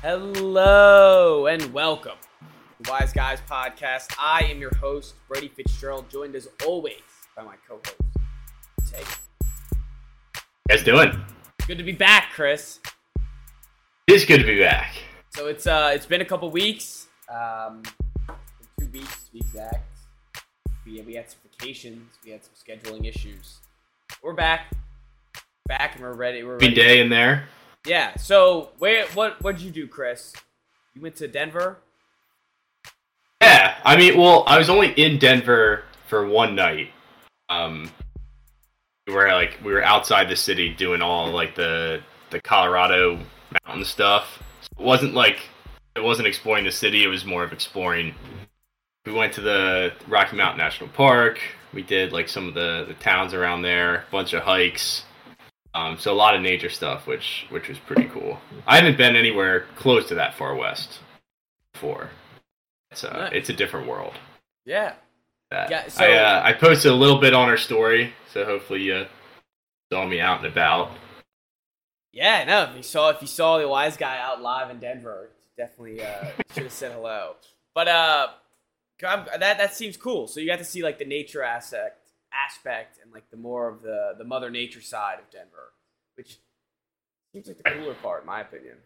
Hello 0.00 1.46
and 1.46 1.72
welcome 1.72 2.18
to 2.84 2.88
Wise 2.88 3.12
Guys 3.12 3.40
Podcast. 3.50 4.14
I 4.16 4.44
am 4.44 4.60
your 4.60 4.72
host, 4.76 5.16
Brady 5.26 5.48
Fitzgerald, 5.48 6.08
joined 6.08 6.36
as 6.36 6.46
always 6.64 7.00
by 7.36 7.42
my 7.42 7.56
co-host, 7.66 7.96
Tay. 8.88 9.00
You 9.00 10.76
guys 10.76 10.84
doing? 10.84 11.20
Good 11.66 11.78
to 11.78 11.82
be 11.84 11.90
back, 11.90 12.30
Chris. 12.32 12.78
It 14.06 14.14
is 14.14 14.24
good 14.24 14.38
to 14.38 14.46
be 14.46 14.60
back. 14.60 14.94
So 15.34 15.48
it's 15.48 15.66
uh 15.66 15.90
it's 15.92 16.06
been 16.06 16.20
a 16.20 16.24
couple 16.24 16.48
weeks, 16.52 17.08
um, 17.28 17.82
two 18.78 18.86
weeks 18.92 19.24
to 19.24 19.32
be 19.32 19.38
exact. 19.40 19.84
We 20.86 21.00
we 21.02 21.14
had 21.14 21.28
some 21.28 21.40
vacations, 21.50 22.18
we 22.24 22.30
had 22.30 22.42
some 22.44 22.54
scheduling 22.54 23.04
issues. 23.04 23.58
We're 24.22 24.32
back, 24.34 24.70
back, 25.66 25.96
and 25.96 26.04
we're 26.04 26.14
ready. 26.14 26.44
We're 26.44 26.54
Every 26.54 26.68
ready. 26.68 26.80
day 26.80 27.00
in 27.00 27.08
there. 27.08 27.48
Yeah. 27.88 28.16
So 28.16 28.70
where 28.78 29.06
what 29.08 29.42
what 29.42 29.56
did 29.56 29.64
you 29.64 29.70
do, 29.70 29.88
Chris? 29.88 30.34
You 30.94 31.00
went 31.00 31.16
to 31.16 31.28
Denver. 31.28 31.78
Yeah, 33.40 33.76
I 33.84 33.96
mean, 33.96 34.18
well, 34.18 34.44
I 34.46 34.58
was 34.58 34.68
only 34.68 34.90
in 34.90 35.18
Denver 35.18 35.84
for 36.06 36.26
one 36.26 36.54
night. 36.54 36.90
Um, 37.48 37.90
we 39.06 39.14
were 39.14 39.28
like 39.28 39.58
we 39.64 39.72
were 39.72 39.82
outside 39.82 40.28
the 40.28 40.36
city 40.36 40.68
doing 40.74 41.00
all 41.00 41.30
like 41.30 41.54
the 41.54 42.02
the 42.30 42.40
Colorado 42.40 43.18
mountain 43.66 43.86
stuff. 43.86 44.42
So 44.60 44.68
it 44.78 44.84
wasn't 44.84 45.14
like 45.14 45.48
it 45.96 46.02
wasn't 46.04 46.28
exploring 46.28 46.64
the 46.64 46.72
city. 46.72 47.04
It 47.04 47.08
was 47.08 47.24
more 47.24 47.42
of 47.42 47.52
exploring. 47.54 48.14
We 49.06 49.12
went 49.12 49.32
to 49.34 49.40
the 49.40 49.94
Rocky 50.06 50.36
Mountain 50.36 50.58
National 50.58 50.90
Park. 50.90 51.40
We 51.72 51.82
did 51.82 52.12
like 52.12 52.28
some 52.28 52.48
of 52.48 52.54
the 52.54 52.84
the 52.86 52.94
towns 52.94 53.32
around 53.32 53.62
there. 53.62 54.04
A 54.08 54.10
bunch 54.10 54.34
of 54.34 54.42
hikes. 54.42 55.04
Um, 55.78 55.98
so 55.98 56.12
a 56.12 56.14
lot 56.14 56.34
of 56.34 56.42
nature 56.42 56.70
stuff, 56.70 57.06
which 57.06 57.46
which 57.50 57.68
was 57.68 57.78
pretty 57.78 58.08
cool. 58.08 58.38
I 58.66 58.76
haven't 58.76 58.98
been 58.98 59.16
anywhere 59.16 59.66
close 59.76 60.08
to 60.08 60.14
that 60.16 60.34
far 60.34 60.54
west 60.54 60.98
before. 61.72 62.10
It's 62.90 63.04
uh, 63.04 63.10
Nice. 63.12 63.32
it's 63.34 63.48
a 63.48 63.52
different 63.52 63.86
world. 63.86 64.14
Yeah. 64.64 64.94
That. 65.50 65.70
Yeah, 65.70 65.88
so- 65.88 66.04
I 66.04 66.12
uh, 66.12 66.42
I 66.44 66.52
posted 66.52 66.90
a 66.90 66.94
little 66.94 67.18
bit 67.20 67.32
on 67.34 67.48
our 67.48 67.56
story, 67.56 68.12
so 68.32 68.44
hopefully 68.44 68.82
you 68.82 69.06
saw 69.92 70.06
me 70.06 70.20
out 70.20 70.38
and 70.38 70.46
about. 70.52 70.90
Yeah, 72.12 72.44
no. 72.44 72.64
If 72.64 72.76
you 72.76 72.82
saw 72.82 73.10
if 73.10 73.20
you 73.20 73.26
saw 73.28 73.58
the 73.58 73.68
wise 73.68 73.96
guy 73.96 74.18
out 74.18 74.42
live 74.42 74.70
in 74.70 74.78
Denver, 74.80 75.30
definitely 75.56 76.02
uh, 76.02 76.24
should 76.54 76.64
have 76.64 76.72
said 76.72 76.92
hello. 76.92 77.34
But 77.74 77.88
uh, 77.88 78.28
that 79.00 79.38
that 79.38 79.74
seems 79.74 79.96
cool. 79.96 80.26
So 80.26 80.40
you 80.40 80.46
got 80.46 80.58
to 80.58 80.64
see 80.64 80.82
like 80.82 80.98
the 80.98 81.04
nature 81.04 81.42
aspect 81.42 82.00
aspect 82.32 82.98
and 83.02 83.12
like 83.12 83.30
the 83.30 83.36
more 83.36 83.68
of 83.68 83.82
the 83.82 84.14
the 84.18 84.24
mother 84.24 84.50
nature 84.50 84.80
side 84.82 85.18
of 85.18 85.30
Denver, 85.30 85.72
which 86.18 86.38
seems 87.32 87.46
like 87.46 87.56
the 87.56 87.70
cooler 87.70 87.94
part, 87.94 88.22
in 88.22 88.26
my 88.26 88.40
opinion. 88.42 88.76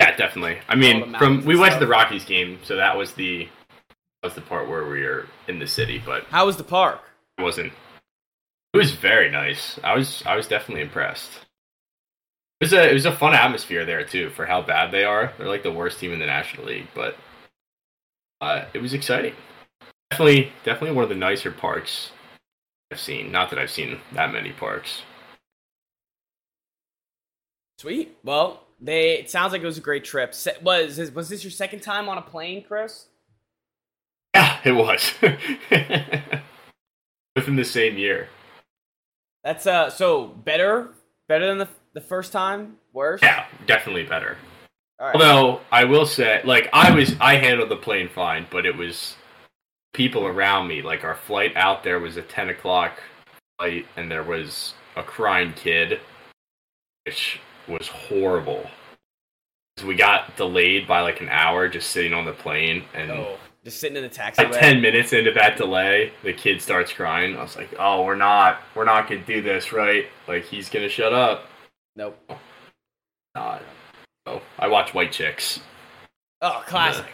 Yeah, 0.00 0.16
definitely. 0.16 0.58
I 0.68 0.76
mean, 0.76 1.14
from 1.18 1.44
we 1.44 1.56
went 1.56 1.74
to 1.74 1.80
the 1.80 1.86
Rockies 1.86 2.24
game, 2.24 2.58
so 2.62 2.76
that 2.76 2.96
was 2.96 3.12
the 3.12 3.44
that 4.22 4.28
was 4.28 4.34
the 4.34 4.40
part 4.40 4.68
where 4.68 4.88
we 4.88 5.02
were 5.02 5.26
in 5.48 5.58
the 5.58 5.66
city, 5.66 6.02
but 6.04 6.24
How 6.24 6.46
was 6.46 6.56
the 6.56 6.64
park? 6.64 7.00
it 7.38 7.42
wasn't. 7.42 7.72
It 8.72 8.78
was 8.78 8.92
very 8.92 9.30
nice. 9.30 9.78
I 9.84 9.94
was 9.94 10.22
I 10.24 10.36
was 10.36 10.46
definitely 10.46 10.82
impressed. 10.82 11.30
It 12.60 12.64
was 12.64 12.72
a 12.72 12.90
it 12.90 12.94
was 12.94 13.06
a 13.06 13.12
fun 13.12 13.34
atmosphere 13.34 13.84
there 13.84 14.04
too 14.04 14.30
for 14.30 14.46
how 14.46 14.62
bad 14.62 14.92
they 14.92 15.04
are. 15.04 15.32
They're 15.36 15.48
like 15.48 15.62
the 15.62 15.72
worst 15.72 15.98
team 15.98 16.12
in 16.12 16.18
the 16.20 16.26
National 16.26 16.66
League, 16.66 16.88
but 16.94 17.16
uh, 18.40 18.64
it 18.72 18.80
was 18.80 18.94
exciting. 18.94 19.34
Definitely 20.10 20.52
definitely 20.64 20.94
one 20.94 21.04
of 21.04 21.08
the 21.08 21.16
nicer 21.16 21.50
parks 21.50 22.10
I've 22.92 23.00
seen. 23.00 23.32
Not 23.32 23.50
that 23.50 23.58
I've 23.58 23.70
seen 23.70 24.00
that 24.12 24.32
many 24.32 24.52
parks. 24.52 25.02
Sweet. 27.84 28.16
Well, 28.24 28.62
they. 28.80 29.18
It 29.18 29.30
sounds 29.30 29.52
like 29.52 29.60
it 29.60 29.66
was 29.66 29.76
a 29.76 29.82
great 29.82 30.04
trip. 30.04 30.32
Se- 30.32 30.56
Was 30.62 30.96
this, 30.96 31.10
was 31.10 31.28
this 31.28 31.44
your 31.44 31.50
second 31.50 31.80
time 31.80 32.08
on 32.08 32.16
a 32.16 32.22
plane, 32.22 32.64
Chris? 32.66 33.08
Yeah, 34.34 34.58
it 34.64 34.72
was. 34.72 35.12
Within 37.36 37.56
the 37.56 37.64
same 37.64 37.98
year. 37.98 38.28
That's 39.42 39.66
uh. 39.66 39.90
So 39.90 40.28
better, 40.28 40.94
better 41.28 41.46
than 41.46 41.58
the 41.58 41.68
the 41.92 42.00
first 42.00 42.32
time. 42.32 42.76
Worse. 42.94 43.20
Yeah, 43.20 43.44
definitely 43.66 44.04
better. 44.04 44.38
Right. 44.98 45.14
Although 45.14 45.60
I 45.70 45.84
will 45.84 46.06
say, 46.06 46.40
like 46.42 46.70
I 46.72 46.90
was, 46.90 47.14
I 47.20 47.36
handled 47.36 47.68
the 47.68 47.76
plane 47.76 48.08
fine, 48.08 48.46
but 48.50 48.64
it 48.64 48.74
was 48.78 49.14
people 49.92 50.26
around 50.26 50.68
me. 50.68 50.80
Like 50.80 51.04
our 51.04 51.16
flight 51.16 51.54
out 51.54 51.84
there 51.84 52.00
was 52.00 52.16
a 52.16 52.22
ten 52.22 52.48
o'clock 52.48 52.98
flight, 53.58 53.84
and 53.94 54.10
there 54.10 54.22
was 54.22 54.72
a 54.96 55.02
crying 55.02 55.52
kid, 55.52 56.00
which 57.04 57.40
was 57.68 57.88
horrible. 57.88 58.66
We 59.84 59.96
got 59.96 60.36
delayed 60.36 60.86
by 60.86 61.00
like 61.00 61.20
an 61.20 61.28
hour 61.28 61.68
just 61.68 61.90
sitting 61.90 62.14
on 62.14 62.24
the 62.24 62.32
plane, 62.32 62.84
and 62.94 63.10
Oh, 63.10 63.36
just 63.64 63.80
sitting 63.80 63.96
in 63.96 64.02
the 64.04 64.08
taxi. 64.08 64.42
like 64.44 64.52
ten 64.52 64.80
minutes 64.80 65.12
into 65.12 65.32
that 65.32 65.56
delay, 65.56 66.12
the 66.22 66.32
kid 66.32 66.62
starts 66.62 66.92
crying. 66.92 67.36
I 67.36 67.42
was 67.42 67.56
like, 67.56 67.74
"Oh, 67.78 68.04
we're 68.04 68.14
not, 68.14 68.60
we're 68.76 68.84
not 68.84 69.08
gonna 69.08 69.24
do 69.24 69.42
this, 69.42 69.72
right? 69.72 70.06
Like 70.28 70.44
he's 70.44 70.68
gonna 70.68 70.88
shut 70.88 71.12
up." 71.12 71.46
Nope. 71.96 72.16
Nah. 73.34 73.58
Oh, 74.26 74.40
I 74.58 74.68
watch 74.68 74.94
White 74.94 75.10
Chicks. 75.12 75.60
Oh, 76.40 76.62
classic. 76.66 77.06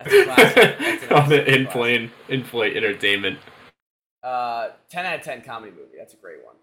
That's 0.00 0.12
a 0.14 0.24
classic. 0.24 1.10
On 1.12 1.28
the 1.30 1.54
in 1.54 1.66
plane 1.68 2.10
in 2.28 2.44
flight 2.44 2.76
entertainment. 2.76 3.38
Uh, 4.22 4.70
ten 4.90 5.06
out 5.06 5.20
of 5.20 5.22
ten 5.24 5.40
comedy 5.40 5.72
movie. 5.72 5.96
That's 5.96 6.12
a 6.12 6.18
great 6.18 6.44
one. 6.44 6.56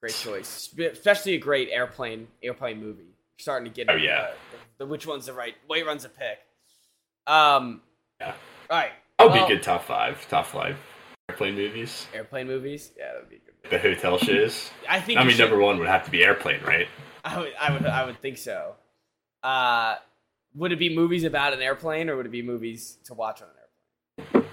Great 0.00 0.14
choice, 0.14 0.74
especially 0.78 1.34
a 1.34 1.38
great 1.38 1.68
airplane 1.70 2.28
airplane 2.42 2.80
movie. 2.80 3.02
You're 3.04 3.38
starting 3.38 3.70
to 3.72 3.74
get. 3.74 3.90
Oh, 3.90 3.96
yeah. 3.96 4.30
The, 4.78 4.84
the, 4.84 4.86
which 4.90 5.06
one's 5.06 5.26
the 5.26 5.32
right? 5.32 5.54
Which 5.66 5.84
one's 5.86 6.04
a 6.04 6.08
pick? 6.10 6.38
Um. 7.26 7.80
Yeah. 8.20 8.34
All 8.70 8.76
right. 8.78 8.90
That 9.18 9.24
would 9.24 9.32
Well- 9.32 9.48
be 9.48 9.54
good 9.54 9.62
top 9.62 9.84
five. 9.84 10.26
Top 10.28 10.46
five 10.46 10.76
airplane 11.28 11.54
movies. 11.54 12.06
Airplane 12.14 12.46
movies. 12.46 12.92
Yeah, 12.96 13.12
that 13.14 13.20
would 13.22 13.30
be 13.30 13.36
good. 13.36 13.70
The 13.70 13.78
hotel 13.78 14.18
shiz. 14.18 14.70
I 14.88 15.00
think. 15.00 15.18
I 15.18 15.22
mean, 15.24 15.32
should- 15.36 15.48
number 15.50 15.58
one 15.58 15.78
would 15.78 15.88
have 15.88 16.04
to 16.04 16.10
be 16.10 16.22
airplane, 16.24 16.62
right? 16.62 16.88
I 17.24 17.38
would, 17.40 17.52
I 17.60 17.72
would, 17.72 17.86
I 17.86 18.04
would 18.04 18.20
think 18.20 18.38
so. 18.38 18.74
Uh, 19.42 19.96
would 20.54 20.72
it 20.72 20.78
be 20.78 20.94
movies 20.94 21.24
about 21.24 21.52
an 21.54 21.60
airplane, 21.60 22.08
or 22.08 22.16
would 22.16 22.26
it 22.26 22.32
be 22.32 22.42
movies 22.42 22.98
to 23.06 23.14
watch 23.14 23.42
on 23.42 23.48
an 23.48 24.24
airplane? 24.24 24.50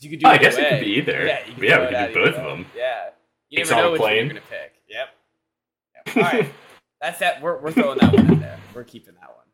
You 0.00 0.10
could 0.10 0.20
do. 0.20 0.26
I 0.26 0.38
guess 0.38 0.56
it 0.56 0.68
could 0.68 0.80
be 0.80 0.92
either. 0.92 1.26
Yeah, 1.26 1.46
you 1.46 1.54
could 1.54 1.62
Yeah, 1.64 1.80
we 1.80 1.94
could 1.94 2.14
do 2.14 2.24
both 2.24 2.34
of 2.36 2.44
them. 2.44 2.66
Yeah, 2.76 3.10
you 3.50 3.60
It's 3.60 3.70
never 3.70 3.82
know 3.82 3.92
which 3.92 4.00
plane. 4.00 4.16
you're 4.16 4.28
gonna 4.28 4.40
pick. 4.48 4.74
Yep. 6.14 6.16
Yep. 6.16 6.24
All 6.24 6.38
right, 6.40 6.52
that's 7.00 7.18
that. 7.20 7.42
We're 7.42 7.58
we're 7.60 7.72
throwing 7.72 7.98
that 7.98 8.12
one 8.12 8.32
in 8.32 8.40
there. 8.40 8.58
We're 8.74 8.84
keeping 8.84 9.14
that 9.14 9.28
one. 9.28 9.46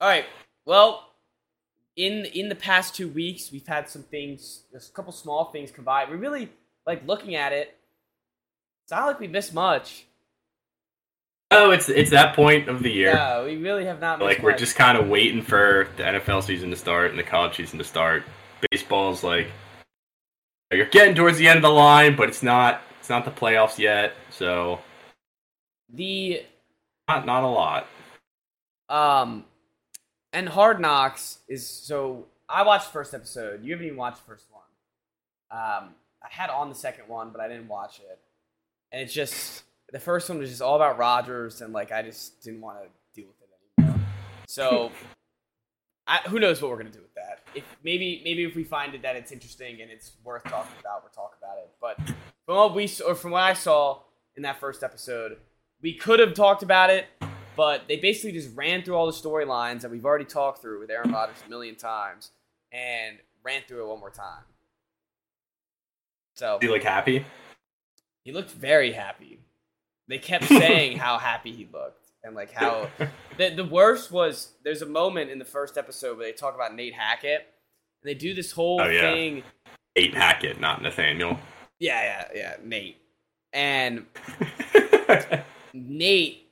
All 0.00 0.08
right. 0.08 0.26
Well, 0.64 1.04
in 1.96 2.26
in 2.26 2.48
the 2.48 2.54
past 2.54 2.94
two 2.94 3.08
weeks, 3.08 3.50
we've 3.52 3.66
had 3.66 3.88
some 3.88 4.02
things, 4.02 4.62
just 4.72 4.90
a 4.90 4.92
couple 4.92 5.12
small 5.12 5.46
things 5.46 5.70
combined. 5.70 6.10
We 6.10 6.16
really 6.16 6.50
like 6.86 7.06
looking 7.06 7.34
at 7.34 7.52
it. 7.52 7.76
It's 8.84 8.92
not 8.92 9.06
like 9.06 9.20
we 9.20 9.28
missed 9.28 9.54
much. 9.54 10.04
Oh, 11.50 11.70
it's 11.70 11.88
it's 11.88 12.10
that 12.10 12.34
point 12.34 12.68
of 12.68 12.82
the 12.82 12.90
year. 12.90 13.12
Yeah, 13.12 13.44
we 13.44 13.56
really 13.56 13.84
have 13.84 14.00
not. 14.00 14.18
missed 14.18 14.26
Like 14.26 14.42
we're 14.42 14.50
much. 14.52 14.60
just 14.60 14.76
kind 14.76 14.98
of 14.98 15.08
waiting 15.08 15.42
for 15.42 15.88
the 15.96 16.02
NFL 16.02 16.42
season 16.42 16.70
to 16.70 16.76
start 16.76 17.10
and 17.10 17.18
the 17.18 17.22
college 17.22 17.56
season 17.56 17.78
to 17.78 17.84
start. 17.84 18.24
Baseball's 18.70 19.22
like 19.22 19.48
you're 20.72 20.86
getting 20.86 21.14
towards 21.14 21.38
the 21.38 21.46
end 21.48 21.58
of 21.58 21.62
the 21.62 21.70
line, 21.70 22.16
but 22.16 22.28
it's 22.28 22.42
not. 22.42 22.82
It's 23.06 23.10
not 23.10 23.24
the 23.24 23.30
playoffs 23.30 23.78
yet, 23.78 24.14
so 24.30 24.80
the 25.94 26.42
not 27.06 27.24
not 27.24 27.44
a 27.44 27.46
lot. 27.46 27.86
um, 28.88 29.44
and 30.32 30.48
Hard 30.48 30.80
Knocks 30.80 31.38
is 31.46 31.64
so. 31.64 32.26
I 32.48 32.64
watched 32.64 32.86
the 32.86 32.92
first 32.94 33.14
episode. 33.14 33.62
You 33.62 33.74
haven't 33.74 33.86
even 33.86 33.96
watched 33.96 34.26
the 34.26 34.32
first 34.32 34.46
one. 34.50 34.64
Um, 35.52 35.90
I 36.20 36.26
had 36.30 36.50
on 36.50 36.68
the 36.68 36.74
second 36.74 37.06
one, 37.06 37.30
but 37.30 37.40
I 37.40 37.46
didn't 37.46 37.68
watch 37.68 38.00
it. 38.00 38.18
And 38.90 39.00
it's 39.00 39.14
just 39.14 39.62
the 39.92 40.00
first 40.00 40.28
one 40.28 40.38
was 40.38 40.50
just 40.50 40.60
all 40.60 40.74
about 40.74 40.98
Rodgers, 40.98 41.60
and 41.60 41.72
like 41.72 41.92
I 41.92 42.02
just 42.02 42.42
didn't 42.42 42.60
want 42.60 42.78
to 42.78 42.88
deal 43.14 43.28
with 43.28 43.36
it 43.40 43.82
anymore. 43.82 44.00
So, 44.48 44.90
I, 46.08 46.16
who 46.26 46.40
knows 46.40 46.60
what 46.60 46.72
we're 46.72 46.78
gonna 46.78 46.90
do 46.90 47.02
with 47.02 47.14
that? 47.14 47.44
If 47.54 47.62
maybe 47.84 48.20
maybe 48.24 48.42
if 48.42 48.56
we 48.56 48.64
find 48.64 48.96
it 48.96 49.02
that 49.02 49.14
it's 49.14 49.30
interesting 49.30 49.80
and 49.80 49.92
it's 49.92 50.10
worth 50.24 50.42
talking 50.42 50.74
about, 50.80 51.04
we'll 51.04 51.12
talk 51.12 51.36
about 51.40 51.58
it. 51.58 51.70
But 51.80 52.00
from 52.46 52.56
what 52.56 52.74
we 52.74 52.88
or 53.06 53.14
from 53.14 53.32
what 53.32 53.42
I 53.42 53.52
saw 53.52 54.00
in 54.36 54.42
that 54.44 54.58
first 54.60 54.82
episode, 54.82 55.36
we 55.82 55.92
could 55.94 56.20
have 56.20 56.34
talked 56.34 56.62
about 56.62 56.90
it, 56.90 57.06
but 57.56 57.82
they 57.88 57.96
basically 57.96 58.32
just 58.32 58.54
ran 58.56 58.82
through 58.82 58.94
all 58.94 59.06
the 59.06 59.12
storylines 59.12 59.80
that 59.82 59.90
we've 59.90 60.04
already 60.04 60.24
talked 60.24 60.62
through 60.62 60.80
with 60.80 60.90
Aaron 60.90 61.10
Rodgers 61.12 61.36
a 61.46 61.50
million 61.50 61.74
times 61.74 62.30
and 62.72 63.18
ran 63.44 63.62
through 63.66 63.84
it 63.84 63.88
one 63.88 64.00
more 64.00 64.10
time. 64.10 64.44
So 66.34 66.58
he 66.60 66.66
you 66.66 66.72
look 66.72 66.82
happy? 66.82 67.24
he 68.24 68.32
looked 68.32 68.50
very 68.50 68.92
happy. 68.92 69.40
They 70.08 70.18
kept 70.18 70.44
saying 70.48 70.98
how 70.98 71.18
happy 71.18 71.52
he 71.52 71.68
looked 71.72 72.10
and 72.22 72.34
like 72.34 72.52
how 72.52 72.88
the 73.38 73.50
the 73.50 73.64
worst 73.64 74.10
was 74.12 74.52
there's 74.64 74.82
a 74.82 74.86
moment 74.86 75.30
in 75.30 75.38
the 75.38 75.44
first 75.44 75.78
episode 75.78 76.18
where 76.18 76.26
they 76.26 76.32
talk 76.32 76.54
about 76.54 76.74
Nate 76.74 76.94
Hackett 76.94 77.46
and 78.02 78.08
they 78.10 78.14
do 78.14 78.34
this 78.34 78.52
whole 78.52 78.80
Oh, 78.80 78.88
yeah. 78.88 79.00
thing. 79.00 79.42
Nate 79.96 80.14
Hackett, 80.14 80.60
not 80.60 80.82
Nathaniel. 80.82 81.38
Yeah, 81.78 82.02
yeah, 82.02 82.28
yeah, 82.34 82.56
Nate. 82.64 82.98
And 83.52 84.06
Nate 85.72 86.46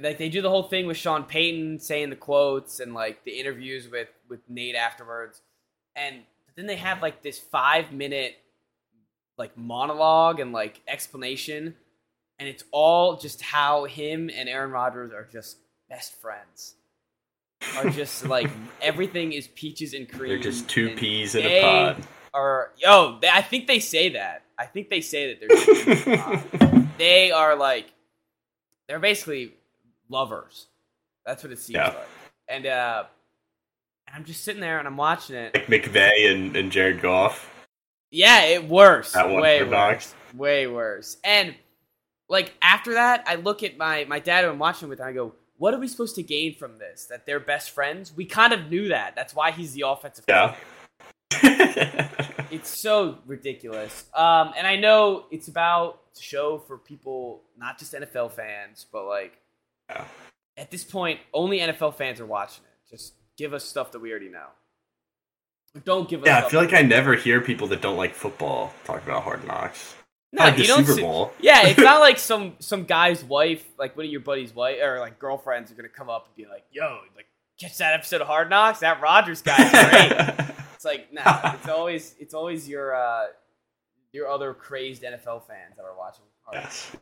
like 0.00 0.18
they 0.18 0.28
do 0.28 0.42
the 0.42 0.50
whole 0.50 0.64
thing 0.64 0.86
with 0.86 0.96
Sean 0.96 1.24
Payton 1.24 1.78
saying 1.78 2.10
the 2.10 2.16
quotes 2.16 2.80
and 2.80 2.94
like 2.94 3.24
the 3.24 3.38
interviews 3.38 3.88
with 3.88 4.08
with 4.28 4.40
Nate 4.48 4.74
afterwards, 4.74 5.40
and 5.94 6.22
then 6.54 6.66
they 6.66 6.76
have 6.76 7.02
like 7.02 7.22
this 7.22 7.38
five 7.38 7.92
minute 7.92 8.36
like 9.38 9.56
monologue 9.56 10.40
and 10.40 10.52
like 10.52 10.82
explanation, 10.86 11.74
and 12.38 12.48
it's 12.48 12.64
all 12.72 13.16
just 13.16 13.40
how 13.40 13.84
him 13.84 14.30
and 14.34 14.48
Aaron 14.48 14.70
Rodgers 14.70 15.12
are 15.12 15.26
just 15.30 15.58
best 15.88 16.14
friends. 16.20 16.74
Are 17.76 17.88
just 17.88 18.26
like 18.26 18.50
everything 18.82 19.32
is 19.32 19.48
peaches 19.48 19.94
and 19.94 20.08
cream. 20.08 20.28
They're 20.28 20.38
just 20.38 20.68
two 20.68 20.94
peas 20.94 21.34
in 21.34 21.44
a 21.46 21.62
pod. 21.62 22.06
Are 22.34 22.72
yo? 22.76 23.18
They, 23.20 23.30
I 23.30 23.40
think 23.40 23.66
they 23.66 23.78
say 23.78 24.10
that. 24.10 24.42
I 24.58 24.66
think 24.66 24.88
they 24.90 25.00
say 25.00 25.34
that 25.34 25.40
they're. 25.40 25.48
two 25.64 25.84
peas 25.84 26.06
in 26.06 26.12
a 26.14 26.18
pod. 26.18 26.88
they 26.98 27.30
are 27.30 27.54
like, 27.56 27.86
they're 28.88 28.98
basically 28.98 29.52
lovers. 30.08 30.66
That's 31.24 31.42
what 31.42 31.52
it 31.52 31.58
seems 31.58 31.74
Yeah. 31.76 31.88
like. 31.88 32.08
And 32.48 32.66
uh, 32.66 33.04
I'm 34.12 34.24
just 34.24 34.44
sitting 34.44 34.60
there 34.60 34.78
and 34.78 34.86
I'm 34.86 34.96
watching 34.96 35.36
it. 35.36 35.54
Like 35.54 35.66
McVay 35.66 36.30
and, 36.32 36.56
and 36.56 36.70
Jared 36.72 37.02
Goff. 37.02 37.52
Yeah, 38.10 38.44
it 38.44 38.68
worse. 38.68 39.12
That 39.12 39.28
one 39.28 39.42
Way 39.42 39.62
worse. 39.62 39.70
Knox. 39.70 40.14
Way 40.34 40.66
worse. 40.68 41.16
And 41.24 41.54
like 42.28 42.54
after 42.62 42.94
that, 42.94 43.24
I 43.26 43.34
look 43.34 43.62
at 43.62 43.76
my 43.76 44.04
my 44.04 44.20
dad 44.20 44.44
who 44.44 44.50
I'm 44.50 44.58
watching 44.58 44.88
with, 44.88 45.00
and 45.00 45.08
I 45.08 45.12
go, 45.12 45.34
"What 45.58 45.74
are 45.74 45.78
we 45.78 45.88
supposed 45.88 46.14
to 46.16 46.22
gain 46.22 46.54
from 46.54 46.78
this? 46.78 47.06
That 47.06 47.26
they're 47.26 47.40
best 47.40 47.70
friends? 47.70 48.12
We 48.14 48.24
kind 48.24 48.52
of 48.52 48.70
knew 48.70 48.88
that. 48.88 49.16
That's 49.16 49.34
why 49.34 49.50
he's 49.50 49.72
the 49.74 49.82
offensive. 49.86 50.24
Yeah. 50.28 50.54
It's 52.56 52.68
so 52.80 53.18
ridiculous. 53.26 54.04
Um, 54.14 54.52
and 54.56 54.66
I 54.66 54.76
know 54.76 55.24
it's 55.30 55.48
about 55.48 56.12
to 56.14 56.22
show 56.22 56.58
for 56.58 56.76
people, 56.78 57.42
not 57.58 57.78
just 57.78 57.92
NFL 57.94 58.32
fans, 58.32 58.86
but 58.92 59.06
like 59.06 59.38
Yeah. 59.90 60.04
at 60.56 60.70
this 60.70 60.84
point, 60.84 61.20
only 61.32 61.58
NFL 61.60 61.94
fans 61.96 62.20
are 62.20 62.26
watching 62.26 62.64
it. 62.64 62.90
Just 62.90 63.14
give 63.36 63.52
us 63.54 63.64
stuff 63.64 63.92
that 63.92 64.00
we 64.00 64.10
already 64.10 64.28
know. 64.28 64.46
Don't 65.84 66.08
give 66.08 66.22
us. 66.22 66.26
yeah, 66.26 66.44
I 66.44 66.48
feel 66.48 66.60
like 66.60 66.72
I 66.72 66.80
never 66.82 67.14
hear 67.14 67.40
people 67.42 67.66
that 67.68 67.82
don't 67.82 67.98
like 67.98 68.14
football 68.14 68.72
talk 68.84 69.02
about 69.04 69.22
Hard 69.24 69.46
Knocks. 69.46 69.94
No, 70.32 70.44
like 70.44 70.56
the 70.56 70.62
you 70.62 70.68
don't 70.68 70.86
Super 70.86 70.98
see- 71.00 71.44
Yeah, 71.46 71.66
it's 71.66 71.78
not 71.78 72.00
like 72.08 72.18
some 72.18 72.54
some 72.60 72.84
guy's 72.84 73.22
wife, 73.22 73.64
like 73.78 73.94
one 73.96 74.06
of 74.06 74.12
your 74.12 74.20
buddy's 74.22 74.54
wife 74.54 74.78
or 74.82 75.00
like 75.00 75.18
girlfriends, 75.18 75.70
are 75.70 75.74
gonna 75.74 75.88
come 75.90 76.08
up 76.08 76.26
and 76.26 76.34
be 76.36 76.50
like, 76.50 76.64
"Yo, 76.72 77.00
like 77.14 77.26
catch 77.60 77.76
that 77.78 77.92
episode 77.94 78.22
of 78.22 78.26
Hard 78.26 78.48
Knocks? 78.48 78.78
That 78.80 79.00
Rodgers 79.02 79.42
guy's 79.42 79.70
great." 79.70 80.46
it's 80.76 80.84
like, 80.84 81.12
nah, 81.12 81.54
it's 81.54 81.68
always 81.68 82.14
it's 82.20 82.34
always 82.34 82.68
your 82.68 82.94
uh 82.94 83.26
your 84.12 84.28
other 84.28 84.54
crazed 84.54 85.02
NFL 85.02 85.46
fans 85.46 85.76
that 85.76 85.84
are 85.84 85.96
watching 85.96 86.24
yes. 86.52 86.94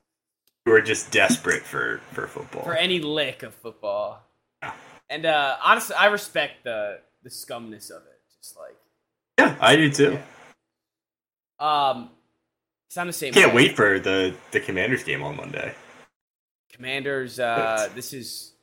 Who 0.64 0.72
are 0.72 0.80
just 0.80 1.10
desperate 1.10 1.62
for, 1.62 2.00
for 2.12 2.26
football. 2.26 2.62
for 2.62 2.74
any 2.74 2.98
lick 2.98 3.42
of 3.42 3.52
football. 3.54 4.22
Yeah. 4.62 4.72
And 5.10 5.26
uh 5.26 5.56
honestly, 5.62 5.94
I 5.96 6.06
respect 6.06 6.64
the 6.64 7.00
the 7.22 7.30
scumness 7.30 7.90
of 7.90 8.02
it. 8.02 8.20
Just 8.38 8.56
like, 8.56 8.76
yeah, 9.38 9.56
I 9.60 9.76
do 9.76 9.90
too. 9.90 10.18
um, 11.58 12.10
it's 12.86 12.96
on 12.96 13.06
the 13.06 13.12
same. 13.12 13.32
Can't 13.32 13.54
way. 13.54 13.68
wait 13.68 13.76
for 13.76 13.98
the, 13.98 14.34
the 14.52 14.60
Commanders 14.60 15.02
game 15.02 15.22
on 15.22 15.36
Monday. 15.36 15.74
Commanders. 16.72 17.40
Uh, 17.40 17.88
this 17.94 18.12
is 18.12 18.53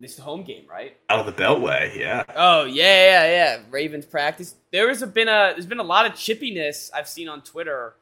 this 0.00 0.12
is 0.12 0.16
the 0.18 0.22
home 0.22 0.42
game, 0.42 0.64
right? 0.68 0.96
Out 1.08 1.20
of 1.20 1.26
the 1.26 1.42
Beltway, 1.42 1.96
yeah. 1.96 2.24
Oh 2.34 2.64
yeah, 2.64 3.24
yeah, 3.24 3.26
yeah. 3.30 3.58
Ravens 3.70 4.04
practice. 4.06 4.54
There 4.72 4.88
has 4.88 5.02
been 5.02 5.28
a 5.28 5.52
there's 5.52 5.66
been 5.66 5.78
a 5.80 5.84
lot 5.84 6.06
of 6.06 6.12
chippiness 6.12 6.90
I've 6.94 7.08
seen 7.08 7.28
on 7.28 7.42
Twitter 7.42 7.94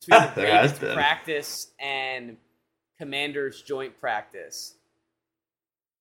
between 0.00 0.20
Ah, 0.22 0.32
the 0.34 0.42
Ravens 0.42 0.78
practice 0.78 1.68
and 1.78 2.36
Commanders 2.98 3.62
joint 3.62 3.98
practice. 4.00 4.74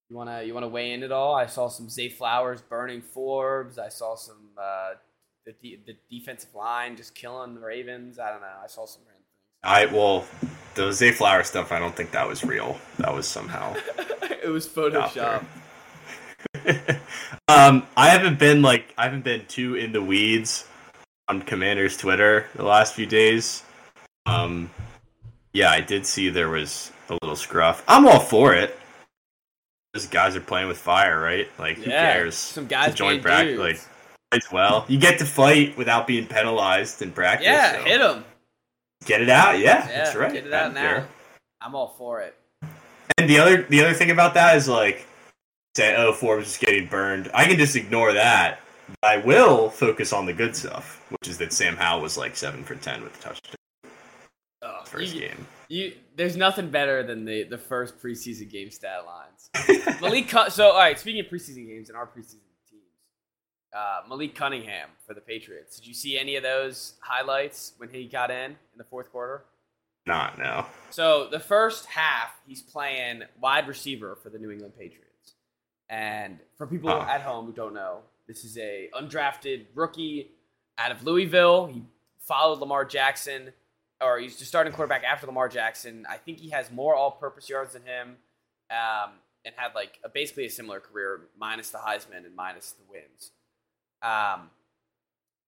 You 0.09 0.17
wanna 0.17 0.43
you 0.43 0.53
wanna 0.53 0.67
weigh 0.67 0.91
in 0.91 1.03
at 1.03 1.11
all? 1.11 1.35
I 1.35 1.45
saw 1.45 1.69
some 1.69 1.89
Zay 1.89 2.09
Flowers 2.09 2.61
burning 2.61 3.01
Forbes. 3.01 3.77
I 3.79 3.89
saw 3.89 4.15
some 4.15 4.49
uh, 4.57 4.93
the 5.45 5.79
the 5.85 5.95
defensive 6.09 6.53
line 6.53 6.97
just 6.97 7.15
killing 7.15 7.55
the 7.55 7.61
Ravens. 7.61 8.19
I 8.19 8.31
don't 8.31 8.41
know. 8.41 8.47
I 8.61 8.67
saw 8.67 8.85
some 8.85 9.03
I 9.63 9.85
well, 9.87 10.25
the 10.75 10.91
Zay 10.91 11.11
Flower 11.11 11.43
stuff. 11.43 11.71
I 11.71 11.79
don't 11.79 11.95
think 11.95 12.11
that 12.11 12.27
was 12.27 12.43
real. 12.43 12.79
That 12.97 13.13
was 13.13 13.27
somehow. 13.27 13.75
it 14.43 14.49
was 14.49 14.67
Photoshop. 14.67 15.43
um, 17.47 17.85
I 17.97 18.09
haven't 18.09 18.39
been 18.39 18.61
like 18.61 18.93
I 18.97 19.03
haven't 19.03 19.23
been 19.23 19.45
too 19.47 19.75
in 19.75 19.91
the 19.91 20.01
weeds 20.01 20.65
on 21.27 21.41
Commander's 21.41 21.97
Twitter 21.97 22.47
the 22.55 22.63
last 22.63 22.93
few 22.93 23.05
days. 23.05 23.63
Um, 24.25 24.69
yeah, 25.53 25.69
I 25.71 25.81
did 25.81 26.05
see 26.05 26.29
there 26.29 26.49
was 26.49 26.91
a 27.09 27.17
little 27.21 27.35
scruff. 27.35 27.83
I'm 27.87 28.07
all 28.07 28.19
for 28.19 28.53
it. 28.53 28.77
Those 29.93 30.05
guys 30.07 30.35
are 30.35 30.41
playing 30.41 30.67
with 30.67 30.77
fire, 30.77 31.19
right? 31.19 31.47
Like, 31.57 31.77
who 31.77 31.89
Yeah, 31.89 32.13
cares? 32.13 32.35
some 32.35 32.67
guys 32.67 32.95
being 32.95 33.21
practice, 33.21 33.57
like 33.57 33.81
as 34.31 34.51
well. 34.51 34.85
You 34.87 34.99
get 34.99 35.17
to 35.19 35.25
fight 35.25 35.75
without 35.77 36.05
being 36.05 36.27
penalized 36.27 37.01
in 37.01 37.11
practice. 37.11 37.47
Yeah, 37.47 37.71
so 37.73 37.83
hit 37.83 38.01
him. 38.01 38.23
Get 39.05 39.21
it 39.21 39.29
out. 39.29 39.59
Yeah, 39.59 39.87
Yeah, 39.87 40.03
that's 40.03 40.15
right. 40.15 40.31
get 40.33 40.45
it 40.45 40.53
out 40.53 40.73
now. 40.73 41.05
I'm 41.61 41.75
all 41.75 41.95
for 41.97 42.21
it. 42.21 42.35
And 43.17 43.29
the 43.29 43.37
other 43.39 43.63
the 43.63 43.81
other 43.83 43.93
thing 43.93 44.11
about 44.11 44.33
that 44.35 44.55
is 44.57 44.67
like 44.67 45.05
say, 45.75 45.95
oh, 45.95 46.13
Forbes 46.13 46.47
is 46.47 46.57
getting 46.57 46.87
burned. 46.87 47.29
I 47.33 47.45
can 47.45 47.57
just 47.57 47.75
ignore 47.75 48.13
that. 48.13 48.59
I 49.03 49.17
will 49.17 49.69
focus 49.69 50.11
on 50.13 50.25
the 50.25 50.33
good 50.33 50.55
stuff, 50.55 51.05
which 51.09 51.27
is 51.29 51.37
that 51.37 51.53
Sam 51.53 51.75
Howell 51.75 52.01
was 52.01 52.17
like 52.17 52.35
seven 52.35 52.63
for 52.63 52.75
ten 52.75 53.03
with 53.03 53.17
a 53.19 53.21
touchdown 53.21 53.55
Oh, 54.61 54.81
first 54.85 55.13
you, 55.13 55.21
game. 55.21 55.47
you, 55.69 55.93
there's 56.15 56.35
nothing 56.35 56.69
better 56.69 57.01
than 57.03 57.23
the, 57.23 57.43
the 57.43 57.57
first 57.57 57.97
preseason 57.99 58.49
game 58.49 58.69
stat 58.71 59.05
lines. 59.05 59.49
Malik, 60.01 60.29
so 60.49 60.71
all 60.71 60.77
right. 60.77 60.99
Speaking 60.99 61.21
of 61.21 61.27
preseason 61.27 61.65
games 61.67 61.87
and 61.89 61.97
our 61.97 62.07
preseason 62.07 62.39
uh, 63.75 64.01
Malik 64.07 64.35
Cunningham 64.35 64.89
for 65.05 65.13
the 65.13 65.21
Patriots. 65.21 65.77
Did 65.77 65.87
you 65.87 65.93
see 65.93 66.17
any 66.17 66.35
of 66.35 66.43
those 66.43 66.93
highlights 67.01 67.73
when 67.77 67.89
he 67.89 68.05
got 68.05 68.31
in 68.31 68.51
in 68.51 68.77
the 68.77 68.83
fourth 68.83 69.11
quarter? 69.11 69.43
Not 70.05 70.39
no. 70.39 70.65
So 70.89 71.27
the 71.29 71.39
first 71.39 71.85
half, 71.85 72.31
he's 72.47 72.61
playing 72.61 73.23
wide 73.39 73.67
receiver 73.67 74.15
for 74.15 74.29
the 74.29 74.39
New 74.39 74.49
England 74.49 74.73
Patriots. 74.77 75.33
And 75.89 76.39
for 76.57 76.67
people 76.67 76.89
at 76.89 77.21
home 77.21 77.45
who 77.45 77.51
don't 77.51 77.73
know, 77.73 77.99
this 78.27 78.43
is 78.43 78.57
a 78.57 78.89
undrafted 78.93 79.65
rookie 79.75 80.31
out 80.77 80.91
of 80.91 81.03
Louisville. 81.03 81.67
He 81.67 81.83
followed 82.19 82.59
Lamar 82.59 82.85
Jackson, 82.85 83.51
or 84.01 84.19
he's 84.19 84.37
the 84.37 84.45
starting 84.45 84.71
quarterback 84.71 85.03
after 85.03 85.25
Lamar 85.25 85.49
Jackson. 85.49 86.05
I 86.09 86.17
think 86.17 86.39
he 86.39 86.49
has 86.49 86.71
more 86.71 86.95
all-purpose 86.95 87.49
yards 87.49 87.73
than 87.73 87.83
him, 87.83 88.17
um, 88.71 89.11
and 89.45 89.55
had 89.57 89.73
like 89.73 89.99
a, 90.03 90.09
basically 90.09 90.45
a 90.45 90.49
similar 90.49 90.79
career, 90.79 91.21
minus 91.39 91.71
the 91.71 91.79
Heisman 91.79 92.25
and 92.25 92.35
minus 92.35 92.71
the 92.71 92.83
wins. 92.89 93.31
Um, 94.01 94.49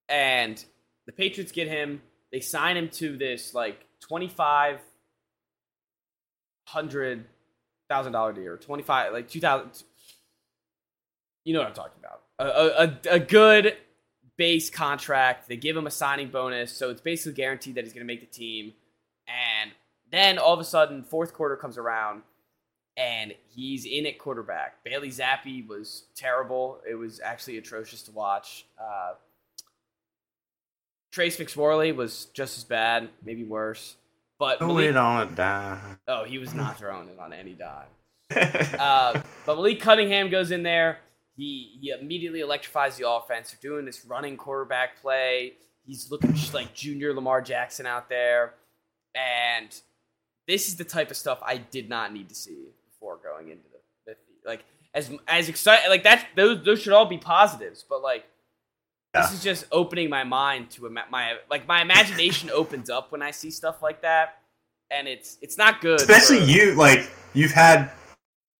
and 0.09 0.63
the 1.05 1.11
Patriots 1.11 1.51
get 1.51 1.67
him. 1.67 2.01
They 2.31 2.39
sign 2.39 2.77
him 2.77 2.89
to 2.89 3.17
this 3.17 3.53
like 3.53 3.85
twenty-five 4.01 4.79
hundred 6.67 7.25
thousand 7.89 8.13
dollar 8.13 8.33
deal, 8.33 8.57
twenty 8.57 8.83
five 8.83 9.13
like 9.13 9.29
two 9.29 9.39
thousand. 9.39 9.83
You 11.43 11.53
know 11.53 11.59
what 11.59 11.69
I'm 11.69 11.73
talking 11.73 11.99
about. 11.99 12.21
A, 12.39 13.09
a, 13.13 13.15
a 13.15 13.19
good 13.19 13.75
base 14.37 14.69
contract. 14.69 15.47
They 15.47 15.57
give 15.57 15.75
him 15.75 15.87
a 15.87 15.91
signing 15.91 16.29
bonus, 16.29 16.71
so 16.71 16.89
it's 16.89 17.01
basically 17.01 17.33
guaranteed 17.33 17.75
that 17.75 17.83
he's 17.83 17.93
going 17.93 18.05
to 18.05 18.11
make 18.11 18.21
the 18.21 18.25
team. 18.25 18.73
And 19.27 19.71
then 20.11 20.37
all 20.37 20.53
of 20.53 20.59
a 20.59 20.63
sudden, 20.63 21.03
fourth 21.03 21.33
quarter 21.33 21.55
comes 21.55 21.77
around, 21.77 22.23
and 22.97 23.33
he's 23.49 23.85
in 23.85 24.05
at 24.05 24.19
quarterback. 24.19 24.83
Bailey 24.83 25.09
Zappe 25.09 25.67
was 25.67 26.03
terrible. 26.15 26.81
It 26.89 26.95
was 26.95 27.19
actually 27.23 27.57
atrocious 27.57 28.01
to 28.03 28.11
watch. 28.11 28.65
Uh, 28.79 29.13
Trace 31.11 31.37
McSorley 31.37 31.95
was 31.95 32.25
just 32.33 32.57
as 32.57 32.63
bad, 32.63 33.09
maybe 33.23 33.43
worse. 33.43 33.95
But 34.39 34.59
Malik, 34.59 34.95
on 34.95 35.27
a 35.27 35.31
dime. 35.31 35.99
oh, 36.07 36.23
he 36.23 36.37
was 36.39 36.53
not 36.53 36.77
throwing 36.79 37.09
it 37.09 37.19
on 37.19 37.33
any 37.33 37.53
dime. 37.53 37.87
Uh, 38.79 39.21
but 39.45 39.55
Malik 39.55 39.81
Cunningham 39.81 40.29
goes 40.29 40.51
in 40.51 40.63
there. 40.63 40.99
He 41.35 41.77
he 41.81 41.89
immediately 41.89 42.39
electrifies 42.39 42.95
the 42.97 43.07
offense. 43.07 43.51
They're 43.51 43.71
doing 43.71 43.85
this 43.85 44.05
running 44.05 44.37
quarterback 44.37 45.01
play. 45.01 45.53
He's 45.85 46.09
looking 46.09 46.33
just 46.33 46.53
like 46.53 46.73
junior 46.73 47.13
Lamar 47.13 47.41
Jackson 47.41 47.85
out 47.85 48.07
there, 48.07 48.53
and 49.13 49.67
this 50.47 50.69
is 50.69 50.77
the 50.77 50.85
type 50.85 51.11
of 51.11 51.17
stuff 51.17 51.39
I 51.43 51.57
did 51.57 51.89
not 51.89 52.13
need 52.13 52.29
to 52.29 52.35
see 52.35 52.69
before 53.01 53.17
going 53.23 53.49
into 53.49 53.63
the, 54.05 54.11
the 54.13 54.17
like 54.47 54.63
as 54.93 55.11
as 55.27 55.49
excited 55.49 55.89
like 55.89 56.03
that. 56.03 56.27
Those 56.35 56.63
those 56.63 56.81
should 56.81 56.93
all 56.93 57.05
be 57.05 57.17
positives, 57.17 57.83
but 57.87 58.01
like 58.01 58.25
this 59.13 59.33
is 59.33 59.43
just 59.43 59.65
opening 59.71 60.09
my 60.09 60.23
mind 60.23 60.69
to 60.71 60.85
ima- 60.85 61.05
my 61.09 61.35
like 61.49 61.67
my 61.67 61.81
imagination 61.81 62.49
opens 62.53 62.89
up 62.89 63.11
when 63.11 63.21
I 63.21 63.31
see 63.31 63.49
stuff 63.51 63.81
like 63.81 64.01
that, 64.03 64.37
and 64.91 65.07
it's 65.07 65.37
it's 65.41 65.57
not 65.57 65.81
good. 65.81 65.99
Especially 65.99 66.39
for- 66.39 66.45
you, 66.45 66.75
like 66.75 67.09
you've 67.33 67.51
had 67.51 67.91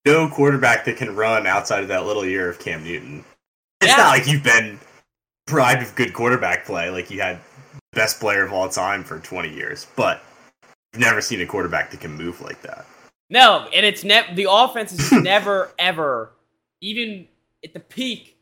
no 0.06 0.28
quarterback 0.30 0.86
that 0.86 0.98
can 0.98 1.16
run 1.16 1.46
outside 1.46 1.84
of 1.84 1.88
that 1.90 2.06
little 2.06 2.26
year 2.26 2.50
of 2.50 2.58
Cam 2.60 2.84
Newton. 2.84 3.24
It's 3.82 3.92
Yeah. 3.92 3.98
not 3.98 4.10
like 4.10 4.28
you've 4.28 4.44
been 4.44 4.80
bribed 5.46 5.84
of 5.84 5.94
good 5.96 6.14
quarterback 6.14 6.66
play, 6.66 6.90
like 6.90 7.12
you 7.12 7.22
had 7.22 7.38
the 7.76 7.80
best 7.94 8.20
player 8.20 8.44
of 8.44 8.52
all 8.52 8.68
time 8.68 9.04
for 9.04 9.20
20 9.20 9.50
years, 9.54 9.86
but 9.96 10.24
you've 10.94 11.02
never 11.02 11.22
seen 11.22 11.42
a 11.42 11.46
quarterback 11.46 11.92
that 11.92 12.00
can 12.00 12.12
move 12.14 12.42
like 12.42 12.60
that. 12.64 12.86
No, 13.32 13.68
and 13.74 13.86
it's 13.86 14.04
ne- 14.04 14.34
the 14.36 14.48
offense 14.50 14.92
is 14.92 15.12
never 15.24 15.72
ever 15.80 16.34
even 16.82 17.28
at 17.64 17.74
the 17.74 17.80
peak 17.80 18.38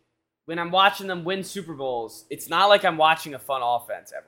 when 0.46 0.58
I'm 0.60 0.72
watching 0.72 1.06
them 1.08 1.24
win 1.24 1.44
Super 1.44 1.74
Bowls. 1.74 2.26
It's 2.30 2.50
not 2.50 2.68
like 2.70 2.84
I'm 2.84 2.98
watching 2.98 3.36
a 3.36 3.40
fun 3.40 3.62
offense 3.64 4.12
ever. 4.16 4.26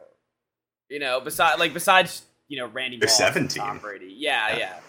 You 0.89 0.99
know, 0.99 1.19
besides 1.19 1.59
like 1.59 1.73
besides 1.73 2.23
you 2.47 2.57
know 2.59 2.67
Randy 2.67 2.97
Moss, 2.97 3.19
and 3.19 3.33
17. 3.51 3.61
Tom 3.63 3.79
Brady. 3.79 4.13
Yeah, 4.17 4.49
Yeah. 4.51 4.57
yeah, 4.57 4.79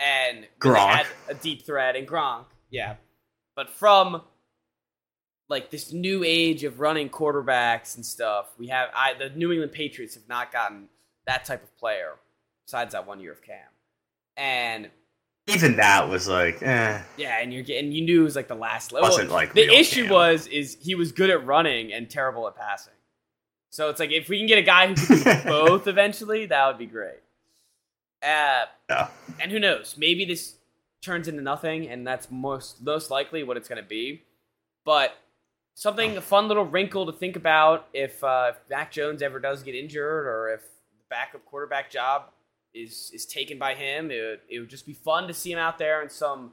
and 0.00 0.46
Gronk. 0.58 0.88
had 0.94 1.06
a 1.28 1.34
deep 1.34 1.66
threat 1.66 1.96
and 1.96 2.08
Gronk. 2.08 2.46
Yeah, 2.70 2.94
but 3.56 3.68
from 3.68 4.22
like 5.50 5.70
this 5.70 5.92
new 5.92 6.22
age 6.24 6.62
of 6.64 6.80
running 6.80 7.10
quarterbacks 7.10 7.96
and 7.96 8.06
stuff, 8.06 8.46
we 8.58 8.68
have 8.68 8.88
I 8.94 9.14
the 9.14 9.28
New 9.30 9.50
England 9.52 9.72
Patriots 9.72 10.14
have 10.14 10.28
not 10.28 10.50
gotten 10.52 10.88
that 11.26 11.44
type 11.44 11.62
of 11.62 11.76
player 11.76 12.12
besides 12.64 12.92
that 12.92 13.06
one 13.06 13.20
year 13.20 13.32
of 13.32 13.42
Cam. 13.42 13.58
And 14.36 14.88
Even 15.54 15.76
that 15.76 16.08
was 16.08 16.28
like, 16.28 16.62
eh. 16.62 17.00
yeah, 17.16 17.38
and 17.40 17.52
you're 17.52 17.62
getting 17.62 17.92
you 17.92 18.02
knew 18.04 18.20
it 18.20 18.24
was 18.24 18.36
like 18.36 18.48
the 18.48 18.54
last 18.54 18.92
level. 18.92 19.08
Wasn't 19.08 19.30
like 19.30 19.52
the 19.54 19.68
issue 19.72 20.04
Cam. 20.04 20.12
was 20.12 20.46
is 20.46 20.76
he 20.80 20.94
was 20.94 21.12
good 21.12 21.30
at 21.30 21.44
running 21.46 21.92
and 21.92 22.08
terrible 22.08 22.46
at 22.48 22.56
passing. 22.56 22.92
So 23.70 23.88
it's 23.88 24.00
like 24.00 24.10
if 24.10 24.28
we 24.28 24.38
can 24.38 24.46
get 24.46 24.58
a 24.58 24.62
guy 24.62 24.88
who 24.88 24.94
can 24.94 25.42
do 25.42 25.42
both 25.48 25.86
eventually, 25.86 26.46
that 26.46 26.66
would 26.66 26.78
be 26.78 26.86
great. 26.86 27.20
Uh, 28.22 28.66
Yeah. 28.88 29.08
and 29.40 29.50
who 29.50 29.58
knows? 29.58 29.94
Maybe 29.96 30.24
this 30.24 30.56
turns 31.02 31.28
into 31.28 31.40
nothing, 31.42 31.88
and 31.88 32.06
that's 32.06 32.30
most 32.30 32.82
most 32.82 33.10
likely 33.10 33.42
what 33.42 33.56
it's 33.56 33.68
going 33.68 33.82
to 33.82 33.88
be. 33.88 34.22
But 34.84 35.16
something 35.74 36.16
a 36.16 36.20
fun 36.20 36.48
little 36.48 36.64
wrinkle 36.66 37.06
to 37.06 37.12
think 37.12 37.36
about 37.36 37.86
if 37.94 38.22
uh, 38.24 38.52
if 38.54 38.56
Mac 38.68 38.92
Jones 38.92 39.22
ever 39.22 39.38
does 39.38 39.62
get 39.62 39.74
injured, 39.74 40.26
or 40.26 40.52
if 40.52 40.60
the 40.62 41.04
backup 41.08 41.44
quarterback 41.46 41.90
job 41.90 42.24
is 42.74 43.10
is 43.14 43.26
taken 43.26 43.58
by 43.58 43.74
him, 43.74 44.10
it 44.10 44.20
would, 44.20 44.40
it 44.48 44.60
would 44.60 44.70
just 44.70 44.86
be 44.86 44.94
fun 44.94 45.28
to 45.28 45.34
see 45.34 45.52
him 45.52 45.58
out 45.58 45.78
there 45.78 46.02
in 46.02 46.08
some 46.08 46.52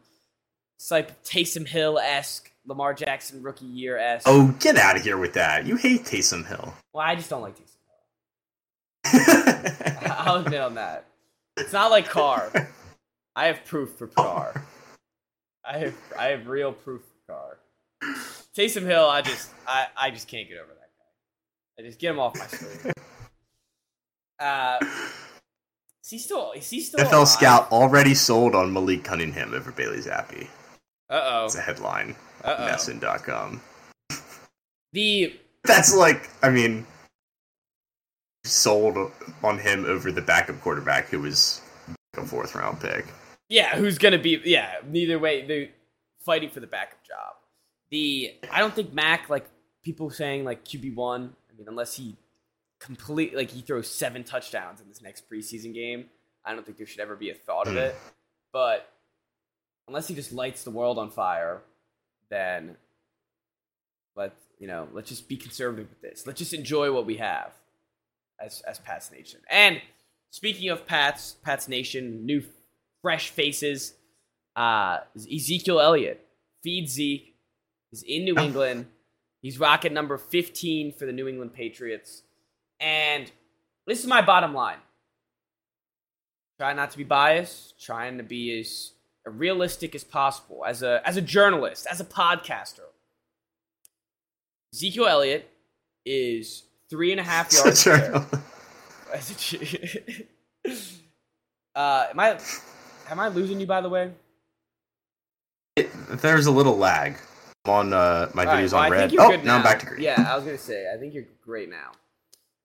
like 0.91 1.23
Taysom 1.23 1.67
Hill 1.67 1.99
esque 1.99 2.51
Lamar 2.65 2.93
Jackson 2.93 3.41
rookie 3.41 3.65
year 3.65 3.97
esque. 3.97 4.27
Oh, 4.27 4.55
get 4.59 4.77
out 4.77 4.95
of 4.95 5.03
here 5.03 5.17
with 5.17 5.33
that. 5.33 5.65
You 5.65 5.75
hate 5.75 6.03
Taysom 6.03 6.45
Hill. 6.45 6.73
Well, 6.93 7.05
I 7.05 7.15
just 7.15 7.29
don't 7.29 7.41
like 7.41 7.55
Taysom 7.55 7.77
Hill. 9.11 10.11
I'll 10.17 10.41
admit 10.41 10.59
on 10.61 10.75
that. 10.75 11.05
It's 11.55 11.73
not 11.73 11.91
like 11.91 12.07
Carr. 12.07 12.51
I 13.35 13.47
have 13.47 13.65
proof 13.65 13.91
for 13.91 14.07
Carr. 14.07 14.65
I 15.65 15.77
have 15.79 15.95
I 16.17 16.25
have 16.27 16.47
real 16.47 16.73
proof 16.73 17.01
for 17.01 17.33
Carr. 17.33 17.57
Taysom 18.55 18.83
Hill, 18.83 19.07
I 19.07 19.21
just 19.21 19.49
I, 19.67 19.87
I 19.95 20.11
just 20.11 20.27
can't 20.27 20.47
get 20.47 20.57
over 20.57 20.67
that 20.67 20.89
guy. 20.97 21.83
I 21.83 21.87
just 21.87 21.99
get 21.99 22.11
him 22.11 22.19
off 22.19 22.37
my 22.37 22.47
screen. 22.47 22.93
Uh, 24.39 24.77
is 26.07 26.11
he 26.11 26.19
still 26.19 26.53
is 26.53 26.69
he 26.69 26.79
still 26.79 27.03
NFL 27.03 27.11
alive? 27.11 27.27
Scout 27.27 27.71
already 27.73 28.13
sold 28.13 28.55
on 28.55 28.71
Malik 28.71 29.03
Cunningham 29.03 29.53
over 29.53 29.73
Bailey 29.73 29.97
Zappe. 29.97 30.47
Uh 31.09 31.21
oh. 31.21 31.45
It's 31.45 31.55
a 31.55 31.61
headline. 31.61 32.15
Uh. 32.45 32.55
Messin.com. 32.59 33.59
The 34.93 35.37
That's 35.65 35.93
like, 35.93 36.29
I 36.41 36.49
mean, 36.49 36.87
sold 38.45 39.11
on 39.43 39.59
him 39.59 39.83
over 39.83 40.09
the 40.13 40.21
backup 40.21 40.61
quarterback 40.61 41.09
who 41.09 41.19
was 41.19 41.61
a 42.15 42.25
fourth 42.25 42.55
round 42.55 42.79
pick. 42.79 43.05
Yeah, 43.49 43.75
who's 43.75 43.97
gonna 43.97 44.17
be? 44.17 44.41
Yeah, 44.45 44.75
neither 44.87 45.19
way, 45.19 45.45
they're 45.45 45.67
fighting 46.21 46.49
for 46.49 46.61
the 46.61 46.67
backup 46.67 47.03
job. 47.03 47.35
The 47.89 48.33
I 48.49 48.59
don't 48.59 48.73
think 48.73 48.93
Mac 48.93 49.29
like 49.29 49.49
people 49.83 50.09
saying 50.09 50.45
like 50.45 50.63
QB 50.63 50.95
one. 50.95 51.33
I 51.51 51.57
mean, 51.57 51.67
unless 51.67 51.95
he 51.95 52.15
complete 52.79 53.35
like 53.35 53.49
he 53.51 53.61
throws 53.61 53.89
seven 53.89 54.23
touchdowns 54.23 54.81
in 54.81 54.87
this 54.87 55.01
next 55.01 55.29
preseason 55.29 55.73
game, 55.73 56.05
I 56.45 56.53
don't 56.53 56.65
think 56.65 56.77
there 56.77 56.87
should 56.87 56.99
ever 56.99 57.15
be 57.15 57.29
a 57.29 57.33
thought 57.33 57.67
of 57.67 57.73
Hmm. 57.73 57.79
it. 57.79 57.95
But 58.53 58.91
unless 59.87 60.07
he 60.07 60.15
just 60.15 60.31
lights 60.31 60.63
the 60.63 60.71
world 60.71 60.97
on 60.97 61.09
fire, 61.11 61.61
then 62.29 62.77
let 64.15 64.33
you 64.59 64.67
know. 64.67 64.87
Let's 64.91 65.09
just 65.09 65.27
be 65.27 65.37
conservative 65.37 65.89
with 65.89 66.01
this. 66.01 66.25
Let's 66.25 66.39
just 66.39 66.53
enjoy 66.53 66.91
what 66.91 67.05
we 67.05 67.17
have 67.17 67.53
as 68.39 68.61
as 68.61 68.79
Pats 68.79 69.11
Nation. 69.11 69.39
And 69.49 69.81
speaking 70.31 70.69
of 70.69 70.85
Pats, 70.85 71.35
Pats 71.43 71.67
Nation, 71.67 72.25
new 72.25 72.43
fresh 73.01 73.29
faces. 73.29 73.93
Uh, 74.55 75.01
Ezekiel 75.15 75.79
Elliott, 75.79 76.25
feed 76.63 76.89
Zeke, 76.89 77.35
is 77.91 78.01
in 78.03 78.23
New 78.25 78.35
Oh. 78.37 78.43
England. 78.43 78.87
He's 79.43 79.59
rocket 79.59 79.91
number 79.91 80.17
15 80.17 80.93
for 80.93 81.05
the 81.05 81.11
New 81.11 81.27
England 81.27 81.53
Patriots. 81.53 82.23
And 82.79 83.31
this 83.85 83.99
is 83.99 84.07
my 84.07 84.21
bottom 84.21 84.53
line. 84.53 84.77
Try 86.59 86.73
not 86.73 86.91
to 86.91 86.97
be 86.97 87.03
biased, 87.03 87.79
trying 87.83 88.17
to 88.17 88.23
be 88.23 88.59
as 88.59 88.91
realistic 89.25 89.93
as 89.95 90.03
possible 90.03 90.63
as 90.65 90.81
a 90.83 91.01
as 91.05 91.17
a 91.17 91.21
journalist, 91.21 91.85
as 91.89 91.99
a 91.99 92.05
podcaster. 92.05 92.81
Ezekiel 94.73 95.05
Elliott 95.07 95.49
is 96.05 96.63
three 96.89 97.11
and 97.11 97.19
a 97.19 97.23
half 97.23 97.51
yards. 97.53 97.79
Such 97.81 97.93
per 97.93 97.99
carry. 98.11 98.13
a- 98.15 99.15
As 99.15 99.31
a 99.31 99.35
ch- 99.35 100.23
uh, 101.75 102.07
am 102.11 102.19
I 102.19 102.39
am 103.09 103.19
I 103.19 103.27
losing 103.29 103.59
you 103.59 103.67
by 103.67 103.81
the 103.81 103.89
way? 103.89 104.11
There's 106.09 106.47
a 106.47 106.51
little 106.51 106.75
lag 106.77 107.17
on 107.65 107.93
uh, 107.93 108.29
my 108.33 108.45
All 108.45 108.53
right, 108.53 108.63
videos 108.65 108.71
well, 108.73 108.81
on 108.81 108.87
I 108.87 108.89
red. 108.89 108.99
think 109.01 109.13
you're 109.13 109.21
Oh, 109.23 109.29
good 109.29 109.45
now 109.45 109.57
I'm 109.57 109.63
back 109.63 109.79
to 109.79 109.85
green. 109.85 110.01
Yeah, 110.01 110.25
I 110.27 110.35
was 110.35 110.43
gonna 110.45 110.57
say 110.57 110.91
I 110.91 110.97
think 110.97 111.13
you're 111.13 111.25
great 111.43 111.69
now. 111.69 111.91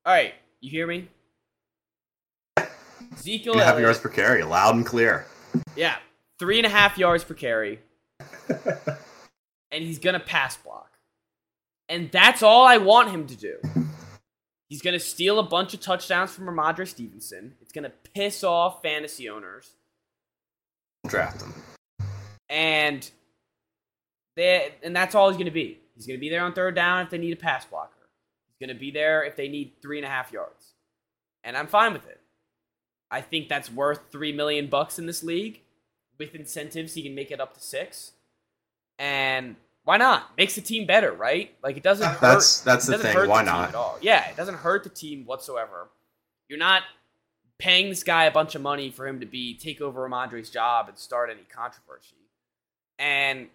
All 0.04 0.12
right, 0.12 0.34
you 0.60 0.70
hear 0.70 0.86
me? 0.86 1.08
Ezekiel 3.14 3.54
Two 3.54 3.60
and 3.60 3.60
a 3.60 3.64
half 3.72 3.78
yards 3.80 3.98
per 3.98 4.08
carry, 4.08 4.42
loud 4.42 4.74
and 4.74 4.84
clear. 4.86 5.26
yeah, 5.76 5.96
three 6.38 6.58
and 6.58 6.66
a 6.66 6.70
half 6.70 6.98
yards 6.98 7.24
per 7.24 7.34
carry, 7.34 7.78
and 9.70 9.84
he's 9.84 9.98
gonna 9.98 10.18
pass 10.20 10.56
block, 10.56 10.90
and 11.88 12.10
that's 12.10 12.42
all 12.42 12.64
I 12.66 12.78
want 12.78 13.10
him 13.10 13.26
to 13.28 13.36
do. 13.36 13.58
He's 14.68 14.82
gonna 14.82 14.98
steal 14.98 15.38
a 15.38 15.42
bunch 15.42 15.74
of 15.74 15.80
touchdowns 15.80 16.32
from 16.32 16.46
Rhamondre 16.46 16.88
Stevenson. 16.88 17.54
It's 17.60 17.72
gonna 17.72 17.92
piss 18.14 18.42
off 18.42 18.82
fantasy 18.82 19.28
owners. 19.28 19.70
Draft 21.06 21.42
him. 21.42 21.52
and 22.48 23.08
they 24.36 24.72
and 24.82 24.96
that's 24.96 25.14
all 25.14 25.28
he's 25.28 25.36
going 25.36 25.46
to 25.46 25.50
be. 25.50 25.78
He's 25.96 26.06
going 26.06 26.16
to 26.16 26.20
be 26.20 26.30
there 26.30 26.42
on 26.42 26.52
third 26.54 26.74
down 26.76 27.04
if 27.04 27.10
they 27.10 27.18
need 27.18 27.32
a 27.32 27.36
pass 27.36 27.64
blocker. 27.66 28.01
Going 28.62 28.76
to 28.76 28.80
be 28.80 28.92
there 28.92 29.24
if 29.24 29.34
they 29.34 29.48
need 29.48 29.72
three 29.82 29.98
and 29.98 30.06
a 30.06 30.08
half 30.08 30.30
yards, 30.30 30.74
and 31.42 31.56
I'm 31.56 31.66
fine 31.66 31.92
with 31.92 32.06
it. 32.06 32.20
I 33.10 33.20
think 33.20 33.48
that's 33.48 33.68
worth 33.68 33.98
three 34.12 34.32
million 34.32 34.68
bucks 34.68 35.00
in 35.00 35.06
this 35.06 35.24
league. 35.24 35.62
With 36.16 36.32
incentives, 36.36 36.94
he 36.94 37.02
can 37.02 37.12
make 37.12 37.32
it 37.32 37.40
up 37.40 37.54
to 37.54 37.60
six, 37.60 38.12
and 39.00 39.56
why 39.82 39.96
not? 39.96 40.36
Makes 40.38 40.54
the 40.54 40.60
team 40.60 40.86
better, 40.86 41.10
right? 41.10 41.52
Like 41.60 41.76
it 41.76 41.82
doesn't 41.82 42.06
hurt. 42.06 42.20
That's 42.20 42.60
that's 42.60 42.86
the 42.86 42.98
thing. 42.98 43.16
Why 43.28 43.42
the 43.42 43.50
not? 43.50 43.70
At 43.70 43.74
all. 43.74 43.98
Yeah, 44.00 44.28
it 44.28 44.36
doesn't 44.36 44.58
hurt 44.58 44.84
the 44.84 44.90
team 44.90 45.24
whatsoever. 45.24 45.88
You're 46.48 46.60
not 46.60 46.84
paying 47.58 47.88
this 47.88 48.04
guy 48.04 48.26
a 48.26 48.30
bunch 48.30 48.54
of 48.54 48.62
money 48.62 48.90
for 48.90 49.08
him 49.08 49.18
to 49.18 49.26
be 49.26 49.56
take 49.56 49.80
over 49.80 50.08
Rhamondre's 50.08 50.50
job 50.50 50.88
and 50.88 50.96
start 50.96 51.30
any 51.30 51.42
controversy. 51.52 52.14
And 53.00 53.48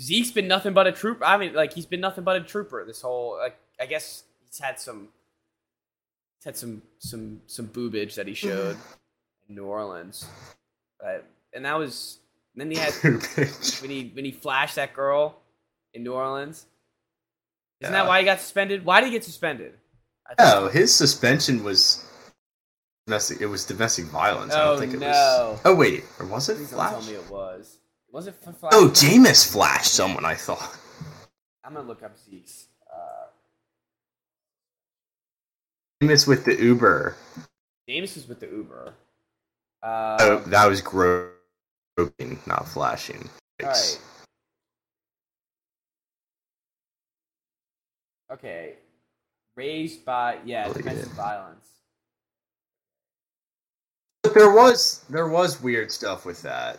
Zeke's 0.00 0.30
been 0.32 0.48
nothing 0.48 0.72
but 0.74 0.86
a 0.86 0.92
trooper. 0.92 1.24
I 1.24 1.36
mean, 1.36 1.54
like 1.54 1.72
he's 1.72 1.86
been 1.86 2.00
nothing 2.00 2.24
but 2.24 2.36
a 2.36 2.40
trooper 2.40 2.84
this 2.84 3.00
whole. 3.02 3.36
Like 3.38 3.56
I 3.80 3.86
guess 3.86 4.24
he's 4.46 4.58
had 4.58 4.80
some, 4.80 5.08
he's 6.38 6.44
had 6.44 6.56
some 6.56 6.82
some 6.98 7.40
some 7.46 7.68
boobage 7.68 8.14
that 8.16 8.26
he 8.26 8.34
showed 8.34 8.76
in 9.48 9.54
New 9.54 9.64
Orleans, 9.64 10.26
but 11.00 11.24
and 11.52 11.64
that 11.64 11.78
was. 11.78 12.18
And 12.56 12.60
then 12.60 12.70
he 12.70 12.76
had 12.76 12.92
when 13.82 13.90
he 13.90 14.12
when 14.14 14.24
he 14.24 14.30
flashed 14.30 14.76
that 14.76 14.94
girl 14.94 15.40
in 15.92 16.04
New 16.04 16.12
Orleans. 16.12 16.66
Isn't 17.80 17.92
that 17.92 18.06
why 18.06 18.20
he 18.20 18.24
got 18.24 18.40
suspended? 18.40 18.84
Why 18.84 19.00
did 19.00 19.06
he 19.06 19.12
get 19.12 19.24
suspended? 19.24 19.74
I 20.26 20.34
Oh, 20.38 20.68
his 20.68 20.94
suspension 20.94 21.64
was 21.64 22.04
domestic. 23.06 23.40
It 23.40 23.46
was 23.46 23.64
domestic 23.66 24.04
violence. 24.06 24.54
I 24.54 24.62
Oh, 24.62 24.66
don't 24.70 24.78
think 24.78 24.94
it 24.94 25.00
no. 25.00 25.08
was. 25.08 25.60
Oh 25.64 25.74
wait, 25.74 26.04
or 26.20 26.26
was 26.26 26.48
it 26.48 26.56
Please 26.58 26.70
Flash? 26.72 26.92
tell 26.92 27.02
me 27.02 27.14
it 27.14 27.28
was. 27.28 27.78
Was 28.14 28.28
it 28.28 28.36
for 28.36 28.52
Flash? 28.52 28.70
Oh, 28.72 28.88
Jameis 28.90 29.50
flashed 29.50 29.92
someone. 29.92 30.24
I 30.24 30.36
thought. 30.36 30.78
I'm 31.64 31.74
gonna 31.74 31.88
look 31.88 32.04
up 32.04 32.16
Zeke's. 32.16 32.68
Uh, 32.88 33.26
Jameis 36.00 36.28
with 36.28 36.44
the 36.44 36.54
Uber. 36.54 37.16
Jameis 37.90 38.14
was 38.14 38.28
with 38.28 38.38
the 38.38 38.46
Uber. 38.46 38.94
Uh, 39.82 40.16
oh, 40.20 40.38
that 40.46 40.66
was 40.66 40.80
groping, 40.80 42.38
not 42.46 42.68
flashing. 42.68 43.28
all 43.60 43.70
right. 43.70 44.00
Okay. 48.32 48.74
Raised 49.56 50.04
by 50.04 50.38
yeah 50.44 50.72
domestic 50.72 51.10
violence. 51.14 51.66
But 54.22 54.34
there 54.34 54.52
was 54.52 55.04
there 55.10 55.26
was 55.26 55.60
weird 55.60 55.90
stuff 55.90 56.24
with 56.24 56.40
that. 56.42 56.78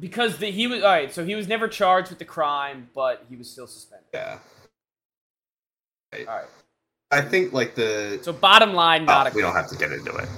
Because 0.00 0.38
the, 0.38 0.50
he 0.50 0.66
was 0.66 0.82
all 0.82 0.90
right. 0.90 1.12
So 1.12 1.24
he 1.24 1.34
was 1.34 1.46
never 1.48 1.68
charged 1.68 2.10
with 2.10 2.18
the 2.18 2.24
crime, 2.24 2.88
but 2.94 3.24
he 3.28 3.36
was 3.36 3.48
still 3.50 3.66
suspended. 3.66 4.06
Yeah. 4.12 4.38
All 6.14 6.24
right. 6.26 6.46
I 7.10 7.20
think 7.20 7.52
like 7.52 7.74
the 7.74 8.18
So 8.22 8.32
bottom 8.32 8.72
line, 8.74 9.02
Oh, 9.02 9.06
not 9.06 9.32
a 9.32 9.34
we 9.34 9.42
don't 9.42 9.54
have 9.54 9.68
to 9.68 9.76
get 9.76 9.92
into 9.92 10.14
it. 10.16 10.28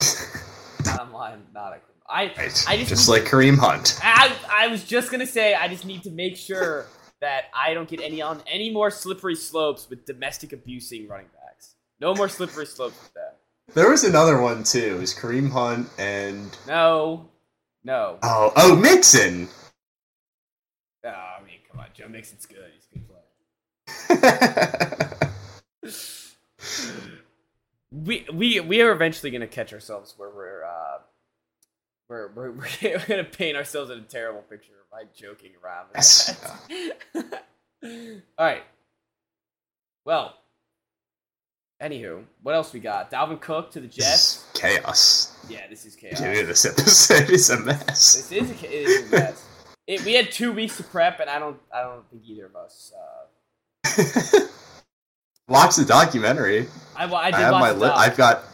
bottom 0.84 1.12
line. 1.12 1.42
not 1.54 1.72
a. 1.72 1.80
I 2.10 2.32
Right. 2.36 2.64
I 2.66 2.76
just, 2.76 2.88
just 2.88 3.08
like 3.08 3.24
Kareem 3.24 3.58
Hunt. 3.58 3.98
I 4.02 4.34
I 4.50 4.68
was 4.68 4.84
just 4.84 5.10
gonna 5.10 5.26
say 5.26 5.54
I 5.54 5.68
just 5.68 5.84
need 5.84 6.02
to 6.04 6.10
make 6.10 6.36
sure 6.36 6.86
that 7.20 7.44
I 7.54 7.74
don't 7.74 7.88
get 7.88 8.00
any 8.00 8.22
on 8.22 8.42
any 8.46 8.70
more 8.70 8.90
slippery 8.90 9.34
slopes 9.34 9.88
with 9.90 10.06
domestic 10.06 10.52
abusing 10.52 11.08
running 11.08 11.26
backs. 11.34 11.74
No 12.00 12.14
more 12.14 12.28
slippery 12.28 12.64
slopes 12.66 12.98
with 13.02 13.12
that. 13.14 13.36
There 13.74 13.90
was 13.90 14.04
another 14.04 14.40
one 14.40 14.62
too. 14.64 14.94
It 14.96 15.00
was 15.00 15.14
Kareem 15.14 15.50
Hunt 15.50 15.88
and 15.98 16.56
No, 16.66 17.28
no. 17.84 18.18
oh 18.22 18.52
oh 18.56 18.76
Mixon. 18.76 19.48
Oh, 21.04 21.08
I 21.08 21.40
mean, 21.44 21.58
come 21.70 21.80
on, 21.80 21.86
Joe 21.94 22.08
Mixon's 22.08 22.46
good. 22.46 22.70
He's 22.74 22.86
a 22.90 22.94
good 22.94 23.08
player. 23.08 23.22
we 27.92 28.26
we 28.32 28.60
we 28.60 28.82
are 28.82 28.92
eventually 28.92 29.30
gonna 29.30 29.46
catch 29.46 29.72
ourselves 29.72 30.14
where 30.16 30.30
we're 30.30 30.64
uh 30.64 30.98
we're 32.08 32.28
we're, 32.28 32.50
we're 32.82 33.06
gonna 33.06 33.24
paint 33.24 33.56
ourselves 33.56 33.90
in 33.90 33.98
a 33.98 34.02
terrible 34.02 34.42
picture 34.42 34.72
by 34.90 35.04
joking 35.14 35.52
around. 35.62 35.88
All 38.38 38.46
right. 38.46 38.62
Well. 40.04 40.34
Anywho, 41.80 42.24
what 42.42 42.56
else 42.56 42.72
we 42.72 42.80
got? 42.80 43.08
Dalvin 43.08 43.40
Cook 43.40 43.70
to 43.70 43.80
the 43.80 43.86
Jets. 43.86 44.44
Chaos. 44.58 45.34
Yeah, 45.48 45.66
this 45.68 45.86
is 45.86 45.94
chaos. 45.96 46.20
Dude, 46.20 46.46
this 46.46 46.64
episode 46.64 47.30
is 47.30 47.50
a 47.50 47.58
mess. 47.60 48.28
This 48.28 48.32
is 48.32 48.50
a, 48.62 48.66
it 48.66 48.72
is 48.72 49.12
a 49.12 49.16
mess. 49.16 49.44
It, 49.86 50.04
we 50.04 50.12
had 50.14 50.30
two 50.30 50.52
weeks 50.52 50.76
to 50.76 50.82
prep, 50.84 51.20
and 51.20 51.30
I 51.30 51.38
don't 51.38 51.58
I 51.74 51.82
don't 51.82 52.08
think 52.10 52.22
either 52.26 52.46
of 52.46 52.56
us. 52.56 52.92
Uh, 52.94 54.40
Watch 55.48 55.76
the 55.76 55.84
documentary. 55.86 56.66
I, 56.94 57.06
wa- 57.06 57.20
I 57.20 57.28
I, 57.28 57.36
have 57.40 57.52
watch 57.52 57.60
my 57.60 57.70
li-. 57.72 57.88
I've 57.94 58.16
got 58.18 58.44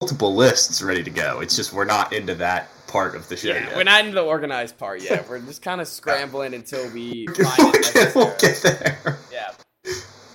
multiple 0.00 0.34
lists 0.34 0.82
ready 0.82 1.04
to 1.04 1.10
go. 1.10 1.40
It's 1.40 1.54
just 1.54 1.72
we're 1.72 1.84
not 1.84 2.12
into 2.12 2.34
that 2.36 2.68
part 2.88 3.14
of 3.14 3.28
the 3.28 3.36
show 3.36 3.48
Yeah, 3.50 3.68
yet. 3.68 3.76
we're 3.76 3.84
not 3.84 4.00
into 4.00 4.14
the 4.16 4.22
organized 4.24 4.76
part 4.76 5.02
yet. 5.02 5.28
We're 5.28 5.40
just 5.40 5.62
kind 5.62 5.80
of 5.80 5.86
scrambling 5.88 6.54
until 6.54 6.88
we 6.90 7.26
we'll, 7.38 7.72
it 7.74 7.94
get, 7.94 8.14
we'll 8.14 8.34
get 8.38 8.60
there. 8.62 9.18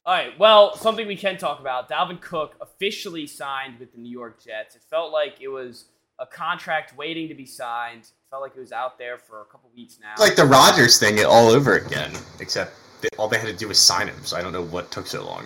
Yeah. 0.05 0.11
All 0.11 0.17
right. 0.17 0.39
Well, 0.39 0.75
something 0.75 1.07
we 1.07 1.15
can 1.15 1.37
talk 1.37 1.59
about. 1.59 1.89
Dalvin 1.89 2.19
Cook 2.21 2.55
officially 2.61 3.27
signed 3.27 3.79
with 3.79 3.91
the 3.93 3.99
New 3.99 4.11
York 4.11 4.43
Jets. 4.43 4.75
It 4.75 4.83
felt 4.89 5.11
like 5.11 5.35
it 5.41 5.47
was 5.47 5.85
a 6.19 6.25
contract 6.25 6.95
waiting 6.97 7.27
to 7.29 7.35
be 7.35 7.45
signed. 7.45 8.01
It 8.03 8.11
felt 8.29 8.41
like 8.41 8.53
it 8.55 8.59
was 8.59 8.71
out 8.71 8.97
there 8.97 9.17
for 9.17 9.41
a 9.41 9.45
couple 9.45 9.69
weeks 9.75 9.97
now. 10.01 10.13
Like 10.17 10.35
the 10.35 10.45
Rodgers 10.45 10.99
thing 10.99 11.23
all 11.25 11.49
over 11.49 11.75
again, 11.77 12.11
except 12.39 12.73
they, 13.01 13.09
all 13.17 13.27
they 13.27 13.37
had 13.37 13.47
to 13.47 13.53
do 13.55 13.67
was 13.67 13.79
sign 13.79 14.07
him. 14.07 14.23
So 14.23 14.37
I 14.37 14.41
don't 14.41 14.53
know 14.53 14.63
what 14.63 14.91
took 14.91 15.07
so 15.07 15.25
long. 15.25 15.45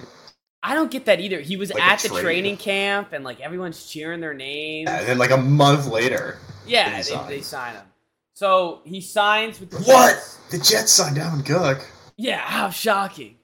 I 0.64 0.74
don't 0.74 0.90
get 0.90 1.06
that 1.06 1.20
either. 1.20 1.42
He 1.42 1.58
was 1.58 1.72
Like 1.72 1.84
at 1.84 2.00
the 2.00 2.10
trade. 2.10 2.22
training 2.24 2.58
camp, 2.58 3.14
and 3.14 3.24
like 3.24 3.40
everyone's 3.40 3.86
cheering 3.86 4.20
their 4.20 4.34
names. 4.34 4.90
And 4.90 5.08
then 5.08 5.18
like 5.20 5.30
a 5.32 5.38
month 5.38 5.86
later, 5.88 6.40
Yeah, 6.66 6.90
They 6.90 6.96
they, 6.98 7.02
signed. 7.04 7.30
they 7.30 7.42
sign 7.42 7.74
him. 7.76 7.86
So 8.34 8.82
he 8.84 9.00
signs 9.00 9.60
with 9.60 9.70
the 9.70 9.78
What? 9.78 10.16
Jets. 10.16 10.36
the 10.50 10.58
Jets 10.58 10.92
signed 10.92 11.18
Dalvin 11.18 11.46
Cook. 11.46 11.88
Yeah, 12.18 12.40
how 12.40 12.70
shocking. 12.72 13.36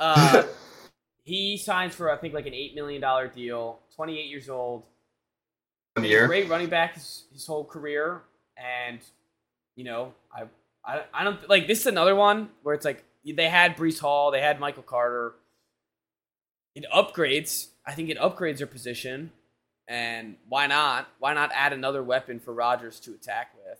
Uh, 0.00 0.44
he 1.24 1.56
signs 1.56 1.94
for 1.94 2.10
I 2.10 2.16
think 2.16 2.34
like 2.34 2.46
an 2.46 2.54
eight 2.54 2.74
million 2.74 3.00
dollar 3.00 3.28
deal. 3.28 3.80
Twenty 3.94 4.18
eight 4.18 4.28
years 4.28 4.48
old. 4.48 4.84
One 5.94 6.06
year. 6.06 6.26
Great 6.26 6.48
running 6.48 6.68
back 6.68 6.94
his, 6.94 7.24
his 7.32 7.46
whole 7.46 7.64
career, 7.64 8.22
and 8.56 9.00
you 9.76 9.84
know 9.84 10.14
I 10.34 10.44
I 10.84 11.02
I 11.12 11.24
don't 11.24 11.48
like 11.48 11.66
this 11.66 11.80
is 11.80 11.86
another 11.86 12.14
one 12.14 12.48
where 12.62 12.74
it's 12.74 12.84
like 12.84 13.04
they 13.24 13.48
had 13.48 13.76
Breece 13.76 14.00
Hall, 14.00 14.30
they 14.30 14.40
had 14.40 14.58
Michael 14.58 14.82
Carter. 14.82 15.34
It 16.74 16.86
upgrades. 16.92 17.68
I 17.86 17.92
think 17.92 18.08
it 18.08 18.18
upgrades 18.18 18.58
their 18.58 18.66
position, 18.66 19.30
and 19.88 20.36
why 20.48 20.66
not? 20.66 21.08
Why 21.18 21.34
not 21.34 21.50
add 21.54 21.72
another 21.72 22.02
weapon 22.02 22.40
for 22.40 22.54
Rodgers 22.54 22.98
to 23.00 23.12
attack 23.12 23.52
with? 23.66 23.78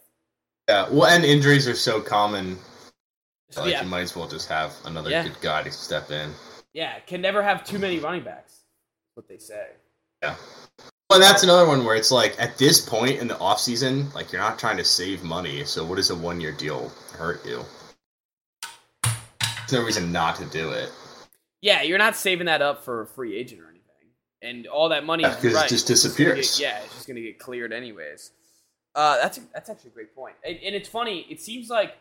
Yeah. 0.69 0.89
Well, 0.91 1.07
and 1.07 1.25
injuries 1.25 1.67
are 1.67 1.75
so 1.75 2.01
common. 2.01 2.59
Like 3.57 3.71
yeah, 3.73 3.83
you 3.83 3.89
might 3.89 4.01
as 4.03 4.17
well 4.17 4.29
just 4.29 4.49
have 4.49 4.75
another 4.85 5.11
Yeah. 5.11 5.25
good 5.25 5.41
guy 5.41 5.63
to 5.63 5.71
step 5.73 6.11
in. 6.11 6.33
yeah, 6.73 6.99
can 7.01 7.21
never 7.21 7.43
have 7.43 7.65
too 7.65 7.79
many 7.79 7.99
running 7.99 8.23
backs. 8.25 8.61
What 9.15 9.29
they 9.29 9.39
say. 9.39 9.69
Yeah. 10.23 10.37
Well, 11.11 11.21
that's 11.21 11.43
another 11.43 11.67
one 11.67 11.85
where 11.85 11.95
it's 11.95 12.11
like 12.11 12.35
at 12.41 12.57
this 12.57 12.81
point 12.81 13.19
in 13.21 13.29
the 13.29 13.39
off 13.39 13.61
season, 13.61 14.11
like 14.13 14.33
you're 14.33 14.41
not 14.41 14.59
trying 14.59 14.79
to 14.79 14.85
save 14.85 15.23
money. 15.23 15.65
So 15.67 15.85
what 15.85 15.97
does 15.97 16.09
a 16.11 16.17
one 16.17 16.41
year 16.41 16.53
deal 16.53 16.91
hurt 17.19 17.45
you? 17.45 17.63
There's 19.03 19.73
no 19.73 19.85
reason 19.85 20.13
not 20.13 20.37
to 20.37 20.45
do 20.47 20.71
it. 20.71 20.91
Yeah, 21.61 21.83
you're 21.83 21.99
not 21.99 22.17
saving 22.17 22.47
that 22.47 22.63
up 22.63 22.85
for 22.85 23.03
a 23.03 23.07
free 23.07 23.37
agent 23.37 23.61
or 23.61 23.69
anything, 23.69 24.09
and 24.43 24.67
all 24.67 24.89
that 24.89 25.05
money 25.05 25.23
Yeah, 25.23 25.35
'cause 25.35 25.45
it 25.45 25.55
right, 25.55 25.69
just 25.69 25.89
it's 25.91 26.03
gonna 26.03 26.31
get- 26.31 26.37
disappears. 26.41 26.61
yeah, 26.61 26.79
it's 26.83 26.95
just 26.95 27.07
gonna 27.07 27.21
get 27.21 27.39
cleared 27.39 27.73
anyways. 27.73 28.31
Uh, 28.95 29.17
that's 29.19 29.39
a, 29.39 29.41
that's 29.55 29.71
actually 29.71 29.91
a 29.91 29.95
great 29.95 30.15
point, 30.15 30.35
and, 30.45 30.59
and 30.59 30.75
it's 30.75 30.89
funny. 30.89 31.27
It 31.31 31.41
seems 31.41 31.69
like 31.71 31.97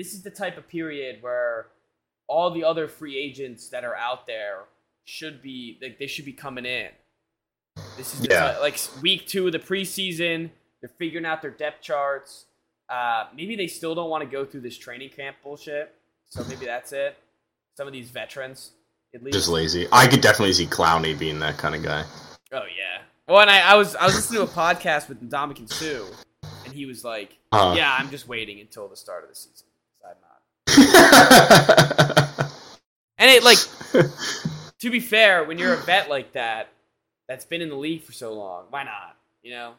this 0.00 0.14
is 0.14 0.22
the 0.22 0.30
type 0.30 0.56
of 0.56 0.66
period 0.66 1.18
where 1.20 1.66
all 2.26 2.50
the 2.50 2.64
other 2.64 2.88
free 2.88 3.18
agents 3.18 3.68
that 3.68 3.84
are 3.84 3.94
out 3.96 4.26
there 4.26 4.60
should 5.04 5.42
be 5.42 5.78
like 5.82 5.98
they 5.98 6.06
should 6.06 6.24
be 6.24 6.32
coming 6.32 6.64
in. 6.64 6.88
This 7.98 8.14
is 8.14 8.20
the 8.20 8.28
Yeah. 8.30 8.56
like 8.58 8.78
week 9.02 9.26
two 9.26 9.46
of 9.46 9.52
the 9.52 9.58
preseason. 9.58 10.50
They're 10.80 10.90
figuring 10.98 11.26
out 11.26 11.42
their 11.42 11.50
depth 11.50 11.82
charts. 11.82 12.46
Uh, 12.88 13.26
maybe 13.36 13.56
they 13.56 13.66
still 13.66 13.94
don't 13.94 14.08
want 14.08 14.24
to 14.24 14.30
go 14.30 14.44
through 14.46 14.62
this 14.62 14.78
training 14.78 15.10
camp 15.10 15.36
bullshit. 15.42 15.94
So 16.30 16.42
maybe 16.44 16.64
that's 16.64 16.92
it. 16.92 17.18
Some 17.76 17.86
of 17.86 17.92
these 17.92 18.08
veterans, 18.10 18.70
at 19.14 19.22
least. 19.22 19.34
Just 19.36 19.48
lazy. 19.48 19.86
I 19.92 20.06
could 20.06 20.20
definitely 20.22 20.52
see 20.54 20.66
Clowney 20.66 21.18
being 21.18 21.38
that 21.40 21.58
kind 21.58 21.74
of 21.74 21.82
guy. 21.82 22.04
Oh 22.52 22.62
yeah. 22.76 23.02
Well, 23.28 23.40
and 23.40 23.50
I, 23.50 23.60
I 23.72 23.74
was 23.74 23.94
I 23.96 24.06
was 24.06 24.14
listening 24.14 24.44
to 24.46 24.50
a 24.52 24.54
podcast 24.54 25.08
with 25.08 25.20
Ndamukong 25.28 25.70
Suh, 25.72 26.04
and 26.64 26.72
he 26.72 26.86
was 26.86 27.04
like, 27.04 27.36
Uh. 27.52 27.74
"Yeah, 27.76 27.94
I'm 27.98 28.10
just 28.10 28.26
waiting 28.28 28.60
until 28.60 28.88
the 28.88 28.96
start 28.96 29.22
of 29.24 29.28
the 29.30 29.36
season. 29.36 29.66
'Cause 31.50 31.68
I'm 31.70 31.88
not." 31.88 32.10
And 33.18 33.30
it 33.30 33.44
like 33.44 33.58
to 34.80 34.90
be 34.90 35.00
fair, 35.00 35.44
when 35.44 35.58
you're 35.58 35.74
a 35.74 35.78
vet 35.78 36.08
like 36.08 36.32
that, 36.32 36.68
that's 37.28 37.44
been 37.44 37.62
in 37.62 37.68
the 37.68 37.76
league 37.76 38.02
for 38.02 38.12
so 38.12 38.32
long, 38.34 38.66
why 38.70 38.84
not? 38.84 39.16
You 39.42 39.52
know, 39.52 39.74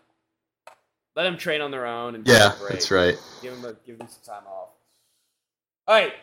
let 1.15 1.23
them 1.23 1.37
train 1.37 1.61
on 1.61 1.71
their 1.71 1.85
own 1.85 2.15
and 2.15 2.27
yeah, 2.27 2.53
that's 2.69 2.91
right. 2.91 3.17
Give 3.41 3.59
them 3.59 3.65
a, 3.65 3.75
give 3.85 3.97
them 3.97 4.07
some 4.07 4.23
time 4.35 4.47
off. 4.47 4.69
All 5.87 5.95
right. 5.95 6.13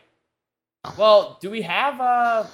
Well, 0.97 1.39
do 1.41 1.51
we 1.51 1.63
have 1.63 2.01
uh 2.01 2.47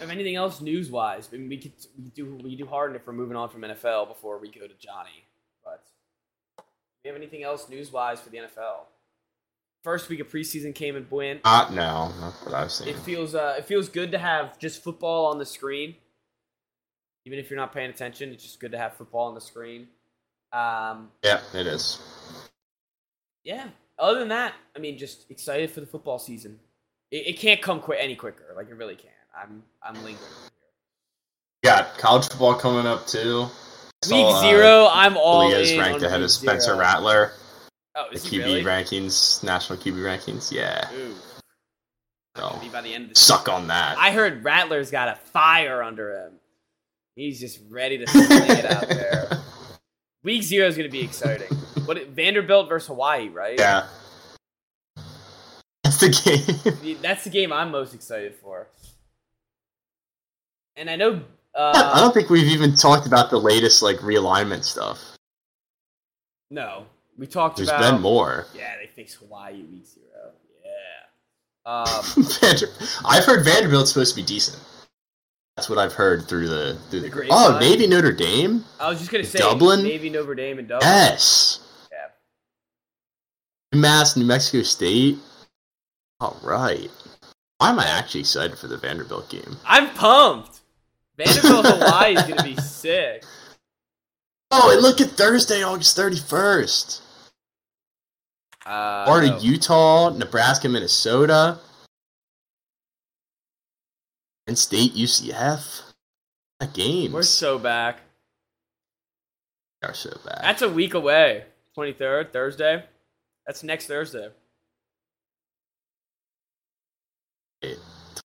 have 0.00 0.10
anything 0.10 0.36
else 0.36 0.60
news 0.60 0.90
wise? 0.90 1.28
I 1.32 1.36
mean, 1.36 1.48
we 1.48 1.58
could 1.58 1.72
we 1.98 2.10
do 2.10 2.38
we 2.42 2.56
do 2.56 2.66
harden 2.66 2.96
if 2.96 3.06
we're 3.06 3.12
moving 3.12 3.36
on 3.36 3.48
from 3.48 3.62
NFL 3.62 4.08
before 4.08 4.38
we 4.38 4.48
go 4.50 4.66
to 4.66 4.74
Johnny. 4.78 5.24
But 5.64 5.82
do 6.58 6.64
we 7.04 7.08
have 7.08 7.16
anything 7.16 7.42
else 7.44 7.68
news 7.68 7.92
wise 7.92 8.20
for 8.20 8.30
the 8.30 8.38
NFL? 8.38 8.86
First 9.88 10.10
week 10.10 10.20
of 10.20 10.28
preseason 10.30 10.74
came 10.74 10.96
and 10.96 11.10
went. 11.10 11.40
Uh, 11.44 11.66
no, 11.70 12.12
not 12.20 12.34
what 12.44 12.52
I 12.52 12.64
was 12.64 12.74
saying. 12.74 12.90
It 12.90 12.98
feels 12.98 13.34
uh 13.34 13.54
it 13.56 13.64
feels 13.64 13.88
good 13.88 14.12
to 14.12 14.18
have 14.18 14.58
just 14.58 14.84
football 14.84 15.24
on 15.24 15.38
the 15.38 15.46
screen. 15.46 15.94
Even 17.24 17.38
if 17.38 17.48
you're 17.48 17.58
not 17.58 17.72
paying 17.72 17.88
attention, 17.88 18.28
it's 18.28 18.42
just 18.42 18.60
good 18.60 18.72
to 18.72 18.76
have 18.76 18.98
football 18.98 19.28
on 19.28 19.34
the 19.34 19.40
screen. 19.40 19.88
Um, 20.52 21.08
Yeah, 21.24 21.40
it 21.54 21.66
is. 21.66 21.98
yeah. 23.44 23.68
Other 23.98 24.18
than 24.18 24.28
that, 24.28 24.52
I 24.76 24.78
mean, 24.78 24.98
just 24.98 25.24
excited 25.30 25.70
for 25.70 25.80
the 25.80 25.86
football 25.86 26.18
season. 26.18 26.60
It, 27.10 27.26
it 27.28 27.38
can't 27.38 27.62
come 27.62 27.80
quick 27.80 27.98
any 27.98 28.14
quicker. 28.14 28.52
Like 28.54 28.68
it 28.68 28.74
really 28.74 28.94
can't. 28.94 29.14
I'm 29.34 29.62
I'm 29.82 29.94
lingering 29.94 30.18
here. 30.18 30.50
Got 31.64 31.96
college 31.96 32.28
football 32.28 32.56
coming 32.56 32.86
up 32.86 33.06
too. 33.06 33.44
Week 33.44 33.50
Saw, 34.04 34.36
uh, 34.36 34.40
zero, 34.42 34.88
I'm 34.92 35.16
all 35.16 35.48
Lee 35.48 35.54
is 35.54 35.78
ranked 35.78 36.02
ahead 36.02 36.20
of 36.20 36.30
Spencer 36.30 36.72
zero. 36.72 36.78
Rattler. 36.78 37.32
Oh, 37.98 38.06
The 38.12 38.18
QB 38.18 38.38
really? 38.38 38.62
rankings, 38.64 39.42
national 39.42 39.78
QB 39.80 39.94
rankings. 39.96 40.52
Yeah. 40.52 40.88
Ooh, 40.94 41.14
So 42.36 42.56
maybe 42.60 42.68
by 42.72 42.80
the 42.82 42.94
end 42.94 43.04
of 43.04 43.08
the 43.10 43.14
suck 43.16 43.48
on 43.48 43.66
that. 43.66 43.98
I 43.98 44.12
heard 44.12 44.44
Rattler's 44.44 44.90
got 44.92 45.08
a 45.08 45.16
fire 45.16 45.82
under 45.82 46.14
him. 46.26 46.32
He's 47.16 47.40
just 47.40 47.58
ready 47.68 47.98
to 47.98 48.06
sling 48.06 48.26
it 48.50 48.64
out 48.64 48.88
there. 48.88 49.28
Week 50.22 50.42
zero 50.44 50.68
is 50.68 50.76
going 50.76 50.88
to 50.88 50.92
be 50.92 51.00
exciting. 51.02 51.48
What 51.86 52.06
Vanderbilt 52.08 52.68
versus 52.68 52.86
Hawaii, 52.88 53.28
right? 53.28 53.58
yeah. 53.58 53.86
That's 55.82 55.98
the 55.98 56.74
game. 56.76 56.96
That's 57.02 57.24
the 57.24 57.30
game 57.30 57.52
I'm 57.52 57.70
most 57.72 57.94
excited 57.94 58.34
for. 58.36 58.68
And 60.76 60.88
I 60.88 60.94
know. 60.96 61.22
I 61.56 61.60
Uh, 61.74 62.00
don't 62.00 62.14
think 62.14 62.30
we've 62.30 62.46
even 62.46 62.76
talked 62.76 63.06
about 63.06 63.30
the 63.30 63.38
latest 63.40 63.82
like 63.82 63.96
realignment 63.96 64.62
stuff. 64.64 65.02
no, 66.50 66.86
we 67.18 67.26
talked 67.26 67.56
There's 67.56 67.68
about. 67.68 67.92
been 67.94 68.00
more. 68.00 68.46
Yeah, 68.54 68.74
they 68.80 68.86
fixed 68.86 69.16
Hawaii 69.16 69.62
week 69.64 69.86
zero. 69.86 70.32
Yeah. 70.64 70.70
Um, 71.66 72.26
I've 73.04 73.24
heard 73.26 73.44
Vanderbilt's 73.44 73.90
supposed 73.92 74.14
to 74.14 74.22
be 74.22 74.26
decent. 74.26 74.58
That's 75.56 75.68
what 75.68 75.78
I've 75.78 75.92
heard 75.92 76.26
through 76.26 76.48
the 76.48 76.78
through 76.88 77.00
The 77.00 77.08
the. 77.10 77.26
oh, 77.30 77.58
maybe 77.60 77.86
Notre 77.86 78.12
Dame. 78.12 78.64
I 78.80 78.88
was 78.88 79.00
just 79.00 79.10
gonna 79.10 79.24
say 79.24 79.40
Dublin? 79.40 79.82
maybe 79.82 80.08
Notre 80.08 80.34
Dame 80.34 80.60
and 80.60 80.68
Dublin. 80.68 80.88
Yes. 80.88 81.60
Yeah. 81.92 83.78
Mass, 83.78 84.16
New 84.16 84.24
Mexico 84.24 84.62
State. 84.62 85.18
All 86.20 86.38
right. 86.42 86.88
Why 87.58 87.68
am 87.70 87.78
I 87.80 87.86
actually 87.86 88.20
excited 88.20 88.56
for 88.56 88.68
the 88.68 88.78
Vanderbilt 88.78 89.28
game? 89.28 89.56
I'm 89.66 89.90
pumped. 89.90 90.60
Vanderbilt 91.18 91.66
Hawaii 91.68 92.14
is 92.16 92.22
gonna 92.22 92.42
be 92.44 92.56
sick. 92.56 93.24
Oh, 94.50 94.72
and 94.72 94.80
look 94.80 95.02
at 95.02 95.08
Thursday, 95.10 95.62
August 95.62 95.96
31st. 95.98 97.02
Uh, 98.68 99.06
Florida, 99.06 99.30
no. 99.30 99.38
Utah, 99.38 100.10
Nebraska, 100.10 100.68
Minnesota, 100.68 101.58
and 104.46 104.58
State, 104.58 104.94
UCF. 104.94 105.82
That 106.60 106.74
games 106.74 107.14
We're 107.14 107.22
so 107.22 107.58
back. 107.58 108.00
We 109.82 109.88
are 109.88 109.94
so 109.94 110.10
bad. 110.26 110.40
That's 110.42 110.60
a 110.60 110.68
week 110.68 110.92
away. 110.92 111.44
23rd, 111.78 112.30
Thursday. 112.30 112.84
That's 113.46 113.62
next 113.62 113.86
Thursday. 113.86 114.28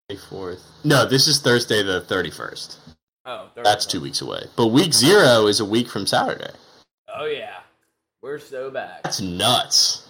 24th. 0.10 0.62
No, 0.84 1.06
this 1.06 1.28
is 1.28 1.40
Thursday 1.40 1.84
the 1.84 2.02
31st. 2.02 2.78
Oh, 3.26 3.50
Thursday. 3.54 3.62
That's 3.64 3.86
two 3.86 4.02
weeks 4.02 4.22
away. 4.22 4.46
But 4.56 4.68
week 4.68 4.94
zero 4.94 5.46
is 5.46 5.60
a 5.60 5.66
week 5.66 5.88
from 5.88 6.08
Saturday. 6.08 6.52
Oh, 7.14 7.26
yeah. 7.26 7.60
We're 8.22 8.40
so 8.40 8.72
back. 8.72 9.04
That's 9.04 9.22
nuts. 9.22 10.08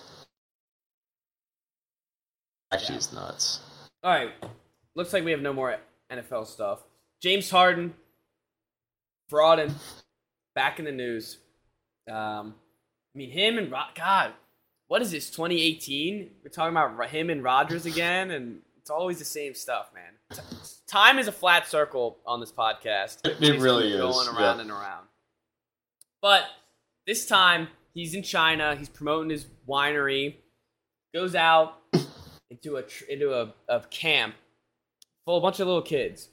Actually, 2.72 3.00
Yeah. 3.12 3.20
nuts. 3.20 3.60
All 4.04 4.12
right. 4.12 4.32
Looks 4.96 5.14
like 5.14 5.24
we 5.24 5.32
have 5.32 5.42
no 5.42 5.54
more 5.54 5.78
NFL 6.12 6.46
stuff. 6.48 6.84
James 7.22 7.50
Harden, 7.50 7.94
Frauden, 9.32 9.74
back 10.56 10.80
in 10.80 10.86
the 10.86 10.92
news. 10.92 11.38
Um, 12.10 12.56
I 13.14 13.18
mean, 13.18 13.32
him 13.32 13.58
and 13.58 13.72
Ro- 13.72 13.84
God, 13.96 14.34
what 14.88 15.02
is 15.02 15.12
this? 15.12 15.30
2018? 15.30 16.32
We're 16.44 16.50
talking 16.50 16.76
about 16.76 17.10
him 17.10 17.30
and 17.30 17.44
Rodgers 17.44 17.86
again, 17.86 18.32
and 18.32 18.62
it's 18.78 18.90
always 18.90 19.20
the 19.20 19.26
same 19.26 19.54
stuff, 19.54 19.92
man. 19.94 20.14
T- 20.34 20.42
Time 20.88 21.20
is 21.20 21.28
a 21.28 21.32
flat 21.32 21.68
circle 21.68 22.20
on 22.26 22.40
this 22.40 22.52
podcast. 22.52 23.26
It- 23.26 23.42
it 23.42 23.60
really 23.62 23.94
is, 23.94 24.00
going 24.02 24.28
around 24.28 24.58
yeah. 24.58 24.62
and 24.62 24.72
around. 24.72 25.08
But 26.22 26.46
this 27.08 27.26
time, 27.26 27.70
he's 27.94 28.14
in 28.14 28.24
China. 28.24 28.76
He's 28.76 28.90
promoting 28.90 29.30
his 29.30 29.46
winery. 29.68 30.36
Goes 31.14 31.36
out 31.36 31.81
into 32.52 32.78
a 32.78 32.84
into 33.10 33.34
a, 33.34 33.54
a 33.68 33.80
camp 33.90 34.36
full 35.26 35.38
of 35.38 35.44
a 35.44 35.46
bunch 35.48 35.60
of 35.60 35.68
little 35.68 35.82
kids. 35.82 36.30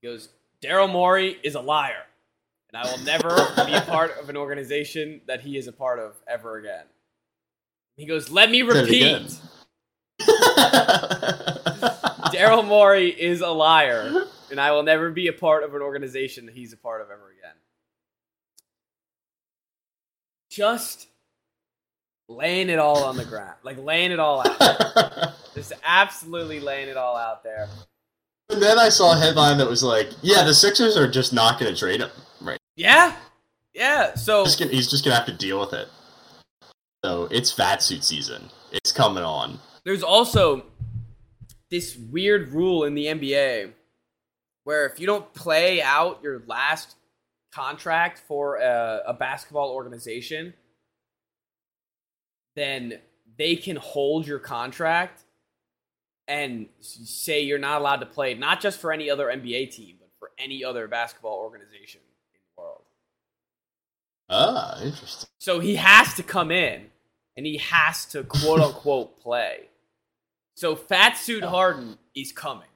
He 0.00 0.08
goes, 0.08 0.28
Daryl 0.62 0.90
Morey 0.92 1.38
is 1.42 1.54
a 1.54 1.60
liar, 1.60 2.02
and 2.72 2.82
I 2.82 2.90
will 2.90 2.98
never 3.04 3.30
be 3.64 3.72
a 3.74 3.80
part 3.82 4.18
of 4.18 4.28
an 4.28 4.36
organization 4.36 5.22
that 5.26 5.40
he 5.40 5.56
is 5.56 5.68
a 5.68 5.72
part 5.72 5.98
of 5.98 6.14
ever 6.28 6.58
again. 6.58 6.84
He 7.96 8.06
goes, 8.06 8.28
let 8.30 8.50
me 8.50 8.60
Say 8.68 8.80
it 8.80 8.88
again. 8.88 9.22
repeat. 9.22 9.40
Daryl 12.34 12.66
Morey 12.66 13.08
is 13.10 13.40
a 13.40 13.48
liar, 13.48 14.26
and 14.50 14.60
I 14.60 14.72
will 14.72 14.82
never 14.82 15.10
be 15.10 15.28
a 15.28 15.32
part 15.32 15.62
of 15.62 15.74
an 15.74 15.82
organization 15.82 16.46
that 16.46 16.54
he's 16.54 16.72
a 16.72 16.76
part 16.76 17.00
of 17.00 17.08
ever 17.10 17.30
again. 17.30 17.54
Just 20.50 21.06
laying 22.28 22.68
it 22.68 22.78
all 22.78 23.04
on 23.04 23.16
the 23.16 23.24
ground, 23.24 23.54
like 23.62 23.78
laying 23.78 24.12
it 24.12 24.18
all 24.18 24.40
out. 24.46 25.32
Just 25.54 25.72
absolutely 25.84 26.60
laying 26.60 26.88
it 26.88 26.96
all 26.96 27.16
out 27.16 27.42
there. 27.42 27.68
and 28.50 28.62
then 28.62 28.78
I 28.78 28.88
saw 28.88 29.12
a 29.12 29.18
headline 29.18 29.58
that 29.58 29.68
was 29.68 29.82
like, 29.82 30.08
"Yeah, 30.22 30.42
the 30.44 30.54
Sixers 30.54 30.96
are 30.96 31.08
just 31.08 31.32
not 31.32 31.60
going 31.60 31.72
to 31.72 31.78
trade 31.78 32.00
him. 32.00 32.10
Right? 32.40 32.58
Yeah, 32.76 33.14
yeah. 33.72 34.14
So 34.14 34.44
Just 34.44 34.58
gonna, 34.58 34.72
he's 34.72 34.90
just 34.90 35.04
going 35.04 35.12
to 35.12 35.18
have 35.18 35.26
to 35.26 35.36
deal 35.36 35.60
with 35.60 35.72
it." 35.72 35.88
So 37.04 37.28
it's 37.30 37.52
fat 37.52 37.82
suit 37.82 38.02
season. 38.02 38.50
It's 38.72 38.90
coming 38.90 39.22
on. 39.22 39.60
there's 39.84 40.02
also 40.02 40.64
this 41.70 41.96
weird 41.96 42.52
rule 42.52 42.84
in 42.84 42.94
the 42.94 43.06
NBA 43.06 43.72
where 44.64 44.86
if 44.86 44.98
you 44.98 45.06
don't 45.06 45.32
play 45.34 45.82
out 45.82 46.20
your 46.22 46.42
last 46.46 46.96
contract 47.52 48.22
for 48.26 48.56
a, 48.56 49.02
a 49.06 49.14
basketball 49.14 49.70
organization, 49.70 50.54
then 52.54 53.00
they 53.36 53.56
can 53.56 53.76
hold 53.76 54.26
your 54.26 54.38
contract 54.38 55.24
and 56.26 56.66
say 56.80 57.42
you're 57.42 57.58
not 57.58 57.80
allowed 57.80 57.96
to 57.96 58.06
play, 58.06 58.34
not 58.34 58.60
just 58.60 58.80
for 58.80 58.92
any 58.92 59.10
other 59.10 59.26
NBA 59.26 59.70
team, 59.70 59.96
but 59.98 60.10
for 60.18 60.30
any 60.38 60.64
other 60.64 60.88
basketball 60.88 61.38
organization 61.38 62.00
in 62.34 62.40
the 62.40 62.62
world. 62.62 62.82
Ah, 64.30 64.80
interesting. 64.82 65.28
So 65.38 65.60
he 65.60 65.76
has 65.76 66.14
to 66.14 66.22
come 66.22 66.50
in 66.50 66.86
and 67.36 67.44
he 67.44 67.58
has 67.58 68.06
to 68.06 68.22
quote 68.24 68.60
unquote 68.60 69.20
play. 69.20 69.68
So 70.54 70.76
Fat 70.76 71.16
Suit 71.16 71.42
Harden 71.42 71.98
is 72.14 72.32
coming. 72.32 72.68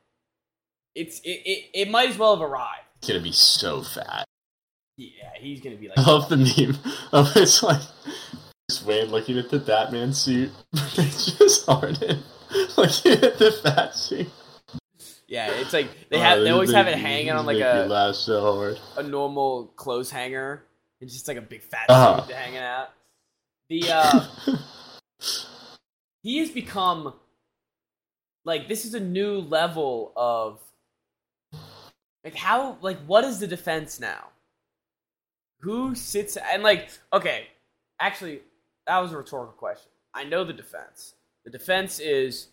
It's 0.95 1.21
it, 1.21 1.43
it, 1.45 1.65
it 1.75 1.91
might 1.91 2.11
as 2.11 2.19
well 2.19 2.37
have 2.37 2.43
arrived. 2.43 2.83
It's 2.99 3.07
to 3.07 3.21
be 3.21 3.33
so 3.33 3.83
fat. 3.83 4.25
Yeah, 4.97 5.31
he's 5.39 5.61
gonna 5.61 5.77
be 5.77 5.89
like. 5.89 5.97
I 5.97 6.03
love 6.03 6.29
the 6.29 6.37
meme 6.37 6.77
of 7.13 7.37
it's 7.37 7.63
like 7.63 7.81
Bruce 8.69 8.85
Wayne 8.85 9.07
looking 9.11 9.39
at 9.39 9.49
the 9.49 9.59
Batman 9.59 10.13
suit. 10.13 10.51
it's 10.75 11.39
just 11.39 11.65
Harden 11.65 12.23
looking 12.77 13.13
at 13.13 13.39
the 13.39 13.59
fat 13.63 13.95
suit. 13.95 14.29
Yeah, 15.27 15.47
it's 15.53 15.73
like 15.73 15.89
they 16.11 16.19
Oh, 16.19 16.21
have 16.21 16.43
they 16.45 16.51
always 16.51 16.69
is 16.69 16.75
have 16.77 16.87
it 16.87 16.99
hanging 16.99 17.31
on 17.31 17.47
like 17.47 17.57
a, 17.59 18.13
so 18.15 18.41
hard. 18.43 18.79
a 18.99 19.03
normal 19.03 19.69
clothes 19.77 20.11
hanger. 20.11 20.65
It's 21.01 21.15
just 21.15 21.29
like 21.29 21.39
a 21.39 21.43
big 21.43 21.63
fat 21.63 21.87
Uh-huh. 21.89 22.27
suit 22.27 22.35
hanging 22.35 22.59
out. 22.59 22.91
The 23.71 23.91
uh 23.91 24.27
he 26.23 26.39
has 26.39 26.51
become 26.51 27.15
like 28.45 28.69
this 28.69 28.85
is 28.85 28.93
a 28.93 29.01
new 29.01 29.39
level 29.41 30.13
of 30.15 30.61
like 32.23 32.35
how 32.35 32.77
like 32.83 32.99
what 33.07 33.25
is 33.25 33.41
the 33.41 33.47
defense 33.47 33.99
now 33.99 34.29
who 35.61 35.95
sits 35.95 36.37
and 36.37 36.63
like 36.63 36.89
okay 37.13 37.47
actually 38.01 38.41
that 38.89 38.99
was 38.99 39.13
a 39.13 39.17
rhetorical 39.17 39.53
question 39.55 39.91
i 40.15 40.25
know 40.25 40.43
the 40.45 40.53
defense 40.53 41.15
the 41.45 41.51
defense 41.51 42.01
is 42.01 42.49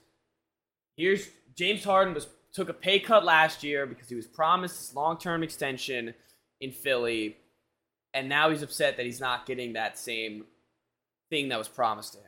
here's 0.97 1.27
james 1.55 1.83
harden 1.83 2.13
was 2.13 2.27
took 2.53 2.69
a 2.69 2.73
pay 2.73 2.99
cut 2.99 3.25
last 3.25 3.63
year 3.63 3.85
because 3.85 4.07
he 4.07 4.15
was 4.15 4.27
promised 4.27 4.77
this 4.77 4.95
long-term 4.95 5.41
extension 5.43 6.13
in 6.61 6.71
philly 6.71 7.35
and 8.13 8.29
now 8.29 8.49
he's 8.49 8.61
upset 8.61 8.95
that 8.97 9.05
he's 9.05 9.19
not 9.19 9.45
getting 9.45 9.73
that 9.73 9.97
same 9.97 10.45
thing 11.29 11.49
that 11.49 11.57
was 11.57 11.67
promised 11.67 12.13
to 12.13 12.19
him 12.19 12.25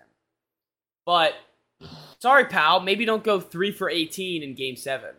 but 1.06 1.36
sorry, 2.20 2.46
pal, 2.46 2.82
maybe 2.82 3.06
don't 3.06 3.24
go 3.24 3.40
three 3.40 3.72
for 3.72 3.90
18 3.90 4.44
in 4.44 4.56
game 4.56 4.76
seven. 4.76 5.12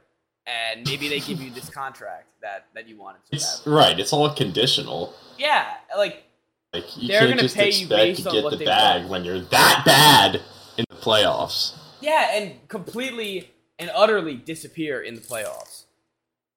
And 0.47 0.87
maybe 0.87 1.09
they 1.09 1.21
give 1.21 1.41
you 1.41 1.51
this 1.51 1.71
contract 1.83 2.27
that, 2.43 2.67
that 2.75 2.89
you 2.89 2.99
wanted 2.99 3.25
to 3.31 3.37
It's 3.37 3.65
have. 3.65 3.73
right. 3.73 3.99
It's 3.99 4.13
all 4.13 4.35
conditional. 4.35 5.15
Yeah, 5.39 5.67
like, 5.97 6.25
Like 6.73 6.97
you 6.97 7.09
They're 7.09 7.29
can't 7.29 7.41
just 7.41 7.57
expect 7.57 8.17
to 8.17 8.23
get 8.23 8.51
the 8.51 8.65
bag 8.65 9.03
want. 9.03 9.11
when 9.11 9.25
you're 9.25 9.41
that 9.41 9.83
bad 9.87 10.43
in 10.77 10.85
the 10.91 10.97
playoffs. 10.97 11.75
yeah, 12.01 12.31
and 12.35 12.69
completely 12.69 13.51
and 13.79 13.91
utterly 13.95 14.35
disappear 14.35 15.01
in 15.01 15.15
the 15.15 15.21
playoffs. 15.21 15.85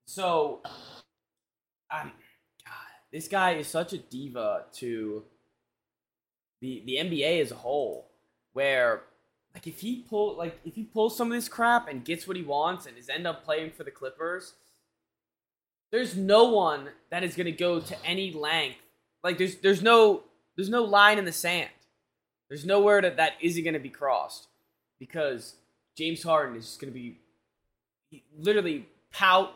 So, 0.05 0.59
um, 1.91 2.11
God, 2.65 2.75
this 3.11 3.27
guy 3.27 3.51
is 3.53 3.67
such 3.67 3.93
a 3.93 3.97
diva 3.97 4.65
to 4.73 5.23
the 6.59 6.83
the 6.85 6.95
NBA 6.97 7.41
as 7.41 7.51
a 7.51 7.55
whole. 7.55 8.07
Where, 8.53 9.03
like, 9.53 9.65
if 9.67 9.79
he 9.79 10.03
pull 10.09 10.35
like 10.37 10.59
if 10.65 10.75
he 10.75 10.83
pulls 10.83 11.15
some 11.15 11.31
of 11.31 11.37
this 11.37 11.47
crap 11.47 11.87
and 11.87 12.03
gets 12.03 12.27
what 12.27 12.35
he 12.35 12.43
wants 12.43 12.85
and 12.85 12.97
is 12.97 13.07
end 13.07 13.25
up 13.25 13.45
playing 13.45 13.71
for 13.71 13.85
the 13.85 13.91
Clippers, 13.91 14.55
there's 15.91 16.17
no 16.17 16.49
one 16.49 16.89
that 17.11 17.23
is 17.23 17.35
going 17.35 17.45
to 17.45 17.51
go 17.53 17.79
to 17.79 18.05
any 18.05 18.33
length. 18.33 18.79
Like, 19.23 19.37
there's 19.37 19.57
there's 19.57 19.81
no 19.81 20.23
there's 20.55 20.69
no 20.69 20.83
line 20.83 21.17
in 21.17 21.25
the 21.25 21.31
sand. 21.31 21.69
There's 22.49 22.65
nowhere 22.65 23.01
that 23.01 23.17
that 23.17 23.33
isn't 23.41 23.63
going 23.63 23.75
to 23.75 23.79
be 23.79 23.89
crossed 23.89 24.47
because 24.99 25.55
James 25.97 26.23
Harden 26.23 26.57
is 26.57 26.77
going 26.79 26.91
to 26.91 26.99
be 26.99 27.17
literally 28.37 28.87
pout 29.11 29.53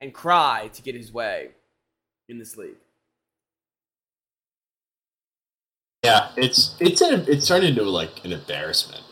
and 0.00 0.14
cry 0.14 0.70
to 0.72 0.82
get 0.82 0.94
his 0.94 1.12
way 1.12 1.50
in 2.28 2.38
this 2.38 2.56
league. 2.56 2.76
Yeah, 6.04 6.30
it's 6.36 6.76
it's 6.80 7.02
a, 7.02 7.30
it's 7.30 7.46
turned 7.46 7.64
into 7.64 7.82
like 7.82 8.24
an 8.24 8.32
embarrassment. 8.32 9.02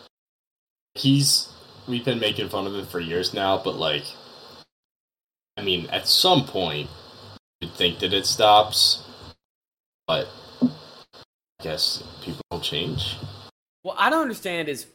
He's 0.95 1.53
we've 1.87 2.05
been 2.05 2.19
making 2.19 2.49
fun 2.49 2.65
of 2.65 2.73
him 2.73 2.85
for 2.85 2.99
years 2.99 3.33
now, 3.33 3.61
but 3.61 3.75
like, 3.75 4.05
I 5.57 5.61
mean, 5.61 5.87
at 5.87 6.07
some 6.07 6.45
point, 6.45 6.89
you'd 7.61 7.73
think 7.73 7.99
that 7.99 8.13
it 8.13 8.25
stops, 8.25 9.06
but 10.07 10.27
I 10.63 10.69
guess 11.61 12.03
people 12.23 12.59
change. 12.61 13.17
What 13.81 13.97
I 13.99 14.09
don't 14.09 14.21
understand 14.21 14.69
is 14.69 14.87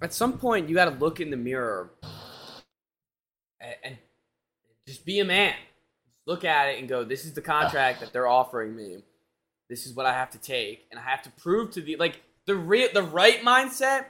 at 0.00 0.14
some 0.14 0.38
point 0.38 0.68
you 0.68 0.74
got 0.74 0.86
to 0.86 0.98
look 0.98 1.20
in 1.20 1.30
the 1.30 1.36
mirror 1.36 1.90
and, 3.60 3.74
and 3.84 3.98
just 4.86 5.04
be 5.04 5.20
a 5.20 5.24
man. 5.24 5.54
Look 6.26 6.44
at 6.44 6.68
it 6.68 6.78
and 6.78 6.88
go, 6.88 7.02
"This 7.02 7.24
is 7.24 7.32
the 7.32 7.42
contract 7.42 8.00
that 8.00 8.12
they're 8.12 8.28
offering 8.28 8.76
me. 8.76 9.02
This 9.68 9.86
is 9.86 9.94
what 9.94 10.06
I 10.06 10.12
have 10.12 10.30
to 10.30 10.38
take, 10.38 10.86
and 10.90 11.00
I 11.00 11.02
have 11.02 11.22
to 11.22 11.30
prove 11.30 11.72
to 11.72 11.80
the 11.80 11.96
like 11.96 12.22
the 12.46 12.54
re- 12.54 12.92
the 12.92 13.02
right 13.02 13.42
mindset 13.42 14.06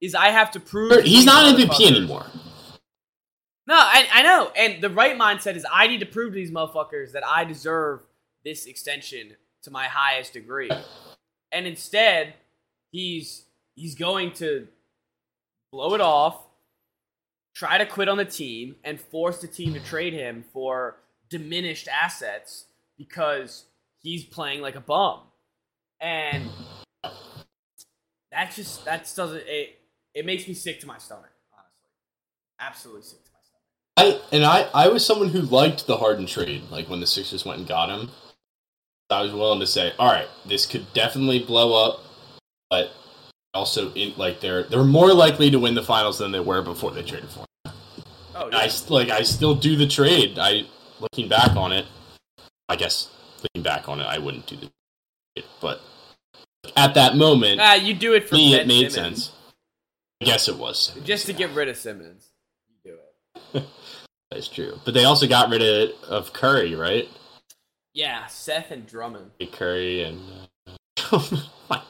is 0.00 0.14
I 0.14 0.28
have 0.28 0.52
to 0.52 0.60
prove 0.60 1.02
He's 1.02 1.24
not 1.24 1.56
MVP 1.56 1.86
anymore. 1.86 2.26
No, 3.66 3.74
I, 3.74 4.06
I 4.12 4.22
know. 4.22 4.50
And 4.56 4.82
the 4.82 4.88
right 4.88 5.18
mindset 5.18 5.56
is 5.56 5.66
I 5.70 5.88
need 5.88 6.00
to 6.00 6.06
prove 6.06 6.32
to 6.32 6.36
these 6.36 6.50
motherfuckers 6.50 7.12
that 7.12 7.26
I 7.26 7.44
deserve 7.44 8.00
this 8.44 8.64
extension 8.64 9.36
to 9.62 9.70
my 9.70 9.86
highest 9.86 10.32
degree. 10.32 10.70
And 11.52 11.66
instead, 11.66 12.34
he's 12.90 13.44
he's 13.74 13.94
going 13.94 14.32
to 14.32 14.68
blow 15.72 15.94
it 15.94 16.00
off, 16.00 16.46
try 17.54 17.78
to 17.78 17.86
quit 17.86 18.08
on 18.08 18.18
the 18.18 18.24
team, 18.24 18.76
and 18.84 19.00
force 19.00 19.40
the 19.40 19.48
team 19.48 19.74
to 19.74 19.80
trade 19.80 20.12
him 20.12 20.44
for 20.52 20.96
diminished 21.28 21.88
assets 21.88 22.64
because 22.96 23.64
he's 24.00 24.24
playing 24.24 24.60
like 24.60 24.74
a 24.74 24.80
bum. 24.80 25.20
And 26.00 26.48
that 28.30 28.52
just 28.54 28.84
that 28.84 29.10
doesn't 29.16 29.42
it 29.46 29.80
it 30.14 30.26
makes 30.26 30.46
me 30.46 30.54
sick 30.54 30.80
to 30.80 30.86
my 30.86 30.98
stomach, 30.98 31.30
honestly. 31.52 31.90
Absolutely 32.60 33.02
sick 33.02 33.24
to 33.24 33.30
my 33.32 33.40
stomach. 33.42 34.22
I 34.30 34.36
and 34.36 34.44
I 34.44 34.68
I 34.74 34.88
was 34.88 35.04
someone 35.04 35.30
who 35.30 35.40
liked 35.40 35.86
the 35.86 35.96
Harden 35.96 36.26
trade. 36.26 36.64
Like 36.70 36.88
when 36.88 37.00
the 37.00 37.06
Sixers 37.06 37.44
went 37.44 37.58
and 37.60 37.68
got 37.68 37.88
him, 37.88 38.10
I 39.10 39.22
was 39.22 39.32
willing 39.32 39.60
to 39.60 39.66
say, 39.66 39.92
all 39.98 40.10
right, 40.12 40.28
this 40.46 40.66
could 40.66 40.92
definitely 40.92 41.38
blow 41.44 41.72
up, 41.86 42.00
but 42.70 42.90
also 43.54 43.92
in 43.94 44.12
like 44.16 44.40
they're 44.40 44.64
they're 44.64 44.84
more 44.84 45.12
likely 45.14 45.50
to 45.50 45.58
win 45.58 45.74
the 45.74 45.82
finals 45.82 46.18
than 46.18 46.30
they 46.32 46.40
were 46.40 46.60
before 46.62 46.90
they 46.90 47.02
traded 47.02 47.30
for 47.30 47.40
him. 47.40 47.72
Oh, 48.34 48.46
And 48.46 48.54
I 48.54 48.68
like 48.88 49.08
I 49.10 49.22
still 49.22 49.54
do 49.54 49.76
the 49.76 49.86
trade. 49.86 50.38
I 50.38 50.64
looking 51.00 51.28
back 51.28 51.56
on 51.56 51.72
it, 51.72 51.86
I 52.68 52.76
guess 52.76 53.08
looking 53.42 53.62
back 53.62 53.88
on 53.88 54.00
it, 54.00 54.04
I 54.04 54.18
wouldn't 54.18 54.46
do 54.46 54.56
the 54.56 54.68
trade, 55.36 55.46
but 55.60 55.80
at 56.76 56.94
that 56.94 57.16
moment, 57.16 57.60
Ah, 57.62 57.74
you 57.74 57.94
do 57.94 58.12
it 58.14 58.28
for 58.28 58.34
me 58.34 58.52
Ben 58.52 58.60
it 58.60 58.66
made 58.66 58.92
Simmons. 58.92 59.24
sense. 59.26 59.32
I 60.20 60.24
guess 60.26 60.48
it 60.48 60.56
was. 60.56 60.92
Just 61.04 61.26
to 61.26 61.32
get 61.32 61.50
rid 61.52 61.68
of 61.68 61.76
Simmons. 61.76 62.28
You 62.84 62.92
do 62.92 62.98
it. 63.58 63.64
That's 64.30 64.48
true. 64.48 64.78
But 64.84 64.92
they 64.94 65.04
also 65.04 65.26
got 65.28 65.48
rid 65.48 65.62
of, 65.62 65.90
of 66.08 66.32
Curry, 66.32 66.74
right? 66.74 67.08
Yeah, 67.94 68.26
Seth 68.26 68.70
and 68.70 68.86
Drummond. 68.86 69.30
Curry 69.52 70.02
and 70.02 70.20
uh, 70.66 71.30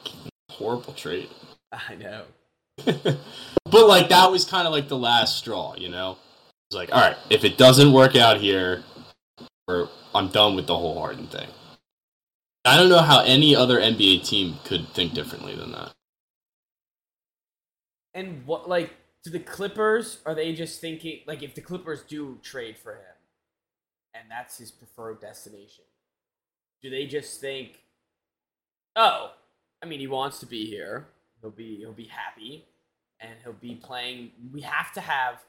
horrible 0.49 0.93
trade. 0.93 1.29
I 1.71 1.95
know. 1.95 2.23
but 2.85 3.87
like 3.87 4.09
that 4.09 4.31
was 4.31 4.45
kind 4.45 4.65
of 4.65 4.73
like 4.73 4.87
the 4.87 4.97
last 4.97 5.37
straw, 5.37 5.75
you 5.75 5.89
know. 5.89 6.17
It's 6.69 6.75
like, 6.75 6.93
all 6.93 7.01
right, 7.01 7.17
if 7.29 7.43
it 7.43 7.57
doesn't 7.57 7.93
work 7.93 8.15
out 8.15 8.37
here, 8.37 8.83
I'm 9.67 10.29
done 10.29 10.55
with 10.55 10.67
the 10.67 10.77
whole 10.77 10.99
Harden 10.99 11.27
thing. 11.27 11.47
I 12.65 12.77
don't 12.77 12.89
know 12.89 12.99
how 12.99 13.21
any 13.21 13.55
other 13.55 13.79
NBA 13.79 14.27
team 14.27 14.55
could 14.63 14.89
think 14.89 15.13
differently 15.13 15.55
than 15.55 15.71
that. 15.71 15.91
And 18.13 18.45
what 18.45 18.67
like 18.67 18.91
do 19.23 19.29
the 19.29 19.39
Clippers 19.39 20.19
are 20.25 20.35
they 20.35 20.53
just 20.53 20.81
thinking 20.81 21.21
like 21.25 21.41
if 21.43 21.55
the 21.55 21.61
Clippers 21.61 22.03
do 22.03 22.39
trade 22.43 22.77
for 22.77 22.93
him 22.93 23.15
and 24.13 24.25
that's 24.29 24.57
his 24.57 24.71
preferred 24.71 25.21
destination, 25.21 25.85
do 26.81 26.89
they 26.89 27.05
just 27.05 27.39
think, 27.41 27.79
oh, 28.95 29.31
I 29.81 29.85
mean 29.85 29.99
he 29.99 30.07
wants 30.07 30.39
to 30.39 30.45
be 30.45 30.65
here, 30.65 31.07
he'll 31.41 31.51
be 31.51 31.77
he'll 31.77 31.91
be 31.93 32.05
happy, 32.05 32.65
and 33.19 33.31
he'll 33.43 33.53
be 33.53 33.75
playing. 33.75 34.31
We 34.51 34.61
have 34.61 34.91
to 34.93 35.01
have 35.01 35.43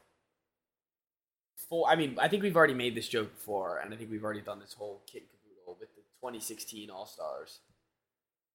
four. 1.68 1.88
I 1.88 1.96
mean, 1.96 2.16
I 2.20 2.28
think 2.28 2.42
we've 2.42 2.56
already 2.56 2.74
made 2.74 2.94
this 2.94 3.08
joke 3.08 3.34
before, 3.34 3.78
and 3.78 3.92
I 3.92 3.96
think 3.96 4.10
we've 4.10 4.24
already 4.24 4.40
done 4.40 4.60
this 4.60 4.72
whole 4.72 5.02
kit 5.06 5.22
and 5.22 5.30
caboodle 5.30 5.76
with 5.80 5.94
the 5.94 6.02
2016 6.20 6.90
All 6.90 7.06
Stars, 7.06 7.60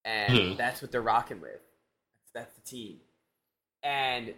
and 0.04 0.38
Hmm. 0.52 0.56
that's 0.58 0.82
what 0.82 0.92
they're 0.92 1.02
rocking 1.02 1.42
with. 1.42 1.62
That's, 2.34 2.48
that's 2.48 2.54
the 2.56 2.62
team, 2.62 3.00
and 3.84 4.34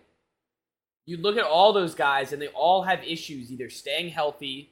you 1.06 1.18
look 1.18 1.38
at 1.38 1.44
all 1.46 1.72
those 1.72 1.96
guys, 1.96 2.34
and 2.34 2.42
they 2.42 2.50
all 2.50 2.84
have 2.84 3.02
issues 3.04 3.52
either 3.52 3.70
staying 3.70 4.10
healthy 4.10 4.72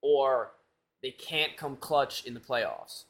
or 0.00 0.50
they 1.04 1.10
can't 1.10 1.54
come 1.54 1.76
clutch 1.76 2.24
in 2.24 2.32
the 2.32 2.40
playoffs. 2.40 3.04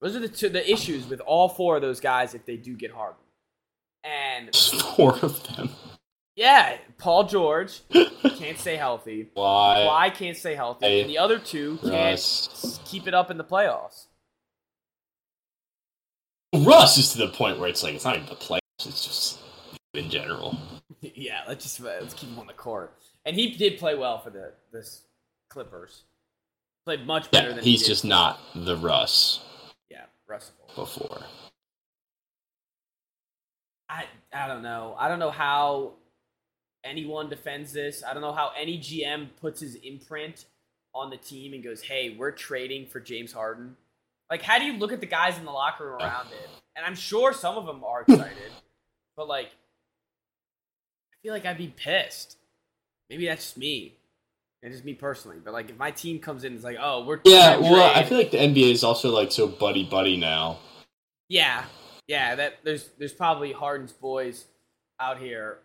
Those 0.00 0.16
are 0.16 0.18
the 0.18 0.28
two 0.28 0.48
the 0.48 0.68
issues 0.68 1.06
with 1.06 1.20
all 1.20 1.46
four 1.46 1.76
of 1.76 1.82
those 1.82 2.00
guys 2.00 2.34
if 2.34 2.46
they 2.46 2.56
do 2.56 2.74
get 2.74 2.90
Harden. 2.90 3.20
And 4.02 4.56
four 4.96 5.16
of 5.18 5.46
them. 5.54 5.68
yeah, 6.36 6.78
Paul 6.96 7.24
George 7.24 7.82
can't 7.92 8.56
stay 8.58 8.76
healthy. 8.76 9.28
Why? 9.34 9.84
Why 9.84 10.08
can't 10.08 10.38
stay 10.38 10.54
healthy? 10.54 10.86
Hey, 10.86 11.00
And 11.02 11.10
the 11.10 11.18
other 11.18 11.38
two 11.38 11.76
can't 11.82 11.92
Russ. 12.12 12.80
keep 12.86 13.06
it 13.06 13.12
up 13.12 13.30
in 13.30 13.36
the 13.36 13.44
playoffs. 13.44 14.06
Russ 16.54 16.96
is 16.96 17.12
to 17.12 17.18
the 17.18 17.28
point 17.28 17.58
where 17.58 17.68
it's 17.68 17.82
like 17.82 17.94
it's 17.94 18.06
not 18.06 18.16
even 18.16 18.26
the 18.28 18.36
playoffs; 18.36 18.86
it's 18.86 19.04
just 19.06 19.38
in 19.92 20.08
general. 20.08 20.56
yeah, 21.02 21.42
let's 21.46 21.62
just 21.62 21.78
let's 21.78 22.14
keep 22.14 22.30
him 22.30 22.38
on 22.38 22.46
the 22.46 22.52
court. 22.54 22.94
And 23.26 23.36
he 23.36 23.50
did 23.50 23.78
play 23.78 23.94
well 23.94 24.18
for 24.18 24.30
the 24.30 24.54
this 24.72 25.02
Clippers. 25.50 26.04
Played 26.84 27.06
much 27.06 27.30
better 27.30 27.50
Yeah, 27.50 27.54
than 27.56 27.64
he's 27.64 27.80
he 27.80 27.86
did. 27.86 27.92
just 27.92 28.04
not 28.04 28.40
the 28.54 28.76
Russ 28.76 29.40
yeah, 29.90 30.04
Russell. 30.26 30.54
before. 30.74 31.22
I 33.88 34.06
I 34.32 34.48
don't 34.48 34.62
know. 34.62 34.96
I 34.98 35.08
don't 35.08 35.18
know 35.18 35.30
how 35.30 35.92
anyone 36.84 37.28
defends 37.28 37.72
this. 37.72 38.02
I 38.02 38.12
don't 38.12 38.22
know 38.22 38.32
how 38.32 38.52
any 38.58 38.78
GM 38.78 39.28
puts 39.40 39.60
his 39.60 39.76
imprint 39.76 40.46
on 40.94 41.10
the 41.10 41.16
team 41.16 41.52
and 41.54 41.62
goes, 41.62 41.82
"Hey, 41.82 42.16
we're 42.18 42.32
trading 42.32 42.86
for 42.86 43.00
James 43.00 43.32
Harden." 43.32 43.76
Like, 44.30 44.42
how 44.42 44.58
do 44.58 44.64
you 44.64 44.72
look 44.74 44.92
at 44.92 45.00
the 45.00 45.06
guys 45.06 45.38
in 45.38 45.44
the 45.44 45.50
locker 45.52 45.84
room 45.86 45.98
around 46.00 46.26
it? 46.32 46.48
And 46.74 46.84
I'm 46.86 46.94
sure 46.94 47.32
some 47.32 47.56
of 47.58 47.66
them 47.66 47.84
are 47.84 48.02
excited, 48.02 48.50
but 49.16 49.28
like, 49.28 49.46
I 49.48 51.16
feel 51.22 51.32
like 51.34 51.44
I'd 51.44 51.58
be 51.58 51.68
pissed. 51.76 52.38
Maybe 53.10 53.26
that's 53.26 53.44
just 53.44 53.58
me. 53.58 53.94
It's 54.62 54.74
just 54.76 54.84
me 54.84 54.94
personally. 54.94 55.38
But 55.44 55.52
like, 55.52 55.70
if 55.70 55.76
my 55.76 55.90
team 55.90 56.20
comes 56.20 56.44
in, 56.44 56.48
and 56.48 56.56
it's 56.56 56.64
like, 56.64 56.76
"Oh, 56.80 57.04
we're 57.04 57.20
Yeah, 57.24 57.56
well, 57.56 57.92
I 57.94 58.04
feel 58.04 58.16
like 58.16 58.30
the 58.30 58.38
NBA 58.38 58.70
is 58.70 58.84
also 58.84 59.10
like 59.10 59.32
so 59.32 59.48
buddy 59.48 59.84
buddy 59.84 60.16
now. 60.16 60.58
Yeah, 61.28 61.64
yeah. 62.06 62.36
That 62.36 62.58
there's 62.62 62.90
there's 62.98 63.12
probably 63.12 63.52
Harden's 63.52 63.92
boys 63.92 64.44
out 65.00 65.18
here 65.18 65.58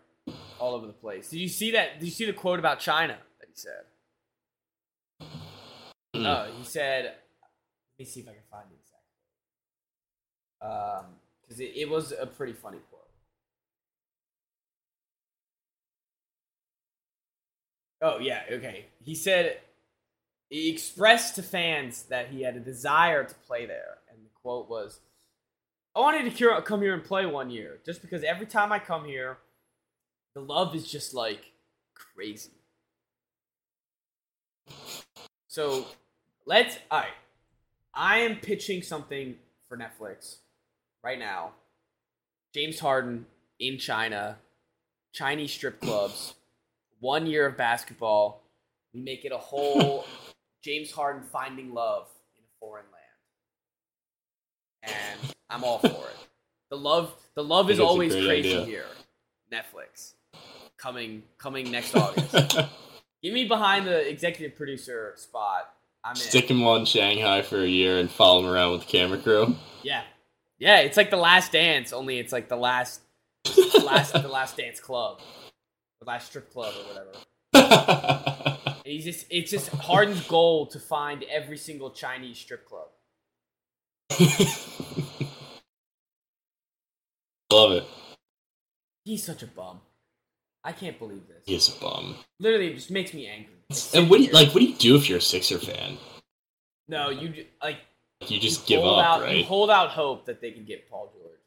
all 0.58 0.74
over 0.74 0.86
the 0.86 0.92
place. 0.92 1.30
Did 1.30 1.38
you 1.38 1.48
see 1.48 1.70
that? 1.72 2.00
Did 2.00 2.06
you 2.06 2.12
see 2.12 2.24
the 2.24 2.32
quote 2.32 2.58
about 2.58 2.80
China 2.80 3.16
that 3.38 3.48
he 3.48 3.54
said? 3.54 3.84
Oh, 6.14 6.50
he 6.58 6.64
said. 6.64 7.04
Let 7.04 8.00
me 8.00 8.04
see 8.04 8.20
if 8.20 8.28
I 8.28 8.32
can 8.32 8.42
find 8.50 8.64
the 8.68 8.74
exact 8.74 9.02
quote. 10.58 10.72
Um, 10.72 11.04
because 11.42 11.60
it, 11.60 11.72
it 11.76 11.88
was 11.88 12.12
a 12.18 12.26
pretty 12.26 12.52
funny 12.52 12.78
Oh 18.00 18.18
yeah, 18.18 18.42
okay. 18.52 18.86
He 19.02 19.14
said 19.14 19.58
he 20.50 20.70
expressed 20.70 21.34
to 21.34 21.42
fans 21.42 22.04
that 22.04 22.28
he 22.28 22.42
had 22.42 22.56
a 22.56 22.60
desire 22.60 23.24
to 23.24 23.34
play 23.46 23.66
there, 23.66 23.98
and 24.10 24.18
the 24.24 24.30
quote 24.40 24.68
was, 24.68 25.00
"I 25.94 26.00
wanted 26.00 26.34
to 26.36 26.62
come 26.62 26.80
here 26.80 26.94
and 26.94 27.04
play 27.04 27.26
one 27.26 27.50
year, 27.50 27.80
just 27.84 28.00
because 28.00 28.22
every 28.22 28.46
time 28.46 28.72
I 28.72 28.78
come 28.78 29.04
here, 29.04 29.38
the 30.34 30.40
love 30.40 30.74
is 30.74 30.90
just 30.90 31.12
like 31.12 31.52
crazy." 31.94 32.52
So 35.48 35.86
let's. 36.46 36.78
All 36.90 37.00
right, 37.00 37.08
I 37.92 38.18
am 38.18 38.36
pitching 38.36 38.82
something 38.82 39.36
for 39.68 39.76
Netflix 39.76 40.36
right 41.02 41.18
now. 41.18 41.52
James 42.54 42.78
Harden 42.78 43.26
in 43.58 43.76
China, 43.76 44.38
Chinese 45.12 45.52
strip 45.52 45.80
clubs, 45.80 46.34
one 47.00 47.26
year 47.26 47.46
of 47.46 47.56
basketball. 47.56 48.42
We 48.94 49.00
make 49.00 49.24
it 49.24 49.32
a 49.32 49.38
whole 49.38 50.04
James 50.64 50.90
Harden 50.90 51.22
finding 51.22 51.72
love 51.74 52.08
in 52.36 52.42
a 52.44 52.52
foreign 52.60 52.86
land, 54.82 54.94
and 55.22 55.34
I'm 55.50 55.64
all 55.64 55.78
for 55.78 55.88
it. 55.88 56.16
The 56.70 56.76
love, 56.76 57.14
the 57.34 57.44
love 57.44 57.70
is 57.70 57.78
think 57.78 57.80
it's 57.80 57.86
a 57.86 57.88
always 57.88 58.12
crazy 58.12 58.56
idea. 58.56 58.64
here. 58.64 58.86
Netflix 59.52 60.14
coming 60.78 61.22
coming 61.38 61.70
next 61.70 61.94
August. 61.94 62.32
Give 63.22 63.34
me 63.34 63.46
behind 63.46 63.86
the 63.86 64.08
executive 64.08 64.56
producer 64.56 65.14
spot. 65.16 65.74
I'm 66.04 66.12
in. 66.12 66.16
Stick 66.16 66.50
him 66.50 66.64
on 66.64 66.84
Shanghai 66.84 67.42
for 67.42 67.58
a 67.58 67.66
year 67.66 67.98
and 67.98 68.10
follow 68.10 68.40
him 68.40 68.46
around 68.46 68.72
with 68.72 68.80
the 68.82 68.86
camera 68.86 69.18
crew. 69.18 69.56
Yeah, 69.82 70.02
yeah. 70.58 70.80
It's 70.80 70.96
like 70.96 71.10
the 71.10 71.16
Last 71.16 71.52
Dance, 71.52 71.92
only 71.92 72.18
it's 72.18 72.32
like 72.32 72.48
the 72.48 72.56
last, 72.56 73.00
the 73.44 73.82
last, 73.84 74.12
the 74.12 74.28
Last 74.28 74.56
Dance 74.56 74.78
club, 74.78 75.20
the 76.00 76.06
last 76.06 76.28
strip 76.28 76.52
club 76.52 76.72
or 76.74 76.84
whatever. 76.94 77.12
He's 78.84 79.04
just, 79.04 79.26
it's 79.30 79.50
just 79.50 79.68
Harden's 79.70 80.26
goal 80.26 80.66
to 80.68 80.78
find 80.78 81.24
every 81.30 81.58
single 81.58 81.90
Chinese 81.90 82.38
strip 82.38 82.66
club. 82.66 82.88
Love 87.52 87.72
it. 87.72 87.84
He's 89.04 89.24
such 89.24 89.42
a 89.42 89.46
bum. 89.46 89.80
I 90.64 90.72
can't 90.72 90.98
believe 90.98 91.26
this. 91.28 91.42
He's 91.46 91.74
a 91.74 91.80
bum. 91.80 92.16
Literally, 92.40 92.68
it 92.68 92.74
just 92.74 92.90
makes 92.90 93.14
me 93.14 93.26
angry. 93.26 93.54
And 93.94 94.10
what 94.10 94.18
do 94.18 94.24
you, 94.24 94.32
like? 94.32 94.48
What 94.48 94.60
do 94.60 94.66
you 94.66 94.74
do 94.74 94.96
if 94.96 95.08
you're 95.08 95.18
a 95.18 95.22
Sixer 95.22 95.58
fan? 95.58 95.96
No, 96.88 97.10
you 97.10 97.44
like 97.62 97.78
You 98.26 98.40
just 98.40 98.68
you 98.68 98.76
give 98.76 98.84
up, 98.86 99.04
out, 99.04 99.20
You 99.20 99.24
right? 99.26 99.44
hold 99.44 99.70
out 99.70 99.90
hope 99.90 100.26
that 100.26 100.40
they 100.40 100.50
can 100.50 100.64
get 100.64 100.88
Paul 100.90 101.12
George. 101.12 101.38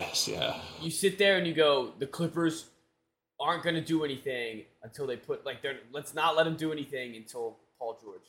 Yes, 0.00 0.28
yeah. 0.28 0.60
you 0.80 0.90
sit 0.90 1.18
there 1.18 1.36
and 1.38 1.46
you 1.46 1.54
go, 1.54 1.92
the 1.98 2.06
Clippers 2.06 2.66
aren't 3.40 3.62
going 3.62 3.76
to 3.76 3.80
do 3.80 4.04
anything 4.04 4.64
until 4.82 5.06
they 5.06 5.16
put 5.16 5.46
like 5.46 5.62
they're 5.62 5.78
let's 5.92 6.14
not 6.14 6.36
let 6.36 6.44
them 6.44 6.56
do 6.56 6.72
anything 6.72 7.16
until 7.16 7.56
Paul 7.78 7.98
George 8.02 8.22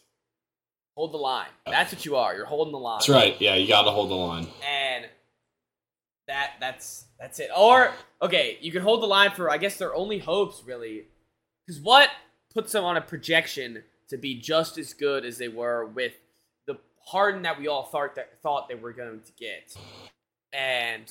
Hold 1.00 1.13
the 1.13 1.17
line. 1.17 1.48
That's 1.65 1.93
what 1.93 2.06
you 2.06 2.17
are. 2.17 2.36
You're 2.36 2.45
holding 2.45 2.74
the 2.74 2.78
line. 2.78 2.98
That's 3.00 3.08
right. 3.08 3.39
Yeah, 3.39 3.56
you 3.56 3.69
got 3.69 3.84
to 3.84 3.91
hold 3.91 4.10
the 4.10 4.15
line. 4.15 4.48
And 4.69 5.06
that 6.28 6.56
that's 6.60 7.06
that's 7.17 7.39
it. 7.39 7.50
Or 7.56 7.93
okay, 8.22 8.58
you 8.60 8.69
can 8.74 8.82
hold 8.82 9.02
the 9.02 9.08
line 9.08 9.32
for 9.32 9.50
I 9.50 9.58
guess 9.58 9.78
their 9.78 9.95
only 9.95 10.19
hopes 10.19 10.62
really, 10.65 11.06
because 11.65 11.82
what 11.82 12.10
puts 12.54 12.74
them 12.74 12.84
on 12.84 12.98
a 12.98 13.02
projection 13.02 13.84
to 14.10 14.17
be 14.17 14.36
just 14.36 14.78
as 14.78 14.93
good 14.93 15.24
as 15.24 15.38
they 15.38 15.48
were 15.48 15.86
with 15.86 16.15
the 16.67 16.78
Harden 17.06 17.43
that 17.43 17.58
we 17.58 17.69
all 17.69 17.84
thought 17.86 18.15
that 18.15 18.41
thought 18.43 18.67
they 18.67 18.76
were 18.76 18.91
going 18.91 19.22
to 19.22 19.32
get, 19.39 19.78
and 20.52 21.04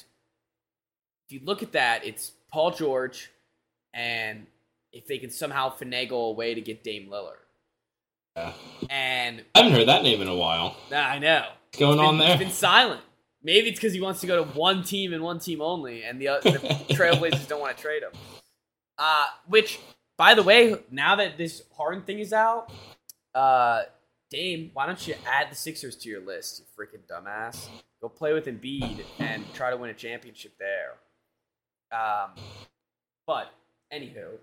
if 1.26 1.32
you 1.32 1.40
look 1.42 1.62
at 1.62 1.72
that, 1.72 2.04
it's 2.04 2.32
Paul 2.52 2.72
George, 2.72 3.30
and 3.94 4.46
if 4.92 5.06
they 5.06 5.18
can 5.18 5.30
somehow 5.30 5.74
finagle 5.74 6.30
a 6.30 6.32
way 6.32 6.54
to 6.54 6.60
get 6.60 6.82
Dame 6.84 7.08
Lillard, 7.10 7.36
Yeah. 8.36 8.52
and 8.90 9.44
I 9.54 9.58
haven't 9.58 9.72
heard 9.72 9.88
that 9.88 10.02
name 10.02 10.20
in 10.22 10.28
a 10.28 10.36
while. 10.36 10.76
I 10.92 11.18
know 11.18 11.46
What's 11.66 11.78
going 11.78 11.98
been, 11.98 12.06
on 12.06 12.18
there? 12.18 12.30
It's 12.30 12.38
been 12.38 12.50
silent. 12.50 13.00
Maybe 13.42 13.68
it's 13.68 13.78
because 13.78 13.92
he 13.92 14.00
wants 14.00 14.20
to 14.22 14.26
go 14.26 14.44
to 14.44 14.50
one 14.58 14.82
team 14.82 15.12
and 15.12 15.22
one 15.22 15.38
team 15.38 15.60
only, 15.60 16.02
and 16.04 16.20
the, 16.20 16.26
the 16.42 16.50
Trailblazers 16.94 17.46
don't 17.48 17.60
want 17.60 17.76
to 17.76 17.82
trade 17.82 18.02
him. 18.02 18.10
Uh, 18.98 19.26
which, 19.46 19.78
by 20.16 20.34
the 20.34 20.42
way, 20.42 20.74
now 20.90 21.14
that 21.16 21.38
this 21.38 21.62
Harden 21.76 22.02
thing 22.02 22.18
is 22.18 22.32
out, 22.32 22.72
uh, 23.34 23.82
Dame, 24.30 24.70
why 24.74 24.86
don't 24.86 25.06
you 25.06 25.14
add 25.26 25.50
the 25.50 25.54
Sixers 25.54 25.94
to 25.96 26.08
your 26.08 26.20
list, 26.20 26.60
you 26.60 26.64
freaking 26.76 27.00
dumbass? 27.10 27.68
Go 28.00 28.08
play 28.08 28.32
with 28.32 28.46
Embiid 28.46 29.04
and 29.20 29.44
try 29.54 29.70
to 29.70 29.76
win 29.76 29.90
a 29.90 29.94
championship 29.94 30.52
there. 30.58 30.94
Um, 31.98 32.30
but 33.26 33.52
anywho, 33.92 34.38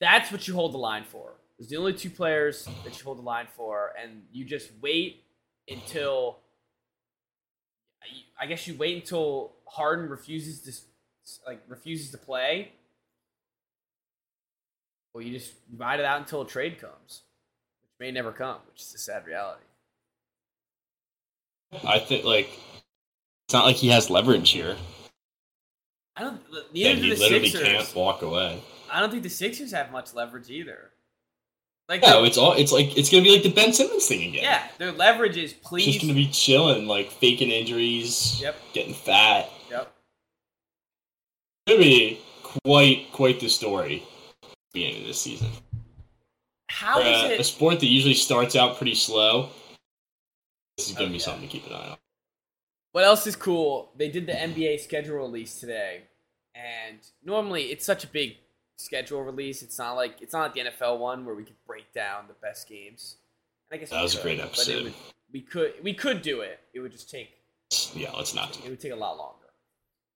that's 0.00 0.32
what 0.32 0.46
you 0.48 0.54
hold 0.54 0.74
the 0.74 0.78
line 0.78 1.04
for. 1.04 1.32
There's 1.58 1.70
the 1.70 1.76
only 1.76 1.92
two 1.94 2.10
players 2.10 2.68
that 2.84 2.98
you 2.98 3.04
hold 3.04 3.18
the 3.18 3.22
line 3.22 3.46
for, 3.56 3.92
and 4.00 4.22
you 4.32 4.44
just 4.44 4.70
wait 4.80 5.24
until 5.68 6.38
I 8.40 8.46
guess 8.46 8.66
you 8.66 8.74
wait 8.74 8.96
until 8.96 9.52
Harden 9.66 10.08
refuses 10.08 10.60
to 10.62 10.72
like 11.46 11.62
refuses 11.68 12.10
to 12.10 12.18
play, 12.18 12.72
or 15.14 15.22
you 15.22 15.32
just 15.32 15.52
ride 15.76 16.00
it 16.00 16.06
out 16.06 16.18
until 16.20 16.42
a 16.42 16.46
trade 16.46 16.80
comes, 16.80 17.22
which 17.82 17.92
may 18.00 18.10
never 18.10 18.32
come, 18.32 18.58
which 18.68 18.82
is 18.82 18.94
a 18.94 18.98
sad 18.98 19.26
reality. 19.26 19.62
I 21.86 22.00
think 22.00 22.24
like 22.24 22.50
it's 23.46 23.54
not 23.54 23.64
like 23.64 23.76
he 23.76 23.88
has 23.90 24.10
leverage 24.10 24.50
here. 24.50 24.76
I 26.16 26.22
don't. 26.22 26.40
Neither 26.74 26.94
he 26.96 27.10
do 27.10 27.14
the 27.14 27.20
literally 27.20 27.48
Sixers. 27.48 27.68
can't 27.68 27.94
walk 27.94 28.22
away. 28.22 28.62
I 28.92 29.00
don't 29.00 29.10
think 29.10 29.22
the 29.22 29.30
Sixers 29.30 29.72
have 29.72 29.90
much 29.90 30.14
leverage 30.14 30.50
either. 30.50 30.90
Like, 31.88 32.02
No, 32.02 32.24
it's 32.24 32.38
all. 32.38 32.52
It's 32.52 32.72
like 32.72 32.96
it's 32.96 33.10
gonna 33.10 33.22
be 33.24 33.32
like 33.32 33.42
the 33.42 33.52
Ben 33.52 33.72
Simmons 33.72 34.06
thing 34.06 34.28
again. 34.28 34.42
yeah, 34.42 34.68
their 34.78 34.92
leverage 34.92 35.36
is 35.36 35.52
please. 35.52 35.86
just 35.86 36.00
gonna 36.00 36.14
be 36.14 36.28
chilling, 36.28 36.86
like 36.86 37.10
faking 37.10 37.50
injuries, 37.50 38.40
Yep. 38.40 38.56
getting 38.72 38.94
fat. 38.94 39.50
Yep. 39.70 39.92
Gonna 41.68 41.80
be 41.80 42.20
quite 42.42 43.08
quite 43.12 43.40
the 43.40 43.48
story 43.48 44.02
at 44.42 44.48
the 44.50 44.56
beginning 44.74 45.00
of 45.02 45.06
this 45.08 45.20
season. 45.20 45.50
How 46.70 47.00
For 47.00 47.06
is 47.06 47.38
a, 47.38 47.40
a 47.40 47.44
sport 47.44 47.80
that 47.80 47.86
usually 47.86 48.14
starts 48.14 48.56
out 48.56 48.76
pretty 48.76 48.94
slow, 48.94 49.50
this 50.76 50.88
is 50.88 50.94
gonna 50.94 51.06
Oh, 51.08 51.12
be 51.12 51.18
yeah. 51.18 51.24
something 51.24 51.48
to 51.48 51.52
keep 51.52 51.66
an 51.66 51.72
eye 51.74 51.88
on. 51.90 51.98
What 52.92 53.04
else 53.04 53.26
is 53.26 53.36
cool? 53.36 53.92
They 53.96 54.08
did 54.08 54.26
the 54.26 54.32
NBA 54.34 54.78
schedule 54.80 55.16
release 55.16 55.58
today, 55.60 56.02
and 56.54 56.98
normally 57.24 57.64
it's 57.64 57.84
such 57.86 58.04
a 58.04 58.06
big 58.06 58.36
schedule 58.82 59.22
release. 59.22 59.62
It's 59.62 59.78
not 59.78 59.92
like 59.92 60.20
it's 60.20 60.32
not 60.32 60.42
like 60.42 60.54
the 60.54 60.70
NFL 60.70 60.98
one 60.98 61.24
where 61.24 61.34
we 61.34 61.44
could 61.44 61.56
break 61.66 61.92
down 61.92 62.24
the 62.28 62.34
best 62.34 62.68
games. 62.68 63.16
And 63.70 63.76
I 63.76 63.80
guess 63.80 63.90
That 63.90 64.02
was 64.02 64.18
a 64.18 64.22
great 64.22 64.40
episode. 64.40 64.84
would- 64.84 64.94
we 65.32 65.40
could 65.40 65.74
we 65.82 65.94
could 65.94 66.20
do 66.22 66.40
it. 66.42 66.60
It 66.74 66.80
would 66.80 66.92
just 66.92 67.08
take 67.10 67.30
Yeah, 67.94 68.12
let's 68.12 68.34
not. 68.34 68.58
it 68.64 68.68
would 68.68 68.80
take 68.80 68.92
a 68.92 68.96
lot 68.96 69.16
longer. 69.16 69.46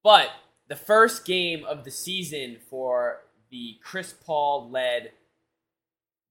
But 0.05 0.29
the 0.69 0.77
first 0.77 1.25
game 1.25 1.65
of 1.65 1.85
the 1.85 1.91
season 1.91 2.59
for 2.69 3.23
the 3.51 3.79
Chris 3.83 4.13
Paul 4.13 4.69
led 4.71 5.13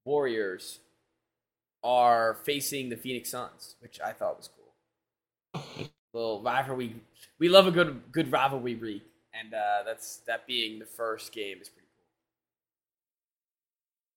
Warriors 0.05 0.79
are 1.83 2.35
facing 2.43 2.89
the 2.89 2.97
Phoenix 2.97 3.29
Suns, 3.31 3.75
which 3.79 3.99
I 4.01 4.11
thought 4.11 4.37
was 4.37 4.49
cool. 4.49 5.87
Little 6.13 6.41
rivalry. 6.43 6.95
We 7.39 7.49
love 7.49 7.67
a 7.67 7.71
good 7.71 8.03
good 8.11 8.31
rivalry 8.31 8.75
week, 8.75 9.03
and 9.33 9.53
uh, 9.53 9.83
that's 9.85 10.17
that 10.27 10.45
being 10.47 10.79
the 10.79 10.85
first 10.85 11.31
game 11.33 11.57
is 11.61 11.69
pretty. 11.69 11.84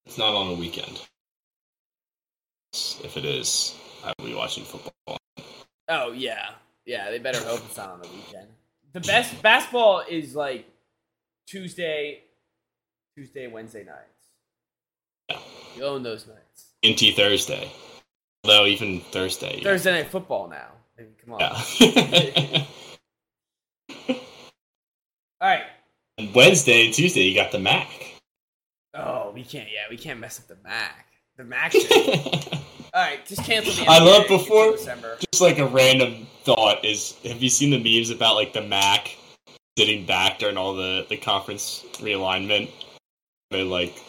It's 0.09 0.17
not 0.17 0.35
on 0.35 0.49
a 0.49 0.55
weekend. 0.55 1.03
If 2.73 3.19
it 3.19 3.27
is, 3.27 3.75
I 4.03 4.15
will 4.19 4.25
be 4.25 4.35
watching 4.35 4.65
football. 4.65 5.19
Oh 5.87 6.13
yeah, 6.13 6.53
yeah. 6.87 7.11
They 7.11 7.19
better 7.19 7.41
hope 7.45 7.61
it's 7.67 7.77
not 7.77 7.91
on 7.91 8.01
the 8.01 8.09
weekend. 8.09 8.49
The 8.95 9.01
best 9.01 9.43
basketball 9.43 10.05
is 10.09 10.35
like 10.35 10.67
Tuesday, 11.47 12.23
Tuesday, 13.15 13.49
Wednesday 13.49 13.85
nights. 13.85 14.29
Yeah. 15.29 15.41
You 15.77 15.85
own 15.85 16.03
those 16.03 16.27
nights. 16.27 16.73
Into 16.83 17.13
Thursday. 17.13 17.71
Although 18.45 18.65
even 18.65 19.01
Thursday. 19.13 19.61
Thursday 19.63 19.93
night 19.93 20.11
football 20.11 20.49
now. 20.49 20.71
I 20.99 21.03
mean, 21.03 21.11
come 21.23 21.35
on. 21.35 21.41
Yeah. 21.41 22.65
All 25.43 25.49
right. 25.49 25.65
Wednesday 26.35 26.87
and 26.87 26.95
Tuesday, 26.95 27.25
you 27.25 27.35
got 27.35 27.53
the 27.53 27.59
Mac. 27.59 28.08
We 29.39 29.45
can't. 29.45 29.69
Yeah, 29.73 29.85
we 29.89 29.97
can't 29.97 30.19
mess 30.19 30.41
up 30.41 30.49
the 30.49 30.57
Mac. 30.65 31.07
The 31.37 31.45
Mac. 31.45 31.73
All 32.93 33.01
right, 33.01 33.25
just 33.25 33.45
cancel 33.45 33.73
the. 33.73 33.89
I 33.89 34.01
love 34.01 34.27
before-. 34.27 34.73
Just 34.73 35.41
like 35.41 35.59
a 35.61 35.67
random 35.69 36.27
thought 36.43 36.85
is: 36.85 37.15
Have 37.23 37.41
you 37.41 37.49
seen 37.49 37.71
the 37.71 37.79
memes 37.79 38.11
about 38.11 38.35
like 38.35 38.53
the 38.53 38.63
Mac 38.63 39.17
sitting 39.79 40.05
back 40.05 40.41
during 40.41 40.57
all 40.57 40.75
the 40.75 41.07
the 41.09 41.17
conference 41.17 41.85
realignment? 41.99 42.69
They're 43.53 43.63
like 43.63 44.03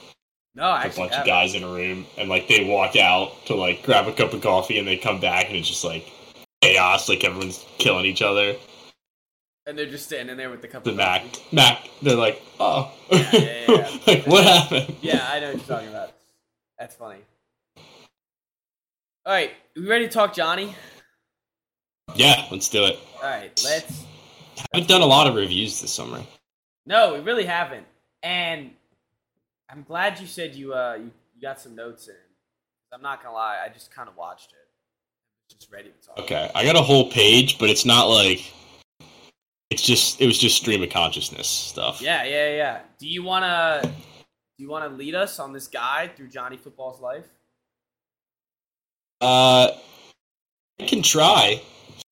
No, 0.56 0.64
a 0.64 0.90
bunch 0.90 1.14
of 1.14 1.28
guys 1.28 1.54
in 1.54 1.64
a 1.64 1.72
room, 1.72 2.08
and 2.18 2.28
like 2.28 2.48
they 2.48 2.64
walk 2.64 2.96
out 2.96 3.46
to 3.46 3.54
like 3.54 3.84
grab 3.84 4.08
a 4.08 4.14
cup 4.14 4.34
of 4.34 4.42
coffee, 4.42 4.80
and 4.80 4.88
they 4.88 4.98
come 4.98 5.20
back, 5.20 5.46
and 5.50 5.58
it's 5.58 5.68
just 5.68 5.84
like 5.84 6.12
chaos. 6.64 7.08
Like 7.08 7.24
everyone's 7.24 7.64
killing 7.78 8.08
each 8.08 8.24
other. 8.24 8.56
And 9.70 9.78
they're 9.78 9.86
just 9.86 10.06
standing 10.08 10.36
there 10.36 10.50
with 10.50 10.62
the 10.64 10.68
cup 10.68 10.84
The 10.84 10.90
of 10.90 10.96
Mac, 10.96 11.22
coffee. 11.22 11.56
Mac, 11.56 11.88
they're 12.02 12.16
like, 12.16 12.42
oh, 12.60 12.92
Yeah, 13.12 13.30
yeah, 13.34 13.66
yeah, 13.68 13.98
like 14.08 14.26
what 14.26 14.44
happened? 14.44 14.96
Yeah, 15.02 15.26
I 15.30 15.40
know 15.40 15.48
what 15.54 15.58
you're 15.58 15.66
talking 15.78 15.90
about. 15.90 16.12
That's 16.80 16.96
funny. 16.96 17.20
All 17.78 19.34
right, 19.34 19.52
we 19.76 19.86
ready 19.88 20.08
to 20.08 20.12
talk 20.12 20.34
Johnny? 20.34 20.76
Yeah, 22.16 22.48
let's 22.52 22.68
do 22.68 22.84
it. 22.86 22.98
All 23.18 23.30
right, 23.30 23.52
let's. 23.64 24.06
I've 24.74 24.88
done 24.88 25.02
a 25.02 25.06
lot 25.06 25.28
of 25.28 25.36
reviews 25.36 25.80
this 25.80 25.92
summer. 25.94 26.24
No, 26.88 27.14
we 27.14 27.20
really 27.20 27.46
haven't, 27.46 27.86
and 28.24 28.72
I'm 29.70 29.84
glad 29.84 30.20
you 30.20 30.26
said 30.26 30.56
you 30.56 30.74
uh 30.74 30.96
you, 30.98 31.12
you 31.36 31.42
got 31.42 31.62
some 31.62 31.76
notes 31.76 32.08
in. 32.08 32.16
I'm 32.92 33.04
not 33.04 33.22
gonna 33.22 33.36
lie, 33.36 33.60
I 33.64 33.70
just 33.72 33.94
kind 33.94 34.10
of 34.10 34.18
watched 34.18 34.52
it. 34.52 35.54
Just 35.56 35.72
ready 35.72 35.90
to 35.90 36.08
talk. 36.08 36.18
Okay, 36.20 36.50
I 36.56 36.66
got 36.66 36.76
a 36.76 36.82
whole 36.82 37.12
page, 37.12 37.60
but 37.60 37.70
it's 37.70 37.86
not 37.86 38.06
like 38.06 38.52
it's 39.70 39.84
just 39.84 40.20
it 40.22 40.26
was 40.26 40.38
just 40.38 40.58
stream 40.58 40.82
of 40.84 40.90
consciousness 40.90 41.48
stuff. 41.48 42.02
Yeah, 42.02 42.24
yeah, 42.24 42.56
yeah. 42.56 42.80
Do 42.98 43.08
you 43.08 43.24
wanna 43.24 43.82
do 43.84 44.64
you 44.64 44.70
wanna 44.70 44.90
lead 44.90 45.16
us 45.16 45.40
on 45.40 45.54
this 45.54 45.68
guide 45.68 46.16
through 46.16 46.30
Johnny 46.30 46.58
Football's 46.58 47.00
life? 47.00 47.28
Uh, 49.22 49.72
I 50.80 50.86
can 50.86 51.02
try. 51.02 51.62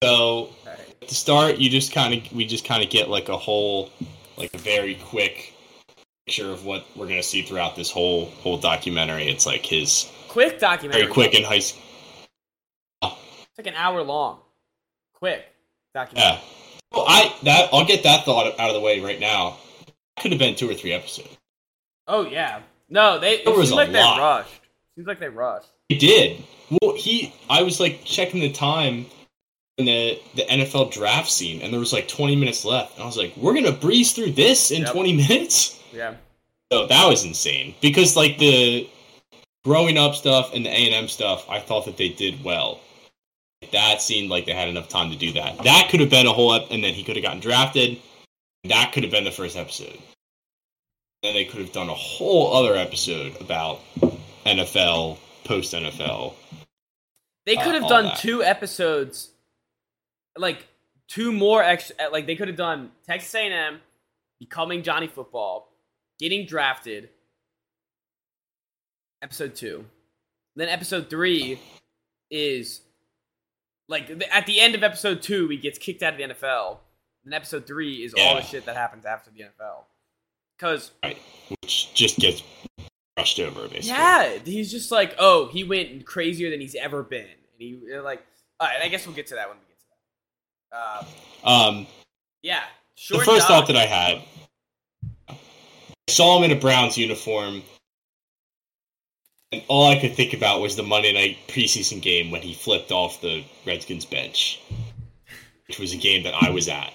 So 0.03 0.49
right. 0.65 1.01
to 1.01 1.15
start, 1.15 1.57
you 1.57 1.69
just 1.69 1.91
kind 1.91 2.13
of 2.13 2.31
we 2.33 2.45
just 2.45 2.65
kind 2.65 2.83
of 2.83 2.89
get 2.89 3.09
like 3.09 3.29
a 3.29 3.37
whole 3.37 3.89
like 4.37 4.53
a 4.53 4.57
very 4.59 4.95
quick 4.95 5.53
picture 6.25 6.51
of 6.51 6.65
what 6.65 6.85
we're 6.95 7.07
gonna 7.07 7.23
see 7.23 7.41
throughout 7.41 7.75
this 7.75 7.89
whole 7.89 8.25
whole 8.41 8.57
documentary. 8.57 9.27
It's 9.29 9.45
like 9.45 9.65
his 9.65 10.11
Quick 10.27 10.59
documentary. 10.59 11.03
very 11.03 11.13
quick 11.13 11.33
in 11.33 11.43
high 11.43 11.59
school. 11.59 11.81
It's 13.01 13.57
like 13.57 13.67
an 13.67 13.73
hour 13.75 14.03
long. 14.03 14.39
Quick 15.13 15.45
documentary. 15.95 16.33
Yeah. 16.33 16.39
Well, 16.91 17.05
I 17.07 17.33
that 17.43 17.69
I'll 17.73 17.85
get 17.85 18.03
that 18.03 18.25
thought 18.25 18.59
out 18.59 18.69
of 18.69 18.73
the 18.73 18.81
way 18.81 18.99
right 18.99 19.19
now. 19.19 19.57
Could 20.19 20.31
have 20.31 20.39
been 20.39 20.55
two 20.55 20.69
or 20.69 20.73
three 20.73 20.93
episodes. 20.93 21.37
Oh 22.07 22.27
yeah. 22.27 22.61
No, 22.89 23.19
they. 23.19 23.35
It 23.39 23.47
was 23.47 23.69
seems 23.69 23.71
like 23.73 23.89
lot. 23.91 24.15
they 24.15 24.21
rushed. 24.21 24.61
Seems 24.95 25.07
like 25.07 25.19
they 25.19 25.29
rushed. 25.29 25.67
He 25.89 25.95
did. 25.97 26.43
Well, 26.81 26.95
he. 26.95 27.33
I 27.49 27.63
was 27.63 27.79
like 27.79 28.03
checking 28.03 28.41
the 28.41 28.51
time 28.51 29.05
in 29.77 29.85
the 29.85 30.19
the 30.35 30.43
NFL 30.43 30.91
draft 30.91 31.29
scene, 31.29 31.61
and 31.61 31.71
there 31.71 31.79
was 31.79 31.93
like 31.93 32.07
20 32.07 32.35
minutes 32.35 32.65
left, 32.65 32.95
and 32.95 33.03
I 33.03 33.05
was 33.05 33.17
like, 33.17 33.35
"We're 33.37 33.53
gonna 33.53 33.71
breeze 33.73 34.13
through 34.13 34.31
this 34.31 34.71
in 34.71 34.83
Yep. 34.83 34.93
20 34.93 35.13
minutes." 35.17 35.79
Yeah. 35.93 36.15
So 36.71 36.87
that 36.87 37.07
was 37.07 37.23
insane 37.23 37.75
because 37.81 38.15
like 38.17 38.37
the 38.37 38.89
growing 39.63 39.97
up 39.97 40.15
stuff 40.15 40.53
and 40.53 40.65
the 40.65 40.69
A 40.69 40.85
and 40.85 40.95
M 40.95 41.07
stuff, 41.07 41.45
I 41.49 41.59
thought 41.59 41.85
that 41.85 41.97
they 41.97 42.09
did 42.09 42.43
well. 42.43 42.79
That 43.71 44.01
seemed 44.01 44.29
like 44.29 44.45
they 44.45 44.53
had 44.53 44.69
enough 44.69 44.87
time 44.87 45.09
to 45.11 45.17
do 45.17 45.33
that. 45.33 45.57
That 45.63 45.87
could 45.89 45.99
have 45.99 46.09
been 46.09 46.27
a 46.27 46.33
whole, 46.33 46.53
ep- 46.53 46.67
and 46.71 46.83
then 46.83 46.93
he 46.93 47.03
could 47.03 47.15
have 47.15 47.23
gotten 47.23 47.39
drafted. 47.39 47.99
That 48.65 48.91
could 48.93 49.03
have 49.03 49.11
been 49.11 49.23
the 49.23 49.31
first 49.31 49.57
episode. 49.57 49.97
Then 51.23 51.33
they 51.33 51.45
could 51.45 51.61
have 51.61 51.71
done 51.71 51.89
a 51.89 51.93
whole 51.93 52.53
other 52.53 52.75
episode 52.75 53.39
about 53.41 53.79
NFL, 54.45 55.17
post 55.43 55.73
NFL. 55.73 56.35
They 57.45 57.57
Uh, 57.57 57.63
could 57.63 57.73
have 57.75 57.87
done 57.89 58.05
that. 58.05 58.19
two 58.19 58.43
episodes, 58.43 59.31
like 60.37 60.67
two 61.07 61.31
more 61.31 61.63
extra. 61.63 61.95
Like 62.11 62.27
they 62.27 62.35
could 62.35 62.47
have 62.49 62.57
done 62.57 62.91
Texas 63.07 63.33
A&M 63.33 63.81
becoming 64.39 64.83
Johnny 64.83 65.07
Football, 65.07 65.67
getting 66.19 66.45
drafted. 66.45 67.09
Episode 69.23 69.55
two, 69.55 69.83
then 70.55 70.69
episode 70.69 71.09
three 71.09 71.59
is 72.29 72.81
like 73.87 74.09
at 74.31 74.45
the 74.45 74.59
end 74.59 74.75
of 74.75 74.83
episode 74.83 75.21
two, 75.21 75.47
he 75.49 75.57
gets 75.57 75.77
kicked 75.77 76.03
out 76.03 76.13
of 76.13 76.17
the 76.19 76.33
NFL. 76.35 76.79
And 77.25 77.33
episode 77.33 77.67
three 77.67 78.03
is 78.03 78.13
all 78.17 78.35
the 78.35 78.41
shit 78.41 78.65
that 78.65 78.75
happens 78.77 79.05
after 79.05 79.29
the 79.31 79.41
NFL. 79.41 79.83
Because 80.57 80.91
Right. 81.03 81.17
Which 81.61 81.93
just 81.93 82.17
gets 82.17 82.41
brushed 83.15 83.39
over, 83.39 83.63
basically. 83.67 83.89
yeah, 83.89 84.37
he's 84.45 84.71
just 84.71 84.91
like, 84.91 85.15
oh, 85.19 85.47
he 85.47 85.63
went 85.63 86.05
crazier 86.05 86.49
than 86.49 86.61
he's 86.61 86.75
ever 86.75 87.03
been, 87.03 87.25
and 87.25 87.35
he 87.59 87.79
like, 87.99 88.25
all 88.59 88.67
right, 88.67 88.81
I 88.81 88.87
guess 88.87 89.05
we'll 89.05 89.15
get 89.15 89.27
to 89.27 89.35
that 89.35 89.49
when 89.49 89.57
we 89.57 89.63
get 89.67 89.79
to 89.79 89.85
that. 90.71 90.77
Uh, 90.77 91.49
Um, 91.69 91.87
yeah, 92.41 92.63
the 93.09 93.19
first 93.19 93.47
doc- 93.47 93.47
thought 93.47 93.67
that 93.67 93.75
I 93.75 93.85
had, 93.85 94.21
I 95.29 95.37
saw 96.09 96.37
him 96.37 96.49
in 96.49 96.57
a 96.57 96.59
Browns 96.59 96.97
uniform, 96.97 97.61
all 99.67 99.89
I 99.89 99.99
could 99.99 100.15
think 100.15 100.33
about 100.33 100.61
was 100.61 100.75
the 100.75 100.83
Monday 100.83 101.13
night 101.13 101.37
preseason 101.47 102.01
game 102.01 102.31
when 102.31 102.41
he 102.41 102.53
flipped 102.53 102.91
off 102.91 103.21
the 103.21 103.43
Redskins 103.65 104.05
bench, 104.05 104.61
which 105.67 105.79
was 105.79 105.93
a 105.93 105.97
game 105.97 106.23
that 106.23 106.33
I 106.33 106.49
was 106.49 106.67
at. 106.67 106.93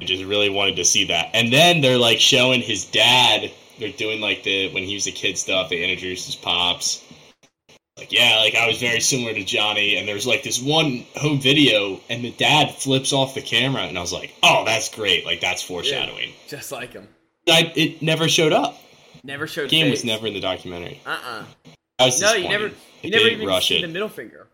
I 0.00 0.04
just 0.04 0.24
really 0.24 0.50
wanted 0.50 0.76
to 0.76 0.84
see 0.84 1.04
that. 1.06 1.30
And 1.34 1.52
then 1.52 1.80
they're 1.80 1.98
like 1.98 2.20
showing 2.20 2.60
his 2.60 2.86
dad. 2.86 3.50
They're 3.78 3.92
doing 3.92 4.20
like 4.20 4.42
the 4.42 4.72
when 4.72 4.82
he 4.82 4.94
was 4.94 5.06
a 5.06 5.12
kid 5.12 5.38
stuff. 5.38 5.70
They 5.70 5.82
introduced 5.82 6.26
his 6.26 6.36
pops. 6.36 7.04
Like 7.96 8.12
yeah, 8.12 8.38
like 8.38 8.54
I 8.54 8.66
was 8.66 8.78
very 8.78 9.00
similar 9.00 9.34
to 9.34 9.44
Johnny. 9.44 9.96
And 9.96 10.08
there's 10.08 10.26
like 10.26 10.42
this 10.42 10.60
one 10.60 11.04
home 11.16 11.38
video, 11.38 12.00
and 12.08 12.24
the 12.24 12.32
dad 12.32 12.74
flips 12.74 13.12
off 13.12 13.34
the 13.34 13.42
camera, 13.42 13.82
and 13.82 13.98
I 13.98 14.00
was 14.00 14.12
like, 14.12 14.34
oh, 14.42 14.64
that's 14.64 14.94
great. 14.94 15.26
Like 15.26 15.40
that's 15.40 15.62
foreshadowing. 15.62 16.32
just 16.48 16.72
like 16.72 16.94
him. 16.94 17.08
I, 17.48 17.72
it 17.74 18.00
never 18.00 18.28
showed 18.28 18.52
up. 18.52 18.78
Never 19.24 19.46
showed. 19.46 19.64
The 19.64 19.80
game 19.80 19.90
was 19.90 20.04
never 20.04 20.26
in 20.26 20.34
the 20.34 20.40
documentary. 20.40 21.00
Uh 21.06 21.18
uh 21.24 21.44
I 21.98 22.06
was 22.06 22.20
No, 22.20 22.32
you 22.34 22.48
never. 22.48 22.70
You 23.02 23.10
never 23.10 23.28
even 23.28 23.46
rush 23.46 23.70
it. 23.70 23.82
the 23.82 23.88
middle 23.88 24.08
finger. 24.08 24.46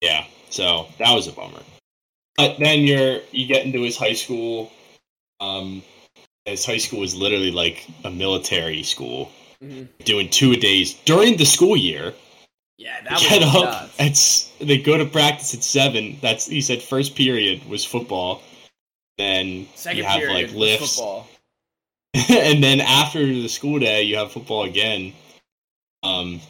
Yeah, 0.00 0.24
so 0.50 0.88
that 0.98 1.12
was 1.12 1.26
a 1.26 1.32
bummer. 1.32 1.62
But 2.36 2.58
then 2.58 2.80
you're 2.80 3.20
you 3.32 3.46
get 3.46 3.64
into 3.66 3.82
his 3.82 3.96
high 3.96 4.12
school. 4.12 4.72
Um, 5.40 5.82
his 6.44 6.64
high 6.64 6.76
school 6.78 7.00
was 7.00 7.14
literally 7.16 7.50
like 7.50 7.86
a 8.04 8.10
military 8.10 8.82
school, 8.82 9.30
hmm 9.60 9.84
doing 10.04 10.30
two 10.30 10.52
a 10.52 10.56
days 10.56 10.94
during 11.04 11.36
the 11.36 11.44
school 11.44 11.76
year. 11.76 12.14
Yeah, 12.78 13.00
that 13.02 13.20
get 13.20 13.40
was 13.40 13.64
up. 13.64 13.90
It's 13.98 14.52
they 14.60 14.78
go 14.78 14.96
to 14.96 15.04
practice 15.04 15.52
at 15.54 15.64
seven. 15.64 16.18
That's 16.22 16.46
he 16.46 16.60
said 16.60 16.80
first 16.80 17.16
period 17.16 17.68
was 17.68 17.84
football. 17.84 18.42
Then 19.16 19.66
Second 19.74 19.98
you 19.98 20.04
have 20.04 20.20
period 20.20 20.50
like 20.50 20.54
lifts, 20.56 20.94
football. 20.96 21.28
and 22.30 22.62
then 22.62 22.80
after 22.80 23.24
the 23.24 23.48
school 23.48 23.78
day, 23.78 24.02
you 24.02 24.16
have 24.16 24.32
football 24.32 24.64
again. 24.64 25.12
Um, 26.02 26.40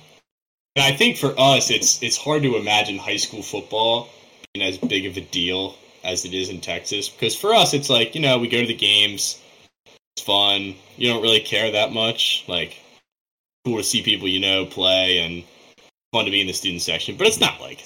and 0.76 0.84
I 0.84 0.92
think 0.92 1.16
for 1.16 1.34
us, 1.38 1.70
it's 1.70 2.02
it's 2.02 2.16
hard 2.16 2.42
to 2.42 2.56
imagine 2.56 2.98
high 2.98 3.16
school 3.16 3.42
football 3.42 4.08
being 4.54 4.66
as 4.66 4.78
big 4.78 5.06
of 5.06 5.16
a 5.16 5.20
deal 5.20 5.74
as 6.04 6.24
it 6.24 6.32
is 6.32 6.48
in 6.48 6.60
Texas 6.60 7.08
because 7.08 7.34
for 7.34 7.54
us, 7.54 7.74
it's 7.74 7.90
like 7.90 8.14
you 8.14 8.20
know 8.20 8.38
we 8.38 8.48
go 8.48 8.60
to 8.60 8.66
the 8.66 8.74
games, 8.74 9.40
it's 10.16 10.24
fun. 10.24 10.74
You 10.96 11.08
don't 11.08 11.22
really 11.22 11.40
care 11.40 11.72
that 11.72 11.92
much. 11.92 12.44
Like 12.46 12.76
cool 13.64 13.78
to 13.78 13.84
see 13.84 14.02
people 14.02 14.28
you 14.28 14.40
know 14.40 14.66
play 14.66 15.18
and 15.18 15.44
fun 16.12 16.24
to 16.24 16.30
be 16.30 16.40
in 16.40 16.46
the 16.46 16.52
student 16.52 16.82
section, 16.82 17.16
but 17.16 17.26
it's 17.26 17.40
not 17.40 17.60
like 17.60 17.82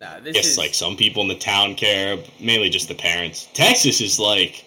Nah, 0.00 0.16
I 0.16 0.20
guess 0.20 0.46
is 0.46 0.58
like 0.58 0.74
some 0.74 0.96
people 0.96 1.22
in 1.22 1.28
the 1.28 1.34
town 1.34 1.74
care, 1.74 2.18
mainly 2.40 2.70
just 2.70 2.88
the 2.88 2.94
parents. 2.94 3.48
Texas 3.54 4.00
is 4.00 4.18
like 4.18 4.64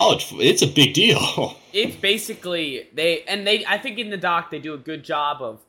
college. 0.00 0.32
It's 0.34 0.62
a 0.62 0.66
big 0.66 0.94
deal. 0.94 1.56
it's 1.72 1.96
basically 1.96 2.88
they 2.94 3.22
and 3.24 3.46
they 3.46 3.64
i 3.66 3.78
think 3.78 3.98
in 3.98 4.10
the 4.10 4.16
doc 4.16 4.50
they 4.50 4.58
do 4.58 4.74
a 4.74 4.78
good 4.78 5.02
job 5.04 5.40
of 5.42 5.60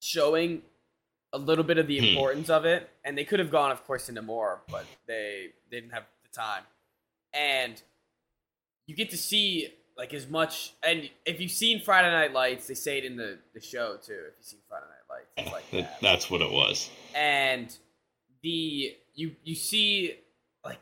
showing 0.00 0.62
a 1.32 1.38
little 1.38 1.64
bit 1.64 1.78
of 1.78 1.86
the 1.86 1.98
Hmm. 1.98 2.04
importance 2.06 2.48
of 2.50 2.64
it 2.64 2.88
and 3.04 3.16
they 3.18 3.24
could 3.24 3.38
have 3.40 3.50
gone 3.50 3.70
of 3.70 3.84
course 3.86 4.08
into 4.08 4.22
more 4.22 4.62
but 4.70 4.86
they, 5.06 5.48
they 5.70 5.80
didn't 5.80 5.92
have 5.92 6.04
the 6.22 6.28
time 6.36 6.62
and 7.32 7.80
you 8.86 8.94
get 8.94 9.10
to 9.10 9.16
see 9.16 9.68
like 9.96 10.12
as 10.14 10.28
much 10.28 10.72
and 10.82 11.08
if 11.26 11.40
you've 11.40 11.50
seen 11.50 11.80
friday 11.80 12.10
night 12.10 12.32
lights 12.32 12.66
they 12.66 12.74
say 12.74 12.98
it 12.98 13.04
in 13.04 13.16
the, 13.16 13.38
the 13.54 13.60
show 13.60 13.96
too 13.96 14.12
if 14.28 14.34
you've 14.38 14.46
seen 14.46 14.60
friday 14.68 14.86
night 14.86 15.14
lights 15.16 15.28
it's 15.36 15.52
like 15.52 15.70
that 15.70 16.00
That's 16.00 16.30
what 16.30 16.40
it 16.40 16.50
was. 16.50 16.88
and 17.14 17.74
the 18.42 18.94
you 19.14 19.34
you 19.44 19.54
see 19.54 20.14
like 20.64 20.78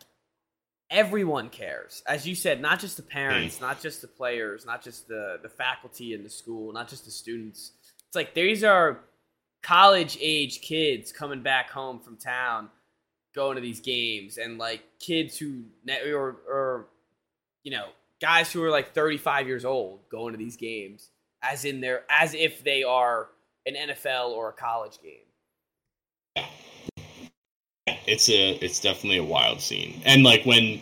everyone 0.92 1.48
cares. 1.48 2.02
As 2.06 2.26
you 2.28 2.36
said 2.36 2.60
not 2.60 2.78
just 2.78 2.96
the 2.96 3.02
parents 3.02 3.58
mm. 3.58 3.62
not 3.62 3.80
just 3.80 4.02
the 4.02 4.08
players 4.08 4.64
not 4.64 4.84
just 4.84 5.08
the 5.08 5.38
the 5.42 5.48
faculty 5.48 6.14
in 6.14 6.22
the 6.22 6.30
school 6.30 6.72
not 6.72 6.88
just 6.88 7.06
the 7.06 7.10
students. 7.10 7.72
It's 8.06 8.14
like 8.14 8.34
these 8.34 8.62
are 8.62 9.00
college 9.62 10.18
age 10.20 10.60
kids 10.60 11.10
coming 11.10 11.42
back 11.42 11.70
home 11.70 11.98
from 11.98 12.16
town 12.16 12.68
going 13.34 13.54
to 13.54 13.62
these 13.62 13.80
games 13.80 14.36
and 14.36 14.58
like 14.58 14.82
kids 15.00 15.38
who 15.38 15.62
or 15.88 16.36
or 16.48 16.86
you 17.64 17.72
know 17.72 17.86
guys 18.20 18.52
who 18.52 18.62
are 18.62 18.70
like 18.70 18.92
35 18.94 19.46
years 19.46 19.64
old 19.64 20.00
going 20.10 20.32
to 20.32 20.38
these 20.38 20.56
games 20.56 21.08
as 21.42 21.64
in 21.64 21.80
their 21.80 22.04
as 22.10 22.34
if 22.34 22.62
they 22.62 22.82
are 22.84 23.28
an 23.66 23.74
NFL 23.74 24.30
or 24.30 24.50
a 24.50 24.52
college 24.52 24.98
game 25.02 26.44
It's 28.06 28.28
a 28.28 28.52
it's 28.62 28.80
definitely 28.80 29.18
a 29.18 29.24
wild 29.24 29.60
scene. 29.60 30.00
And 30.04 30.22
like 30.22 30.44
when 30.44 30.80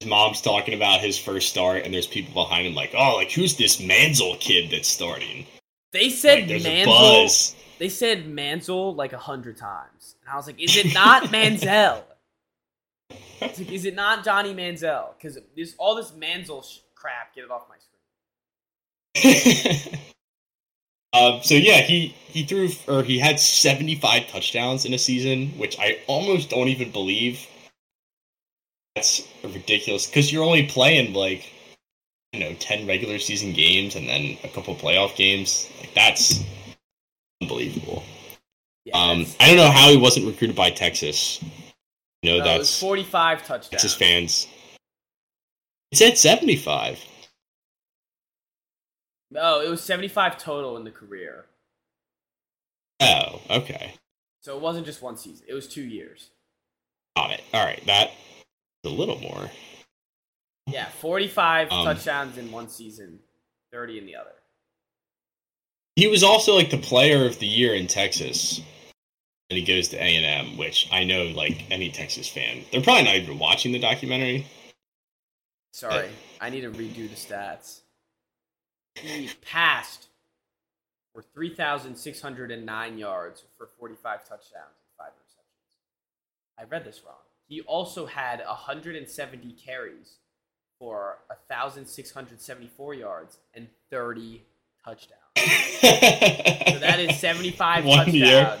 his 0.00 0.08
mom's 0.08 0.40
talking 0.40 0.74
about 0.74 1.00
his 1.00 1.18
first 1.18 1.48
start 1.48 1.84
and 1.84 1.92
there's 1.92 2.06
people 2.06 2.32
behind 2.34 2.66
him 2.66 2.74
like, 2.74 2.92
"Oh, 2.96 3.16
like 3.16 3.30
who's 3.32 3.56
this 3.56 3.80
Manzel 3.80 4.38
kid 4.40 4.70
that's 4.70 4.88
starting?" 4.88 5.46
They 5.92 6.10
said 6.10 6.48
Like 6.48 6.62
Manzel. 6.62 7.54
They 7.78 7.88
said 7.88 8.26
Manzel 8.26 8.96
like 8.96 9.12
a 9.12 9.18
hundred 9.18 9.56
times, 9.56 10.16
and 10.22 10.30
I 10.32 10.36
was 10.36 10.46
like, 10.46 10.60
"Is 10.60 10.76
it 10.76 10.92
not 10.92 11.22
Manzel? 11.32 12.02
Like, 13.40 13.72
is 13.72 13.84
it 13.84 13.94
not 13.94 14.24
Johnny 14.24 14.52
Manzel? 14.52 15.14
Because 15.16 15.38
this 15.56 15.74
all 15.78 15.94
this 15.94 16.10
Manzel 16.12 16.64
sh- 16.64 16.80
crap. 16.94 17.34
Get 17.34 17.44
it 17.44 17.50
off 17.50 17.66
my 17.68 17.76
screen." 19.22 20.00
um, 21.18 21.42
so 21.42 21.54
yeah, 21.54 21.80
he 21.82 22.14
he 22.28 22.44
threw 22.44 22.70
or 22.88 23.02
he 23.02 23.18
had 23.18 23.40
75 23.40 24.28
touchdowns 24.28 24.84
in 24.84 24.94
a 24.94 24.98
season, 24.98 25.48
which 25.58 25.78
I 25.78 25.98
almost 26.06 26.50
don't 26.50 26.68
even 26.68 26.90
believe. 26.92 27.46
That's 28.96 29.26
ridiculous 29.44 30.06
because 30.06 30.32
you're 30.32 30.44
only 30.44 30.66
playing 30.66 31.14
like 31.14 31.50
you 32.32 32.40
know 32.40 32.54
10 32.54 32.86
regular 32.86 33.18
season 33.18 33.52
games 33.52 33.96
and 33.96 34.08
then 34.08 34.38
a 34.44 34.48
couple 34.48 34.74
playoff 34.76 35.16
games. 35.16 35.68
Like 35.80 35.94
that's 35.94 36.44
unbelievable. 37.42 38.04
Yeah, 38.84 38.96
Um, 38.98 39.26
I 39.40 39.48
don't 39.48 39.56
know 39.56 39.70
how 39.70 39.90
he 39.90 39.96
wasn't 39.96 40.26
recruited 40.26 40.56
by 40.56 40.70
Texas. 40.70 41.42
You 42.22 42.32
know 42.32 42.38
no, 42.38 42.44
that's 42.44 42.80
forty-five 42.80 43.44
touchdowns. 43.44 43.70
Texas 43.70 43.94
fans. 43.94 44.48
It 45.92 45.98
said 45.98 46.18
75. 46.18 46.98
No, 49.30 49.60
it 49.60 49.68
was 49.68 49.82
seventy-five 49.82 50.38
total 50.38 50.76
in 50.76 50.84
the 50.84 50.90
career. 50.90 51.46
Oh, 53.00 53.40
okay. 53.50 53.94
So 54.40 54.56
it 54.56 54.62
wasn't 54.62 54.86
just 54.86 55.02
one 55.02 55.16
season; 55.16 55.46
it 55.48 55.54
was 55.54 55.68
two 55.68 55.82
years. 55.82 56.30
Got 57.16 57.32
it. 57.32 57.42
All 57.52 57.64
right, 57.64 57.82
that's 57.84 58.12
a 58.84 58.88
little 58.88 59.18
more. 59.18 59.50
Yeah, 60.66 60.86
forty-five 61.00 61.70
Um, 61.70 61.84
touchdowns 61.84 62.38
in 62.38 62.50
one 62.50 62.68
season, 62.68 63.18
thirty 63.72 63.98
in 63.98 64.06
the 64.06 64.16
other. 64.16 64.34
He 65.96 66.06
was 66.06 66.22
also 66.22 66.54
like 66.54 66.70
the 66.70 66.78
player 66.78 67.26
of 67.26 67.38
the 67.38 67.46
year 67.46 67.74
in 67.74 67.86
Texas. 67.86 68.60
And 69.50 69.58
he 69.58 69.64
goes 69.64 69.88
to 69.88 69.96
A 69.96 70.14
and 70.14 70.26
M, 70.50 70.58
which 70.58 70.90
I 70.92 71.04
know, 71.04 71.24
like 71.24 71.64
any 71.70 71.90
Texas 71.90 72.28
fan, 72.28 72.66
they're 72.70 72.82
probably 72.82 73.04
not 73.04 73.16
even 73.16 73.38
watching 73.38 73.72
the 73.72 73.78
documentary. 73.78 74.46
Sorry, 75.72 76.10
I 76.38 76.50
need 76.50 76.60
to 76.60 76.70
redo 76.70 77.08
the 77.08 77.16
stats. 77.16 77.80
He 79.00 79.30
passed 79.42 80.08
for 81.14 81.22
3,609 81.22 82.98
yards 82.98 83.44
for 83.56 83.68
45 83.78 84.20
touchdowns 84.22 84.50
and 84.54 84.96
5 84.98 85.06
interceptions. 85.08 86.60
I 86.60 86.64
read 86.64 86.84
this 86.84 87.02
wrong. 87.04 87.14
He 87.48 87.60
also 87.62 88.06
had 88.06 88.40
170 88.46 89.52
carries 89.52 90.16
for 90.78 91.18
1,674 91.48 92.94
yards 92.94 93.38
and 93.54 93.68
30 93.90 94.42
touchdowns. 94.84 95.18
So 95.36 96.78
that 96.80 97.00
is 97.00 97.18
75 97.18 97.84
One 97.86 97.98
touchdowns 97.98 98.14
year. 98.14 98.60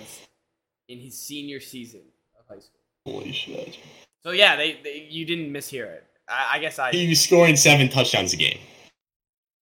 in 0.88 0.98
his 0.98 1.16
senior 1.18 1.60
season 1.60 2.00
of 2.38 2.46
high 2.48 2.60
school. 2.60 2.80
Holy 3.06 3.32
shit! 3.32 3.78
So 4.22 4.30
yeah, 4.32 4.56
they, 4.56 4.80
they 4.82 5.06
you 5.10 5.24
didn't 5.24 5.52
mishear 5.52 5.86
it. 5.86 6.04
I, 6.28 6.56
I 6.56 6.58
guess 6.58 6.78
I 6.78 6.90
He 6.92 7.08
was 7.08 7.20
scoring 7.20 7.56
seven 7.56 7.88
touchdowns 7.88 8.32
a 8.32 8.36
game. 8.36 8.58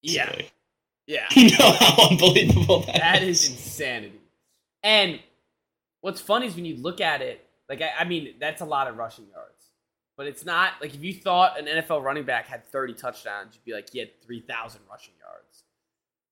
yeah. 0.01 0.25
basically. 0.27 0.49
Yeah. 1.07 1.25
You 1.35 1.51
know 1.57 1.71
how 1.71 2.09
unbelievable 2.09 2.81
that, 2.81 2.95
That 2.95 3.23
is 3.23 3.49
insanity. 3.49 4.19
And 4.83 5.19
what's 6.01 6.21
funny 6.21 6.47
is 6.47 6.55
when 6.55 6.65
you 6.65 6.77
look 6.77 7.01
at 7.01 7.21
it, 7.21 7.45
like 7.69 7.81
I, 7.81 7.91
I 7.99 8.03
mean, 8.05 8.35
that's 8.39 8.61
a 8.61 8.65
lot 8.65 8.87
of 8.87 8.97
rushing 8.97 9.25
yards. 9.27 9.51
But 10.17 10.27
it's 10.27 10.45
not 10.45 10.73
like 10.81 10.93
if 10.95 11.03
you 11.03 11.13
thought 11.13 11.59
an 11.59 11.65
NFL 11.65 12.01
running 12.01 12.23
back 12.23 12.47
had 12.47 12.65
30 12.65 12.93
touchdowns, 12.93 13.55
you'd 13.55 13.65
be 13.65 13.73
like, 13.73 13.89
he 13.91 13.99
had 13.99 14.09
3,000 14.25 14.81
rushing 14.89 15.13
yards. 15.19 15.63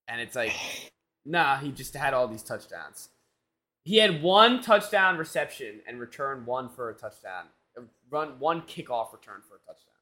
And 0.07 0.21
it's 0.21 0.35
like, 0.35 0.53
nah, 1.25 1.57
he 1.57 1.71
just 1.71 1.95
had 1.95 2.13
all 2.13 2.27
these 2.27 2.43
touchdowns. 2.43 3.09
He 3.83 3.97
had 3.97 4.21
one 4.23 4.61
touchdown 4.61 5.17
reception 5.17 5.81
and 5.85 5.99
returned 5.99 6.45
one 6.45 6.69
for 6.69 6.89
a 6.89 6.93
touchdown. 6.93 7.45
Run 8.09 8.39
one 8.39 8.61
kickoff 8.61 9.11
return 9.11 9.41
for 9.47 9.55
a 9.55 9.59
touchdown. 9.67 9.93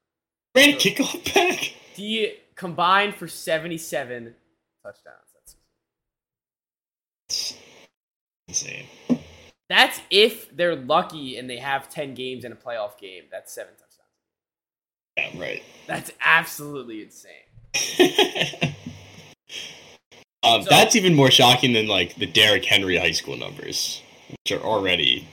Ran 0.53 0.73
kickoff 0.73 1.33
back. 1.33 1.57
He 1.95 2.33
combined 2.55 3.15
for 3.15 3.27
77 3.27 4.35
touchdowns. 4.83 5.27
That's 7.29 7.55
Insane. 8.47 8.85
That's 9.69 10.01
if 10.09 10.53
they're 10.55 10.75
lucky 10.75 11.37
and 11.37 11.49
they 11.49 11.57
have 11.57 11.89
10 11.89 12.13
games 12.13 12.43
in 12.43 12.51
a 12.51 12.55
playoff 12.55 12.97
game. 12.99 13.23
That's 13.31 13.53
seven 13.53 13.73
touchdowns. 13.75 13.87
Yeah, 15.17 15.39
right. 15.41 15.63
That's 15.87 16.11
absolutely 16.23 17.03
insane. 17.03 17.31
um, 20.43 20.63
So- 20.63 20.69
that's 20.69 20.95
even 20.95 21.15
more 21.15 21.31
shocking 21.31 21.71
than 21.73 21.87
like 21.87 22.15
the 22.15 22.25
Derrick 22.25 22.65
Henry 22.65 22.97
high 22.97 23.11
school 23.11 23.37
numbers, 23.37 24.01
which 24.29 24.51
are 24.51 24.63
already 24.63 25.27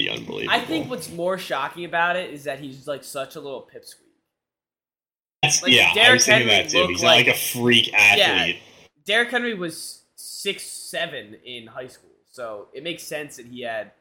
unbelievable. 0.00 0.54
I 0.54 0.60
think 0.60 0.88
what's 0.90 1.10
more 1.10 1.36
shocking 1.38 1.84
about 1.84 2.16
it 2.16 2.30
is 2.32 2.44
that 2.44 2.60
he's 2.60 2.86
like 2.86 3.04
such 3.04 3.36
a 3.36 3.40
little 3.40 3.62
pipsqueak. 3.74 4.02
That's, 5.42 5.62
like, 5.62 5.72
yeah, 5.72 5.88
I 5.90 5.94
Derrick 5.94 6.12
was 6.14 6.26
thinking 6.26 6.48
Henry 6.48 6.62
that 6.64 6.70
too. 6.70 6.78
looked 6.78 6.90
He's 6.92 7.02
not 7.02 7.08
like 7.08 7.26
like- 7.26 7.36
a 7.36 7.38
freak 7.38 7.92
athlete. 7.94 8.56
Derrick 9.06 9.30
Henry 9.30 9.54
was 9.54 10.02
six 10.16 10.64
seven 10.64 11.36
in 11.44 11.68
high 11.68 11.86
school, 11.86 12.10
so 12.30 12.68
it 12.74 12.82
makes 12.82 13.02
sense 13.04 13.36
that 13.36 13.46
he 13.46 13.62
had 13.62 13.92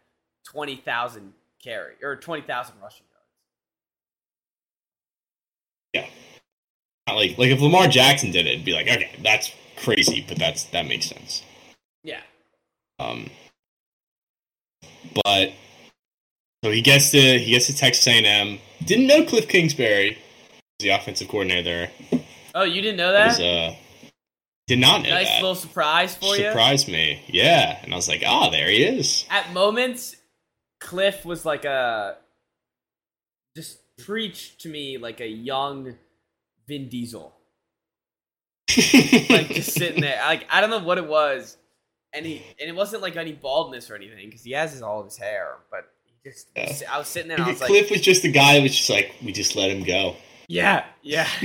20,000 0.46 1.34
carry 1.64 1.94
or 2.04 2.16
20,000 2.16 2.76
rushing 2.82 3.06
yards. 5.94 6.10
Yeah. 7.08 7.14
Like 7.14 7.38
like 7.38 7.50
if 7.50 7.62
Lamar 7.62 7.88
Jackson 7.88 8.32
did 8.32 8.48
it, 8.48 8.54
it'd 8.54 8.66
be 8.66 8.74
like, 8.74 8.88
okay, 8.88 9.12
that's 9.22 9.52
crazy, 9.78 10.26
but 10.28 10.38
that's 10.40 10.64
that 10.66 10.88
makes 10.88 11.06
sense. 11.06 11.44
Yeah. 12.04 12.22
Um, 13.00 13.30
but 15.24 15.54
so 16.64 16.72
he 16.72 16.82
gets 16.82 17.12
to 17.12 17.40
he 17.40 17.52
gets 17.52 17.68
to 17.68 17.76
Texas 17.76 18.08
A&M. 18.08 18.58
Didn't 18.84 19.08
know 19.08 19.24
Cliff 19.24 19.48
Kingsbury, 19.48 20.18
was 20.80 20.84
the 20.84 20.90
offensive 20.90 21.28
coordinator 21.28 21.90
there. 22.12 22.22
Oh, 22.56 22.64
you 22.64 22.82
didn't 22.82 22.98
know 22.98 23.14
Was, 23.14 23.38
that? 23.38 23.44
uh, 23.46 23.76
did 24.68 24.80
not 24.80 25.04
know 25.04 25.10
nice 25.10 25.28
that. 25.28 25.42
little 25.42 25.56
surprise 25.56 26.16
for 26.16 26.36
you. 26.36 26.46
Surprised 26.46 26.88
me, 26.88 27.22
yeah. 27.28 27.80
And 27.84 27.94
I 27.94 27.96
was 27.96 28.08
like, 28.08 28.24
oh, 28.26 28.50
there 28.52 28.68
he 28.70 28.84
is. 28.84 29.26
at 29.30 29.54
moments, 29.54 30.16
Cliff 30.80 31.24
was 31.26 31.46
like 31.46 31.66
a 31.66 32.18
just 33.56 33.80
preached 33.98 34.62
to 34.62 34.70
me 34.70 34.98
like 34.98 35.22
a 35.22 35.28
young 35.28 35.96
Vin 36.68 36.90
Diesel, 36.90 37.34
like 39.30 39.50
just 39.50 39.74
sitting 39.78 40.02
there. 40.02 40.20
Like 40.26 40.46
I 40.50 40.62
don't 40.62 40.70
know 40.70 40.80
what 40.80 40.98
it 40.98 41.08
was, 41.08 41.58
and 42.14 42.26
he 42.26 42.42
and 42.60 42.70
it 42.70 42.76
wasn't 42.76 43.02
like 43.02 43.16
any 43.16 43.34
baldness 43.34 43.90
or 43.90 43.96
anything 43.96 44.28
because 44.30 44.44
he 44.44 44.52
has 44.54 44.72
his, 44.74 44.82
all 44.82 45.00
of 45.00 45.06
his 45.06 45.18
hair, 45.18 45.58
but 45.70 45.92
he 46.06 46.30
just 46.30 46.50
Yeah. 46.56 46.92
I 46.92 46.98
was 46.98 47.08
sitting 47.08 47.30
there 47.30 47.38
and 47.38 47.46
I 47.46 47.50
was 47.50 47.62
like, 47.62 47.70
Cliff 47.70 47.92
was 47.92 48.02
just 48.02 48.24
the 48.24 48.32
guy 48.32 48.56
that 48.56 48.64
was 48.64 48.76
just 48.76 48.90
like, 48.90 49.14
we 49.24 49.32
just 49.32 49.56
let 49.56 49.70
him 49.70 49.84
go. 49.84 50.16
yeah, 50.48 50.86
yeah. 51.04 51.28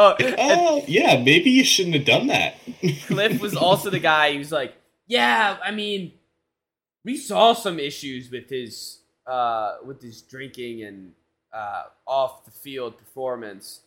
oh, 0.00 0.34
Oh, 0.38 0.84
yeah, 0.86 1.22
maybe 1.22 1.50
you 1.50 1.64
shouldn't 1.64 1.94
have 1.96 2.04
done 2.04 2.28
that. 2.28 2.56
Cliff 3.06 3.40
was 3.40 3.54
also 3.56 3.90
the 3.90 3.98
guy 3.98 4.34
who's 4.34 4.50
like, 4.52 4.74
yeah, 5.06 5.56
I 5.62 5.70
mean, 5.70 6.12
we 7.04 7.16
saw 7.16 7.52
some 7.52 7.78
issues 7.78 8.30
with 8.30 8.48
his 8.48 8.98
uh 9.26 9.76
with 9.84 10.00
his 10.02 10.22
drinking 10.22 10.82
and 10.82 11.12
uh 11.52 11.82
off 12.06 12.44
the 12.44 12.50
field 12.50 12.96
performance, 12.98 13.80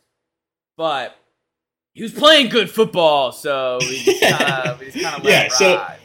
but 0.77 1.15
he 1.93 2.01
was 2.03 2.11
playing 2.11 2.49
good 2.49 2.69
football, 2.71 3.31
so 3.31 3.77
we 3.81 4.03
just 4.03 4.21
kind 4.21 4.67
of 4.67 4.79
we 4.79 4.85
just 4.91 5.01
kind 5.03 5.15
of 5.17 5.23
let 5.25 5.31
Yeah, 5.31 5.43
it 5.45 5.51
so- 5.51 5.75
ride. 5.77 5.99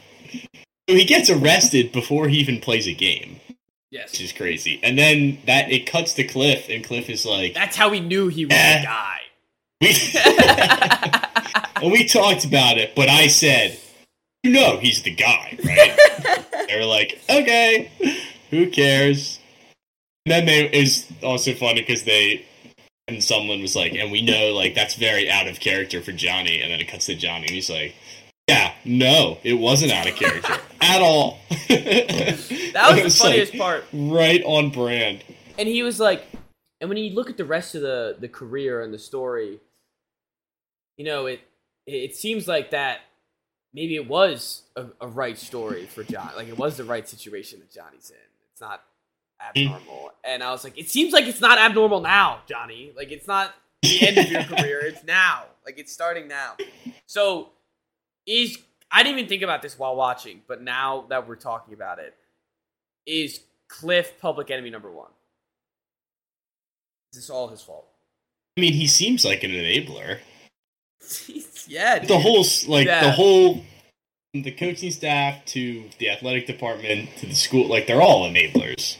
So 0.89 0.95
he 0.95 1.05
gets 1.05 1.29
arrested 1.29 1.91
before 1.91 2.27
he 2.29 2.37
even 2.39 2.59
plays 2.59 2.87
a 2.87 2.93
game, 2.95 3.39
Yes, 3.91 4.11
which 4.11 4.21
is 4.21 4.31
crazy. 4.31 4.79
And 4.81 4.97
then 4.97 5.37
that 5.45 5.71
it 5.71 5.85
cuts 5.85 6.13
to 6.15 6.23
Cliff, 6.23 6.67
and 6.67 6.83
Cliff 6.83 7.09
is 7.11 7.25
like, 7.27 7.53
that's 7.53 7.75
how 7.75 7.89
we 7.89 7.99
knew 7.99 8.27
he 8.27 8.45
was 8.45 8.53
Eh. 8.55 8.79
the 8.79 8.85
guy. 8.85 9.19
We, 9.81 9.95
and 11.81 11.91
we 11.91 12.05
talked 12.05 12.45
about 12.45 12.77
it, 12.77 12.95
but 12.95 13.09
I 13.09 13.27
said, 13.27 13.79
you 14.43 14.51
know, 14.51 14.77
he's 14.77 15.03
the 15.03 15.13
guy, 15.13 15.57
right? 15.63 16.45
they 16.67 16.77
were 16.77 16.85
like, 16.85 17.19
okay, 17.29 17.91
who 18.49 18.69
cares? 18.69 19.39
And 20.25 20.31
then 20.33 20.45
they 20.45 20.65
it 20.65 20.81
was 20.81 21.07
also 21.23 21.53
funny 21.53 21.81
because 21.81 22.03
they 22.03 22.45
and 23.07 23.23
someone 23.23 23.61
was 23.61 23.75
like, 23.75 23.93
and 23.93 24.11
we 24.11 24.21
know 24.21 24.53
like 24.53 24.75
that's 24.75 24.95
very 24.95 25.29
out 25.29 25.47
of 25.47 25.59
character 25.59 26.01
for 26.01 26.11
Johnny, 26.11 26.61
and 26.61 26.71
then 26.71 26.79
it 26.79 26.87
cuts 26.87 27.05
to 27.07 27.15
Johnny, 27.15 27.45
and 27.45 27.51
he's 27.51 27.69
like. 27.69 27.95
Yeah, 28.47 28.73
no, 28.83 29.37
it 29.43 29.53
wasn't 29.53 29.91
out 29.91 30.07
of 30.07 30.15
character 30.15 30.55
at 30.81 31.01
all. 31.03 31.37
That 32.73 33.03
was 33.03 33.15
the 33.15 33.23
funniest 33.23 33.55
part. 33.55 33.83
Right 33.93 34.41
on 34.43 34.71
brand. 34.71 35.23
and 35.59 35.67
he 35.67 35.83
was 35.83 35.99
like 35.99 36.25
and 36.81 36.89
when 36.89 36.97
you 36.97 37.13
look 37.13 37.29
at 37.29 37.37
the 37.37 37.45
rest 37.45 37.75
of 37.75 37.81
the 37.81 38.15
the 38.19 38.27
career 38.27 38.81
and 38.81 38.93
the 38.93 38.99
story 38.99 39.59
you 40.99 41.05
know 41.05 41.25
it 41.25 41.39
it 41.87 42.15
seems 42.15 42.47
like 42.47 42.71
that 42.71 42.99
maybe 43.73 43.95
it 43.95 44.07
was 44.07 44.63
a, 44.75 44.85
a 45.01 45.07
right 45.07 45.39
story 45.39 45.85
for 45.85 46.03
john 46.03 46.29
like 46.35 46.49
it 46.49 46.57
was 46.57 46.77
the 46.77 46.83
right 46.83 47.09
situation 47.09 47.59
that 47.59 47.71
johnny's 47.71 48.11
in. 48.11 48.17
It's 48.51 48.61
not 48.61 48.83
hmm. 49.41 49.61
abnormal. 49.61 50.11
And 50.23 50.43
i 50.43 50.51
was 50.51 50.63
like 50.63 50.77
it 50.77 50.89
seems 50.89 51.13
like 51.13 51.25
it's 51.25 51.41
not 51.41 51.57
abnormal 51.57 52.01
now 52.01 52.41
johnny. 52.47 52.91
Like 52.95 53.11
it's 53.11 53.27
not 53.27 53.55
the 53.81 54.07
end 54.07 54.17
of 54.17 54.29
your 54.29 54.43
career. 54.43 54.81
It's 54.83 55.03
now. 55.05 55.45
Like 55.65 55.79
it's 55.79 55.93
starting 55.93 56.27
now. 56.27 56.57
So 57.07 57.49
is 58.27 58.59
i 58.91 59.01
didn't 59.01 59.17
even 59.17 59.29
think 59.29 59.41
about 59.41 59.61
this 59.61 59.79
while 59.79 59.95
watching 59.95 60.41
but 60.47 60.61
now 60.61 61.05
that 61.09 61.27
we're 61.27 61.35
talking 61.35 61.73
about 61.73 61.99
it 61.99 62.13
is 63.05 63.39
cliff 63.69 64.19
public 64.19 64.51
enemy 64.51 64.69
number 64.69 64.91
one? 64.91 65.11
Is 67.13 67.19
this 67.19 67.29
all 67.29 67.47
his 67.47 67.61
fault? 67.61 67.87
I 68.57 68.61
mean, 68.61 68.73
he 68.73 68.87
seems 68.87 69.23
like 69.23 69.43
an 69.43 69.51
enabler. 69.51 70.19
Yeah, 71.67 71.99
the 71.99 72.19
whole 72.19 72.45
like 72.67 72.87
the 72.87 73.11
whole 73.11 73.63
the 74.33 74.51
coaching 74.51 74.91
staff 74.91 75.43
to 75.45 75.89
the 75.97 76.09
athletic 76.09 76.45
department 76.45 77.09
to 77.17 77.25
the 77.25 77.33
school 77.33 77.67
like 77.67 77.87
they're 77.87 78.01
all 78.01 78.29
enablers. 78.29 78.97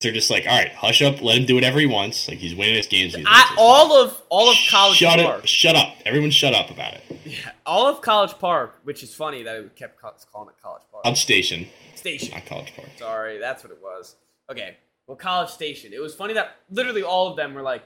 They're 0.00 0.12
just 0.12 0.30
like 0.30 0.44
all 0.46 0.58
right 0.58 0.72
hush 0.72 1.00
up 1.00 1.22
let 1.22 1.38
him 1.38 1.46
do 1.46 1.54
whatever 1.54 1.78
he 1.80 1.86
wants 1.86 2.28
like 2.28 2.36
he's 2.38 2.54
winning 2.54 2.74
his 2.74 2.86
games 2.86 3.16
I, 3.26 3.54
all 3.58 3.94
of 3.94 4.20
all 4.28 4.50
of 4.50 4.56
College 4.68 4.96
shut 4.96 5.18
Park, 5.18 5.38
up 5.38 5.46
shut 5.46 5.76
up. 5.76 5.94
Everyone 6.04 6.30
shut 6.30 6.52
up 6.52 6.70
about 6.70 6.94
it. 6.94 7.02
Yeah, 7.24 7.52
all 7.64 7.86
of 7.86 8.02
College 8.02 8.38
Park, 8.38 8.80
which 8.84 9.02
is 9.02 9.14
funny 9.14 9.42
that 9.44 9.62
we 9.62 9.68
kept 9.70 9.98
calling 10.00 10.50
it 10.50 10.62
College 10.62 10.82
Park. 10.90 11.04
College 11.04 11.22
Station. 11.22 11.66
Station. 11.94 12.34
not 12.34 12.44
College 12.44 12.74
Park. 12.76 12.88
Sorry, 12.98 13.38
that's 13.38 13.64
what 13.64 13.72
it 13.72 13.78
was. 13.82 14.16
Okay, 14.50 14.76
well, 15.06 15.16
College 15.16 15.48
Station. 15.48 15.92
It 15.94 16.00
was 16.02 16.14
funny 16.14 16.34
that 16.34 16.56
literally 16.70 17.02
all 17.02 17.28
of 17.30 17.36
them 17.36 17.54
were 17.54 17.62
like, 17.62 17.82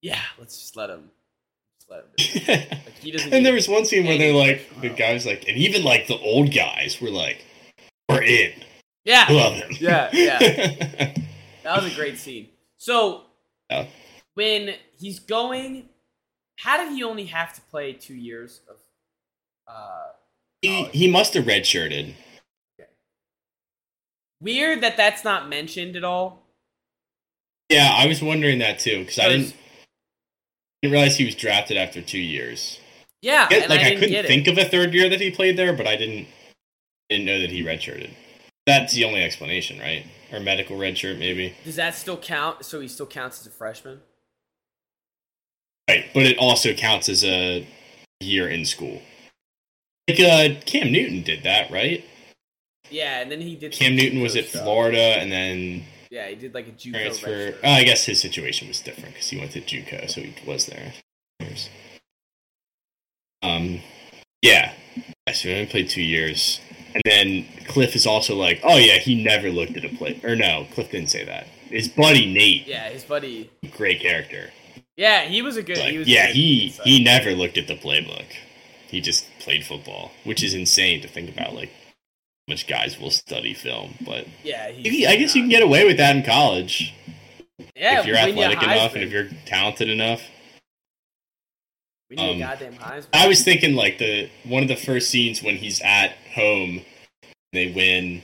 "Yeah, 0.00 0.18
let's 0.38 0.58
just 0.58 0.76
let 0.76 0.90
him, 0.90 1.10
let 1.92 2.00
him." 2.00 2.10
Do 2.16 2.52
it. 2.52 2.70
Like 2.70 2.98
he 2.98 3.10
doesn't. 3.12 3.32
and 3.32 3.44
there 3.46 3.54
was 3.54 3.68
one 3.68 3.84
scene 3.84 4.06
where 4.06 4.16
they're 4.18 4.34
like 4.34 4.68
the 4.80 4.88
guys 4.88 5.26
like 5.26 5.46
and 5.48 5.56
even 5.56 5.82
like 5.84 6.06
the 6.08 6.18
old 6.18 6.52
guys 6.54 7.00
were 7.00 7.10
like 7.10 7.44
we're 8.08 8.22
in 8.22 8.52
yeah, 9.04 9.26
love 9.30 9.54
him 9.54 9.70
Yeah, 9.80 10.08
yeah. 10.12 10.38
That 11.64 11.82
was 11.82 11.92
a 11.92 11.94
great 11.96 12.18
scene. 12.18 12.48
So 12.78 13.22
Yeah. 13.70 13.86
when 14.34 14.74
he's 14.98 15.18
going, 15.20 15.88
how 16.56 16.76
did 16.76 16.92
he 16.92 17.02
only 17.04 17.26
have 17.26 17.52
to 17.54 17.60
play 17.62 17.92
two 17.92 18.14
years 18.14 18.60
of? 18.68 18.76
Uh, 19.66 20.10
he, 20.60 20.84
he 20.86 21.10
must 21.10 21.34
have 21.34 21.44
redshirted 21.44 22.14
weird 24.40 24.80
that 24.80 24.96
that's 24.96 25.22
not 25.24 25.48
mentioned 25.48 25.94
at 25.96 26.04
all. 26.04 26.42
yeah 27.68 27.90
I 27.92 28.06
was 28.06 28.20
wondering 28.22 28.58
that 28.58 28.78
too 28.80 29.00
because 29.00 29.18
I 29.18 29.28
didn't 29.28 29.54
didn't 30.82 30.92
realize 30.92 31.16
he 31.16 31.24
was 31.24 31.34
drafted 31.34 31.76
after 31.76 32.02
two 32.02 32.18
years 32.18 32.80
Yeah, 33.22 33.48
like 33.50 33.70
I 33.70 33.92
I, 33.92 33.94
couldn't 33.94 34.10
get 34.10 34.26
think 34.26 34.48
of 34.48 34.58
a 34.58 34.64
third 34.64 34.92
year 34.92 35.08
that 35.08 35.20
he 35.20 35.30
played 35.30 35.56
there, 35.56 35.72
but 35.72 35.86
I 35.86 35.96
didn't 35.96 36.26
didn't 37.08 37.26
know 37.26 37.40
that 37.40 37.50
he 37.50 37.62
redshirted. 37.62 38.10
That's 38.66 38.94
the 38.94 39.04
only 39.04 39.22
explanation, 39.22 39.78
right? 39.78 40.06
Or 40.32 40.40
medical 40.40 40.76
redshirt, 40.76 41.18
maybe. 41.18 41.54
Does 41.64 41.76
that 41.76 41.94
still 41.94 42.16
count? 42.16 42.64
So 42.64 42.80
he 42.80 42.88
still 42.88 43.06
counts 43.06 43.40
as 43.40 43.46
a 43.46 43.50
freshman. 43.50 44.00
Right, 45.88 46.06
but 46.14 46.22
it 46.22 46.38
also 46.38 46.72
counts 46.72 47.08
as 47.08 47.24
a 47.24 47.66
year 48.20 48.48
in 48.48 48.64
school. 48.64 49.02
Like 50.08 50.20
uh, 50.20 50.60
Cam 50.64 50.92
Newton 50.92 51.22
did 51.22 51.42
that, 51.42 51.70
right? 51.70 52.04
Yeah, 52.90 53.20
and 53.20 53.30
then 53.30 53.40
he 53.40 53.56
did. 53.56 53.72
Cam 53.72 53.96
Newton 53.96 54.20
was 54.20 54.36
at 54.36 54.46
stuff. 54.46 54.62
Florida, 54.62 54.98
and 54.98 55.30
then 55.30 55.84
Yeah, 56.12 56.28
he 56.28 56.34
did 56.34 56.52
like 56.52 56.68
a 56.68 56.72
JUCO 56.72 56.92
transfer. 56.92 57.54
Oh, 57.64 57.70
I 57.70 57.84
guess 57.84 58.04
his 58.04 58.20
situation 58.20 58.68
was 58.68 58.80
different 58.80 59.14
because 59.14 59.30
he 59.30 59.38
went 59.38 59.52
to 59.52 59.62
JUCO, 59.62 60.10
so 60.10 60.20
he 60.20 60.34
was 60.46 60.66
there. 60.66 60.92
Um, 63.42 63.80
yeah. 64.42 64.74
yeah 65.26 65.32
so 65.32 65.48
he 65.48 65.54
only 65.54 65.66
played 65.66 65.88
two 65.88 66.02
years. 66.02 66.60
And 66.92 67.00
then 67.06 67.46
Cliff 67.66 67.96
is 67.96 68.06
also 68.06 68.36
like, 68.36 68.60
oh 68.62 68.76
yeah, 68.76 68.98
he 68.98 69.24
never 69.24 69.48
looked 69.48 69.74
at 69.78 69.86
a 69.86 69.88
play. 69.88 70.20
Or 70.22 70.36
no, 70.36 70.66
Cliff 70.74 70.90
didn't 70.90 71.08
say 71.08 71.24
that. 71.24 71.46
His 71.70 71.88
buddy 71.88 72.30
Nate, 72.30 72.66
Yeah, 72.66 72.90
his 72.90 73.04
buddy. 73.04 73.50
great 73.74 74.02
character. 74.02 74.50
Yeah, 74.98 75.22
he 75.22 75.40
was 75.40 75.56
a 75.56 75.62
good. 75.62 75.78
Like, 75.78 75.92
he 75.92 75.98
was 75.98 76.08
yeah, 76.08 76.26
good 76.26 76.36
he 76.36 76.68
he 76.84 77.02
never 77.02 77.30
looked 77.30 77.56
at 77.56 77.68
the 77.68 77.76
playbook. 77.76 78.26
He 78.86 79.00
just 79.00 79.24
played 79.38 79.64
football, 79.64 80.12
which 80.24 80.42
is 80.42 80.52
insane 80.52 81.00
to 81.00 81.08
think 81.08 81.30
about. 81.30 81.54
Like, 81.54 81.70
much 82.52 82.66
guys 82.66 82.98
will 83.00 83.10
study 83.10 83.54
film, 83.54 83.94
but 84.04 84.26
Yeah, 84.44 84.70
Maybe- 84.70 85.06
I 85.06 85.16
guess 85.16 85.34
you 85.34 85.42
can 85.42 85.48
get 85.48 85.62
away 85.62 85.84
with 85.84 85.96
that 85.96 86.14
in 86.16 86.22
college 86.22 86.94
Yeah, 87.74 88.00
if 88.00 88.06
you're 88.06 88.16
we 88.16 88.32
need 88.32 88.40
a 88.40 88.44
athletic 88.44 88.62
enough 88.62 88.94
and 88.94 89.02
if 89.02 89.10
you're 89.10 89.28
talented 89.46 89.88
enough. 89.88 90.22
we 92.10 92.16
need 92.16 92.32
um, 92.32 92.38
goddamn 92.38 92.74
Heisman. 92.74 93.08
I 93.12 93.26
was 93.26 93.42
thinking 93.42 93.74
like 93.74 93.98
the 93.98 94.28
one 94.44 94.62
of 94.62 94.68
the 94.68 94.76
first 94.76 95.10
scenes 95.10 95.42
when 95.42 95.56
he's 95.56 95.80
at 95.80 96.12
home, 96.34 96.82
they 97.52 97.72
win, 97.72 98.22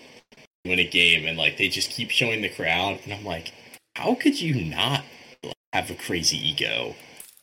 win 0.64 0.78
a 0.78 0.86
game, 0.86 1.26
and 1.26 1.38
like 1.38 1.56
they 1.56 1.68
just 1.68 1.90
keep 1.90 2.10
showing 2.10 2.42
the 2.42 2.48
crowd, 2.50 3.00
and 3.04 3.12
I'm 3.12 3.24
like, 3.24 3.52
how 3.94 4.14
could 4.14 4.40
you 4.40 4.64
not 4.64 5.04
have 5.72 5.90
a 5.90 5.94
crazy 5.94 6.36
ego 6.36 6.94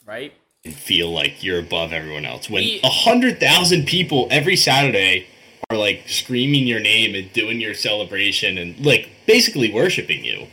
right. 0.05 0.33
and 0.63 0.73
feel 0.73 1.11
like 1.11 1.43
you're 1.43 1.59
above 1.59 1.93
everyone 1.93 2.25
else 2.25 2.49
when 2.49 2.63
a 2.83 2.89
hundred 2.89 3.39
thousand 3.39 3.85
people 3.85 4.27
every 4.31 4.55
Saturday 4.55 5.27
are 5.69 5.77
like 5.77 6.03
screaming 6.07 6.67
your 6.67 6.79
name 6.79 7.15
and 7.15 7.31
doing 7.33 7.59
your 7.59 7.73
celebration 7.73 8.57
and 8.57 8.85
like 8.85 9.09
basically 9.25 9.71
worshiping 9.71 10.23
you? 10.23 10.47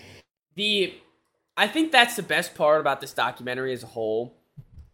the 0.55 0.95
I 1.57 1.67
think 1.69 1.93
that's 1.93 2.17
the 2.17 2.23
best 2.23 2.55
part 2.55 2.81
about 2.81 3.01
this 3.01 3.13
documentary 3.13 3.73
as 3.73 3.83
a 3.83 3.87
whole 3.87 4.35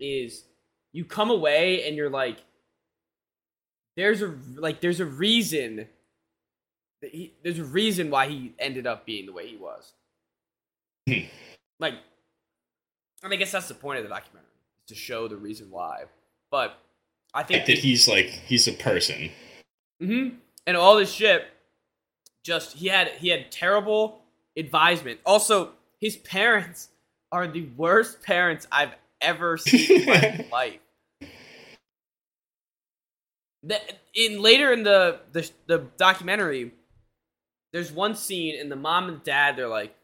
is 0.01 0.45
you 0.93 1.05
come 1.05 1.31
away 1.31 1.87
and 1.87 1.97
you're 1.97 2.11
like 2.11 2.39
there's 3.97 4.23
a 4.23 4.35
like 4.57 4.81
there's 4.81 5.01
a 5.01 5.07
reason 5.07 5.89
that 7.01 7.11
he, 7.15 7.35
there's 7.43 7.59
a 7.59 7.65
reason 7.65 8.11
why 8.11 8.29
he 8.29 8.55
ended 8.59 8.87
up 8.87 9.07
being 9.07 9.27
the 9.27 9.33
way 9.33 9.47
he 9.47 9.57
was. 9.57 9.93
Hmm. 11.09 11.27
like 11.81 11.95
and 13.23 13.33
I 13.33 13.37
guess 13.37 13.53
that's 13.53 13.69
the 13.69 13.75
point 13.75 13.99
of 13.99 14.05
the 14.05 14.11
documentary 14.11 14.45
to 14.89 14.95
show 14.95 15.27
the 15.27 15.37
reason 15.37 15.71
why. 15.71 16.05
But 16.51 16.79
I 17.35 17.43
think 17.43 17.67
that 17.67 17.79
he's 17.79 18.09
like 18.09 18.27
he's 18.27 18.69
a 18.69 18.73
person. 18.73 19.31
Hmm 20.01 20.29
And 20.67 20.77
all 20.77 20.97
this 20.97 21.11
shit, 21.13 21.47
just 22.45 22.77
he 22.77 22.89
had 22.89 23.09
he 23.09 23.29
had 23.29 23.51
terrible 23.51 24.21
advisement. 24.57 25.21
Also, 25.27 25.71
his 26.01 26.17
parents 26.17 26.89
are 27.33 27.47
the 27.47 27.69
worst 27.77 28.23
parents 28.23 28.67
I've 28.73 28.95
ever 29.21 29.57
seen 29.59 30.03
in 30.03 30.07
my 30.07 30.47
life. 30.51 30.81
The, 33.65 33.81
in 34.15 34.41
later 34.41 34.73
in 34.73 34.85
the, 34.85 35.21
the 35.33 35.51
the 35.67 35.79
documentary, 35.97 36.73
there's 37.73 37.91
one 37.93 38.15
scene 38.15 38.59
and 38.59 38.71
the 38.71 38.77
mom 38.77 39.09
and 39.09 39.23
dad 39.25 39.57
they're 39.57 39.69
like, 39.69 39.95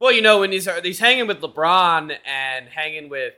well, 0.00 0.12
you 0.12 0.20
know, 0.20 0.40
when 0.40 0.52
he's 0.52 0.68
he's 0.82 0.98
hanging 0.98 1.26
with 1.26 1.40
LeBron 1.40 2.16
and 2.26 2.68
hanging 2.68 3.08
with 3.08 3.34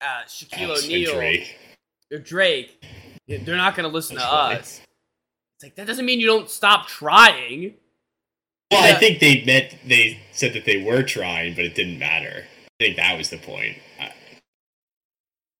uh, 0.00 0.22
Shaquille 0.26 0.84
O'Neal 0.84 1.14
Drake. 1.14 1.56
or 2.12 2.18
Drake, 2.18 2.82
they're 3.28 3.56
not 3.56 3.74
going 3.76 3.88
to 3.88 3.94
listen 3.94 4.16
to 4.16 4.22
us. 4.24 4.80
It's 5.60 5.64
like 5.66 5.74
that 5.74 5.86
doesn't 5.86 6.06
mean 6.06 6.20
you 6.20 6.26
don't 6.26 6.48
stop 6.48 6.88
trying. 6.88 7.74
Well, 8.70 8.88
Yeah. 8.88 8.96
I 8.96 8.98
think 8.98 9.20
they 9.20 9.44
meant 9.44 9.76
they 9.86 10.18
said 10.32 10.54
that 10.54 10.64
they 10.64 10.82
were 10.82 11.02
trying, 11.02 11.54
but 11.54 11.66
it 11.66 11.74
didn't 11.74 11.98
matter. 11.98 12.46
I 12.80 12.84
think 12.84 12.96
that 12.96 13.18
was 13.18 13.28
the 13.28 13.36
point. 13.36 13.76
I- 13.98 14.14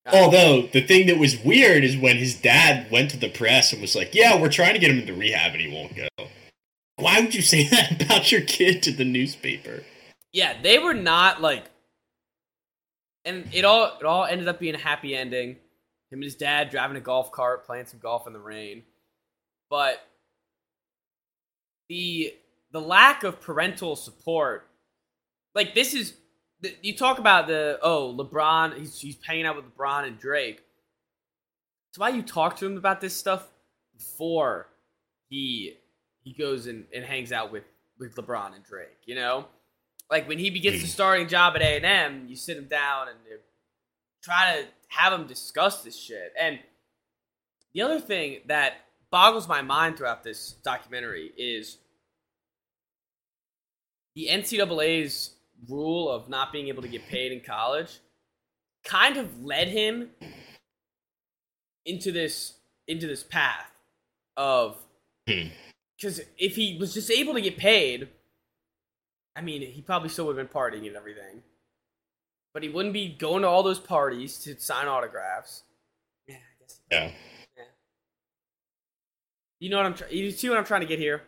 Although 0.07 0.63
the 0.69 0.81
thing 0.81 1.07
that 1.09 1.19
was 1.19 1.37
weird 1.37 1.85
is 1.85 1.99
when 1.99 2.17
his 2.17 2.35
dad 2.35 2.91
went 2.91 3.11
to 3.11 3.19
the 3.19 3.29
press 3.29 3.75
and 3.75 3.83
was 3.83 3.95
like, 3.95 4.15
"Yeah, 4.15 4.41
we're 4.41 4.49
trying 4.51 4.73
to 4.73 4.79
get 4.79 4.91
him 4.91 5.01
into 5.01 5.13
rehab, 5.13 5.53
and 5.53 5.61
he 5.61 5.69
won't 5.69 5.95
go." 5.95 6.09
Why 6.97 7.21
would 7.21 7.35
you 7.35 7.43
say 7.43 7.65
that 7.69 8.01
about 8.01 8.33
your 8.33 8.41
kid 8.41 8.83
to 8.85 8.93
the 8.93 9.05
newspaper? 9.05 9.85
Yeah, 10.33 10.59
they 10.63 10.79
were 10.79 10.95
not 10.95 11.43
like, 11.43 11.65
and 13.27 13.53
it 13.53 13.67
all 13.67 13.99
it 13.99 14.07
all 14.07 14.25
ended 14.25 14.49
up 14.49 14.61
being 14.61 14.75
a 14.75 14.79
happy 14.79 15.15
ending. 15.15 15.51
Him 16.11 16.21
and 16.21 16.25
his 16.25 16.37
dad 16.37 16.71
driving 16.71 16.97
a 16.97 17.01
golf 17.01 17.31
cart, 17.31 17.67
playing 17.67 17.85
some 17.85 18.01
golf 18.01 18.27
in 18.27 18.33
the 18.33 18.41
rain, 18.41 18.83
but 19.71 20.05
the 21.89 22.35
the 22.73 22.81
lack 22.81 23.25
of 23.25 23.41
parental 23.41 23.97
support, 23.97 24.69
like 25.55 25.75
this 25.75 25.95
is 25.95 26.15
you 26.83 26.95
talk 26.97 27.19
about 27.19 27.47
the 27.47 27.79
oh 27.83 28.15
LeBron, 28.17 28.79
he's 28.79 28.99
he's 28.99 29.17
hanging 29.25 29.47
out 29.47 29.57
with 29.57 29.65
LeBron 29.77 30.07
and 30.07 30.19
Drake. 30.19 30.63
It's 31.91 31.99
why 31.99 32.11
you 32.11 32.23
talk 32.23 32.57
to 32.59 32.67
him 32.67 32.77
about 32.77 33.01
this 33.01 33.17
stuff 33.17 33.49
before 33.97 34.69
he 35.29 35.77
he 36.23 36.33
goes 36.33 36.67
and, 36.67 36.85
and 36.95 37.05
hangs 37.05 37.33
out 37.33 37.51
with 37.51 37.65
with 37.99 38.15
LeBron 38.17 38.55
and 38.55 38.65
Drake. 38.65 38.99
You 39.07 39.15
know, 39.15 39.47
like 40.11 40.29
when 40.29 40.39
he 40.39 40.51
begins 40.51 40.81
the 40.81 40.87
hmm. 40.87 40.91
starting 40.93 41.29
job 41.29 41.55
at 41.57 41.63
A 41.63 41.77
and 41.77 41.85
M, 41.85 42.27
you 42.29 42.37
sit 42.37 42.57
him 42.57 42.67
down 42.67 43.09
and 43.09 43.19
try 44.23 44.57
to 44.57 44.67
have 44.89 45.13
him 45.13 45.27
discuss 45.27 45.83
this 45.83 45.99
shit. 45.99 46.33
And 46.39 46.59
the 47.73 47.83
other 47.83 48.01
thing 48.01 48.41
that 48.47 48.75
boggles 49.11 49.49
my 49.49 49.63
mind 49.63 49.97
throughout 49.97 50.23
this 50.23 50.53
documentary 50.65 51.33
is 51.37 51.79
the 54.15 54.29
NCAA's 54.29 55.31
rule 55.69 56.11
of 56.11 56.29
not 56.29 56.53
being 56.53 56.69
able 56.69 56.83
to 56.83 56.89
get 56.89 57.07
paid 57.09 57.33
in 57.33 57.41
college 57.41 57.99
kind 58.85 59.17
of 59.17 59.45
led 59.45 59.69
him 59.69 60.09
into 61.85 62.13
this 62.13 62.55
into 62.89 63.07
this 63.07 63.23
path 63.23 63.71
of 64.37 64.77
Hmm. 65.29 65.49
because 65.97 66.21
if 66.39 66.57
he 66.57 66.77
was 66.79 66.95
just 66.95 67.11
able 67.11 67.35
to 67.35 67.41
get 67.41 67.57
paid, 67.57 68.09
I 69.37 69.43
mean, 69.43 69.63
he 69.63 69.83
probably 69.83 70.09
still 70.09 70.27
would 70.27 70.37
have 70.37 70.51
been 70.51 70.55
partying 70.55 70.87
and 70.87 70.97
everything, 70.97 71.43
but 72.53 72.63
he 72.63 72.69
wouldn't 72.69 72.95
be 72.95 73.09
going 73.09 73.43
to 73.43 73.49
all 73.49 73.63
those 73.63 73.79
parties 73.79 74.39
to 74.39 74.59
sign 74.59 74.89
autographs. 74.89 75.63
Yeah, 76.27 76.37
I 76.37 76.63
guess. 76.63 76.81
Yeah, 76.91 77.13
You 79.61 79.71
know 79.71 79.77
what 79.77 79.87
I'm 79.87 79.95
trying. 79.95 80.13
You 80.13 80.31
see 80.31 80.49
what 80.49 80.59
I'm 80.59 80.65
trying 80.65 80.81
to 80.81 80.87
get 80.87 80.99
here? 80.99 81.23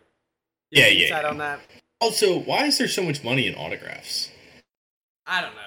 Yeah, 0.71 0.85
Any 0.85 0.97
yeah, 0.97 1.03
insight 1.05 1.25
yeah. 1.25 1.31
on 1.31 1.39
that. 1.39 1.61
Also, 2.01 2.39
why 2.41 2.67
is 2.67 2.79
there 2.79 2.89
so 2.89 3.03
much 3.03 3.23
money 3.23 3.47
in 3.47 3.55
autographs? 3.55 4.31
I 5.27 5.41
don't 5.43 5.55
know. 5.55 5.61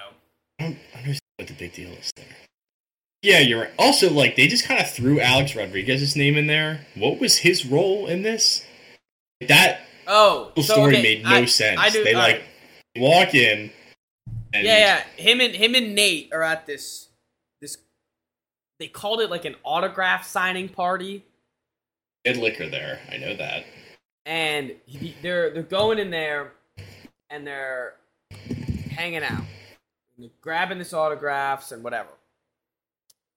I 0.58 0.62
don't 0.64 0.78
understand 0.94 1.20
what 1.38 1.48
the 1.48 1.54
big 1.54 1.72
deal 1.74 1.90
is 1.92 2.10
there. 2.16 2.24
Yeah, 3.22 3.38
you're 3.40 3.60
right. 3.62 3.70
Also, 3.78 4.10
like, 4.12 4.36
they 4.36 4.46
just 4.46 4.64
kind 4.66 4.80
of 4.80 4.90
threw 4.90 5.20
Alex 5.20 5.54
Rodriguez's 5.56 6.16
name 6.16 6.36
in 6.36 6.46
there. 6.48 6.86
What 6.94 7.18
was 7.20 7.38
his 7.38 7.64
role 7.64 8.06
in 8.06 8.22
this? 8.22 8.64
That 9.48 9.80
Oh, 10.06 10.52
so, 10.56 10.62
story 10.62 10.94
okay, 10.94 11.02
made 11.02 11.24
no 11.24 11.30
I- 11.30 11.44
sense. 11.46 11.80
I 11.80 11.90
do. 11.90 12.04
they, 12.04 12.14
like, 12.14 12.42
right. 12.96 13.02
walk 13.02 13.34
in. 13.34 13.70
And 14.52 14.64
yeah, 14.64 14.78
yeah. 14.78 15.22
Him 15.22 15.40
and 15.40 15.54
him 15.54 15.74
and 15.74 15.94
Nate 15.94 16.32
are 16.32 16.42
at 16.42 16.66
this 16.66 17.08
this. 17.60 17.78
They 18.78 18.86
called 18.88 19.20
it 19.20 19.30
like 19.30 19.44
an 19.44 19.56
autograph 19.64 20.26
signing 20.26 20.68
party. 20.68 21.24
Had 22.26 22.36
liquor 22.38 22.68
there. 22.68 23.00
I 23.10 23.16
know 23.18 23.34
that. 23.36 23.64
and 24.24 24.74
he, 24.86 25.14
they're 25.22 25.50
they're 25.50 25.62
going 25.62 25.98
in 25.98 26.10
there 26.10 26.52
and 27.30 27.46
they're 27.46 27.94
hanging 28.90 29.22
out, 29.22 29.40
and 29.42 29.46
they're 30.18 30.30
grabbing 30.40 30.78
this 30.78 30.92
autographs 30.92 31.72
and 31.72 31.82
whatever. 31.84 32.10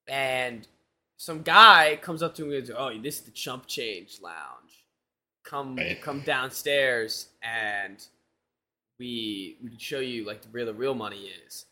And 0.07 0.67
some 1.17 1.41
guy 1.43 1.99
comes 2.01 2.23
up 2.23 2.33
to 2.35 2.43
me 2.43 2.57
and 2.57 2.67
goes, 2.67 2.75
"Oh, 2.77 2.97
this 2.99 3.15
is 3.19 3.21
the 3.21 3.31
Chump 3.31 3.67
Change 3.67 4.19
Lounge. 4.21 4.85
Come 5.43 5.75
Right. 5.75 6.01
come 6.01 6.21
downstairs 6.21 7.29
and 7.41 8.03
we 8.99 9.57
we 9.63 9.69
can 9.69 9.79
show 9.79 9.99
you 9.99 10.25
like 10.25 10.43
where 10.51 10.65
the 10.65 10.73
real 10.73 10.95
money 10.95 11.31
is." 11.45 11.65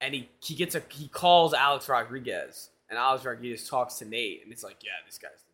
And 0.00 0.14
he 0.14 0.28
he 0.42 0.54
gets 0.54 0.74
a 0.74 0.82
he 0.88 1.08
calls 1.08 1.52
Alex 1.52 1.88
Rodriguez, 1.88 2.70
and 2.88 2.98
Alex 2.98 3.24
Rodriguez 3.24 3.68
talks 3.68 3.96
to 3.96 4.04
Nate, 4.06 4.42
and 4.42 4.52
it's 4.52 4.64
like, 4.64 4.76
"Yeah, 4.82 4.92
this 5.06 5.18
guy's 5.18 5.30
legit." 5.32 5.49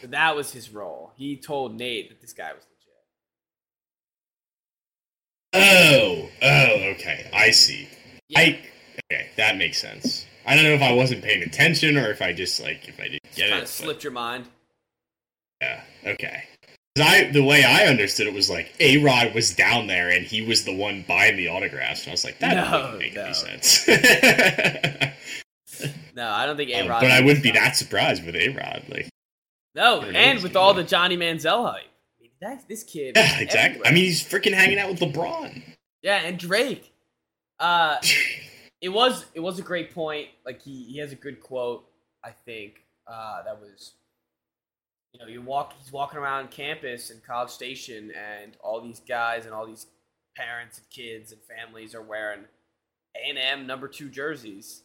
So 0.00 0.06
that 0.08 0.34
was 0.36 0.52
his 0.52 0.70
role. 0.70 1.12
He 1.16 1.36
told 1.36 1.76
Nate 1.76 2.08
that 2.10 2.20
this 2.20 2.32
guy 2.32 2.52
was 2.52 2.64
legit. 5.52 5.62
Oh, 5.64 6.28
oh, 6.42 6.90
okay. 6.94 7.30
I 7.32 7.50
see. 7.50 7.88
Yeah. 8.28 8.40
I 8.40 8.60
okay, 9.12 9.28
that 9.36 9.56
makes 9.56 9.78
sense. 9.78 10.26
I 10.46 10.54
don't 10.54 10.64
know 10.64 10.72
if 10.72 10.82
I 10.82 10.92
wasn't 10.92 11.22
paying 11.22 11.42
attention 11.42 11.96
or 11.96 12.10
if 12.10 12.20
I 12.22 12.32
just 12.32 12.60
like 12.60 12.88
if 12.88 12.98
I 12.98 13.04
didn't 13.04 13.22
Just 13.24 13.36
get 13.36 13.48
kind 13.50 13.52
it. 13.52 13.56
of 13.58 13.62
but- 13.62 13.68
slipped 13.68 14.04
your 14.04 14.12
mind. 14.12 14.46
Yeah. 15.60 15.80
Okay. 16.06 16.44
I 16.98 17.30
the 17.32 17.42
way 17.42 17.64
I 17.64 17.84
understood 17.86 18.26
it 18.26 18.34
was 18.34 18.50
like 18.50 18.74
A 18.80 19.02
Rod 19.02 19.34
was 19.34 19.54
down 19.54 19.86
there 19.86 20.10
and 20.10 20.26
he 20.26 20.42
was 20.42 20.64
the 20.64 20.76
one 20.76 21.04
buying 21.08 21.36
the 21.36 21.48
autographs, 21.48 22.02
and 22.02 22.10
I 22.10 22.12
was 22.12 22.24
like, 22.24 22.38
that 22.40 22.54
No, 22.56 22.70
doesn't 22.70 22.98
make 22.98 23.14
no. 23.14 23.24
any 23.24 23.34
sense. 23.34 23.88
No, 26.14 26.28
I 26.28 26.44
don't 26.44 26.58
think 26.58 26.70
A 26.70 26.80
Um, 26.82 26.88
Rod. 26.88 27.00
but 27.00 27.10
I 27.10 27.22
wouldn't 27.22 27.42
be 27.42 27.52
that 27.52 27.74
surprised 27.74 28.24
with 28.26 28.36
A 28.36 28.50
Rod. 28.50 28.82
Like, 28.88 29.08
No, 29.74 30.00
Who 30.02 30.10
and 30.10 30.42
with 30.42 30.56
all 30.56 30.74
the 30.74 30.84
Johnny 30.84 31.16
Manziel 31.16 31.70
hype. 31.72 31.82
I 31.84 32.22
mean, 32.22 32.30
that, 32.40 32.68
this 32.68 32.82
kid. 32.84 33.14
yeah, 33.16 33.38
exactly. 33.40 33.60
everywhere. 33.60 33.88
I 33.88 33.94
mean, 33.94 34.04
he's 34.04 34.22
freaking 34.22 34.52
hanging 34.52 34.78
out 34.78 34.90
with 34.90 35.00
LeBron. 35.00 35.62
yeah, 36.02 36.16
and 36.24 36.38
Drake. 36.38 36.92
Uh, 37.58 37.96
it 38.80 38.90
was 38.90 39.24
it 39.34 39.40
was 39.40 39.58
a 39.58 39.62
great 39.62 39.94
point. 39.94 40.28
Like 40.44 40.60
he 40.62 40.84
he 40.84 40.98
has 40.98 41.12
a 41.12 41.16
good 41.16 41.40
quote. 41.40 41.84
I 42.24 42.30
think 42.30 42.82
uh, 43.06 43.42
that 43.44 43.60
was. 43.60 43.92
You 45.12 45.20
know, 45.20 45.26
you 45.26 45.42
walk. 45.42 45.74
He's 45.78 45.92
walking 45.92 46.18
around 46.18 46.50
campus 46.50 47.10
in 47.10 47.20
College 47.26 47.50
Station, 47.50 48.10
and 48.12 48.56
all 48.64 48.80
these 48.80 49.00
guys 49.06 49.44
and 49.44 49.52
all 49.52 49.66
these 49.66 49.86
parents 50.34 50.78
and 50.78 50.88
kids 50.88 51.32
and 51.32 51.40
families 51.42 51.94
are 51.94 52.00
wearing 52.00 52.40
A 53.14 53.28
and 53.28 53.36
M 53.38 53.66
number 53.66 53.88
two 53.88 54.08
jerseys. 54.08 54.82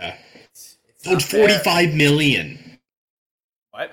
Uh, 0.00 0.10
It's, 0.44 0.78
it's 1.04 1.24
45 1.24 1.94
million. 1.94 2.80
What? 3.70 3.92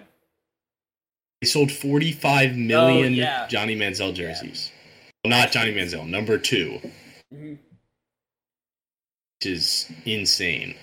They 1.45 1.51
sold 1.51 1.71
45 1.71 2.57
million 2.57 3.13
Oh, 3.13 3.15
yeah. 3.17 3.47
Johnny 3.47 3.75
Manziel 3.75 4.15
jerseys. 4.15 4.71
Well, 5.23 5.29
not 5.29 5.51
Johnny 5.51 5.73
Manziel, 5.73 6.07
number 6.09 6.39
two, 6.39 6.79
hmm 7.31 7.55
which 9.39 9.51
is 9.51 9.91
insane. 10.05 10.75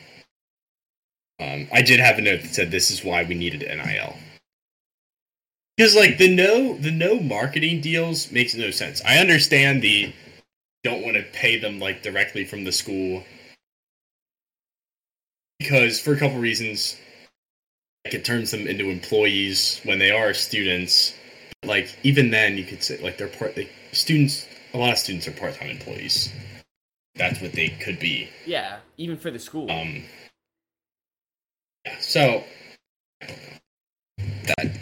Um, 1.40 1.68
I 1.72 1.82
did 1.82 2.00
have 2.00 2.18
a 2.18 2.22
note 2.22 2.42
that 2.42 2.54
said 2.54 2.70
this 2.70 2.90
is 2.90 3.04
why 3.04 3.24
we 3.24 3.34
needed 3.34 3.60
NIL. 3.62 4.16
Because 5.76 5.96
like 5.96 6.18
the 6.18 6.34
no 6.34 6.76
the 6.78 6.92
no 6.92 7.20
marketing 7.20 7.80
deals 7.80 8.30
makes 8.32 8.54
no 8.54 8.70
sense. 8.70 9.02
I 9.04 9.18
understand 9.18 9.82
the 9.82 10.12
don't 10.84 11.02
want 11.02 11.16
to 11.16 11.24
pay 11.32 11.58
them 11.58 11.80
like 11.80 12.02
directly 12.02 12.44
from 12.44 12.64
the 12.64 12.72
school 12.72 13.24
because 15.58 16.00
for 16.00 16.14
a 16.14 16.18
couple 16.18 16.38
reasons 16.38 16.96
like 18.04 18.14
it 18.14 18.24
turns 18.24 18.50
them 18.50 18.66
into 18.66 18.90
employees 18.90 19.80
when 19.84 19.98
they 19.98 20.10
are 20.10 20.34
students. 20.34 21.14
Like 21.64 21.96
even 22.02 22.30
then 22.30 22.56
you 22.56 22.64
could 22.64 22.82
say 22.82 23.00
like 23.02 23.18
they're 23.18 23.28
part 23.28 23.56
like, 23.56 23.72
students 23.92 24.46
a 24.74 24.78
lot 24.78 24.92
of 24.92 24.98
students 24.98 25.28
are 25.28 25.32
part-time 25.32 25.70
employees. 25.70 26.32
That's 27.14 27.40
what 27.40 27.52
they 27.52 27.68
could 27.68 27.98
be. 27.98 28.30
Yeah, 28.46 28.78
even 28.96 29.16
for 29.16 29.30
the 29.30 29.38
school. 29.38 29.70
um 29.70 30.02
yeah 31.84 31.98
so 31.98 32.44
that 34.46 34.78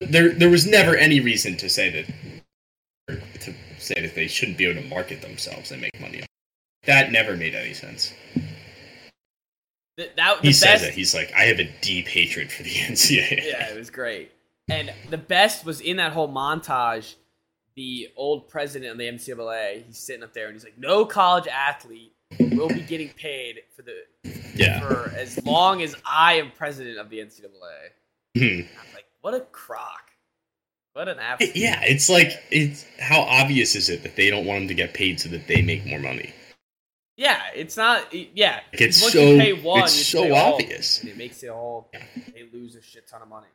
there 0.00 0.30
there 0.30 0.50
was 0.50 0.66
never 0.66 0.96
any 0.96 1.20
reason 1.20 1.56
to 1.56 1.68
say 1.68 1.90
that 1.90 3.20
to 3.40 3.54
say 3.78 3.94
that 4.00 4.14
they 4.14 4.26
shouldn't 4.26 4.58
be 4.58 4.66
able 4.66 4.82
to 4.82 4.88
market 4.88 5.22
themselves 5.22 5.70
and 5.70 5.80
make 5.80 5.98
money. 6.00 6.24
That 6.84 7.10
never 7.12 7.36
made 7.36 7.54
any 7.54 7.74
sense 7.74 8.12
Th- 9.98 10.10
that, 10.16 10.38
he 10.42 10.52
says 10.52 10.82
it 10.84 10.94
he's 10.94 11.12
like 11.12 11.30
i 11.36 11.42
have 11.42 11.58
a 11.58 11.68
deep 11.82 12.06
hatred 12.08 12.50
for 12.50 12.62
the 12.62 12.70
ncaa 12.70 13.44
yeah, 13.44 13.68
it 13.68 13.76
was 13.76 13.90
great. 13.90 14.30
And 14.70 14.92
the 15.10 15.18
best 15.18 15.64
was 15.64 15.80
in 15.80 15.96
that 15.96 16.12
whole 16.12 16.28
montage. 16.28 17.14
The 17.74 18.08
old 18.16 18.48
president 18.48 18.90
of 18.92 18.98
the 18.98 19.04
NCAA, 19.04 19.86
he's 19.86 19.98
sitting 19.98 20.22
up 20.22 20.32
there 20.34 20.46
and 20.46 20.54
he's 20.54 20.64
like, 20.64 20.78
"No 20.78 21.06
college 21.06 21.46
athlete 21.46 22.12
will 22.38 22.68
be 22.68 22.80
getting 22.80 23.08
paid 23.10 23.60
for 23.74 23.82
the 23.82 24.02
yeah 24.54 24.80
for 24.80 25.12
as 25.16 25.44
long 25.46 25.82
as 25.82 25.94
I 26.04 26.34
am 26.34 26.50
president 26.50 26.98
of 26.98 27.08
the 27.08 27.18
NCAA." 27.18 27.90
Mhm. 28.36 28.66
I'm 28.66 28.94
like, 28.94 29.06
"What 29.20 29.34
a 29.34 29.40
crock! 29.40 30.10
What 30.92 31.08
an 31.08 31.18
absolute 31.20 31.54
Yeah, 31.54 31.80
it's 31.84 32.08
like 32.08 32.32
it's 32.50 32.84
how 32.98 33.20
obvious 33.20 33.76
is 33.76 33.88
it 33.88 34.02
that 34.02 34.16
they 34.16 34.28
don't 34.28 34.44
want 34.44 34.62
them 34.62 34.68
to 34.68 34.74
get 34.74 34.92
paid 34.92 35.20
so 35.20 35.28
that 35.28 35.46
they 35.46 35.62
make 35.62 35.86
more 35.86 36.00
money? 36.00 36.34
Yeah." 37.18 37.42
It's 37.54 37.76
not 37.76 38.14
yeah. 38.14 38.60
Like, 38.72 38.80
it's 38.80 39.02
once 39.02 39.12
so 39.12 39.20
you 39.20 39.38
pay 39.38 39.52
one, 39.52 39.82
it's 39.82 40.06
so 40.06 40.32
all. 40.34 40.54
obvious. 40.54 41.00
And 41.02 41.10
it 41.10 41.18
makes 41.18 41.42
it 41.42 41.50
all 41.50 41.90
they 41.92 42.48
lose 42.52 42.74
a 42.76 42.80
shit 42.82 43.06
ton 43.06 43.20
of 43.20 43.28
money. 43.28 43.48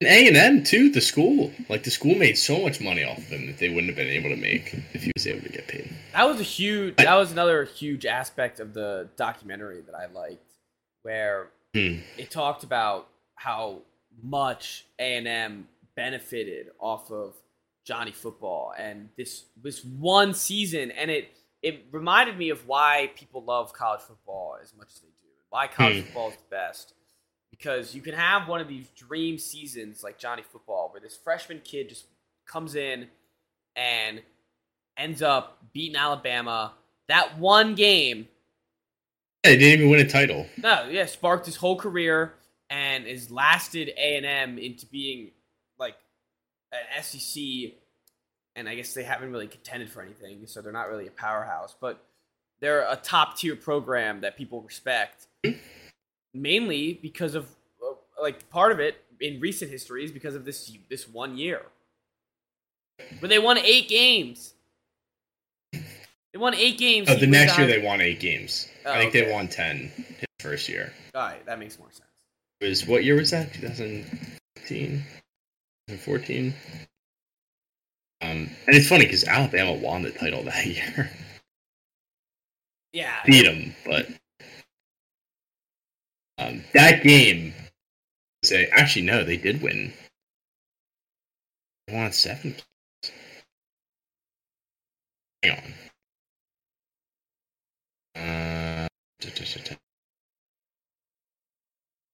And 0.00 0.08
A 0.08 0.28
and 0.28 0.36
M 0.36 0.62
too, 0.64 0.90
the 0.90 1.00
school. 1.02 1.50
Like 1.68 1.82
the 1.82 1.90
school 1.90 2.14
made 2.14 2.38
so 2.38 2.60
much 2.62 2.80
money 2.80 3.02
off 3.04 3.18
of 3.18 3.24
him 3.24 3.46
that 3.48 3.58
they 3.58 3.68
wouldn't 3.68 3.88
have 3.88 3.96
been 3.96 4.06
able 4.08 4.30
to 4.30 4.36
make 4.36 4.72
if 4.94 5.02
he 5.02 5.12
was 5.14 5.26
able 5.26 5.42
to 5.42 5.48
get 5.50 5.66
paid. 5.68 5.92
That 6.14 6.24
was 6.28 6.38
a 6.40 6.44
huge. 6.44 6.96
That 6.96 7.16
was 7.16 7.32
another 7.32 7.64
huge 7.64 8.06
aspect 8.06 8.60
of 8.60 8.72
the 8.74 9.08
documentary 9.16 9.80
that 9.82 9.94
I 9.94 10.06
liked, 10.06 10.52
where 11.02 11.50
Hmm. 11.74 11.96
it 12.16 12.30
talked 12.30 12.62
about 12.64 13.08
how 13.34 13.82
much 14.22 14.86
A 14.98 15.16
and 15.16 15.28
M 15.28 15.68
benefited 15.96 16.68
off 16.80 17.10
of 17.10 17.34
Johnny 17.84 18.12
Football 18.12 18.72
and 18.78 19.08
this 19.16 19.44
this 19.60 19.84
one 19.84 20.32
season, 20.32 20.90
and 20.92 21.10
it 21.10 21.28
it 21.62 21.86
reminded 21.90 22.36
me 22.38 22.50
of 22.50 22.66
why 22.66 23.10
people 23.16 23.42
love 23.44 23.72
college 23.72 24.00
football 24.00 24.56
as 24.62 24.74
much 24.76 24.88
as 24.94 25.00
they 25.00 25.08
do, 25.08 25.28
why 25.50 25.66
college 25.66 25.96
Hmm. 25.96 26.02
football 26.04 26.28
is 26.30 26.36
the 26.36 26.42
best. 26.50 26.94
Because 27.50 27.94
you 27.94 28.02
can 28.02 28.14
have 28.14 28.46
one 28.46 28.60
of 28.60 28.68
these 28.68 28.88
dream 28.90 29.38
seasons 29.38 30.02
like 30.04 30.18
Johnny 30.18 30.42
Football, 30.42 30.90
where 30.92 31.00
this 31.00 31.16
freshman 31.16 31.60
kid 31.64 31.88
just 31.88 32.06
comes 32.46 32.74
in 32.74 33.08
and 33.74 34.22
ends 34.96 35.22
up 35.22 35.58
beating 35.72 35.96
Alabama. 35.96 36.74
That 37.08 37.38
one 37.38 37.74
game, 37.74 38.28
Yeah, 39.44 39.52
they 39.52 39.56
didn't 39.58 39.80
even 39.80 39.90
win 39.90 40.00
a 40.06 40.08
title. 40.08 40.46
no, 40.58 40.88
yeah, 40.90 41.06
sparked 41.06 41.46
his 41.46 41.56
whole 41.56 41.76
career 41.76 42.34
and 42.70 43.06
has 43.06 43.30
lasted 43.30 43.88
A 43.96 44.16
and 44.18 44.26
M 44.26 44.58
into 44.58 44.84
being 44.86 45.30
like 45.78 45.96
an 46.70 47.02
SEC. 47.02 47.72
And 48.58 48.68
I 48.68 48.74
guess 48.74 48.92
they 48.92 49.04
haven't 49.04 49.30
really 49.30 49.46
contended 49.46 49.88
for 49.88 50.02
anything, 50.02 50.46
so 50.46 50.60
they're 50.60 50.72
not 50.72 50.88
really 50.88 51.06
a 51.06 51.12
powerhouse. 51.12 51.76
But 51.80 52.04
they're 52.60 52.80
a 52.80 52.96
top 52.96 53.38
tier 53.38 53.54
program 53.54 54.20
that 54.22 54.36
people 54.36 54.60
respect, 54.62 55.28
mainly 56.34 56.98
because 57.00 57.36
of 57.36 57.46
uh, 57.80 57.94
like 58.20 58.50
part 58.50 58.72
of 58.72 58.80
it 58.80 58.96
in 59.20 59.38
recent 59.38 59.70
history 59.70 60.04
is 60.04 60.10
because 60.10 60.34
of 60.34 60.44
this 60.44 60.72
this 60.88 61.08
one 61.08 61.38
year 61.38 61.62
where 63.20 63.28
they 63.28 63.38
won 63.38 63.58
eight 63.58 63.88
games. 63.88 64.54
They 65.72 66.38
won 66.38 66.54
eight 66.54 66.78
games. 66.78 67.08
Oh, 67.08 67.14
the 67.14 67.26
next 67.26 67.56
year 67.58 67.66
they 67.66 67.80
won 67.80 68.00
eight 68.00 68.20
games. 68.20 68.68
Oh, 68.84 68.92
I 68.92 68.98
think 68.98 69.10
okay. 69.10 69.24
they 69.24 69.32
won 69.32 69.48
ten 69.48 69.90
his 69.96 70.26
first 70.40 70.68
year. 70.68 70.92
All 71.14 71.22
right, 71.22 71.44
that 71.46 71.58
makes 71.58 71.78
more 71.78 71.90
sense. 71.90 72.08
It 72.60 72.68
was 72.68 72.86
what 72.86 73.04
year 73.04 73.14
was 73.14 73.30
that? 73.30 73.54
2015, 73.54 75.04
2014. 75.88 76.54
Um, 78.28 78.50
and 78.66 78.76
it's 78.76 78.88
funny 78.88 79.06
because 79.06 79.24
Alabama 79.24 79.74
won 79.74 80.02
the 80.02 80.12
title 80.12 80.44
that 80.44 80.66
year, 80.66 81.10
Yeah, 82.92 83.16
beat 83.26 83.44
them, 83.44 83.74
but 83.86 84.08
um, 86.38 86.64
that 86.74 87.02
game. 87.04 87.54
Say, 88.44 88.68
actually, 88.72 89.06
no, 89.06 89.24
they 89.24 89.36
did 89.38 89.62
win. 89.62 89.92
They 91.88 91.94
won 91.96 92.12
seven. 92.12 92.52
games. 92.52 92.64
Hang 95.42 95.74
on. 98.16 98.22
Uh. 98.22 98.88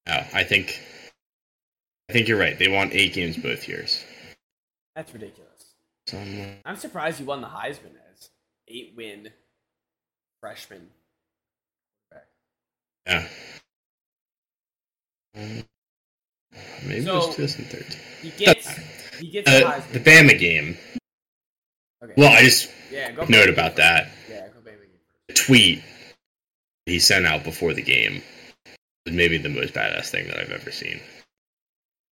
Oh, 0.08 0.26
I 0.34 0.44
think. 0.44 0.80
I 2.10 2.14
think 2.14 2.28
you're 2.28 2.38
right. 2.38 2.58
They 2.58 2.68
won 2.68 2.90
eight 2.92 3.14
games 3.14 3.36
both 3.38 3.68
years. 3.68 4.04
that's 4.96 5.12
ridiculous. 5.14 5.63
I'm 6.12 6.76
surprised 6.76 7.18
you 7.20 7.26
won 7.26 7.40
the 7.40 7.46
Heisman 7.48 7.94
as 8.12 8.30
eight 8.68 8.92
win 8.96 9.30
freshman. 10.40 10.90
yeah. 13.06 13.26
Maybe 15.34 15.64
it 16.98 17.04
So- 17.04 17.26
was 17.26 17.36
2013. 17.36 18.00
He 18.22 18.30
gets 18.30 18.68
he 19.18 19.28
gets 19.28 19.50
the 19.50 19.66
Uh, 19.66 19.80
Heisman. 19.80 19.92
the 19.92 20.00
Bama 20.00 20.38
game. 20.38 20.78
okay. 22.02 22.14
Well, 22.16 22.32
I 22.32 22.42
just 22.42 22.70
yeah, 22.90 23.10
note 23.28 23.48
about 23.48 23.76
that. 23.76 24.10
Yeah, 24.28 24.48
go 24.48 24.60
Bama 24.60 24.78
first. 24.78 25.28
The 25.28 25.34
tweet 25.34 25.82
he 26.86 26.98
sent 26.98 27.26
out 27.26 27.44
before 27.44 27.72
the 27.74 27.82
game 27.82 28.22
was 29.06 29.14
maybe 29.14 29.38
the 29.38 29.48
most 29.48 29.72
badass 29.74 30.10
thing 30.10 30.26
that 30.28 30.38
I've 30.38 30.50
ever 30.50 30.70
seen. 30.70 30.98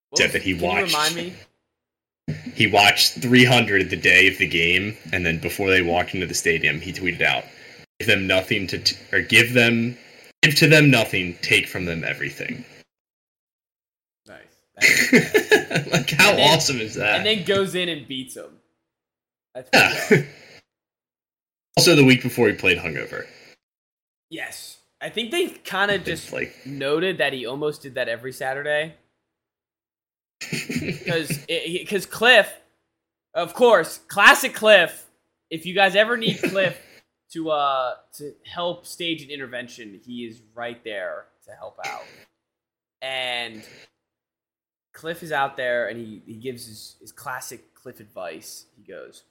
What 0.10 0.20
Except 0.20 0.28
was- 0.28 0.34
that 0.34 0.42
he 0.44 0.52
can 0.54 0.60
you 0.62 0.66
watched- 0.66 0.94
remind 0.94 1.16
me? 1.16 1.36
He 2.56 2.68
watched 2.68 3.14
300 3.22 3.90
the 3.90 3.96
day 3.96 4.28
of 4.28 4.38
the 4.38 4.48
game, 4.48 4.96
and 5.12 5.26
then 5.26 5.40
before 5.40 5.70
they 5.70 5.82
walked 5.82 6.14
into 6.14 6.28
the 6.28 6.34
stadium, 6.34 6.80
he 6.80 6.94
tweeted 6.94 7.22
out, 7.22 7.44
"Give 8.00 8.08
them 8.08 8.28
nothing 8.28 8.68
to, 8.68 8.78
t- 8.80 8.96
or 9.12 9.22
give 9.22 9.54
them, 9.54 9.98
give 10.44 10.56
to 10.56 10.68
them 10.68 10.90
nothing, 10.92 11.38
take 11.42 11.68
from 11.68 11.86
them 11.86 12.04
everything." 12.04 12.64
Nice. 14.28 14.62
Like, 15.92 16.10
how 16.12 16.34
then- 16.36 16.50
awesome 16.58 16.80
is 16.82 16.96
that? 16.96 17.16
and 17.18 17.26
then 17.26 17.44
goes 17.46 17.76
in 17.76 17.88
and 17.90 18.08
beats 18.08 18.36
him. 18.36 18.60
Yeah. 19.56 19.64
awesome. 19.74 20.26
also, 21.78 21.96
the 21.96 22.04
week 22.06 22.22
before 22.24 22.48
he 22.48 22.54
played 22.54 22.78
hungover, 22.78 23.26
Yes, 24.30 24.78
I 25.02 25.10
think 25.10 25.32
they 25.32 25.48
kind 25.50 25.92
of 25.92 26.04
just 26.06 26.32
like 26.32 26.56
noted 26.66 27.18
that 27.18 27.34
he 27.34 27.46
almost 27.46 27.82
did 27.82 27.96
that 27.96 28.08
every 28.10 28.32
Saturday. 28.32 28.96
Because 30.50 31.46
because 31.48 32.06
Cliff, 32.08 32.52
of 33.34 33.54
course, 33.54 34.00
classic 34.08 34.54
Cliff. 34.54 35.06
If 35.50 35.66
you 35.66 35.76
guys 35.76 35.96
ever 35.96 36.18
need 36.18 36.42
Cliff 36.42 36.78
to 37.34 37.50
uh 37.52 37.96
to 38.18 38.34
help 38.46 38.86
stage 38.86 39.24
an 39.24 39.30
intervention, 39.30 40.00
he 40.04 40.26
is 40.26 40.42
right 40.54 40.82
there 40.84 41.26
to 41.46 41.52
help 41.52 41.78
out. 41.86 42.04
And 43.02 43.64
Cliff 44.94 45.24
is 45.24 45.32
out 45.32 45.58
there, 45.58 45.88
and 45.88 45.98
he 45.98 46.22
he 46.26 46.36
gives 46.36 46.66
his 46.66 46.96
his 47.00 47.12
classic 47.12 47.74
Cliff 47.74 48.00
advice. 48.00 48.66
He 48.76 48.84
goes, 48.84 49.24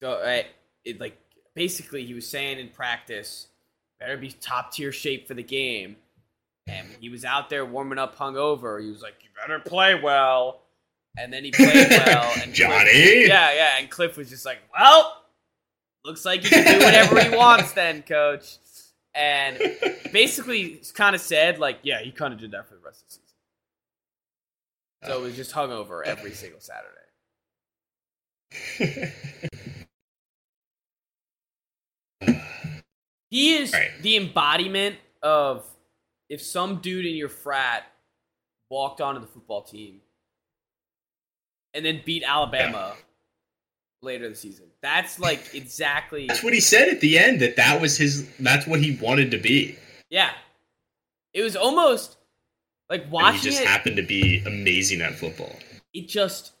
"Go, 0.00 0.20
right, 0.22 0.46
it 0.84 1.00
like 1.00 1.18
basically 1.54 2.04
he 2.04 2.14
was 2.14 2.28
saying 2.28 2.58
in 2.58 2.68
practice, 2.68 3.48
better 4.00 4.16
be 4.16 4.30
top 4.30 4.72
tier 4.72 4.92
shape 4.92 5.28
for 5.28 5.34
the 5.34 5.42
game. 5.42 5.96
And 6.68 6.88
he 7.00 7.08
was 7.08 7.24
out 7.24 7.48
there 7.50 7.64
warming 7.64 7.98
up 7.98 8.16
hungover. 8.18 8.82
He 8.82 8.88
was 8.90 9.00
like, 9.02 9.14
"You 9.22 9.28
better 9.40 9.58
play 9.60 9.94
well." 10.00 10.62
And 11.18 11.32
then 11.32 11.44
he 11.44 11.50
played 11.52 11.88
well. 11.90 12.24
And 12.34 12.42
Cliff- 12.42 12.52
Johnny. 12.54 13.26
yeah, 13.26 13.52
yeah. 13.54 13.70
And 13.78 13.88
Cliff 13.88 14.16
was 14.16 14.28
just 14.28 14.44
like, 14.44 14.58
"Well, 14.76 15.22
looks 16.04 16.24
like 16.24 16.42
he 16.42 16.48
can 16.50 16.78
do 16.78 16.84
whatever 16.84 17.22
he 17.22 17.30
wants, 17.36 17.72
then, 17.72 18.02
coach." 18.02 18.58
And 19.14 19.58
basically, 20.12 20.80
kind 20.94 21.14
of 21.14 21.20
said 21.22 21.58
like, 21.58 21.78
"Yeah, 21.82 22.00
he 22.02 22.10
kind 22.10 22.34
of 22.34 22.40
did 22.40 22.50
that 22.50 22.68
for 22.68 22.74
the 22.74 22.80
rest 22.80 23.02
of 23.02 23.08
the 23.08 23.14
season." 23.14 23.22
So 25.04 25.18
it 25.22 25.22
was 25.22 25.36
just 25.36 25.52
hungover 25.54 26.04
every 26.04 26.32
single 26.32 26.60
Saturday. 26.60 26.92
He 33.30 33.56
is 33.56 33.72
Right. 33.72 33.90
the 34.02 34.16
embodiment 34.16 34.96
of 35.22 35.64
if 36.28 36.42
some 36.42 36.76
dude 36.76 37.06
in 37.06 37.14
your 37.14 37.28
frat 37.28 37.84
walked 38.70 39.00
onto 39.00 39.20
the 39.20 39.26
football 39.26 39.62
team 39.62 40.00
and 41.74 41.84
then 41.84 42.00
beat 42.04 42.22
Alabama 42.26 42.94
later 44.02 44.24
in 44.24 44.32
the 44.32 44.36
season. 44.36 44.66
That's 44.82 45.18
like 45.18 45.54
exactly 45.54 46.26
That's 46.26 46.42
what 46.42 46.52
he 46.52 46.60
said 46.60 46.88
at 46.88 47.00
the 47.00 47.18
end. 47.18 47.40
That 47.40 47.56
that 47.56 47.80
was 47.80 47.96
his. 47.96 48.28
That's 48.38 48.66
what 48.66 48.80
he 48.80 48.96
wanted 49.00 49.30
to 49.32 49.38
be. 49.38 49.76
yeah. 50.10 50.30
It 51.34 51.42
was 51.42 51.54
almost 51.54 52.16
like 52.88 53.02
And 53.02 53.10
watching 53.12 53.40
he 53.40 53.44
just 53.50 53.60
it. 53.62 53.66
happened 53.68 53.96
to 53.96 54.02
be 54.02 54.42
amazing 54.46 55.02
at 55.02 55.14
football. 55.16 55.54
it 55.92 56.08
just 56.08 56.52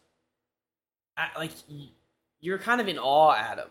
like 1.38 1.52
you're 2.40 2.58
kind 2.58 2.80
of 2.80 2.88
in 2.88 2.98
awe 2.98 3.34
at 3.34 3.58
him 3.58 3.68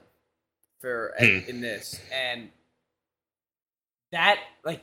for 0.81 1.13
Hmm. 1.19 1.39
in 1.47 1.61
this 1.61 1.99
and 2.11 2.49
that 4.11 4.39
like 4.63 4.81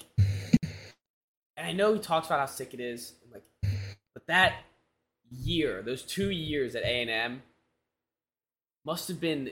and 1.62 1.70
I 1.70 1.72
know 1.72 1.94
he 1.94 2.00
talks 2.00 2.26
about 2.26 2.40
how 2.40 2.46
sick 2.46 2.74
it 2.74 2.80
is 2.80 3.12
like 3.32 3.44
but 4.14 4.26
that 4.26 4.54
year 5.30 5.82
those 5.82 6.02
two 6.02 6.30
years 6.30 6.74
at 6.74 6.82
A&M 6.82 7.42
must 8.84 9.08
have 9.08 9.20
been 9.20 9.50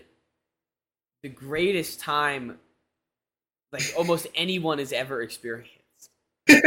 the 1.23 1.29
greatest 1.29 2.01
time 2.01 2.59
like 3.73 3.85
almost 3.97 4.27
anyone 4.35 4.79
has 4.79 4.93
ever 4.93 5.23
experienced 5.23 5.81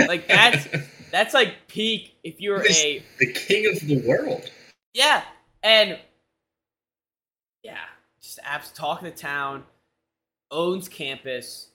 like 0.07 0.27
that's 0.27 0.67
that's 1.11 1.33
like 1.33 1.67
peak 1.67 2.15
if 2.23 2.39
you're 2.39 2.65
a 2.65 3.03
the 3.19 3.33
king 3.33 3.71
of 3.71 3.79
the 3.81 4.01
world. 4.07 4.49
yeah, 4.93 5.23
and 5.61 5.99
yeah, 7.63 7.77
just 8.21 8.39
apps 8.41 8.73
talking 8.73 9.09
to 9.09 9.15
town, 9.15 9.63
owns 10.51 10.89
campus, 10.89 11.69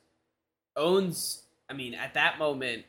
owns. 0.77 1.43
I 1.71 1.75
mean, 1.75 1.95
at 1.95 2.15
that 2.15 2.39
moment, 2.39 2.85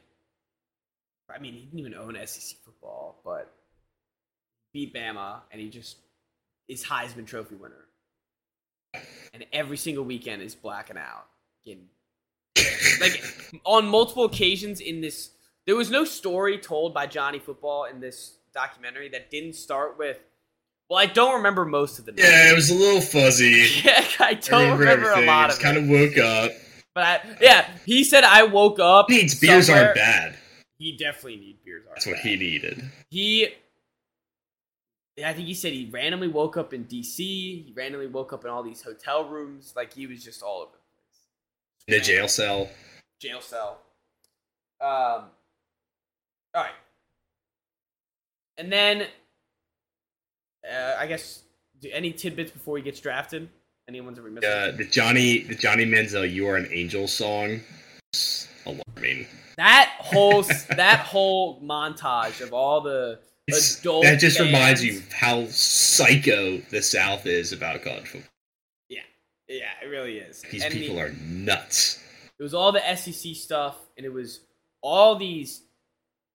I 1.36 1.40
mean, 1.40 1.54
he 1.54 1.62
didn't 1.62 1.80
even 1.80 1.94
own 1.96 2.18
SEC 2.26 2.58
football, 2.64 3.22
but 3.24 3.52
beat 4.74 4.94
Bama, 4.94 5.42
and 5.52 5.62
he 5.62 5.70
just 5.70 5.98
is 6.68 6.84
Heisman 6.84 7.26
Trophy 7.26 7.56
winner. 7.56 7.86
And 9.34 9.46
every 9.54 9.78
single 9.78 10.04
weekend 10.04 10.42
is 10.42 10.56
blacking 10.56 10.98
out, 10.98 11.26
getting 11.66 11.86
like 13.00 13.22
on 13.64 13.88
multiple 13.88 14.26
occasions 14.26 14.80
in 14.80 15.02
this. 15.02 15.30
There 15.68 15.76
was 15.76 15.92
no 15.92 16.04
story 16.06 16.58
told 16.58 16.94
by 16.94 17.06
Johnny 17.06 17.38
Football 17.40 17.86
in 17.86 18.00
this 18.00 18.38
documentary 18.54 19.10
that 19.10 19.30
didn't 19.30 19.54
start 19.54 19.98
with. 20.00 20.18
Well, 20.90 20.98
I 20.98 21.06
don't 21.06 21.36
remember 21.36 21.66
most 21.66 22.00
of 22.00 22.06
the. 22.06 22.14
Yeah, 22.18 22.52
it 22.52 22.56
was 22.56 22.72
a 22.72 22.76
little 22.76 23.02
fuzzy. 23.02 23.68
Yeah, 23.84 24.04
I 24.20 24.34
don't 24.34 24.80
remember, 24.80 25.12
a 25.12 25.26
lot 25.26 25.46
of 25.46 25.52
Just 25.52 25.62
kind 25.62 25.78
of 25.78 25.88
woke 25.88 26.18
up. 26.18 26.52
But 26.96 27.04
I, 27.04 27.22
yeah, 27.40 27.70
he 27.86 28.04
said 28.04 28.24
I 28.24 28.44
woke 28.44 28.80
up. 28.80 29.08
Needs 29.10 29.40
beers 29.40 29.68
somewhere- 29.68 29.86
aren't 29.86 29.96
bad. 29.96 30.36
He 30.80 30.94
definitely 30.94 31.36
need 31.36 31.58
beers 31.66 31.84
That's 31.90 32.08
what 32.08 32.20
he 32.20 32.38
needed. 32.38 32.82
He, 33.10 33.50
I 35.24 35.34
think 35.34 35.46
he 35.46 35.54
said 35.54 35.74
he 35.74 35.90
randomly 35.92 36.30
woke 36.30 36.56
up 36.56 36.74
in 36.74 36.84
D.C. 36.84 37.24
He 37.68 37.74
randomly 37.76 38.08
woke 38.08 38.32
up 38.32 38.46
in 38.46 38.50
all 38.50 38.64
these 38.64 38.82
hotel 38.82 39.28
rooms. 39.28 39.74
Like 39.76 39.94
he 39.94 40.08
was 40.08 40.24
just 40.24 40.42
all 40.42 40.62
over 40.62 40.72
the 40.72 40.78
place. 40.96 41.90
In 41.90 41.94
the 41.96 42.00
jail 42.00 42.30
cell. 42.30 42.70
jail 43.20 43.42
cell. 43.42 43.80
Um. 44.82 45.26
All 46.56 46.64
right, 46.64 46.72
and 48.58 48.72
then 48.72 49.06
uh, 50.68 50.96
I 50.98 51.06
guess 51.06 51.44
do 51.82 51.90
any 51.92 52.12
tidbits 52.12 52.52
before 52.52 52.78
he 52.78 52.84
gets 52.84 53.00
drafted? 53.00 53.50
Anyone's 53.88 54.18
ever 54.18 54.30
missed? 54.30 54.46
Uh, 54.46 54.72
the 54.72 54.88
Johnny, 54.90 55.40
the 55.40 55.56
Johnny 55.56 55.86
Manziel, 55.86 56.32
"You 56.32 56.48
Are 56.48 56.56
an 56.56 56.70
Angel" 56.72 57.08
song. 57.08 57.60
Alarming. 58.70 59.28
that 59.58 59.90
whole 60.00 60.42
that 60.76 61.00
whole 61.00 61.62
montage 61.62 62.42
of 62.42 62.54
all 62.54 62.82
the 62.82 63.20
It's- 63.48 63.80
adult 63.80 64.04
that 64.04 64.20
just 64.20 64.40
reminds 64.40 64.82
fans. 64.82 64.96
you 64.96 65.02
how 65.16 65.46
psycho 65.48 66.58
the 66.70 66.82
South 66.82 67.26
is 67.26 67.52
about 67.52 67.82
college 67.84 68.08
football. 68.08 68.30
Yeah, 68.90 69.02
yeah, 69.48 69.70
it 69.84 69.88
really 69.88 70.18
is. 70.18 70.42
These 70.52 70.64
And 70.64 70.74
the- 70.74 70.80
people 70.80 71.00
are 71.00 71.12
nuts. 71.12 72.04
It 72.40 72.44
was 72.44 72.54
all 72.54 72.72
the 72.72 72.96
SEC 72.96 73.36
stuff, 73.36 73.76
and 73.98 74.06
it 74.06 74.14
was 74.14 74.40
all 74.82 75.16
these 75.18 75.62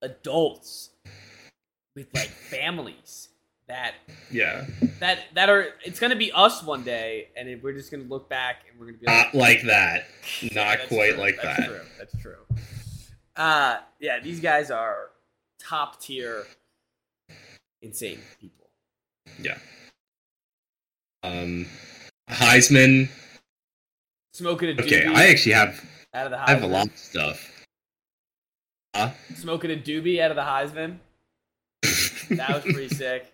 adults 0.03 0.91
with 1.95 2.07
like 2.13 2.27
families 2.29 3.29
that 3.67 3.95
Yeah, 4.31 4.65
that 4.99 5.19
that 5.33 5.49
are. 5.49 5.67
It's 5.83 5.99
gonna 5.99 6.15
be 6.15 6.31
us 6.31 6.61
one 6.63 6.83
day, 6.83 7.29
and 7.35 7.47
it- 7.49 7.63
we're 7.63 7.73
just 7.73 7.89
gonna 7.91 8.03
look 8.03 8.29
back 8.29 8.63
and 8.69 8.79
we're 8.79 8.87
gonna 8.87 8.97
be 8.99 9.05
like, 9.07 9.33
not 9.33 9.35
like 9.35 9.61
that. 9.63 10.07
Not 10.43 10.51
that's 10.53 10.87
quite 10.87 11.11
true. 11.13 11.19
like 11.21 11.35
that's 11.41 11.57
that. 11.59 11.67
True. 11.67 11.81
That's 11.97 12.17
true. 12.21 12.35
Uh, 13.35 13.77
yeah, 13.99 14.19
these 14.19 14.39
guys 14.39 14.69
are 14.71 15.09
top 15.59 15.99
tier, 16.01 16.45
insane 17.81 18.19
people. 18.39 18.67
Yeah. 19.39 19.57
Um, 21.23 21.65
Heisman. 22.29 23.09
Smoking 24.33 24.69
a 24.69 24.73
doobie 24.73 24.85
Okay, 24.85 25.05
I 25.05 25.27
actually 25.29 25.53
have 25.53 25.83
out 26.13 26.25
of 26.27 26.31
the 26.31 26.37
Heisman. 26.37 26.47
I 26.47 26.51
have 26.51 26.63
a 26.63 26.67
lot 26.67 26.87
of 26.87 26.97
stuff. 26.97 27.65
Huh? 28.95 29.11
Smoking 29.35 29.71
a 29.71 29.75
doobie 29.75 30.19
out 30.21 30.31
of 30.31 30.35
the 30.37 30.43
Heisman. 30.43 30.97
That 32.29 32.55
was 32.55 32.63
pretty 32.73 32.89
sick. 32.93 33.31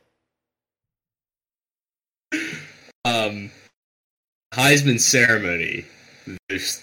Um, 3.05 3.51
Heisman 4.53 4.99
ceremony. 4.99 5.85
There's 6.49 6.81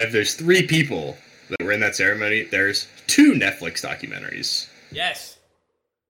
if 0.00 0.12
there's 0.12 0.34
three 0.34 0.66
people 0.66 1.16
that 1.48 1.62
were 1.64 1.72
in 1.72 1.80
that 1.80 1.96
ceremony, 1.96 2.42
there's 2.44 2.86
two 3.06 3.32
Netflix 3.32 3.84
documentaries. 3.84 4.68
Yes. 4.92 5.36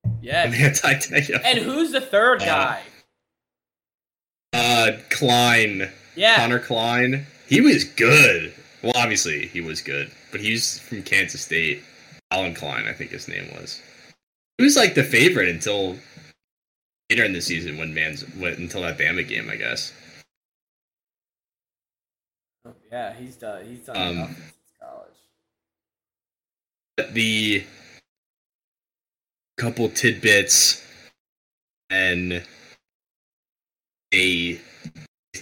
And 0.04 0.22
Yes. 0.22 0.80
Tell 0.80 1.40
And 1.44 1.58
who's 1.58 1.92
the 1.92 2.00
third 2.00 2.42
Uh, 2.42 2.46
guy? 2.46 2.82
uh, 4.52 4.92
Klein, 5.10 5.90
Yeah. 6.16 6.36
Connor 6.36 6.58
Klein, 6.58 7.26
he 7.48 7.60
was 7.60 7.84
good. 7.84 8.54
Well, 8.82 8.92
obviously 8.94 9.46
he 9.48 9.60
was 9.60 9.80
good, 9.80 10.10
but 10.30 10.40
he's 10.40 10.78
from 10.80 11.02
Kansas 11.02 11.40
State. 11.42 11.82
Alan 12.30 12.54
Klein, 12.54 12.86
I 12.86 12.92
think 12.92 13.10
his 13.10 13.26
name 13.26 13.48
was. 13.58 13.80
He 14.58 14.64
was 14.64 14.76
like 14.76 14.94
the 14.94 15.02
favorite 15.04 15.48
until 15.48 15.96
later 17.10 17.24
in 17.24 17.32
the 17.32 17.40
season 17.40 17.78
when 17.78 17.94
Man's 17.94 18.24
went 18.36 18.58
until 18.58 18.82
that 18.82 18.98
Bama 18.98 19.26
game, 19.26 19.48
I 19.48 19.56
guess. 19.56 19.92
Oh, 22.66 22.74
yeah, 22.92 23.14
he's 23.14 23.36
done. 23.36 23.64
He's 23.66 23.80
done 23.80 23.96
Um, 23.96 24.26
since 24.26 24.38
college. 24.80 25.14
The 27.14 27.64
couple 29.56 29.88
tidbits 29.88 30.84
and 31.90 32.44
they 34.12 34.60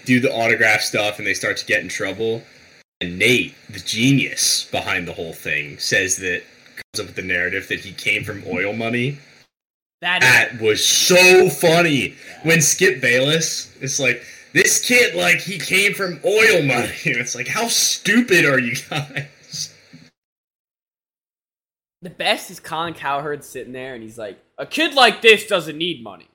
do 0.05 0.21
the 0.21 0.33
autograph 0.33 0.81
stuff 0.81 1.19
and 1.19 1.27
they 1.27 1.35
start 1.35 1.57
to 1.59 1.67
get 1.67 1.83
in 1.83 1.89
trouble. 1.89 2.43
And 3.01 3.19
Nate, 3.19 3.55
the 3.69 3.81
genius 3.81 4.65
behind 4.71 5.07
the 5.07 5.13
whole 5.13 5.35
thing, 5.35 5.79
says 5.79 6.17
that 6.17 6.43
comes 6.77 7.01
up 7.01 7.07
with 7.07 7.17
the 7.17 7.23
narrative 7.23 7.69
that 7.69 7.81
he 7.81 7.93
came 7.93 8.25
from 8.25 8.43
oil 8.47 8.73
money. 8.73 9.19
That 10.01 10.61
was 10.61 10.87
so 10.87 11.49
funny. 11.49 12.15
When 12.43 12.61
Skip 12.61 13.01
Bayless 13.01 13.75
is 13.81 13.99
like, 13.99 14.23
this 14.53 14.87
kid, 14.87 15.15
like, 15.15 15.39
he 15.39 15.59
came 15.59 15.95
from 15.95 16.21
oil 16.25 16.63
money. 16.63 16.93
It's 17.05 17.35
like, 17.35 17.49
how 17.49 17.69
stupid 17.69 18.45
are 18.45 18.59
you 18.59 18.77
guys? 18.89 19.29
the 22.07 22.11
best 22.11 22.51
is 22.53 22.61
Colin 22.61 22.95
Cowherd 22.95 23.43
sitting 23.43 23.73
there 23.73 23.95
and 23.95 24.03
he's 24.03 24.17
like, 24.17 24.39
a 24.59 24.67
kid 24.67 24.95
like 24.95 25.23
this 25.23 25.47
doesn't 25.49 25.77
need 25.77 26.05
money. 26.05 26.29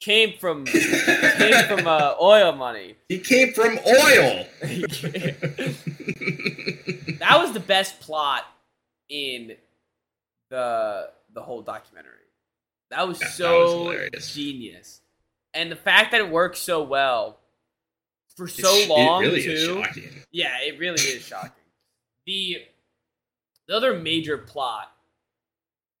Came 0.00 0.38
from 0.38 0.64
came 0.64 1.66
from 1.66 1.86
uh, 1.86 2.14
oil 2.20 2.52
money. 2.52 2.94
He 3.08 3.18
came 3.18 3.52
from 3.52 3.76
oil. 3.78 4.46
that 7.18 7.36
was 7.38 7.52
the 7.52 7.60
best 7.60 8.00
plot 8.00 8.44
in 9.08 9.56
the 10.48 11.10
the 11.34 11.42
whole 11.42 11.60
documentary. 11.60 12.19
That 12.90 13.06
was 13.06 13.20
Yeah, 13.20 13.26
that 13.26 13.34
so 13.34 13.84
was 14.12 14.34
genius, 14.34 15.00
and 15.54 15.70
the 15.70 15.76
fact 15.76 16.12
that 16.12 16.20
it 16.20 16.30
works 16.30 16.58
so 16.58 16.82
well 16.82 17.38
for 18.36 18.48
so 18.48 18.86
long 18.88 19.22
really 19.22 19.42
too. 19.42 19.84
Yeah, 20.32 20.56
it 20.62 20.78
really 20.78 21.00
is 21.00 21.22
shocking. 21.22 21.52
The 22.26 22.58
the 23.68 23.76
other 23.76 23.98
major 23.98 24.38
plot 24.38 24.90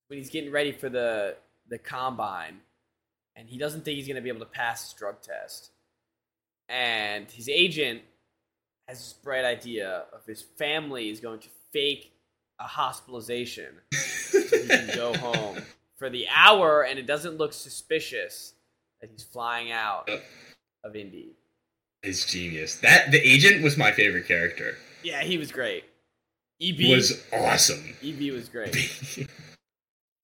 when 0.08 0.18
he's 0.18 0.30
getting 0.30 0.50
ready 0.50 0.72
for 0.72 0.88
the 0.88 1.36
the 1.68 1.78
combine, 1.78 2.60
and 3.36 3.48
he 3.48 3.58
doesn't 3.58 3.84
think 3.84 3.96
he's 3.96 4.06
going 4.06 4.16
to 4.16 4.22
be 4.22 4.28
able 4.28 4.40
to 4.40 4.46
pass 4.46 4.90
his 4.90 4.92
drug 4.94 5.22
test, 5.22 5.70
and 6.68 7.30
his 7.30 7.48
agent 7.48 8.02
has 8.88 8.98
this 8.98 9.12
bright 9.12 9.44
idea 9.44 10.04
of 10.12 10.26
his 10.26 10.42
family 10.42 11.10
is 11.10 11.20
going 11.20 11.38
to 11.38 11.48
fake 11.72 12.12
a 12.58 12.64
hospitalization 12.64 13.68
so 13.92 14.40
he 14.40 14.66
can 14.66 14.90
go 14.96 15.14
home 15.18 15.62
for 16.00 16.10
the 16.10 16.26
hour, 16.34 16.82
and 16.82 16.98
it 16.98 17.06
doesn't 17.06 17.36
look 17.36 17.52
suspicious 17.52 18.54
that 19.00 19.10
he's 19.10 19.22
flying 19.22 19.70
out 19.70 20.08
of 20.82 20.96
Indy. 20.96 21.34
It's 22.02 22.24
genius. 22.24 22.76
That 22.76 23.10
the 23.12 23.18
agent 23.20 23.62
was 23.62 23.76
my 23.76 23.92
favorite 23.92 24.26
character. 24.26 24.76
Yeah, 25.04 25.20
he 25.22 25.36
was 25.38 25.52
great. 25.52 25.84
EB 26.62 26.90
Was 26.90 27.22
awesome. 27.32 27.94
EB 28.02 28.32
was 28.32 28.48
great. 28.48 29.28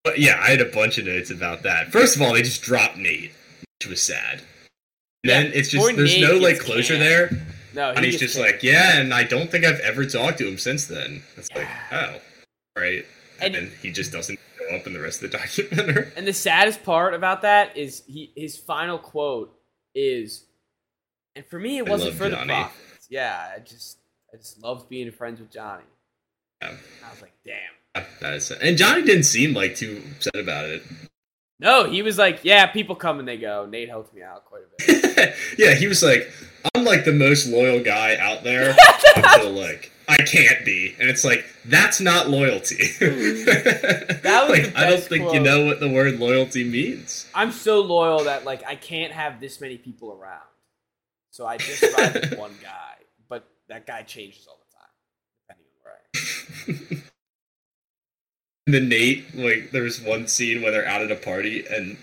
But 0.04 0.20
yeah, 0.20 0.38
I 0.40 0.50
had 0.50 0.60
a 0.60 0.66
bunch 0.66 0.98
of 0.98 1.06
notes 1.06 1.30
about 1.32 1.64
that. 1.64 1.90
First 1.90 2.14
of 2.14 2.22
all, 2.22 2.32
they 2.34 2.42
just 2.42 2.62
dropped 2.62 2.96
Nate, 2.96 3.32
which 3.80 3.88
was 3.90 4.00
sad. 4.00 4.40
And 5.24 5.30
then 5.30 5.46
it's 5.52 5.68
just 5.68 5.84
there's 5.96 6.14
Nate 6.14 6.22
no 6.30 6.36
like 6.36 6.60
closure 6.60 6.94
canned. 6.94 7.02
there, 7.02 7.46
No, 7.74 7.90
and 7.90 8.04
he's 8.04 8.20
just 8.20 8.36
canned. 8.36 8.46
like, 8.46 8.62
yeah, 8.62 9.00
and 9.00 9.12
I 9.12 9.24
don't 9.24 9.50
think 9.50 9.64
I've 9.64 9.80
ever 9.80 10.06
talked 10.06 10.38
to 10.38 10.46
him 10.46 10.58
since 10.58 10.86
then. 10.86 11.24
It's 11.36 11.50
like, 11.56 11.66
oh, 11.90 12.20
right. 12.78 13.04
And, 13.40 13.56
And- 13.56 13.66
then 13.66 13.72
he 13.82 13.90
just 13.90 14.12
doesn't 14.12 14.38
up 14.74 14.86
in 14.86 14.92
the 14.92 15.00
rest 15.00 15.22
of 15.22 15.30
the 15.30 15.38
documentary. 15.38 16.12
And 16.16 16.26
the 16.26 16.32
saddest 16.32 16.82
part 16.84 17.14
about 17.14 17.42
that 17.42 17.76
is 17.76 18.02
he 18.06 18.32
his 18.36 18.56
final 18.56 18.98
quote 18.98 19.56
is, 19.94 20.44
and 21.34 21.44
for 21.46 21.58
me 21.58 21.78
it 21.78 21.88
wasn't 21.88 22.14
for 22.14 22.24
the 22.24 22.36
Johnny. 22.36 22.48
profits. 22.54 23.06
Yeah, 23.10 23.52
I 23.54 23.60
just 23.60 23.98
I 24.32 24.36
just 24.36 24.62
loved 24.62 24.88
being 24.88 25.10
friends 25.12 25.40
with 25.40 25.50
Johnny. 25.50 25.84
Yeah. 26.62 26.72
I 27.04 27.10
was 27.10 27.22
like, 27.22 27.34
damn. 27.44 28.04
That 28.20 28.34
is, 28.34 28.50
and 28.50 28.76
Johnny 28.76 29.02
didn't 29.02 29.24
seem 29.24 29.54
like 29.54 29.74
too 29.74 30.02
upset 30.16 30.36
about 30.36 30.66
it. 30.66 30.82
No, 31.58 31.88
he 31.88 32.02
was 32.02 32.18
like, 32.18 32.40
yeah, 32.42 32.66
people 32.66 32.94
come 32.94 33.18
and 33.18 33.26
they 33.26 33.38
go. 33.38 33.64
Nate 33.64 33.88
helped 33.88 34.14
me 34.14 34.22
out 34.22 34.44
quite 34.44 34.62
a 34.64 34.86
bit. 34.86 35.34
yeah, 35.58 35.72
he 35.74 35.86
was 35.86 36.02
like, 36.02 36.30
I'm 36.74 36.84
like 36.84 37.06
the 37.06 37.12
most 37.12 37.46
loyal 37.46 37.82
guy 37.82 38.16
out 38.16 38.44
there 38.44 38.76
until 39.16 39.52
like 39.52 39.90
I 40.08 40.18
can't 40.18 40.64
be, 40.64 40.94
and 41.00 41.08
it's 41.10 41.24
like 41.24 41.44
that's 41.64 42.00
not 42.00 42.28
loyalty. 42.28 42.76
that 43.00 44.46
was 44.48 44.58
like 44.58 44.76
I 44.76 44.88
don't 44.88 45.02
think 45.02 45.32
you 45.32 45.40
know 45.40 45.64
what 45.64 45.80
the 45.80 45.88
word 45.88 46.18
loyalty 46.18 46.64
means. 46.64 47.26
I'm 47.34 47.50
so 47.52 47.80
loyal 47.80 48.24
that 48.24 48.44
like 48.44 48.64
I 48.66 48.76
can't 48.76 49.12
have 49.12 49.40
this 49.40 49.60
many 49.60 49.78
people 49.78 50.12
around, 50.12 50.46
so 51.30 51.46
I 51.46 51.56
just 51.56 51.82
ride 51.96 52.14
with 52.14 52.38
one 52.38 52.54
guy. 52.62 52.94
But 53.28 53.48
that 53.68 53.86
guy 53.86 54.02
changes 54.02 54.46
all 54.46 54.58
the 54.68 54.76
time, 54.76 54.94
depending 55.48 55.66
on 55.72 55.82
where 55.82 56.94
I 56.94 56.96
am. 56.98 57.02
And 58.66 58.74
then 58.74 58.88
Nate, 58.88 59.32
like, 59.36 59.70
there's 59.70 60.00
one 60.00 60.26
scene 60.26 60.60
where 60.60 60.72
they're 60.72 60.88
out 60.88 61.00
at 61.00 61.12
a 61.12 61.16
party 61.16 61.64
and 61.70 61.96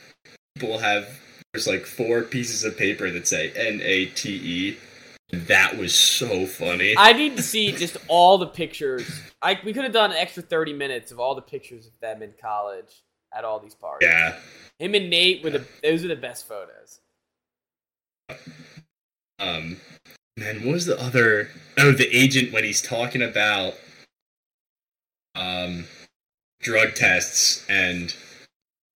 people 0.55 0.77
have 0.77 1.19
there's 1.53 1.67
like 1.67 1.85
four 1.85 2.23
pieces 2.23 2.63
of 2.63 2.77
paper 2.77 3.11
that 3.11 3.27
say 3.27 3.51
N 3.55 3.79
A 3.83 4.05
T 4.07 4.29
E. 4.33 4.77
That 5.33 5.77
was 5.77 5.95
so 5.95 6.45
funny. 6.45 6.93
I 6.95 7.11
need 7.13 7.37
to 7.37 7.43
see 7.43 7.71
just 7.71 7.97
all 8.07 8.37
the 8.37 8.45
pictures. 8.45 9.09
I 9.41 9.59
we 9.65 9.73
could 9.73 9.83
have 9.83 9.91
done 9.91 10.11
an 10.11 10.17
extra 10.17 10.43
thirty 10.43 10.73
minutes 10.73 11.11
of 11.11 11.19
all 11.19 11.33
the 11.33 11.41
pictures 11.41 11.87
of 11.87 11.99
them 12.01 12.21
in 12.21 12.33
college 12.39 13.01
at 13.35 13.43
all 13.43 13.59
these 13.59 13.73
parties. 13.73 14.07
yeah. 14.07 14.37
Him 14.77 14.93
and 14.93 15.09
Nate 15.09 15.43
were 15.43 15.49
the 15.49 15.65
those 15.81 16.05
are 16.05 16.07
the 16.07 16.15
best 16.15 16.47
photos. 16.47 16.99
Um, 19.39 19.77
man, 20.37 20.63
what 20.63 20.73
was 20.73 20.85
the 20.85 21.01
other? 21.01 21.49
Oh, 21.79 21.91
the 21.91 22.15
agent 22.15 22.53
when 22.53 22.63
he's 22.63 22.81
talking 22.81 23.23
about 23.23 23.73
um 25.33 25.85
drug 26.61 26.93
tests 26.93 27.65
and 27.67 28.15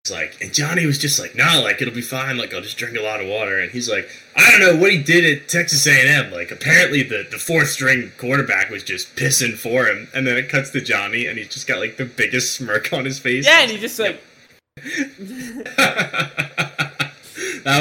it's 0.07 0.11
like, 0.11 0.41
and 0.41 0.53
Johnny 0.53 0.85
was 0.85 0.97
just 0.97 1.19
like, 1.19 1.35
no, 1.35 1.61
like 1.63 1.81
it'll 1.81 1.93
be 1.93 2.01
fine. 2.01 2.37
Like 2.37 2.53
I'll 2.53 2.61
just 2.61 2.77
drink 2.77 2.97
a 2.97 3.01
lot 3.01 3.19
of 3.19 3.27
water. 3.27 3.59
And 3.59 3.71
he's 3.71 3.89
like, 3.89 4.09
I 4.35 4.51
don't 4.51 4.61
know 4.61 4.75
what 4.77 4.91
he 4.91 5.03
did 5.03 5.25
at 5.25 5.49
Texas 5.49 5.85
A&M. 5.85 6.31
Like 6.31 6.51
apparently 6.51 7.03
the 7.03 7.27
the 7.29 7.37
fourth 7.37 7.69
string 7.69 8.11
quarterback 8.17 8.69
was 8.69 8.83
just 8.83 9.15
pissing 9.15 9.57
for 9.57 9.85
him. 9.85 10.07
And 10.13 10.25
then 10.25 10.37
it 10.37 10.49
cuts 10.49 10.69
to 10.71 10.81
Johnny, 10.81 11.25
and 11.25 11.37
he's 11.37 11.49
just 11.49 11.67
got 11.67 11.79
like 11.79 11.97
the 11.97 12.05
biggest 12.05 12.55
smirk 12.55 12.93
on 12.93 13.05
his 13.05 13.19
face. 13.19 13.45
Yeah, 13.45 13.61
and 13.61 13.71
he 13.71 13.77
just 13.77 13.99
like 13.99 14.21
that 15.77 17.11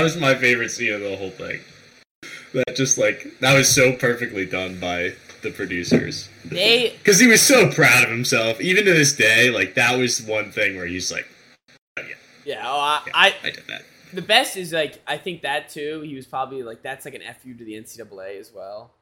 was 0.03 0.16
my 0.16 0.35
favorite 0.35 0.70
scene 0.70 0.95
of 0.95 1.01
the 1.01 1.16
whole 1.16 1.31
thing. 1.31 1.61
That 2.55 2.74
just 2.74 2.99
like 2.99 3.39
that 3.41 3.55
was 3.55 3.72
so 3.72 3.93
perfectly 3.93 4.47
done 4.47 4.81
by 4.81 5.12
the 5.43 5.51
producers 5.51 6.29
they 6.45 6.97
because 6.99 7.20
he 7.20 7.29
was 7.29 7.43
so 7.43 7.70
proud 7.70 8.03
of 8.03 8.11
himself. 8.11 8.61
Even 8.61 8.85
to 8.87 8.93
this 8.93 9.14
day, 9.14 9.51
like 9.51 9.74
that 9.74 9.97
was 9.97 10.22
one 10.22 10.51
thing 10.51 10.77
where 10.77 10.87
he's 10.87 11.12
like, 11.12 11.29
yeah. 12.47 12.62
Oh, 12.64 12.78
I, 12.78 13.03
yeah, 13.07 13.12
I 13.14 13.34
I 13.44 13.51
did 13.51 13.64
that. 13.68 13.82
the 14.12 14.22
best 14.22 14.57
is 14.57 14.72
like 14.72 15.01
I 15.07 15.18
think 15.18 15.42
that 15.42 15.68
too. 15.68 16.01
He 16.03 16.14
was 16.14 16.26
probably 16.26 16.62
like 16.62 16.82
that's 16.82 17.05
like 17.05 17.14
an 17.14 17.22
fu 17.42 17.53
to 17.55 17.64
the 17.64 17.74
NCAA 17.74 18.40
as 18.40 18.53
well. 18.55 18.92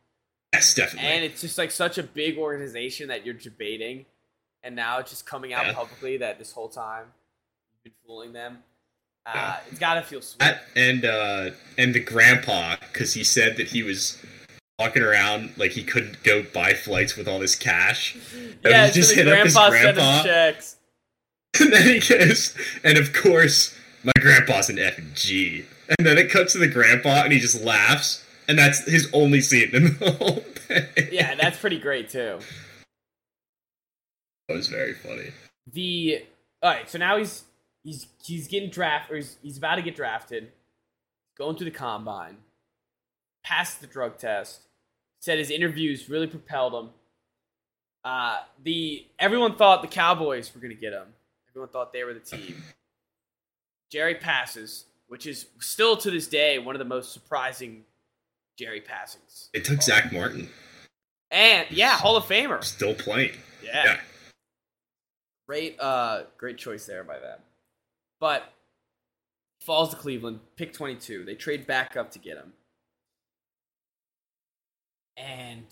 Yes, 0.52 0.74
definitely. 0.74 1.08
And 1.10 1.24
it's 1.24 1.40
just 1.40 1.58
like 1.58 1.70
such 1.70 1.98
a 1.98 2.02
big 2.02 2.38
organization 2.38 3.08
that 3.08 3.24
you're 3.24 3.34
debating, 3.34 4.06
and 4.62 4.74
now 4.76 4.98
it's 4.98 5.10
just 5.10 5.26
coming 5.26 5.52
out 5.52 5.66
Yeah. 5.66 5.74
publicly 5.74 6.16
that 6.18 6.38
this 6.38 6.52
whole 6.52 6.68
time 6.68 7.06
you've 7.84 7.84
been 7.84 7.92
fooling 8.06 8.32
them. 8.32 8.58
Uh, 9.26 9.32
Yeah. 9.34 9.56
It's 9.70 9.78
gotta 9.78 10.02
feel 10.02 10.20
sweet. 10.22 10.38
That 10.40 10.62
and 10.76 11.04
uh 11.04 11.50
and 11.78 11.94
the 11.94 12.00
grandpa 12.00 12.76
because 12.80 13.14
he 13.14 13.24
said 13.24 13.56
that 13.56 13.68
he 13.68 13.82
was 13.82 14.22
walking 14.78 15.02
around 15.02 15.52
like 15.56 15.70
he 15.72 15.82
couldn't 15.84 16.22
go 16.24 16.42
buy 16.42 16.74
flights 16.74 17.16
with 17.16 17.26
all 17.28 17.38
this 17.38 17.54
cash. 17.56 18.16
And 18.34 18.56
yeah, 18.64 18.86
he 18.86 18.92
just 18.92 19.10
so 19.10 19.16
the 19.16 19.22
hit 19.24 19.32
up 19.38 19.44
his 19.44 19.54
grandpa 19.54 19.70
sent 19.82 19.98
him 19.98 20.24
checks. 20.24 20.76
And 21.60 21.72
then 21.72 21.86
he 21.86 22.00
goes, 22.00 22.54
and 22.82 22.98
of 22.98 23.12
course, 23.12 23.76
my 24.02 24.12
grandpa's 24.18 24.68
an 24.68 24.76
FG. 24.76 25.64
and 25.98 26.06
then 26.06 26.18
it 26.18 26.30
cuts 26.30 26.52
to 26.52 26.58
the 26.58 26.68
grandpa, 26.68 27.22
and 27.24 27.32
he 27.32 27.38
just 27.38 27.62
laughs, 27.62 28.24
and 28.48 28.58
that's 28.58 28.84
his 28.90 29.08
only 29.12 29.40
scene 29.40 29.70
in 29.74 29.84
the 29.98 30.10
whole 30.18 30.40
thing. 30.40 30.86
Yeah, 31.12 31.34
that's 31.36 31.58
pretty 31.58 31.78
great 31.78 32.08
too. 32.08 32.38
that 34.48 34.54
was 34.54 34.68
very 34.68 34.94
funny. 34.94 35.30
The 35.72 36.24
all 36.62 36.70
right, 36.72 36.88
so 36.90 36.98
now 36.98 37.16
he's 37.18 37.44
he's 37.82 38.06
he's 38.22 38.48
getting 38.48 38.70
drafted, 38.70 39.12
or 39.12 39.16
he's, 39.16 39.36
he's 39.42 39.58
about 39.58 39.76
to 39.76 39.82
get 39.82 39.94
drafted, 39.96 40.50
going 41.38 41.56
through 41.56 41.66
the 41.66 41.76
combine, 41.76 42.38
passed 43.44 43.80
the 43.80 43.86
drug 43.86 44.18
test, 44.18 44.62
said 45.20 45.38
his 45.38 45.50
interviews 45.50 46.08
really 46.08 46.26
propelled 46.26 46.74
him. 46.74 46.90
Uh, 48.04 48.38
the 48.62 49.06
everyone 49.18 49.56
thought 49.56 49.82
the 49.82 49.88
Cowboys 49.88 50.54
were 50.54 50.60
gonna 50.60 50.74
get 50.74 50.92
him. 50.92 51.06
Everyone 51.54 51.68
thought 51.70 51.92
they 51.92 52.02
were 52.02 52.14
the 52.14 52.20
team. 52.20 52.62
Jerry 53.90 54.16
passes, 54.16 54.86
which 55.06 55.24
is 55.26 55.46
still 55.60 55.96
to 55.98 56.10
this 56.10 56.26
day 56.26 56.58
one 56.58 56.74
of 56.74 56.80
the 56.80 56.84
most 56.84 57.12
surprising 57.12 57.84
Jerry 58.58 58.80
passings. 58.80 59.50
It 59.52 59.64
took 59.64 59.80
Zach 59.80 60.12
Martin, 60.12 60.48
And 61.30 61.70
yeah, 61.70 61.96
Hall 61.96 62.16
of 62.16 62.24
Famer. 62.24 62.62
still 62.64 62.94
playing. 62.94 63.32
Yeah. 63.62 63.84
Yeah. 63.84 64.00
Great 65.46 65.78
uh 65.78 66.22
great 66.38 66.58
choice 66.58 66.86
there 66.86 67.04
by 67.04 67.18
them. 67.20 67.38
But 68.18 68.52
falls 69.60 69.90
to 69.90 69.96
Cleveland, 69.96 70.40
pick 70.56 70.72
22. 70.72 71.24
They 71.24 71.34
trade 71.36 71.66
back 71.66 71.96
up 71.96 72.10
to 72.12 72.18
get 72.18 72.36
him. 72.36 72.52
And 75.16 75.66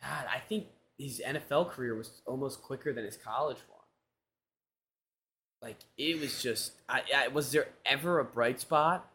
god, 0.00 0.26
I 0.32 0.38
think 0.38 0.66
his 0.98 1.20
NFL 1.26 1.70
career 1.70 1.94
was 1.94 2.22
almost 2.26 2.62
quicker 2.62 2.92
than 2.92 3.04
his 3.04 3.16
college. 3.18 3.58
Like 5.62 5.78
it 5.96 6.20
was 6.20 6.42
just 6.42 6.72
I, 6.88 7.02
I 7.16 7.28
was 7.28 7.52
there 7.52 7.68
ever 7.86 8.18
a 8.18 8.24
bright 8.24 8.60
spot? 8.60 9.08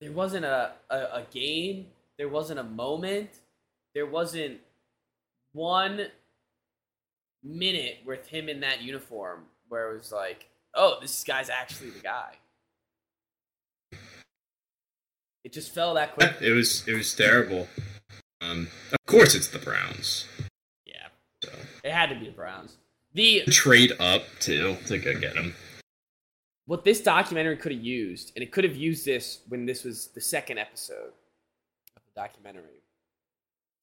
There 0.00 0.12
wasn't 0.12 0.44
a, 0.44 0.72
a, 0.88 0.96
a 0.96 1.26
game, 1.30 1.86
there 2.18 2.28
wasn't 2.28 2.58
a 2.58 2.64
moment, 2.64 3.30
there 3.94 4.06
wasn't 4.06 4.60
one 5.52 6.06
minute 7.42 7.98
with 8.06 8.26
him 8.28 8.48
in 8.48 8.60
that 8.60 8.82
uniform 8.82 9.44
where 9.68 9.90
it 9.92 9.98
was 9.98 10.12
like, 10.12 10.48
oh, 10.74 10.98
this 11.00 11.22
guy's 11.24 11.50
actually 11.50 11.90
the 11.90 12.00
guy. 12.00 12.34
It 15.44 15.52
just 15.52 15.74
fell 15.74 15.94
that 15.94 16.14
quick. 16.14 16.34
It 16.40 16.52
was 16.52 16.86
it 16.86 16.94
was 16.94 17.14
terrible. 17.14 17.66
Um, 18.42 18.68
of 18.92 18.98
course, 19.06 19.34
it's 19.34 19.48
the 19.48 19.58
Browns. 19.58 20.26
Yeah, 20.86 21.08
So 21.42 21.50
it 21.82 21.92
had 21.92 22.10
to 22.10 22.18
be 22.18 22.26
the 22.26 22.32
Browns. 22.32 22.76
The 23.12 23.42
trade 23.46 23.92
up 23.98 24.22
too 24.38 24.76
to 24.86 24.98
go 24.98 25.18
get 25.18 25.34
him. 25.36 25.54
what 26.66 26.84
this 26.84 27.00
documentary 27.00 27.56
could 27.56 27.72
have 27.72 27.80
used, 27.80 28.32
and 28.36 28.42
it 28.42 28.52
could 28.52 28.62
have 28.64 28.76
used 28.76 29.04
this 29.04 29.40
when 29.48 29.66
this 29.66 29.82
was 29.82 30.08
the 30.14 30.20
second 30.20 30.58
episode 30.58 31.12
of 31.96 32.02
the 32.06 32.20
documentary. 32.20 32.82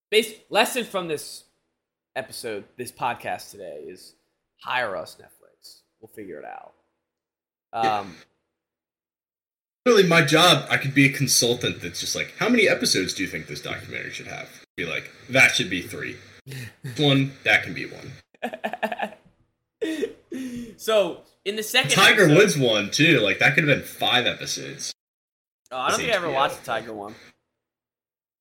Base 0.09 0.33
lesson 0.49 0.85
from 0.85 1.09
this 1.09 1.43
episode, 2.15 2.63
this 2.77 2.91
podcast 2.91 3.51
today 3.51 3.83
is 3.87 4.13
hire 4.61 4.95
us 4.95 5.17
Netflix. 5.21 5.81
We'll 5.99 6.07
figure 6.07 6.39
it 6.39 6.45
out. 6.45 6.73
Yeah. 7.73 7.99
Um, 7.99 8.15
Really, 9.85 10.03
my 10.05 10.21
job, 10.21 10.67
I 10.69 10.75
could 10.75 10.93
be 10.93 11.05
a 11.05 11.09
consultant 11.13 11.81
that's 11.81 12.01
just 12.01 12.13
like, 12.13 12.33
how 12.39 12.49
many 12.49 12.67
episodes 12.67 13.13
do 13.13 13.23
you 13.23 13.29
think 13.29 13.47
this 13.47 13.61
documentary 13.61 14.11
should 14.11 14.27
have? 14.27 14.49
Be 14.75 14.83
like, 14.85 15.09
that 15.29 15.55
should 15.55 15.69
be 15.69 15.81
three. 15.81 16.17
one, 16.97 17.31
that 17.45 17.63
can 17.63 17.73
be 17.73 17.85
one. 17.85 18.11
so 20.77 21.21
in 21.45 21.55
the 21.55 21.63
second 21.63 21.91
Tiger 21.91 22.23
episode- 22.23 22.37
Woods 22.37 22.57
one 22.57 22.91
too. 22.91 23.19
Like 23.19 23.39
that 23.39 23.55
could 23.55 23.67
have 23.67 23.77
been 23.77 23.85
five 23.87 24.25
episodes. 24.25 24.93
Oh, 25.71 25.77
I 25.77 25.89
don't 25.89 25.99
think 25.99 26.11
I 26.11 26.15
ever 26.15 26.29
watched 26.29 26.59
the 26.61 26.65
Tiger 26.65 26.93
one. 26.93 27.15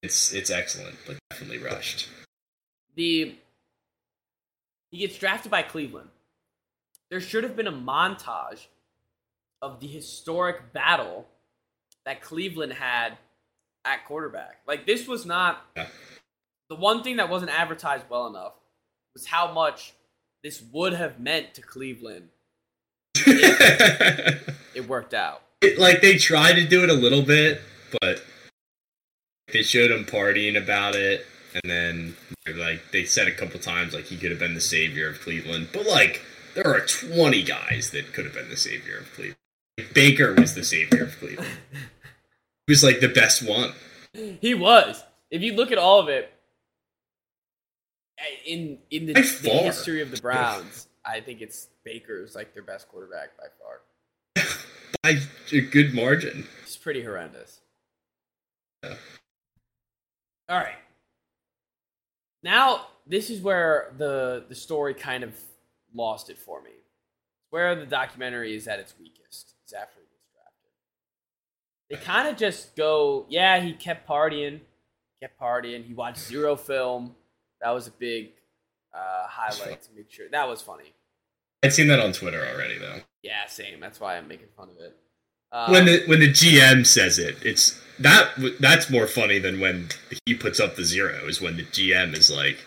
It's 0.02 0.32
it's 0.32 0.50
excellent, 0.50 0.96
but 1.06 1.16
definitely 1.30 1.58
rushed. 1.58 2.08
The 2.94 3.34
he 4.90 4.98
gets 4.98 5.18
drafted 5.18 5.50
by 5.50 5.62
Cleveland. 5.62 6.10
There 7.10 7.20
should 7.20 7.44
have 7.44 7.56
been 7.56 7.66
a 7.66 7.72
montage 7.72 8.66
of 9.62 9.80
the 9.80 9.86
historic 9.86 10.72
battle 10.72 11.26
that 12.04 12.20
Cleveland 12.22 12.72
had 12.74 13.18
at 13.84 14.04
quarterback. 14.04 14.60
Like 14.66 14.86
this 14.86 15.06
was 15.08 15.26
not 15.26 15.64
Yeah. 15.76 15.88
the 16.68 16.76
one 16.76 17.02
thing 17.02 17.16
that 17.16 17.28
wasn't 17.28 17.50
advertised 17.50 18.04
well 18.08 18.26
enough 18.28 18.52
was 19.14 19.26
how 19.26 19.52
much 19.52 19.92
this 20.42 20.62
would 20.72 20.92
have 20.94 21.18
meant 21.20 21.54
to 21.54 21.62
Cleveland. 21.62 22.28
it, 23.14 24.42
It 24.74 24.88
worked 24.88 25.14
out. 25.14 25.42
like 25.78 26.02
they 26.02 26.16
tried 26.18 26.54
to 26.54 26.66
do 26.66 26.84
it 26.84 26.90
a 26.90 26.94
little 26.94 27.22
bit, 27.22 27.60
but 28.00 28.22
they 29.52 29.62
showed 29.62 29.90
him 29.90 30.04
partying 30.04 30.56
about 30.62 30.94
it, 30.94 31.24
and 31.54 31.62
then 31.70 32.16
like 32.56 32.82
they 32.92 33.04
said 33.04 33.26
a 33.26 33.32
couple 33.34 33.58
times 33.58 33.94
like 33.94 34.04
he 34.04 34.16
could 34.18 34.30
have 34.30 34.38
been 34.38 34.54
the 34.54 34.60
savior 34.60 35.08
of 35.08 35.20
Cleveland, 35.20 35.68
but 35.72 35.86
like 35.86 36.22
there 36.54 36.66
are 36.66 36.80
twenty 36.86 37.42
guys 37.42 37.90
that 37.92 38.12
could 38.12 38.26
have 38.26 38.34
been 38.34 38.50
the 38.50 38.56
savior 38.56 38.98
of 38.98 39.10
Cleveland. 39.14 39.36
Baker 39.94 40.34
was 40.34 40.54
the 40.54 40.64
savior 40.64 41.04
of 41.04 41.18
Cleveland. 41.18 41.48
He 42.66 42.72
was 42.72 42.82
like 42.82 42.98
the 42.98 43.08
best 43.08 43.48
one. 43.48 43.72
He 44.12 44.52
was. 44.52 45.00
If 45.30 45.40
you 45.42 45.52
look 45.54 45.70
at 45.70 45.78
all 45.78 46.00
of 46.00 46.08
it, 46.08 46.32
in 48.46 48.78
in 48.90 49.06
the, 49.06 49.12
the 49.12 49.50
history 49.50 50.02
of 50.02 50.10
the 50.10 50.20
Browns, 50.20 50.88
I 51.04 51.20
think 51.20 51.40
it's 51.40 51.68
Baker's 51.84 52.34
like 52.34 52.54
their 52.54 52.62
best 52.62 52.88
quarterback 52.88 53.30
by 53.36 53.46
far. 53.60 54.56
by 55.02 55.20
a 55.52 55.60
good 55.60 55.94
margin. 55.94 56.46
It's 56.62 56.76
pretty 56.76 57.02
horrendous. 57.02 57.60
Yeah. 58.82 58.94
All 60.48 60.58
right. 60.58 60.78
Now 62.42 62.86
this 63.06 63.30
is 63.30 63.40
where 63.40 63.92
the 63.98 64.44
the 64.48 64.54
story 64.54 64.94
kind 64.94 65.22
of 65.22 65.34
lost 65.94 66.30
it 66.30 66.38
for 66.38 66.62
me. 66.62 66.70
Where 67.50 67.74
the 67.74 67.86
documentary 67.86 68.56
is 68.56 68.66
at 68.66 68.80
its 68.80 68.94
weakest 68.98 69.54
is 69.66 69.72
after 69.72 70.00
he 70.00 70.06
gets 70.06 70.28
drafted. 70.34 70.70
They 71.90 71.96
kind 71.96 72.28
of 72.28 72.36
just 72.36 72.74
go, 72.76 73.24
yeah, 73.28 73.60
he 73.60 73.72
kept 73.72 74.08
partying, 74.08 74.60
kept 75.20 75.40
partying. 75.40 75.84
He 75.84 75.94
watched 75.94 76.18
zero 76.18 76.56
film. 76.56 77.14
That 77.60 77.70
was 77.70 77.86
a 77.86 77.92
big 77.92 78.32
uh, 78.94 79.26
highlight 79.26 79.82
to 79.82 79.88
make 79.96 80.10
sure 80.10 80.26
that 80.30 80.48
was 80.48 80.62
funny. 80.62 80.94
I'd 81.62 81.72
seen 81.72 81.88
that 81.88 82.00
on 82.00 82.12
Twitter 82.12 82.46
already 82.46 82.78
though. 82.78 83.00
Yeah, 83.22 83.46
same. 83.46 83.80
That's 83.80 83.98
why 83.98 84.16
I'm 84.16 84.28
making 84.28 84.48
fun 84.56 84.68
of 84.70 84.78
it. 84.78 84.96
Um, 85.52 85.72
when 85.72 85.86
the 85.86 86.02
when 86.06 86.20
the 86.20 86.30
GM 86.30 86.86
says 86.86 87.18
it, 87.18 87.36
it's 87.42 87.80
that 87.98 88.30
that's 88.60 88.90
more 88.90 89.06
funny 89.06 89.38
than 89.38 89.60
when 89.60 89.88
he 90.26 90.34
puts 90.34 90.60
up 90.60 90.76
the 90.76 90.84
zero. 90.84 91.26
Is 91.26 91.40
when 91.40 91.56
the 91.56 91.64
GM 91.64 92.16
is 92.16 92.30
like, 92.30 92.58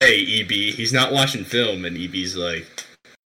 "Hey, 0.00 0.40
EB, 0.40 0.50
he's 0.50 0.92
not 0.92 1.12
watching 1.12 1.44
film," 1.44 1.84
and 1.84 1.96
EB's 1.96 2.36
like, 2.36 2.66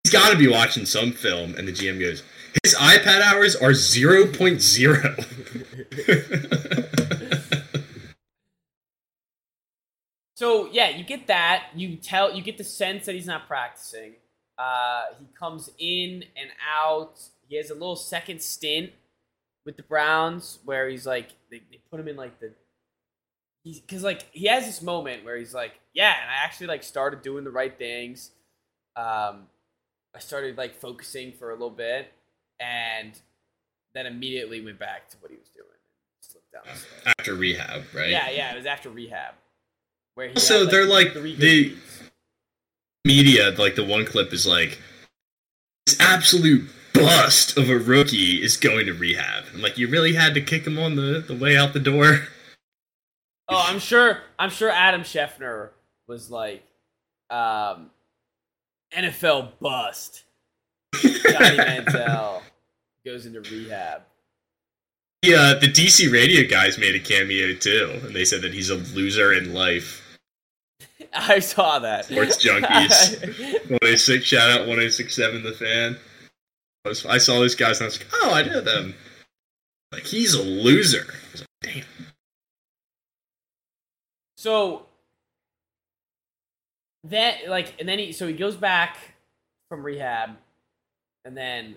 "He's 0.05 0.13
got 0.13 0.31
to 0.31 0.39
be 0.39 0.49
watching 0.49 0.87
some 0.87 1.13
film," 1.13 1.55
and 1.57 1.67
the 1.67 1.73
GM 1.73 1.99
goes, 1.99 2.23
"His 2.63 2.75
iPad 2.77 3.23
hours 3.23 3.57
are 3.57 3.73
0.0." 3.73 6.71
So 10.41 10.71
yeah, 10.73 10.89
you 10.89 11.05
get 11.05 11.27
that. 11.27 11.67
You 11.75 11.97
tell 11.97 12.35
you 12.35 12.41
get 12.41 12.57
the 12.57 12.65
sense 12.65 13.05
that 13.05 13.15
he's 13.15 13.27
not 13.27 13.47
practicing. 13.47 14.15
Uh, 14.57 15.03
he 15.19 15.27
comes 15.39 15.69
in 15.79 16.25
and 16.35 16.49
out. 16.75 17.21
He 17.47 17.59
has 17.59 17.69
a 17.69 17.75
little 17.75 17.95
second 17.95 18.41
stint 18.41 18.91
with 19.67 19.77
the 19.77 19.83
Browns 19.83 20.59
where 20.65 20.89
he's 20.89 21.07
like 21.07 21.29
they, 21.51 21.61
they 21.71 21.79
put 21.91 22.01
him 22.01 22.09
in 22.09 22.17
like 22.17 22.41
the 22.41 22.55
he's 23.65 23.81
because 23.81 24.03
like 24.03 24.33
he 24.33 24.47
has 24.47 24.65
this 24.65 24.81
moment 24.81 25.27
where 25.27 25.37
he's 25.37 25.53
like 25.53 25.73
yeah, 25.93 26.15
and 26.23 26.31
I 26.31 26.43
actually 26.43 26.69
like 26.69 26.85
started 26.85 27.21
doing 27.21 27.45
the 27.45 27.51
right 27.51 27.77
things. 27.77 28.31
Um, 28.97 29.43
I 30.15 30.21
started 30.21 30.57
like 30.57 30.81
focusing 30.81 31.33
for 31.33 31.51
a 31.51 31.53
little 31.53 31.69
bit, 31.69 32.11
and 32.59 33.13
then 33.93 34.07
immediately 34.07 34.65
went 34.65 34.79
back 34.79 35.11
to 35.11 35.19
what 35.19 35.31
he 35.31 35.37
was 35.37 35.51
doing. 35.51 35.67
Slipped 36.23 36.51
down 36.51 36.63
the. 36.65 37.11
After 37.19 37.35
rehab, 37.35 37.83
right? 37.95 38.09
Yeah, 38.09 38.31
yeah, 38.31 38.55
it 38.55 38.57
was 38.57 38.65
after 38.65 38.89
rehab. 38.89 39.35
Where 40.21 40.29
he 40.29 40.39
So 40.39 40.67
they're, 40.67 40.85
like, 40.85 41.15
the- 41.15 41.75
Media, 43.07 43.53
like 43.53 43.77
the 43.77 43.85
one 43.85 44.05
clip 44.05 44.31
is 44.35 44.47
like, 44.47 44.79
"This 45.87 45.99
absolute 45.99 46.69
bust 46.93 47.57
of 47.57 47.71
a 47.71 47.79
rookie 47.79 48.43
is 48.43 48.59
going 48.59 48.85
to 48.85 48.93
rehab." 48.93 49.45
I'm 49.55 49.63
like, 49.63 49.79
you 49.79 49.89
really 49.89 50.13
had 50.13 50.35
to 50.35 50.43
kick 50.43 50.67
him 50.67 50.79
on 50.79 50.97
the 50.97 51.25
the 51.27 51.35
way 51.35 51.57
out 51.57 51.73
the 51.73 51.81
door. 51.81 52.29
Oh, 53.49 53.65
I'm 53.67 53.79
sure. 53.79 54.19
I'm 54.39 54.51
sure 54.51 54.69
Adam 54.69 55.01
Schefter 55.01 55.71
was 56.07 56.31
like, 56.31 56.63
um, 57.31 57.91
NFL 58.95 59.53
bust. 59.61 60.25
Johnny 60.95 61.17
Manziel 61.57 62.43
goes 63.07 63.25
into 63.25 63.41
rehab. 63.41 64.03
Yeah, 65.23 65.55
the 65.55 65.69
DC 65.73 66.13
radio 66.13 66.47
guys 66.47 66.77
made 66.77 66.95
a 66.95 67.01
cameo 67.01 67.55
too, 67.55 67.99
and 68.05 68.15
they 68.15 68.27
said 68.27 68.43
that 68.43 68.53
he's 68.53 68.69
a 68.69 68.75
loser 68.77 69.33
in 69.33 69.55
life. 69.55 70.10
I 71.15 71.41
saw 71.41 71.79
that. 71.81 72.05
Sports 72.07 72.45
junkies. 72.45 73.21
106, 73.71 74.25
shout 74.25 74.51
out 74.51 74.61
1067 74.61 75.43
the 75.43 75.53
fan. 75.53 75.99
I, 76.85 76.89
was, 76.89 77.05
I 77.05 77.19
saw 77.19 77.35
those 77.35 77.55
guys 77.55 77.81
and 77.81 77.85
I 77.85 77.87
was 77.89 77.99
like, 77.99 78.09
oh, 78.15 78.33
I 78.33 78.43
know 78.43 78.61
them. 78.61 78.95
Like, 79.93 80.05
he's 80.05 80.35
a 80.35 80.43
loser. 80.43 81.07
I 81.09 81.33
was 81.33 81.41
like, 81.41 81.75
damn. 81.75 81.85
so 84.37 84.87
that 87.05 87.49
like, 87.49 87.75
and 87.81 87.89
then 87.89 87.99
he 87.99 88.13
so 88.13 88.27
he 88.27 88.35
goes 88.35 88.57
back 88.57 88.97
from 89.69 89.83
rehab, 89.83 90.31
and 91.25 91.37
then 91.37 91.75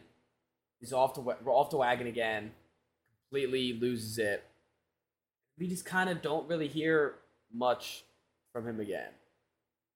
he's 0.79 0.93
off 0.93 1.13
to 1.16 1.21
off 1.21 1.70
the 1.70 1.78
wagon 1.78 2.08
again. 2.08 2.51
Completely 3.29 3.74
loses 3.74 4.20
it. 4.20 4.43
We 5.58 5.67
just 5.67 5.86
kind 5.86 6.09
of 6.09 6.21
don't 6.21 6.47
really 6.47 6.67
hear 6.67 7.16
much 7.51 8.03
from 8.53 8.67
him 8.67 8.79
again. 8.79 9.09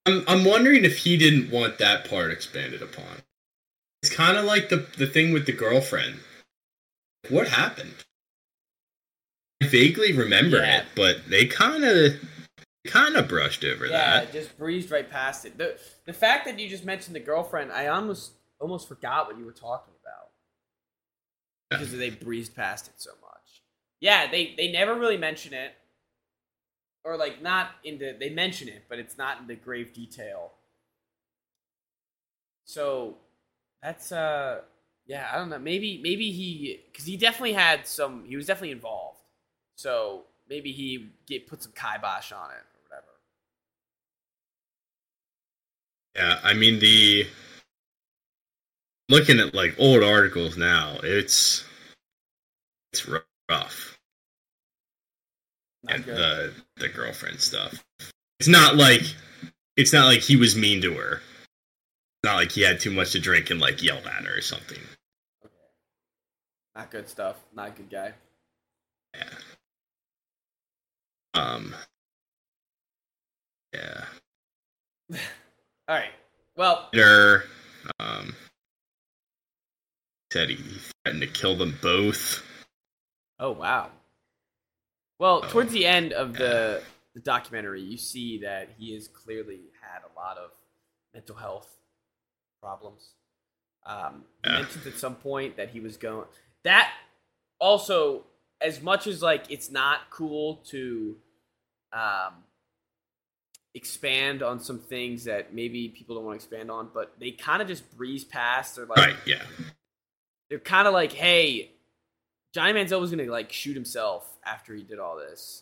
I'm, 0.07 0.23
I'm 0.27 0.45
wondering 0.45 0.85
if 0.85 0.97
he 0.99 1.17
didn't 1.17 1.51
want 1.51 1.77
that 1.79 2.09
part 2.09 2.31
expanded 2.31 2.81
upon. 2.81 3.21
It's 4.01 4.13
kind 4.13 4.37
of 4.37 4.45
like 4.45 4.69
the, 4.69 4.87
the 4.97 5.07
thing 5.07 5.33
with 5.33 5.45
the 5.45 5.51
girlfriend. 5.51 6.19
What 7.29 7.47
happened? 7.49 7.93
I 9.61 9.67
vaguely 9.67 10.13
remember 10.13 10.57
Yeah. 10.57 10.79
it, 10.79 10.85
but 10.95 11.29
they 11.29 11.45
kind 11.45 11.83
of 11.83 12.13
kind 12.85 13.17
of 13.17 13.27
brushed 13.27 13.65
over 13.65 13.85
Yeah, 13.85 14.21
that. 14.21 14.31
just 14.31 14.57
breezed 14.57 14.91
right 14.91 15.09
past 15.09 15.45
it. 15.45 15.57
The 15.57 15.77
the 16.05 16.13
fact 16.13 16.45
that 16.45 16.57
you 16.57 16.69
just 16.69 16.85
mentioned 16.85 17.15
the 17.15 17.19
girlfriend, 17.19 17.71
I 17.73 17.87
almost 17.87 18.33
almost 18.61 18.87
forgot 18.87 19.27
what 19.27 19.37
you 19.37 19.43
were 19.45 19.51
talking 19.51 19.93
about 20.01 20.29
Yeah. 21.71 21.79
because 21.79 21.97
they 21.97 22.11
breezed 22.11 22.55
past 22.55 22.87
it 22.87 22.93
so 22.97 23.11
much. 23.21 23.61
Yeah, 23.99 24.29
they 24.31 24.53
they 24.55 24.71
never 24.71 24.95
really 24.95 25.17
mention 25.17 25.53
it, 25.53 25.73
or 27.07 27.15
like 27.15 27.41
not 27.41 27.71
into 27.85 28.13
they 28.19 28.29
mention 28.29 28.67
it, 28.67 28.83
but 28.89 28.99
it's 28.99 29.17
not 29.17 29.39
in 29.39 29.47
the 29.47 29.55
grave 29.55 29.93
detail. 29.93 30.51
So 32.65 33.15
that's 33.81 34.11
uh 34.11 34.61
yeah 35.07 35.29
I 35.33 35.37
don't 35.37 35.49
know 35.49 35.59
maybe 35.59 36.01
maybe 36.03 36.31
he 36.31 36.81
because 36.91 37.05
he 37.05 37.15
definitely 37.15 37.53
had 37.53 37.87
some 37.87 38.25
he 38.25 38.35
was 38.35 38.45
definitely 38.45 38.71
involved. 38.71 39.19
So 39.77 40.23
maybe 40.49 40.73
he 40.73 41.11
get 41.25 41.47
put 41.47 41.63
some 41.63 41.71
kibosh 41.71 42.33
on 42.33 42.49
it 42.51 42.65
or 42.65 42.81
whatever. 42.89 43.07
Yeah, 46.15 46.39
I 46.43 46.53
mean 46.53 46.79
the 46.79 47.25
looking 49.09 49.39
at 49.39 49.55
like 49.55 49.75
old 49.79 50.03
articles 50.03 50.57
now, 50.57 50.97
it's 51.03 51.63
it's 52.93 53.07
rough. 53.49 53.96
And 55.89 56.05
good. 56.05 56.17
the 56.17 56.53
the 56.77 56.89
girlfriend 56.89 57.39
stuff. 57.39 57.83
It's 58.39 58.49
not 58.49 58.75
like 58.75 59.01
it's 59.75 59.93
not 59.93 60.05
like 60.05 60.19
he 60.19 60.35
was 60.35 60.55
mean 60.55 60.81
to 60.81 60.93
her. 60.95 61.13
It's 61.13 62.23
not 62.23 62.35
like 62.35 62.51
he 62.51 62.61
had 62.61 62.79
too 62.79 62.91
much 62.91 63.11
to 63.11 63.19
drink 63.19 63.49
and 63.49 63.59
like 63.59 63.81
yelled 63.81 64.05
at 64.05 64.23
her 64.25 64.37
or 64.37 64.41
something. 64.41 64.79
Okay. 65.43 65.53
Not 66.75 66.91
good 66.91 67.07
stuff. 67.07 67.37
Not 67.55 67.69
a 67.69 67.71
good 67.71 67.89
guy. 67.89 68.13
Yeah. 69.15 69.29
Um. 71.33 71.75
Yeah. 73.73 74.05
All 75.87 75.95
right. 75.95 76.11
Well, 76.55 76.89
Later, 76.91 77.43
um, 77.99 78.35
said 80.33 80.49
he 80.49 80.57
threatened 81.03 81.21
to 81.21 81.27
kill 81.27 81.55
them 81.55 81.77
both. 81.81 82.43
Oh 83.39 83.51
wow. 83.51 83.91
Well, 85.19 85.41
Oh, 85.43 85.49
towards 85.49 85.71
the 85.71 85.85
end 85.85 86.13
of 86.13 86.33
the 86.33 86.81
the 87.13 87.19
documentary, 87.21 87.81
you 87.81 87.97
see 87.97 88.39
that 88.39 88.69
he 88.77 88.93
has 88.93 89.07
clearly 89.07 89.61
had 89.81 90.01
a 90.03 90.19
lot 90.19 90.37
of 90.37 90.51
mental 91.13 91.35
health 91.35 91.67
problems. 92.61 93.09
Um, 93.85 94.23
he 94.43 94.51
mentions 94.51 94.85
at 94.85 94.93
some 94.99 95.15
point 95.15 95.57
that 95.57 95.69
he 95.69 95.79
was 95.79 95.97
going. 95.97 96.25
That 96.63 96.91
also, 97.59 98.23
as 98.61 98.81
much 98.81 99.07
as 99.07 99.21
like 99.23 99.45
it's 99.49 99.71
not 99.71 100.01
cool 100.11 100.57
to 100.67 101.15
um, 101.93 102.33
expand 103.73 104.43
on 104.43 104.59
some 104.59 104.79
things 104.79 105.23
that 105.23 105.53
maybe 105.53 105.87
people 105.89 106.15
don't 106.15 106.25
want 106.25 106.39
to 106.39 106.45
expand 106.45 106.69
on, 106.69 106.89
but 106.93 107.13
they 107.19 107.31
kind 107.31 107.61
of 107.61 107.67
just 107.67 107.95
breeze 107.97 108.23
past. 108.23 108.75
They're 108.75 108.85
like, 108.85 108.97
Right. 108.97 109.15
Yeah. 109.25 109.41
they're 110.49 110.59
kind 110.59 110.87
of 110.87 110.93
like, 110.93 111.13
hey, 111.13 111.71
Johnny 112.57 112.73
Manziel 112.73 112.99
was 112.99 113.11
gonna 113.11 113.25
like 113.25 113.51
shoot 113.51 113.75
himself 113.75 114.27
after 114.43 114.73
he 114.73 114.81
did 114.81 114.97
all 114.97 115.15
this, 115.15 115.61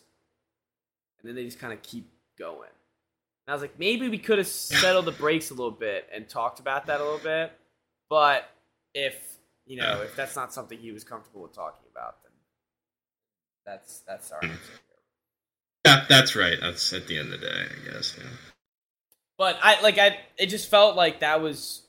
and 1.20 1.28
then 1.28 1.36
they 1.36 1.44
just 1.44 1.58
kind 1.58 1.74
of 1.74 1.82
keep 1.82 2.08
going. 2.38 2.70
And 3.46 3.48
I 3.48 3.52
was 3.52 3.60
like, 3.60 3.78
maybe 3.78 4.08
we 4.08 4.16
could 4.16 4.38
have 4.38 4.46
settled 4.46 5.04
the 5.04 5.12
brakes 5.12 5.50
a 5.50 5.54
little 5.54 5.70
bit 5.70 6.08
and 6.10 6.26
talked 6.26 6.58
about 6.58 6.86
that 6.86 7.02
a 7.02 7.04
little 7.04 7.18
bit, 7.18 7.52
but 8.08 8.48
if 8.94 9.36
you 9.66 9.76
know 9.76 10.00
if 10.04 10.16
that's 10.16 10.36
not 10.36 10.54
something 10.54 10.78
he 10.78 10.90
was 10.90 11.04
comfortable 11.04 11.42
with 11.42 11.52
talking 11.52 11.84
about, 11.92 12.22
then 12.22 12.32
that's 13.66 13.98
that's 14.08 14.32
our 14.32 14.42
answer. 14.42 14.56
Yeah, 15.84 16.06
that's 16.08 16.34
right. 16.34 16.56
That's 16.58 16.94
at 16.94 17.08
the 17.08 17.18
end 17.18 17.34
of 17.34 17.42
the 17.42 17.46
day, 17.46 17.52
I 17.52 17.92
guess. 17.92 18.14
Yeah. 18.16 18.24
But 19.36 19.58
I 19.62 19.82
like 19.82 19.98
I 19.98 20.16
it 20.38 20.46
just 20.46 20.70
felt 20.70 20.96
like 20.96 21.20
that 21.20 21.42
was 21.42 21.82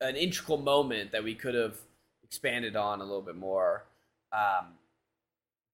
an 0.00 0.14
integral 0.14 0.58
moment 0.58 1.10
that 1.10 1.24
we 1.24 1.34
could 1.34 1.56
have 1.56 1.76
expanded 2.22 2.76
on 2.76 3.00
a 3.00 3.04
little 3.04 3.22
bit 3.22 3.34
more. 3.34 3.86
Um, 4.32 4.74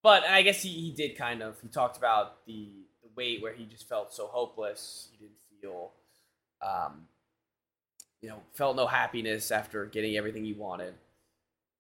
but 0.03 0.25
I 0.25 0.43
guess 0.43 0.63
he, 0.63 0.71
he 0.71 0.93
did 0.93 1.17
kind 1.17 1.43
of 1.43 1.61
he 1.61 1.69
talked 1.69 1.97
about 1.97 2.45
the 2.47 2.69
the 3.03 3.09
weight 3.17 3.43
where 3.43 3.53
he 3.53 3.65
just 3.65 3.89
felt 3.89 4.15
so 4.15 4.27
hopeless. 4.27 5.09
He 5.11 5.19
didn't 5.19 5.39
feel 5.61 5.93
um, 6.63 7.07
you 8.23 8.29
know, 8.29 8.41
felt 8.55 8.77
no 8.77 8.87
happiness 8.87 9.51
after 9.51 9.87
getting 9.87 10.17
everything 10.17 10.45
he 10.45 10.53
wanted. 10.53 10.95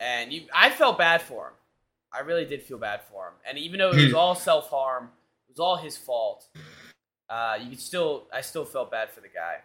And 0.00 0.32
you 0.32 0.42
I 0.54 0.70
felt 0.70 0.98
bad 0.98 1.22
for 1.22 1.46
him. 1.48 1.52
I 2.12 2.20
really 2.20 2.44
did 2.44 2.62
feel 2.62 2.78
bad 2.78 3.00
for 3.10 3.26
him. 3.26 3.34
And 3.48 3.58
even 3.58 3.78
though 3.78 3.90
it 3.90 4.04
was 4.04 4.14
all 4.14 4.34
self 4.34 4.68
harm, 4.70 5.10
it 5.48 5.52
was 5.52 5.58
all 5.58 5.76
his 5.76 5.96
fault. 5.96 6.46
Uh, 7.28 7.58
you 7.60 7.70
could 7.70 7.80
still, 7.80 8.24
I 8.32 8.40
still 8.40 8.64
felt 8.64 8.90
bad 8.90 9.10
for 9.10 9.20
the 9.20 9.28
guy. 9.28 9.56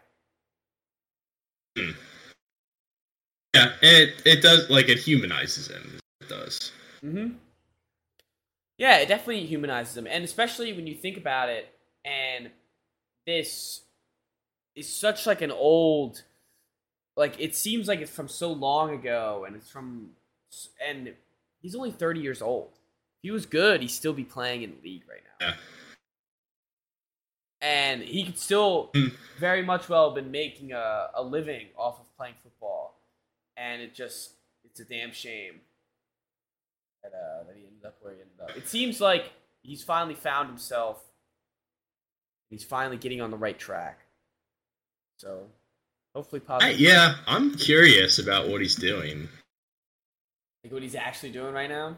Yeah, 3.53 3.73
it 3.81 4.21
it 4.25 4.41
does 4.41 4.69
like 4.69 4.89
it 4.89 4.97
humanizes 4.97 5.67
him. 5.67 5.99
It 6.21 6.29
does. 6.29 6.71
Mm-hmm. 7.03 7.35
Yeah, 8.77 8.97
it 8.97 9.07
definitely 9.07 9.45
humanizes 9.45 9.97
him, 9.97 10.07
and 10.07 10.23
especially 10.23 10.73
when 10.73 10.87
you 10.87 10.95
think 10.95 11.17
about 11.17 11.49
it, 11.49 11.67
and 12.03 12.49
this 13.27 13.81
is 14.75 14.93
such 14.93 15.27
like 15.27 15.41
an 15.41 15.51
old, 15.51 16.23
like 17.15 17.39
it 17.39 17.55
seems 17.55 17.87
like 17.87 17.99
it's 18.01 18.11
from 18.11 18.27
so 18.27 18.51
long 18.51 18.93
ago, 18.93 19.43
and 19.45 19.55
it's 19.55 19.69
from, 19.69 20.11
and 20.83 21.13
he's 21.61 21.75
only 21.75 21.91
thirty 21.91 22.21
years 22.21 22.41
old. 22.41 22.69
If 22.73 23.23
he 23.23 23.31
was 23.31 23.45
good, 23.45 23.81
he'd 23.81 23.89
still 23.89 24.13
be 24.13 24.23
playing 24.23 24.63
in 24.63 24.71
the 24.71 24.89
league 24.89 25.03
right 25.07 25.21
now. 25.39 25.47
Yeah. 25.47 25.53
And 27.61 28.01
he 28.01 28.23
could 28.25 28.39
still 28.39 28.89
Hmm. 28.95 29.09
very 29.37 29.61
much 29.61 29.87
well 29.87 30.09
have 30.09 30.15
been 30.15 30.31
making 30.31 30.71
a, 30.71 31.09
a 31.13 31.21
living 31.21 31.67
off 31.77 31.99
of 31.99 32.17
playing 32.17 32.33
football. 32.41 32.99
And 33.55 33.83
it 33.83 33.93
just, 33.93 34.31
it's 34.63 34.79
a 34.79 34.85
damn 34.85 35.11
shame 35.11 35.61
that, 37.03 37.13
uh, 37.13 37.43
that 37.47 37.55
he 37.55 37.65
ended 37.65 37.85
up 37.85 37.97
where 38.01 38.13
he 38.13 38.21
ended 38.21 38.39
up. 38.41 38.57
It 38.57 38.67
seems 38.67 39.01
like 39.01 39.31
he's 39.63 39.83
finally 39.83 40.15
found 40.15 40.49
himself. 40.49 41.03
He's 42.49 42.63
finally 42.63 42.97
getting 42.97 43.21
on 43.21 43.31
the 43.31 43.37
right 43.37 43.57
track. 43.57 43.99
So, 45.17 45.47
hopefully, 46.15 46.41
I, 46.47 46.59
positive. 46.59 46.79
yeah, 46.79 47.15
I'm 47.27 47.55
curious 47.55 48.19
about 48.19 48.49
what 48.49 48.61
he's 48.61 48.75
doing. 48.75 49.29
Like 50.63 50.73
what 50.73 50.83
he's 50.83 50.95
actually 50.95 51.31
doing 51.31 51.53
right 51.53 51.69
now. 51.69 51.95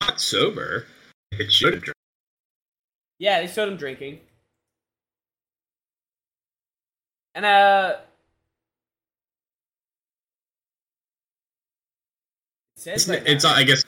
Not 0.00 0.20
sober. 0.20 0.86
It 1.32 1.52
should 1.52 1.74
have. 1.74 1.84
Yeah, 3.18 3.40
they 3.40 3.48
showed 3.48 3.68
him 3.68 3.76
drinking. 3.76 4.20
And 7.34 7.44
uh 7.44 7.96
It's, 12.86 13.08
it's 13.08 13.44
now- 13.44 13.54
I 13.54 13.64
guess 13.64 13.84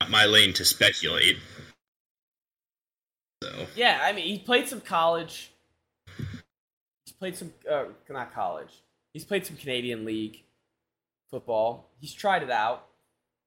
not 0.00 0.10
my 0.10 0.24
lane 0.26 0.52
to 0.54 0.64
speculate. 0.64 1.38
So 3.42 3.66
Yeah, 3.74 4.00
I 4.02 4.12
mean 4.12 4.26
he 4.26 4.38
played 4.38 4.68
some 4.68 4.80
college. 4.80 5.50
He's 6.18 7.12
played 7.18 7.36
some 7.36 7.52
uh, 7.70 7.84
not 8.08 8.32
college. 8.34 8.82
He's 9.12 9.24
played 9.24 9.46
some 9.46 9.56
Canadian 9.56 10.04
league 10.04 10.42
football. 11.30 11.88
He's 12.00 12.12
tried 12.12 12.42
it 12.42 12.50
out. 12.50 12.86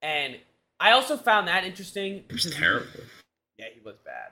And 0.01 0.37
I 0.79 0.91
also 0.91 1.17
found 1.17 1.47
that 1.47 1.63
interesting. 1.65 2.23
it 2.29 2.33
was 2.33 2.53
terrible. 2.53 2.87
Yeah, 3.57 3.65
he 3.73 3.81
was 3.83 3.95
bad. 4.05 4.31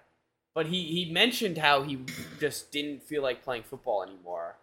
But 0.56 0.66
he, 0.68 0.84
he 0.86 1.12
mentioned 1.12 1.58
how 1.58 1.84
he 1.84 2.00
just 2.40 2.72
didn't 2.72 3.04
feel 3.04 3.22
like 3.22 3.44
playing 3.44 3.64
football 3.64 4.02
anymore. 4.04 4.56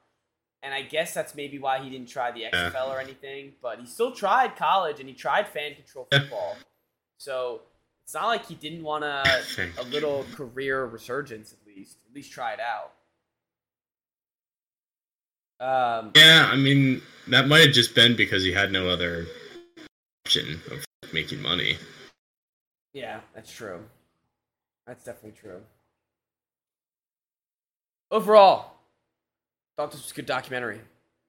And 0.65 0.73
I 0.73 0.81
guess 0.83 1.13
that's 1.13 1.35
maybe 1.35 1.59
why 1.59 1.79
he 1.79 1.91
didn't 1.91 2.09
try 2.09 2.31
the 2.33 2.41
Yeah. 2.41 2.71
XFL 2.71 2.89
or 2.89 2.99
anything. 2.99 3.53
But 3.61 3.79
he 3.81 3.87
still 3.87 4.13
tried 4.13 4.57
college 4.57 4.99
and 4.99 5.09
he 5.09 5.15
tried 5.15 5.47
fan 5.47 5.75
control 5.75 6.09
football. 6.11 6.57
So 7.19 7.61
it's 8.05 8.15
not 8.15 8.27
like 8.29 8.47
he 8.47 8.55
didn't 8.55 8.83
want 8.83 9.05
a, 9.05 9.43
a 9.79 9.83
little 9.85 10.25
career 10.35 10.87
resurgence 10.87 11.53
at 11.53 11.59
least. 11.67 11.99
At 12.09 12.15
least 12.15 12.33
try 12.33 12.55
it 12.55 12.61
out. 12.61 12.93
Um, 15.61 16.13
Yeah, 16.17 16.49
I 16.51 16.57
mean 16.57 17.03
that 17.29 17.47
might 17.47 17.61
have 17.61 17.73
just 17.73 17.95
been 17.95 18.17
because 18.17 18.43
he 18.43 18.53
had 18.53 18.73
no 18.73 18.89
other 18.89 19.27
option 20.27 20.61
of 20.71 20.85
making 21.13 21.43
money. 21.43 21.77
Yeah, 22.93 23.21
that's 23.35 23.53
true. 23.53 23.85
That's 24.87 25.05
definitely 25.05 25.39
true. 25.39 25.61
Overall, 28.11 28.74
thought 29.77 29.91
this 29.93 30.03
was 30.03 30.11
a 30.11 30.15
good 30.15 30.27
documentary. 30.27 30.81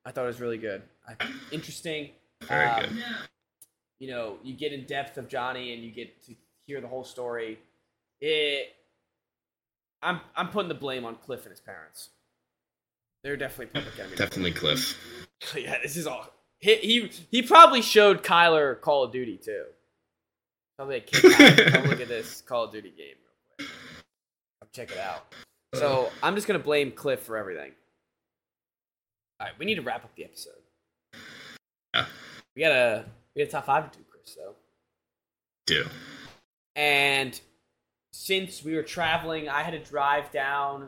I 0.06 0.12
thought 0.12 0.24
it 0.24 0.28
was 0.28 0.42
really 0.42 0.58
good. 0.58 0.84
I, 1.08 1.16
interesting. 1.52 2.12
Very 2.44 2.66
Um, 2.66 2.82
good. 2.82 2.98
You 4.00 4.10
know, 4.12 4.38
you 4.44 4.54
get 4.54 4.74
in 4.74 4.86
depth 4.86 5.18
of 5.18 5.28
Johnny 5.28 5.74
and 5.74 5.82
you 5.84 5.92
get 5.92 6.22
to 6.26 6.36
hear 6.66 6.82
the 6.82 6.88
whole 6.88 7.04
story. 7.04 7.60
It. 8.22 8.70
I'm 10.02 10.20
I'm 10.36 10.50
putting 10.50 10.70
the 10.70 10.76
blame 10.76 11.06
on 11.06 11.16
Cliff 11.16 11.44
and 11.44 11.52
his 11.52 11.62
parents. 11.62 12.10
They're 13.24 13.38
definitely 13.38 13.80
public 13.80 13.98
enemies. 14.00 14.20
Definitely 14.20 14.52
Cliff. 14.52 14.98
Yeah, 15.56 15.78
this 15.84 15.98
is 15.98 16.08
all. 16.08 16.28
He, 16.60 16.76
he 16.76 17.12
he 17.30 17.42
probably 17.42 17.82
showed 17.82 18.24
Kyler 18.24 18.80
Call 18.80 19.04
of 19.04 19.12
Duty 19.12 19.38
too. 19.38 19.66
Probably 20.78 20.96
like, 21.24 21.72
come 21.72 21.86
look 21.88 22.00
at 22.02 22.08
this 22.08 22.42
Call 22.42 22.64
of 22.64 22.72
Duty 22.72 22.90
game 22.90 23.16
real 23.60 23.68
quick. 23.68 23.68
Come 24.60 24.70
check 24.74 24.92
it 24.92 24.98
out. 24.98 25.26
So 25.74 26.10
I'm 26.24 26.36
just 26.36 26.48
gonna 26.48 26.58
blame 26.60 26.92
Cliff 26.94 27.20
for 27.22 27.38
everything. 27.38 27.74
All 29.40 29.48
right, 29.48 29.54
we 29.60 29.66
need 29.66 29.76
to 29.76 29.82
wrap 29.82 30.04
up 30.04 30.16
the 30.16 30.24
episode. 30.24 30.54
Yeah. 31.94 32.06
We 32.56 32.62
got 32.62 32.72
a 32.72 33.06
we 33.36 33.42
got 33.42 33.50
a 33.50 33.52
top 33.52 33.66
five 33.66 33.92
to 33.92 33.98
do, 33.98 34.04
Chris. 34.10 34.36
Though, 34.36 34.56
Do. 35.66 35.86
and 36.76 37.40
since 38.14 38.64
we 38.64 38.76
were 38.76 38.84
traveling, 38.84 39.50
I 39.50 39.62
had 39.62 39.72
to 39.72 39.80
drive 39.80 40.32
down 40.32 40.88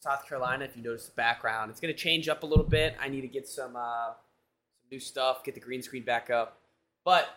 South 0.00 0.28
Carolina. 0.28 0.64
If 0.64 0.76
you 0.76 0.82
notice 0.82 1.06
the 1.06 1.14
background, 1.16 1.70
it's 1.70 1.80
gonna 1.80 1.92
change 1.92 2.28
up 2.28 2.44
a 2.44 2.46
little 2.46 2.64
bit. 2.64 2.96
I 3.00 3.08
need 3.08 3.22
to 3.22 3.28
get 3.28 3.48
some 3.48 3.74
uh, 3.74 4.10
some 4.10 4.88
new 4.92 5.00
stuff, 5.00 5.42
get 5.42 5.54
the 5.54 5.60
green 5.60 5.82
screen 5.82 6.04
back 6.04 6.30
up. 6.30 6.60
But 7.04 7.28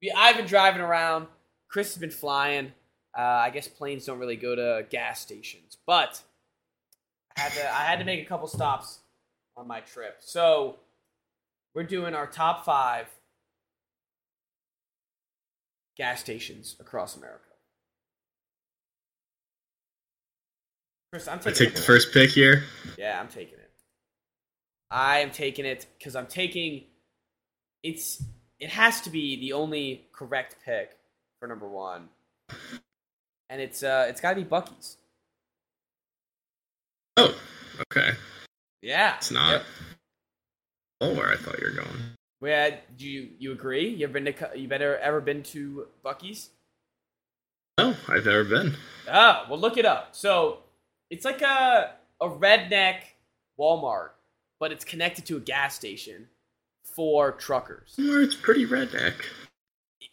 we, 0.00 0.12
I've 0.16 0.36
been 0.36 0.46
driving 0.46 0.82
around. 0.82 1.26
Chris 1.68 1.88
has 1.94 1.98
been 2.00 2.10
flying. 2.10 2.72
Uh, 3.16 3.22
I 3.22 3.50
guess 3.50 3.66
planes 3.66 4.06
don't 4.06 4.20
really 4.20 4.36
go 4.36 4.54
to 4.54 4.86
gas 4.88 5.20
stations, 5.20 5.78
but 5.84 6.22
I 7.36 7.40
had 7.40 7.52
to 7.52 7.74
I 7.74 7.82
had 7.86 7.98
to 7.98 8.04
make 8.04 8.22
a 8.22 8.24
couple 8.24 8.46
stops 8.46 8.99
on 9.60 9.68
my 9.68 9.80
trip. 9.80 10.16
So 10.20 10.76
we're 11.74 11.84
doing 11.84 12.14
our 12.14 12.26
top 12.26 12.64
five 12.64 13.06
gas 15.96 16.20
stations 16.20 16.76
across 16.80 17.16
America. 17.16 17.44
Chris, 21.12 21.28
I'm 21.28 21.40
I 21.44 21.50
taking 21.50 21.54
take 21.54 21.68
it. 21.68 21.76
the 21.76 21.82
first 21.82 22.12
pick 22.12 22.30
here. 22.30 22.64
Yeah, 22.96 23.20
I'm 23.20 23.28
taking 23.28 23.58
it. 23.58 23.70
I 24.90 25.18
am 25.18 25.30
taking 25.30 25.64
it 25.66 25.86
because 25.98 26.16
I'm 26.16 26.26
taking. 26.26 26.84
It's 27.82 28.22
it 28.58 28.70
has 28.70 29.00
to 29.02 29.10
be 29.10 29.38
the 29.40 29.52
only 29.52 30.06
correct 30.12 30.56
pick 30.64 30.96
for 31.38 31.48
number 31.48 31.68
one, 31.68 32.08
and 33.48 33.60
it's 33.60 33.82
uh 33.82 34.06
it's 34.08 34.20
got 34.20 34.30
to 34.34 34.36
be 34.36 34.44
Buc-ee's. 34.44 34.96
Oh, 37.16 37.34
okay. 37.82 38.12
Yeah, 38.82 39.16
It's 39.16 39.30
not. 39.30 39.50
Yep. 39.50 39.62
Oh, 41.02 41.14
where 41.14 41.30
I 41.30 41.36
thought 41.36 41.58
you 41.58 41.66
were 41.66 41.82
going. 41.82 42.00
Where 42.40 42.78
do 42.96 43.06
you 43.06 43.30
you 43.38 43.52
agree? 43.52 43.88
You 43.88 44.04
ever 44.04 44.14
been 44.14 44.32
to 44.32 44.50
you 44.54 44.68
better 44.68 44.96
ever 44.98 45.20
been 45.20 45.42
to 45.44 45.86
Buc-ee's? 46.04 46.50
No, 47.78 47.94
I've 48.08 48.24
never 48.24 48.44
been. 48.44 48.74
Ah, 49.08 49.46
well, 49.48 49.58
look 49.58 49.76
it 49.76 49.84
up. 49.84 50.08
So 50.12 50.60
it's 51.10 51.24
like 51.24 51.42
a 51.42 51.94
a 52.20 52.28
redneck 52.28 53.00
Walmart, 53.58 54.10
but 54.58 54.72
it's 54.72 54.84
connected 54.84 55.26
to 55.26 55.36
a 55.36 55.40
gas 55.40 55.74
station 55.74 56.28
for 56.82 57.32
truckers. 57.32 57.94
It's 57.98 58.34
pretty 58.34 58.66
redneck. 58.66 59.14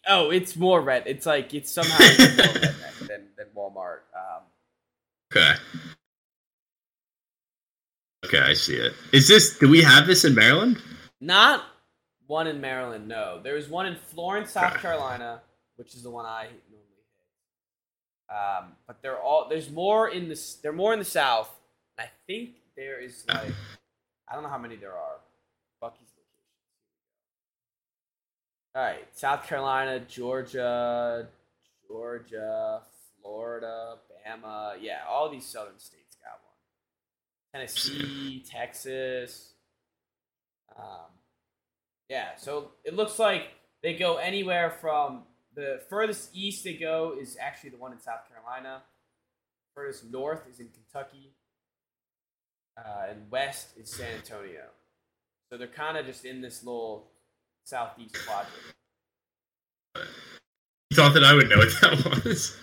Oh, 0.06 0.30
it's 0.30 0.56
more 0.56 0.80
red. 0.82 1.04
It's 1.06 1.26
like 1.26 1.54
it's 1.54 1.70
somehow 1.70 1.98
more 1.98 2.06
redneck 2.06 2.98
than 3.08 3.28
than 3.36 3.46
Walmart. 3.56 4.00
Um, 4.14 4.42
Okay. 5.32 5.54
Okay, 8.28 8.40
I 8.40 8.52
see 8.54 8.74
it. 8.76 8.92
Is 9.12 9.26
this? 9.26 9.58
Do 9.58 9.68
we 9.68 9.82
have 9.82 10.06
this 10.06 10.24
in 10.24 10.34
Maryland? 10.34 10.80
not 11.20 11.64
one 12.26 12.46
in 12.46 12.60
Maryland. 12.60 13.08
No, 13.08 13.40
there's 13.42 13.68
one 13.68 13.86
in 13.86 13.96
Florence, 13.96 14.52
South 14.52 14.72
Okay. 14.72 14.82
Carolina, 14.82 15.40
which 15.76 15.94
is 15.94 16.02
the 16.02 16.10
one 16.10 16.26
I 16.26 16.48
normally 16.70 16.84
hit. 18.28 18.36
Um, 18.36 18.72
but 18.86 19.00
they're 19.02 19.18
all 19.18 19.48
there's 19.48 19.70
more 19.70 20.08
in 20.08 20.28
this. 20.28 20.56
They're 20.56 20.72
more 20.72 20.92
in 20.92 20.98
the 20.98 21.04
South. 21.04 21.50
I 21.98 22.04
think 22.26 22.50
there 22.76 23.00
is 23.00 23.24
like 23.28 23.52
I 24.28 24.34
don't 24.34 24.42
know 24.42 24.50
how 24.50 24.58
many 24.58 24.76
there 24.76 24.92
are. 24.92 25.16
Buc-ee's 25.82 26.12
locations. 26.14 26.58
All 28.74 28.82
right, 28.82 29.06
South 29.16 29.46
Carolina, 29.46 30.00
Georgia, 30.00 31.26
Georgia, 31.88 32.82
Florida, 33.22 33.94
Bama. 34.26 34.74
Yeah, 34.80 34.98
all 35.08 35.30
these 35.30 35.46
southern 35.46 35.78
states. 35.78 36.07
Tennessee, 37.58 38.44
Texas. 38.48 39.52
Um, 40.76 41.10
yeah, 42.08 42.36
so 42.36 42.70
it 42.84 42.94
looks 42.94 43.18
like 43.18 43.48
they 43.82 43.94
go 43.94 44.16
anywhere 44.16 44.70
from 44.70 45.22
the 45.54 45.80
furthest 45.88 46.30
east 46.32 46.64
they 46.64 46.74
go 46.74 47.16
is 47.20 47.36
actually 47.40 47.70
the 47.70 47.76
one 47.76 47.92
in 47.92 48.00
South 48.00 48.20
Carolina. 48.28 48.82
Furthest 49.74 50.10
north 50.10 50.42
is 50.50 50.60
in 50.60 50.68
Kentucky. 50.68 51.32
Uh, 52.76 53.06
and 53.10 53.30
west 53.30 53.70
is 53.76 53.90
San 53.90 54.06
Antonio. 54.16 54.66
So 55.50 55.58
they're 55.58 55.66
kind 55.66 55.96
of 55.96 56.06
just 56.06 56.24
in 56.24 56.40
this 56.40 56.62
little 56.62 57.08
southeast 57.64 58.16
quadrant. 58.24 58.54
You 60.90 60.96
thought 60.96 61.14
that 61.14 61.24
I 61.24 61.34
would 61.34 61.48
know 61.48 61.58
what 61.58 61.68
that 61.80 62.22
was? 62.24 62.56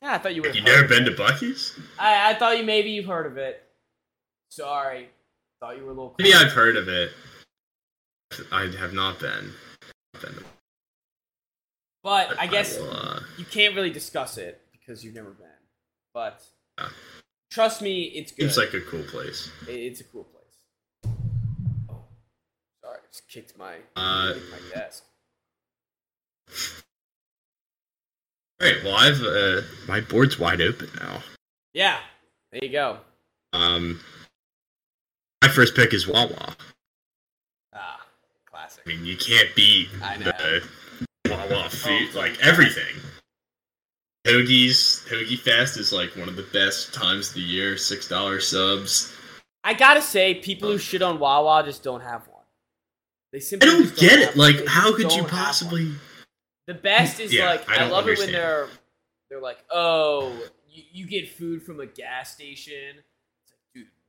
Yeah, 0.00 0.14
I 0.14 0.18
thought 0.18 0.34
you 0.34 0.40
would. 0.40 0.54
You 0.54 0.62
never 0.62 0.88
been 0.88 1.04
to 1.04 1.10
Buc-ee's? 1.10 1.78
I, 1.98 2.30
I 2.30 2.34
thought 2.34 2.56
you 2.56 2.64
maybe 2.64 2.90
you've 2.90 3.04
heard 3.04 3.26
of 3.26 3.36
it. 3.36 3.62
Sorry, 4.50 5.08
thought 5.60 5.76
you 5.76 5.84
were 5.84 5.90
a 5.90 5.94
little. 5.94 6.14
Maybe 6.18 6.34
I've 6.34 6.52
heard 6.52 6.76
of 6.76 6.88
it. 6.88 7.12
I 8.52 8.66
have 8.78 8.92
not 8.92 9.20
been. 9.20 9.52
been 10.20 10.44
But 12.02 12.38
I 12.38 12.46
guess 12.46 12.78
will, 12.78 12.90
uh, 12.90 13.20
you 13.38 13.44
can't 13.44 13.74
really 13.76 13.90
discuss 13.90 14.38
it 14.38 14.60
because 14.72 15.04
you've 15.04 15.14
never 15.14 15.30
been. 15.30 15.46
But 16.12 16.42
Yeah. 16.78 16.88
trust 17.52 17.80
me, 17.80 18.04
it's 18.04 18.32
good. 18.32 18.50
seems 18.52 18.56
like 18.56 18.74
a 18.74 18.80
cool 18.80 19.04
place. 19.04 19.50
It's 19.68 20.00
a 20.00 20.04
cool 20.04 20.24
place. 20.24 21.14
Oh, 21.88 22.04
sorry, 22.84 22.98
I 22.98 23.06
just 23.12 23.28
kicked 23.28 23.56
my 23.56 23.78
Uh, 23.94 24.32
kicked 24.34 24.50
my 24.50 24.58
desk. 24.74 25.04
All 28.60 28.66
right. 28.68 28.82
Well, 28.84 28.96
I've 28.96 29.22
uh, 29.22 29.62
my 29.86 30.00
board's 30.00 30.38
wide 30.40 30.60
open 30.60 30.90
now. 30.96 31.22
Yeah, 31.72 32.00
there 32.50 32.64
you 32.64 32.72
go. 32.72 32.98
Um, 33.52 34.00
my 35.42 35.48
first 35.48 35.74
pick 35.74 35.92
is 35.94 36.06
Wawa. 36.06 36.54
Ah, 37.74 38.00
classic. 38.46 38.82
I 38.86 38.90
mean, 38.90 39.04
you 39.04 39.16
can't 39.16 39.48
beat 39.54 39.88
the 39.92 40.62
Wawa 41.28 41.68
food, 41.70 42.08
Oh, 42.14 42.18
like 42.18 42.38
everything. 42.44 42.96
Hoagies, 44.26 45.06
Hoagie 45.08 45.38
Fest 45.38 45.78
is 45.78 45.92
like 45.92 46.14
one 46.16 46.28
of 46.28 46.36
the 46.36 46.46
best 46.52 46.92
times 46.92 47.28
of 47.30 47.34
the 47.34 47.40
year. 47.40 47.76
Six 47.76 48.06
dollar 48.08 48.40
subs. 48.40 49.12
I 49.64 49.74
gotta 49.74 50.02
say, 50.02 50.34
people 50.34 50.70
who 50.70 50.78
shit 50.78 51.02
on 51.02 51.18
Wawa 51.18 51.62
just 51.64 51.82
don't 51.82 52.02
have 52.02 52.26
one. 52.28 52.36
They 53.32 53.40
simply 53.40 53.68
I 53.68 53.72
simply 53.72 53.90
don't 53.90 53.98
get 53.98 54.18
it. 54.20 54.36
Like, 54.36 54.66
how 54.66 54.94
could 54.94 55.12
you 55.12 55.20
don't 55.22 55.30
possibly? 55.30 55.92
The 56.66 56.74
best 56.74 57.18
is 57.20 57.32
Yeah, 57.32 57.46
like 57.46 57.68
I 57.68 57.74
I, 57.74 57.78
don't 57.78 57.90
love 57.90 58.08
it 58.08 58.18
when 58.18 58.32
they're 58.32 58.68
they're 59.30 59.40
like, 59.40 59.58
oh, 59.70 60.32
you, 60.68 60.82
you 60.92 61.06
get 61.06 61.30
food 61.30 61.62
from 61.62 61.80
a 61.80 61.86
gas 61.86 62.32
station. 62.34 62.96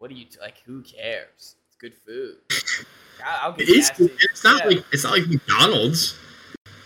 It's 0.02 0.10
like, 0.10 0.10
dude, 0.10 0.10
what 0.10 0.10
do 0.10 0.15
you 0.15 0.26
like? 0.41 0.57
Who 0.65 0.82
cares? 0.82 1.56
It's 1.68 1.78
good 1.80 1.94
food. 1.95 2.38
I'll 3.26 3.53
get 3.53 3.69
It 3.69 3.72
is. 3.72 3.91
It's 3.99 4.44
not 4.44 4.61
yeah. 4.64 4.78
like 4.78 4.86
it's 4.91 5.03
not 5.03 5.14
like 5.14 5.28
McDonald's 5.28 6.18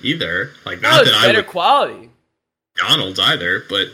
either. 0.02 0.52
Like, 0.66 0.82
no, 0.82 0.90
not 0.90 1.02
it's 1.02 1.12
that 1.12 1.20
I 1.20 1.28
better 1.28 1.40
would 1.40 1.48
quality. 1.48 2.10
McDonald's 2.78 3.20
either, 3.20 3.64
but 3.70 3.88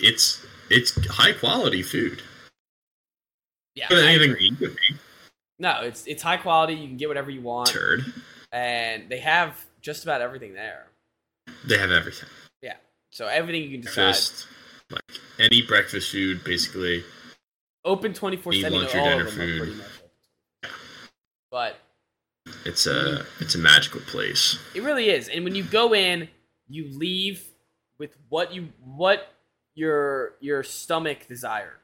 it's 0.00 0.44
it's 0.70 1.06
high 1.06 1.32
quality 1.32 1.82
food. 1.82 2.22
Yeah, 3.74 3.86
I 3.90 3.94
anything 3.94 4.32
agree. 4.32 4.52
you 4.60 4.68
be. 4.68 4.96
No, 5.58 5.80
it's 5.82 6.06
it's 6.06 6.22
high 6.22 6.36
quality. 6.36 6.74
You 6.74 6.88
can 6.88 6.96
get 6.96 7.08
whatever 7.08 7.30
you 7.30 7.40
want, 7.40 7.68
Turd. 7.68 8.04
and 8.52 9.08
they 9.08 9.18
have 9.18 9.64
just 9.80 10.04
about 10.04 10.20
everything 10.20 10.54
there. 10.54 10.86
They 11.66 11.78
have 11.78 11.90
everything. 11.90 12.28
Yeah. 12.62 12.76
So 13.10 13.26
everything 13.26 13.62
you 13.62 13.70
can 13.70 13.80
decide. 13.80 14.04
Breakfast, 14.04 14.46
like 14.90 15.20
any 15.38 15.62
breakfast 15.62 16.12
food, 16.12 16.44
basically. 16.44 17.04
Open 17.84 18.12
24 18.12 18.52
7 18.54 18.72
All 18.72 18.78
lunch 18.78 18.94
or 18.94 18.98
dinner 18.98 19.24
food. 19.26 19.58
pretty 19.58 19.74
much 19.74 19.86
open. 20.62 20.70
But 21.50 21.76
It's 22.64 22.86
a 22.86 23.24
it's 23.40 23.54
a 23.54 23.58
magical 23.58 24.00
place. 24.02 24.58
It 24.74 24.82
really 24.82 25.10
is. 25.10 25.28
And 25.28 25.44
when 25.44 25.54
you 25.54 25.64
go 25.64 25.94
in, 25.94 26.28
you 26.68 26.88
leave 26.96 27.44
with 27.98 28.16
what 28.28 28.52
you 28.52 28.68
what 28.84 29.32
your 29.74 30.34
your 30.40 30.62
stomach 30.62 31.26
desire 31.28 31.78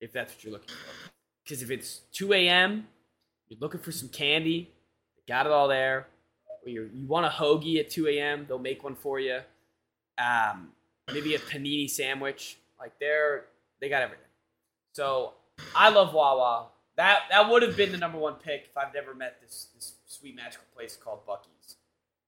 If 0.00 0.12
that's 0.12 0.34
what 0.34 0.42
you're 0.44 0.52
looking 0.52 0.68
for. 0.68 1.10
Because 1.44 1.62
if 1.62 1.70
it's 1.70 2.00
2 2.12 2.32
a.m., 2.34 2.86
you're 3.48 3.58
looking 3.60 3.80
for 3.80 3.90
some 3.92 4.08
candy, 4.08 4.70
they 5.16 5.32
got 5.32 5.46
it 5.46 5.52
all 5.52 5.66
there. 5.68 6.06
Or 6.64 6.68
you're, 6.70 6.86
you 6.86 7.06
want 7.06 7.26
a 7.26 7.28
hoagie 7.28 7.80
at 7.80 7.90
2 7.90 8.06
a.m., 8.06 8.44
they'll 8.48 8.60
make 8.60 8.84
one 8.84 8.94
for 8.94 9.18
you. 9.18 9.40
Um, 10.18 10.68
maybe 11.12 11.34
a 11.34 11.38
panini 11.40 11.90
sandwich. 11.90 12.58
Like 12.78 12.92
they're 13.00 13.46
they 13.80 13.88
got 13.88 14.02
everything. 14.02 14.26
So 14.92 15.32
I 15.74 15.90
love 15.90 16.14
Wawa. 16.14 16.66
That 16.96 17.22
that 17.30 17.48
would 17.50 17.62
have 17.62 17.76
been 17.76 17.92
the 17.92 17.98
number 17.98 18.18
one 18.18 18.34
pick 18.34 18.68
if 18.70 18.76
I've 18.76 18.94
never 18.94 19.14
met 19.14 19.40
this 19.40 19.68
this 19.74 19.94
sweet 20.06 20.36
magical 20.36 20.66
place 20.74 20.96
called 20.96 21.26
Buc-ee's. 21.26 21.76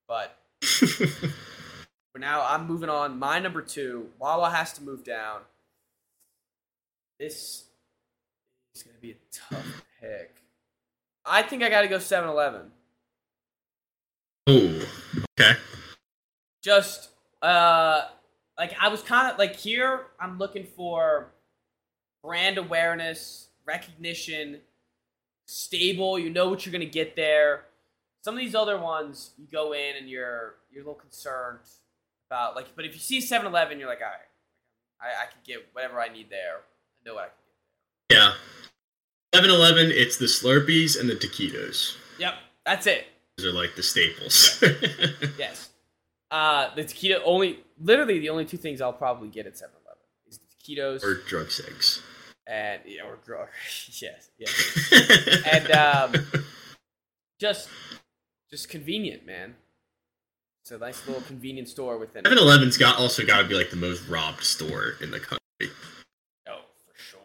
But 0.08 0.38
for 0.62 2.18
now, 2.18 2.44
I'm 2.46 2.66
moving 2.66 2.88
on. 2.88 3.18
My 3.18 3.38
number 3.38 3.60
two, 3.60 4.08
Wawa 4.18 4.50
has 4.50 4.72
to 4.74 4.82
move 4.82 5.04
down. 5.04 5.40
This 7.18 7.64
is 8.74 8.82
gonna 8.82 8.98
be 9.00 9.12
a 9.12 9.16
tough 9.30 9.84
pick. 10.00 10.36
I 11.26 11.42
think 11.42 11.62
I 11.62 11.70
gotta 11.70 11.88
go 11.88 11.96
7-Eleven. 11.96 12.70
oh, 14.46 14.86
okay. 15.40 15.54
just 16.62 17.10
uh 17.40 18.06
like 18.58 18.74
I 18.80 18.88
was 18.88 19.02
kind 19.02 19.32
of 19.32 19.38
like 19.38 19.56
here 19.56 20.06
I'm 20.20 20.38
looking 20.38 20.64
for 20.64 21.34
brand 22.24 22.56
awareness, 22.56 23.48
recognition, 23.66 24.60
stable, 25.46 26.18
you 26.18 26.30
know 26.30 26.48
what 26.48 26.64
you're 26.64 26.72
going 26.72 26.80
to 26.80 26.86
get 26.86 27.14
there. 27.14 27.64
Some 28.22 28.34
of 28.34 28.40
these 28.40 28.55
other 28.55 28.78
ones 28.78 29.32
you 29.36 29.46
go 29.52 29.72
in 29.74 29.96
and 29.98 30.09
you're 30.09 30.55
you're 30.70 30.82
a 30.82 30.86
little 30.86 30.94
concerned 30.94 31.59
about 32.30 32.56
like 32.56 32.74
but 32.74 32.86
if 32.86 32.94
you 32.94 33.01
see 33.01 33.18
7-Eleven 33.18 33.78
you're 33.78 33.88
like 33.88 34.01
all 34.01 34.06
right. 34.06 34.30
I, 35.01 35.24
I 35.24 35.26
can 35.26 35.40
get 35.44 35.68
whatever 35.72 36.01
I 36.01 36.09
need 36.09 36.30
there. 36.30 36.60
I 36.60 37.09
know 37.09 37.14
what 37.16 37.24
I 37.24 37.26
can 37.26 37.36
get 38.09 38.18
there. 38.18 38.34
Yeah. 39.38 39.40
7-Eleven, 39.40 39.90
it's 39.90 40.16
the 40.16 40.26
Slurpees 40.26 40.98
and 40.98 41.10
the 41.10 41.16
taquitos. 41.16 41.96
Yep, 42.18 42.34
that's 42.64 42.86
it. 42.86 43.06
Those 43.36 43.46
are 43.48 43.52
like 43.52 43.74
the 43.76 43.82
staples. 43.82 44.62
Yes. 45.38 45.68
Uh 46.30 46.74
the 46.74 46.84
taquito 46.84 47.20
only 47.26 47.60
literally 47.78 48.18
the 48.18 48.30
only 48.30 48.46
two 48.46 48.56
things 48.56 48.80
I'll 48.80 48.94
probably 48.94 49.28
get 49.28 49.46
at 49.46 49.55
7-Eleven 49.55 50.02
is 50.26 50.38
the 50.38 50.74
taquitos 50.74 51.05
or 51.05 51.22
drug 51.28 51.51
sex. 51.51 52.01
And 52.46 52.80
know, 52.86 53.06
or 53.08 53.18
drug. 53.24 53.48
yes, 54.00 54.30
yes. 54.38 55.42
And, 55.52 55.70
um, 55.72 56.14
just, 57.40 57.68
just 58.50 58.68
convenient, 58.68 59.26
man. 59.26 59.54
It's 60.62 60.70
a 60.70 60.78
nice 60.78 61.06
little 61.06 61.22
convenience 61.22 61.70
store 61.70 61.98
within. 61.98 62.24
7-Eleven's 62.24 62.78
got 62.78 62.98
also 62.98 63.24
got 63.26 63.42
to 63.42 63.48
be 63.48 63.54
like 63.54 63.70
the 63.70 63.76
most 63.76 64.08
robbed 64.08 64.42
store 64.44 64.94
in 65.02 65.10
the 65.10 65.20
country, 65.20 65.40
Oh, 66.48 66.60
for 66.86 66.94
sure. 66.96 67.20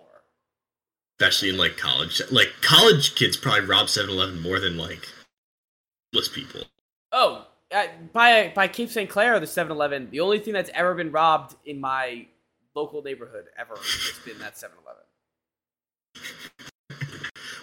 especially 1.18 1.50
in 1.50 1.58
like 1.58 1.78
college. 1.78 2.22
Like 2.32 2.50
college 2.62 3.16
kids 3.16 3.38
probably 3.38 3.62
rob 3.62 3.88
7-Eleven 3.88 4.42
more 4.42 4.60
than 4.60 4.78
like 4.78 5.08
homeless 6.14 6.28
people. 6.28 6.64
Oh, 7.14 7.48
uh, 7.74 7.86
by 8.12 8.52
by 8.54 8.68
Cape 8.68 8.90
St. 8.90 9.10
Clair, 9.10 9.40
the 9.40 9.46
7-Eleven, 9.46 10.10
the 10.12 10.20
only 10.20 10.40
thing 10.40 10.54
that's 10.54 10.72
ever 10.74 10.94
been 10.96 11.12
robbed 11.12 11.56
in 11.66 11.80
my 11.80 12.26
local 12.76 13.02
neighborhood 13.02 13.46
ever 13.58 13.76
has 13.78 14.20
been 14.26 14.38
that 14.40 14.56
7-Eleven. 14.56 15.04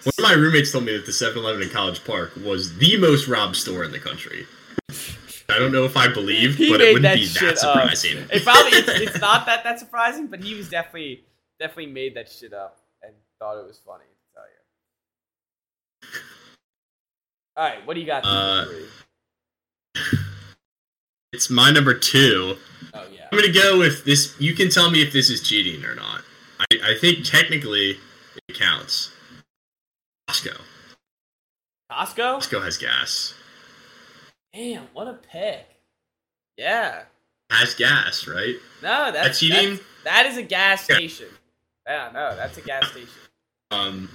One 0.07 0.13
of 0.17 0.23
my 0.23 0.41
roommates 0.41 0.71
told 0.71 0.85
me 0.85 0.95
that 0.95 1.05
the 1.05 1.11
7-Eleven 1.11 1.61
in 1.61 1.69
College 1.69 2.01
Park 2.05 2.31
was 2.37 2.77
the 2.77 2.95
most 2.97 3.27
robbed 3.27 3.57
store 3.57 3.83
in 3.83 3.91
the 3.91 3.99
country. 3.99 4.45
I 5.49 5.59
don't 5.59 5.73
know 5.73 5.83
if 5.83 5.97
I 5.97 6.07
believe, 6.07 6.55
He 6.55 6.69
but 6.71 6.79
it 6.79 6.93
wouldn't 6.93 7.03
that 7.03 7.15
be 7.15 7.25
that 7.27 7.51
up. 7.53 7.57
surprising. 7.57 8.25
It 8.31 8.43
probably 8.43 8.71
it's, 8.71 8.87
it's 8.87 9.19
not 9.21 9.45
that 9.47 9.65
that 9.65 9.79
surprising, 9.79 10.27
but 10.27 10.41
he 10.41 10.53
was 10.55 10.69
definitely 10.69 11.25
definitely 11.59 11.91
made 11.91 12.15
that 12.15 12.29
shit 12.29 12.53
up 12.53 12.79
and 13.03 13.11
thought 13.39 13.59
it 13.59 13.67
was 13.67 13.81
funny 13.85 14.05
to 14.05 14.33
tell 14.33 14.43
you. 16.13 16.19
All 17.57 17.67
right, 17.67 17.85
what 17.85 17.95
do 17.95 17.99
you 17.99 18.05
got? 18.07 18.23
Uh. 18.25 18.65
It's 21.33 21.49
my 21.49 21.69
number 21.71 21.93
two. 21.93 22.55
Oh 22.93 23.05
yeah. 23.13 23.27
I'm 23.31 23.37
gonna 23.37 23.51
go 23.51 23.77
with 23.77 24.05
this. 24.05 24.33
You 24.39 24.53
can 24.55 24.69
tell 24.69 24.89
me 24.89 25.01
if 25.01 25.11
this 25.11 25.29
is 25.29 25.41
cheating 25.47 25.83
or 25.83 25.93
not. 25.93 26.21
I, 26.59 26.93
I 26.93 26.95
think 26.99 27.25
technically 27.25 27.97
it 28.47 28.55
counts. 28.57 29.11
Costco. 31.97 32.37
Costco. 32.37 32.63
Has 32.63 32.77
gas. 32.77 33.33
Damn, 34.53 34.83
what 34.93 35.07
a 35.07 35.13
pick. 35.13 35.67
Yeah. 36.57 37.03
Has 37.49 37.73
gas, 37.75 38.27
right? 38.27 38.55
No, 38.83 39.11
that's 39.11 39.27
That's 39.27 39.39
cheating? 39.39 39.69
that's- 39.71 39.79
that 40.03 40.25
is 40.27 40.37
a 40.37 40.43
gas 40.43 40.83
station. 40.83 41.27
Yeah, 41.85 42.09
no, 42.13 42.35
that's 42.35 42.57
a 42.57 42.61
gas 42.61 42.89
station. 42.91 43.09
Um, 43.71 44.09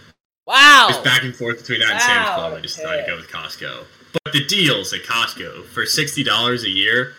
Wow. 0.47 0.87
Just 0.91 1.05
back 1.05 1.23
and 1.23 1.35
forth 1.37 1.59
between 1.59 1.81
that 1.81 1.91
and 1.93 2.01
Sam's 2.01 2.27
Wow, 2.29 2.35
Club. 2.37 2.55
I 2.55 2.61
just 2.61 2.77
decided 2.77 3.05
to 3.05 3.11
go 3.13 3.17
with 3.17 3.29
Costco. 3.29 3.85
But 4.25 4.33
the 4.33 4.45
deals 4.45 4.93
at 4.93 5.03
Costco 5.05 5.67
for 5.67 5.87
sixty 5.87 6.25
dollars 6.25 6.65
a 6.65 6.69
year, 6.69 7.15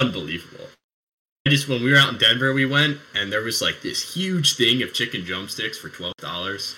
unbelievable. 0.00 0.66
I 1.46 1.50
just 1.50 1.68
when 1.68 1.82
we 1.82 1.92
were 1.92 1.98
out 1.98 2.08
in 2.08 2.18
Denver, 2.18 2.54
we 2.54 2.64
went 2.64 2.98
and 3.14 3.30
there 3.30 3.42
was 3.42 3.60
like 3.60 3.82
this 3.82 4.14
huge 4.14 4.56
thing 4.56 4.82
of 4.82 4.94
chicken 4.94 5.24
drumsticks 5.24 5.76
for 5.76 5.90
twelve 5.90 6.14
dollars. 6.16 6.74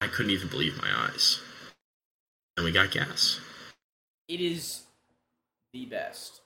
I 0.00 0.08
couldn't 0.08 0.32
even 0.32 0.48
believe 0.48 0.76
my 0.82 0.90
eyes. 0.92 1.40
And 2.56 2.64
we 2.64 2.72
got 2.72 2.90
gas. 2.90 3.40
it 4.28 4.40
is 4.40 4.82
the 5.72 5.86
best 5.86 6.40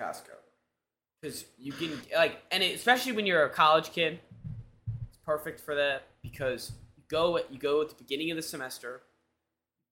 Costco 0.00 0.36
because 1.20 1.46
you 1.58 1.72
can 1.72 1.98
like, 2.14 2.40
and 2.50 2.62
it, 2.62 2.74
especially 2.74 3.12
when 3.12 3.26
you're 3.26 3.44
a 3.44 3.50
college 3.50 3.90
kid, 3.92 4.20
it's 5.08 5.18
perfect 5.24 5.60
for 5.60 5.74
that 5.74 6.02
because 6.22 6.72
you 6.96 7.02
go 7.08 7.38
you 7.50 7.58
go 7.58 7.80
at 7.80 7.88
the 7.88 7.94
beginning 7.94 8.30
of 8.30 8.36
the 8.36 8.42
semester, 8.42 9.00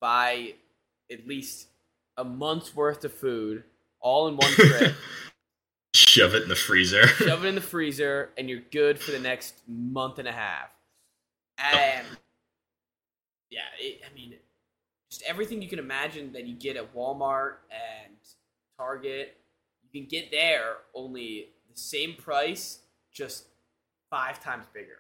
buy 0.01 0.55
at 1.11 1.27
least 1.27 1.69
a 2.17 2.25
month's 2.25 2.75
worth 2.75 3.05
of 3.05 3.13
food 3.13 3.65
all 4.01 4.29
in 4.29 4.37
one 4.37 4.51
trip, 4.53 4.95
Shove 5.95 6.35
it 6.35 6.43
in 6.43 6.49
the 6.49 6.55
freezer. 6.57 7.07
shove 7.07 7.45
it 7.45 7.49
in 7.49 7.55
the 7.55 7.61
freezer, 7.61 8.31
and 8.37 8.51
you're 8.51 8.61
good 8.71 8.99
for 8.99 9.13
the 9.13 9.19
next 9.19 9.63
month 9.67 10.19
and 10.19 10.29
a 10.29 10.33
half. 10.33 10.69
Oh. 11.59 11.77
And 11.77 12.07
yeah, 13.51 13.63
it, 13.81 14.03
I 14.09 14.15
mean, 14.15 14.35
just 15.17 15.29
everything 15.29 15.63
you 15.63 15.69
can 15.69 15.79
imagine 15.79 16.33
that 16.33 16.47
you 16.47 16.55
get 16.55 16.77
at 16.77 16.95
Walmart 16.95 17.55
and 17.71 18.15
Target, 18.79 19.37
you 19.83 20.01
can 20.01 20.09
get 20.09 20.31
there 20.31 20.77
only 20.95 21.49
the 21.73 21.79
same 21.79 22.15
price, 22.15 22.81
just 23.13 23.47
five 24.11 24.43
times 24.43 24.65
bigger. 24.73 24.99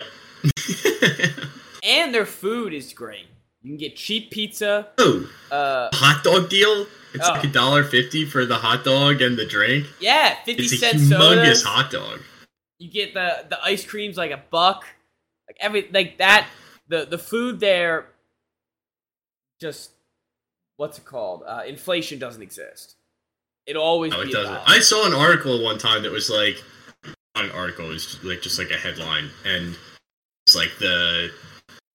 And 1.84 2.14
their 2.14 2.26
food 2.26 2.72
is 2.72 2.92
great. 2.92 3.26
You 3.60 3.70
can 3.70 3.76
get 3.76 3.96
cheap 3.96 4.30
pizza. 4.30 4.86
oh, 4.98 5.28
Uh, 5.50 5.88
hot 5.92 6.22
dog 6.22 6.48
deal? 6.48 6.86
It's 7.12 7.28
Oh. 7.28 7.32
like 7.32 7.42
a 7.42 7.48
dollar 7.48 7.82
fifty 7.82 8.24
for 8.24 8.46
the 8.46 8.54
hot 8.54 8.84
dog 8.84 9.20
and 9.20 9.36
the 9.36 9.44
drink. 9.44 9.86
yeah, 9.98 10.36
fifty 10.44 10.62
It's 10.62 10.74
a 10.74 10.76
cent 10.76 10.98
humongous 10.98 11.08
sodas. 11.56 11.62
hot 11.64 11.90
dog. 11.90 12.20
You 12.78 12.88
get 12.88 13.14
the 13.14 13.46
the 13.50 13.60
ice 13.64 13.84
creams 13.84 14.16
like 14.16 14.30
a 14.30 14.40
buck. 14.50 14.84
Like 15.48 15.56
every 15.58 15.88
like 15.92 16.18
that. 16.18 16.46
The 16.86 17.04
the 17.04 17.18
food 17.18 17.58
there. 17.58 18.06
Just 19.62 19.92
what's 20.76 20.98
it 20.98 21.04
called? 21.04 21.44
Uh, 21.46 21.62
inflation 21.64 22.18
doesn't 22.18 22.42
exist. 22.42 22.96
It'll 23.64 23.84
always 23.84 24.10
No, 24.10 24.22
it 24.22 24.32
doesn't. 24.32 24.58
I 24.66 24.80
saw 24.80 25.06
an 25.06 25.14
article 25.14 25.62
one 25.62 25.78
time 25.78 26.02
that 26.02 26.10
was 26.10 26.28
like, 26.28 26.60
an 27.36 27.50
article, 27.52 27.86
it 27.86 27.90
was 27.90 28.22
like 28.24 28.42
just 28.42 28.58
like 28.58 28.72
a 28.72 28.76
headline, 28.76 29.30
and 29.44 29.76
it's 30.44 30.56
like 30.56 30.70
the 30.80 31.30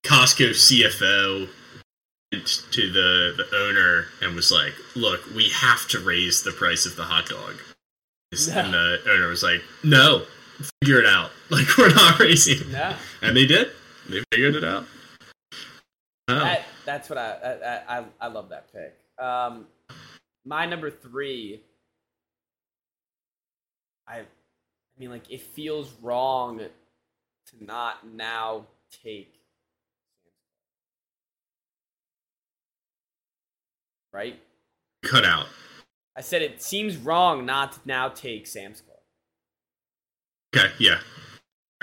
Costco 0.05 0.51
CFO 0.51 1.49
went 2.31 2.63
to 2.71 2.91
the 2.93 3.33
the 3.35 3.57
owner 3.57 4.05
and 4.21 4.33
was 4.33 4.49
like, 4.49 4.73
"Look, 4.95 5.25
we 5.35 5.49
have 5.49 5.89
to 5.89 5.99
raise 5.99 6.43
the 6.43 6.51
price 6.51 6.85
of 6.85 6.95
the 6.95 7.03
hot 7.03 7.27
dog." 7.27 7.55
And 8.49 8.73
the 8.73 8.99
owner 9.09 9.27
was 9.27 9.43
like, 9.43 9.61
"No, 9.83 10.23
figure 10.81 10.99
it 10.99 11.05
out. 11.05 11.31
Like 11.49 11.77
we're 11.77 11.93
not 11.93 12.19
raising." 12.19 12.71
No. 12.71 12.93
And 13.21 13.35
they 13.35 13.45
did. 13.45 13.71
They 14.09 14.21
figured 14.31 14.55
it 14.55 14.63
out. 14.63 14.85
Oh. 16.29 16.39
That 16.39 16.65
that's 16.87 17.09
what 17.09 17.19
I 17.19 17.83
I 17.89 17.99
I, 17.99 18.05
I 18.21 18.27
love 18.29 18.49
that 18.49 18.71
pick. 18.71 18.95
Um, 19.23 19.67
my 20.45 20.65
number 20.65 20.89
three. 20.89 21.61
I, 24.07 24.19
I 24.19 24.25
mean, 24.97 25.09
like 25.09 25.29
it 25.29 25.41
feels 25.41 25.93
wrong 26.01 26.59
to 26.59 27.65
not 27.65 28.07
now 28.07 28.65
take. 29.03 29.33
Right. 34.13 34.39
cut 35.03 35.25
out. 35.25 35.47
I 36.15 36.21
said 36.21 36.41
it 36.41 36.63
seems 36.63 36.97
wrong 36.97 37.45
not 37.45 37.73
to 37.73 37.79
now 37.85 38.09
take 38.09 38.47
Sam's 38.47 38.81
Club. 38.81 38.97
Okay, 40.55 40.73
yeah. 40.79 40.99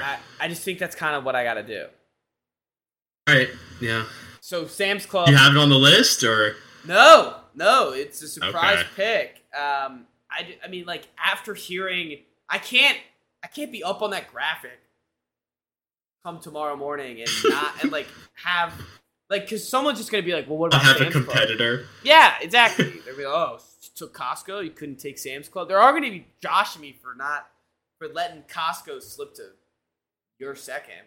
I, 0.01 0.17
I 0.41 0.49
just 0.49 0.63
think 0.63 0.81
that's 0.81 0.97
kind 0.97 1.15
of 1.15 1.25
what 1.25 1.37
I 1.37 1.45
got 1.45 1.55
to 1.55 1.63
do. 1.63 1.85
All 3.29 3.35
right, 3.37 3.51
yeah. 3.81 4.07
So 4.45 4.67
Sam's 4.67 5.07
Club. 5.07 5.31
You 5.31 5.37
have 5.37 5.53
it 5.53 5.57
on 5.57 5.71
the 5.71 5.79
list, 5.79 6.23
or 6.23 6.57
No, 6.85 7.37
no, 7.55 7.93
it's 7.93 8.21
a 8.21 8.29
surprise 8.29 8.81
Okay. 8.81 8.91
pick. 8.95 9.59
Um, 9.59 10.05
I, 10.31 10.59
I 10.63 10.69
mean, 10.69 10.85
like 10.85 11.09
after 11.19 11.55
hearing, 11.55 12.19
I 12.47 12.59
can't, 12.59 12.99
I 13.43 13.47
can't 13.47 13.73
be 13.73 13.83
up 13.83 14.03
on 14.03 14.11
that 14.11 14.31
graphic 14.31 14.79
come 16.23 16.41
tomorrow 16.41 16.77
morning 16.77 17.23
and 17.23 17.31
not 17.49 17.83
and 17.83 17.91
like 17.91 18.07
have 18.35 18.75
like 19.31 19.45
because 19.45 19.67
someone's 19.67 19.97
just 19.97 20.11
gonna 20.13 20.23
be 20.23 20.35
like, 20.35 20.47
well, 20.47 20.59
what 20.59 20.67
about 20.67 20.83
I 20.83 20.89
have 20.89 20.97
a 20.97 20.99
Sam's 20.99 21.13
Club? 21.15 21.27
competitor? 21.27 21.87
Yeah, 22.03 22.35
exactly. 22.43 22.85
They're 23.07 23.15
like, 23.15 23.25
oh, 23.25 23.61
took 23.95 24.15
Costco, 24.15 24.63
you 24.63 24.73
couldn't 24.73 24.97
take 24.97 25.17
Sam's 25.17 25.49
Club. 25.49 25.69
There 25.69 25.81
are 25.81 25.93
gonna 25.95 26.11
be 26.11 26.27
joshing 26.43 26.83
me 26.83 26.95
for 27.03 27.15
not 27.15 27.49
for 27.99 28.09
letting 28.09 28.43
Costco 28.43 29.03
slip 29.03 29.33
to 29.37 29.53
your 30.39 30.55
second. 30.55 31.01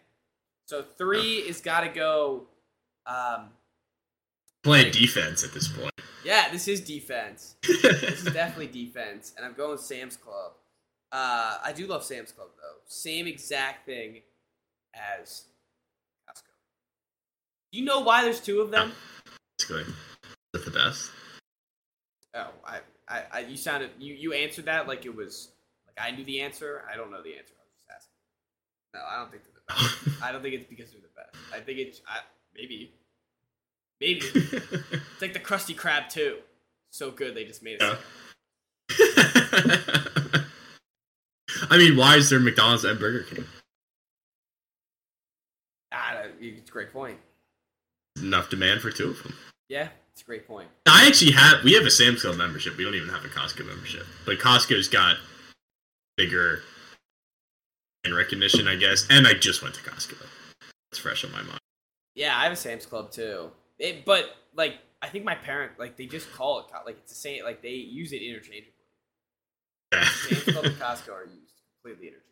So 0.65 0.83
three 0.97 1.35
is 1.35 1.61
got 1.61 1.81
to 1.81 1.89
go. 1.89 2.47
Um, 3.07 3.49
Playing 4.63 4.91
defense 4.91 5.43
at 5.43 5.53
this 5.53 5.67
point. 5.69 5.91
yeah, 6.25 6.49
this 6.51 6.67
is 6.67 6.81
defense. 6.81 7.55
this 7.63 8.03
is 8.03 8.33
definitely 8.33 8.67
defense, 8.67 9.33
and 9.37 9.45
I'm 9.45 9.53
going 9.53 9.71
with 9.71 9.81
Sam's 9.81 10.17
Club. 10.17 10.51
Uh, 11.11 11.57
I 11.63 11.71
do 11.73 11.87
love 11.87 12.03
Sam's 12.03 12.33
Club 12.33 12.49
though. 12.57 12.79
Same 12.85 13.27
exact 13.27 13.85
thing 13.85 14.21
as 14.93 15.45
Costco. 16.29 16.51
Do 17.71 17.79
you 17.79 17.85
know 17.85 18.01
why 18.01 18.23
there's 18.23 18.41
two 18.41 18.59
of 18.59 18.71
them? 18.71 18.91
Basically, 19.57 19.83
is 20.53 20.61
it 20.61 20.65
the 20.65 20.71
best? 20.71 21.11
Oh, 22.35 22.49
I, 22.65 22.79
I, 23.07 23.23
I, 23.31 23.39
you 23.41 23.55
sounded 23.55 23.91
you 23.97 24.13
you 24.15 24.33
answered 24.33 24.65
that 24.65 24.85
like 24.87 25.05
it 25.05 25.15
was 25.15 25.49
like 25.87 26.05
I 26.05 26.13
knew 26.13 26.25
the 26.25 26.41
answer. 26.41 26.83
I 26.91 26.97
don't 26.97 27.09
know 27.09 27.23
the 27.23 27.37
answer. 27.37 27.53
I 27.57 27.63
was 27.63 27.71
just 27.73 27.89
asking. 27.95 28.13
No, 28.95 28.99
I 29.09 29.19
don't 29.21 29.31
think 29.31 29.43
they're 29.43 29.53
the 29.53 30.11
best. 30.11 30.21
I 30.23 30.31
don't 30.33 30.41
think 30.41 30.55
it's 30.55 30.67
because 30.67 30.91
they're 30.91 30.99
the 30.99 31.07
best. 31.15 31.37
I 31.53 31.63
think 31.63 31.79
it's 31.79 32.01
I, 32.05 32.19
maybe, 32.57 32.91
maybe 34.01 34.21
it's 34.33 35.21
like 35.21 35.33
the 35.33 35.39
Krusty 35.39 35.75
Krab 35.75 36.09
too. 36.09 36.37
So 36.91 37.11
good 37.11 37.35
they 37.35 37.45
just 37.45 37.63
made 37.63 37.81
it. 37.81 37.81
Yeah. 37.81 37.97
I 41.69 41.77
mean, 41.77 41.95
why 41.97 42.15
is 42.15 42.29
there 42.29 42.39
McDonald's 42.39 42.83
and 42.83 42.99
Burger 42.99 43.23
King? 43.23 43.45
Ah, 45.91 46.23
it's 46.39 46.69
a 46.69 46.71
great 46.71 46.91
point. 46.93 47.17
Enough 48.21 48.49
demand 48.49 48.81
for 48.81 48.91
two 48.91 49.09
of 49.09 49.23
them. 49.23 49.33
Yeah, 49.69 49.89
it's 50.13 50.21
a 50.21 50.25
great 50.25 50.47
point. 50.47 50.67
I 50.87 51.07
actually 51.07 51.31
have. 51.31 51.63
We 51.63 51.73
have 51.73 51.85
a 51.85 51.91
Sam's 51.91 52.21
Club 52.21 52.37
membership. 52.37 52.77
We 52.77 52.83
don't 52.83 52.95
even 52.95 53.09
have 53.09 53.25
a 53.25 53.27
Costco 53.27 53.65
membership, 53.67 54.05
but 54.25 54.39
Costco's 54.39 54.87
got 54.87 55.17
bigger 56.15 56.61
and 58.03 58.15
recognition, 58.15 58.67
I 58.67 58.75
guess. 58.75 59.05
And 59.09 59.27
I 59.27 59.33
just 59.33 59.61
went 59.61 59.75
to 59.75 59.81
Costco. 59.81 60.15
It's 60.91 60.99
fresh 60.99 61.23
on 61.25 61.31
my 61.31 61.41
mind. 61.41 61.59
Yeah, 62.17 62.35
I 62.35 62.43
have 62.43 62.51
a 62.51 62.55
Sam's 62.55 62.87
Club 62.87 63.11
too. 63.11 63.51
It, 63.77 64.03
but 64.03 64.35
like, 64.55 64.79
I 65.03 65.07
think 65.07 65.23
my 65.23 65.35
parent 65.35 65.73
like 65.77 65.97
they 65.97 66.07
just 66.07 66.33
call 66.33 66.59
it 66.59 66.65
like 66.83 66.97
it's 66.97 67.11
the 67.11 67.17
same. 67.17 67.43
Like 67.43 67.61
they 67.61 67.69
use 67.69 68.11
it 68.11 68.23
interchangeably. 68.23 68.73
Sam's 69.93 70.43
Club 70.43 70.65
and 70.65 70.75
Costco 70.75 71.13
are 71.13 71.25
used 71.25 71.61
completely 71.83 72.07
interchangeably. 72.07 72.23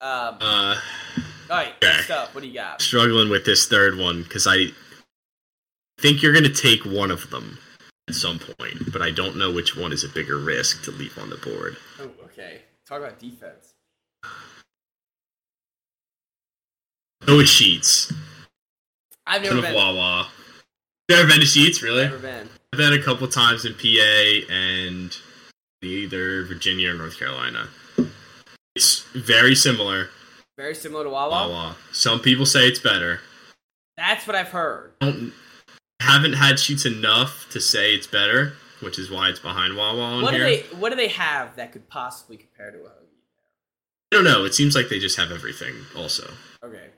Um, 0.00 0.36
uh, 0.40 0.80
all 1.50 1.56
right, 1.56 1.74
okay. 1.82 1.96
next 1.96 2.10
up, 2.10 2.34
what 2.34 2.42
do 2.42 2.46
you 2.46 2.54
got? 2.54 2.80
struggling 2.80 3.30
with 3.30 3.44
this 3.44 3.66
third 3.66 3.98
one 3.98 4.22
because 4.22 4.46
I 4.46 4.68
think 5.98 6.22
you're 6.22 6.32
going 6.32 6.44
to 6.44 6.48
take 6.48 6.84
one 6.84 7.10
of 7.10 7.30
them 7.30 7.58
at 8.08 8.14
some 8.14 8.38
point, 8.38 8.92
but 8.92 9.02
I 9.02 9.10
don't 9.10 9.36
know 9.36 9.52
which 9.52 9.76
one 9.76 9.92
is 9.92 10.04
a 10.04 10.08
bigger 10.08 10.38
risk 10.38 10.84
to 10.84 10.92
leave 10.92 11.18
on 11.18 11.30
the 11.30 11.36
board. 11.36 11.76
Oh, 12.00 12.10
okay. 12.26 12.62
Talk 12.86 13.00
about 13.00 13.18
defense. 13.18 13.74
No 17.26 17.38
Sheetz. 17.38 18.12
I've 19.26 19.42
never 19.42 19.60
been. 19.62 19.74
Wawa. 19.74 20.28
You 21.08 21.16
ever 21.16 21.28
been 21.28 21.40
to 21.40 21.46
Sheetz? 21.46 21.82
Really? 21.82 22.04
Never 22.04 22.18
been. 22.18 22.48
I've 22.72 22.78
been 22.78 22.92
a 22.92 23.02
couple 23.02 23.28
times 23.28 23.64
in 23.64 23.74
PA 23.74 24.52
and 24.52 25.16
either 25.82 26.44
Virginia 26.44 26.90
or 26.90 26.94
North 26.94 27.18
Carolina. 27.18 27.68
It's 28.74 29.02
very 29.14 29.54
similar. 29.54 30.08
Very 30.56 30.74
similar 30.74 31.04
to 31.04 31.10
Wawa. 31.10 31.30
Wawa. 31.30 31.76
Some 31.92 32.20
people 32.20 32.46
say 32.46 32.66
it's 32.66 32.80
better. 32.80 33.20
That's 33.96 34.26
what 34.26 34.36
I've 34.36 34.48
heard. 34.48 34.92
I 35.00 35.06
don't 35.10 35.32
haven't 36.02 36.34
had 36.34 36.56
Sheetz 36.56 36.84
enough 36.84 37.46
to 37.50 37.60
say 37.60 37.94
it's 37.94 38.06
better, 38.06 38.54
which 38.80 38.98
is 38.98 39.10
why 39.10 39.28
it's 39.28 39.38
behind 39.38 39.76
Wawa 39.76 40.00
on 40.00 40.22
What 40.22 40.32
do 40.34 40.42
they 40.42 40.60
What 40.78 40.90
do 40.90 40.96
they 40.96 41.08
have 41.08 41.56
that 41.56 41.72
could 41.72 41.88
possibly 41.88 42.36
compare 42.36 42.70
to 42.70 42.78
a 42.78 42.88
hoagie? 42.88 44.12
I 44.12 44.16
don't 44.16 44.24
know. 44.24 44.44
It 44.44 44.54
seems 44.54 44.74
like 44.74 44.88
they 44.88 44.98
just 44.98 45.16
have 45.16 45.30
everything. 45.30 45.74
Also, 45.96 46.30
Okay. 46.62 46.90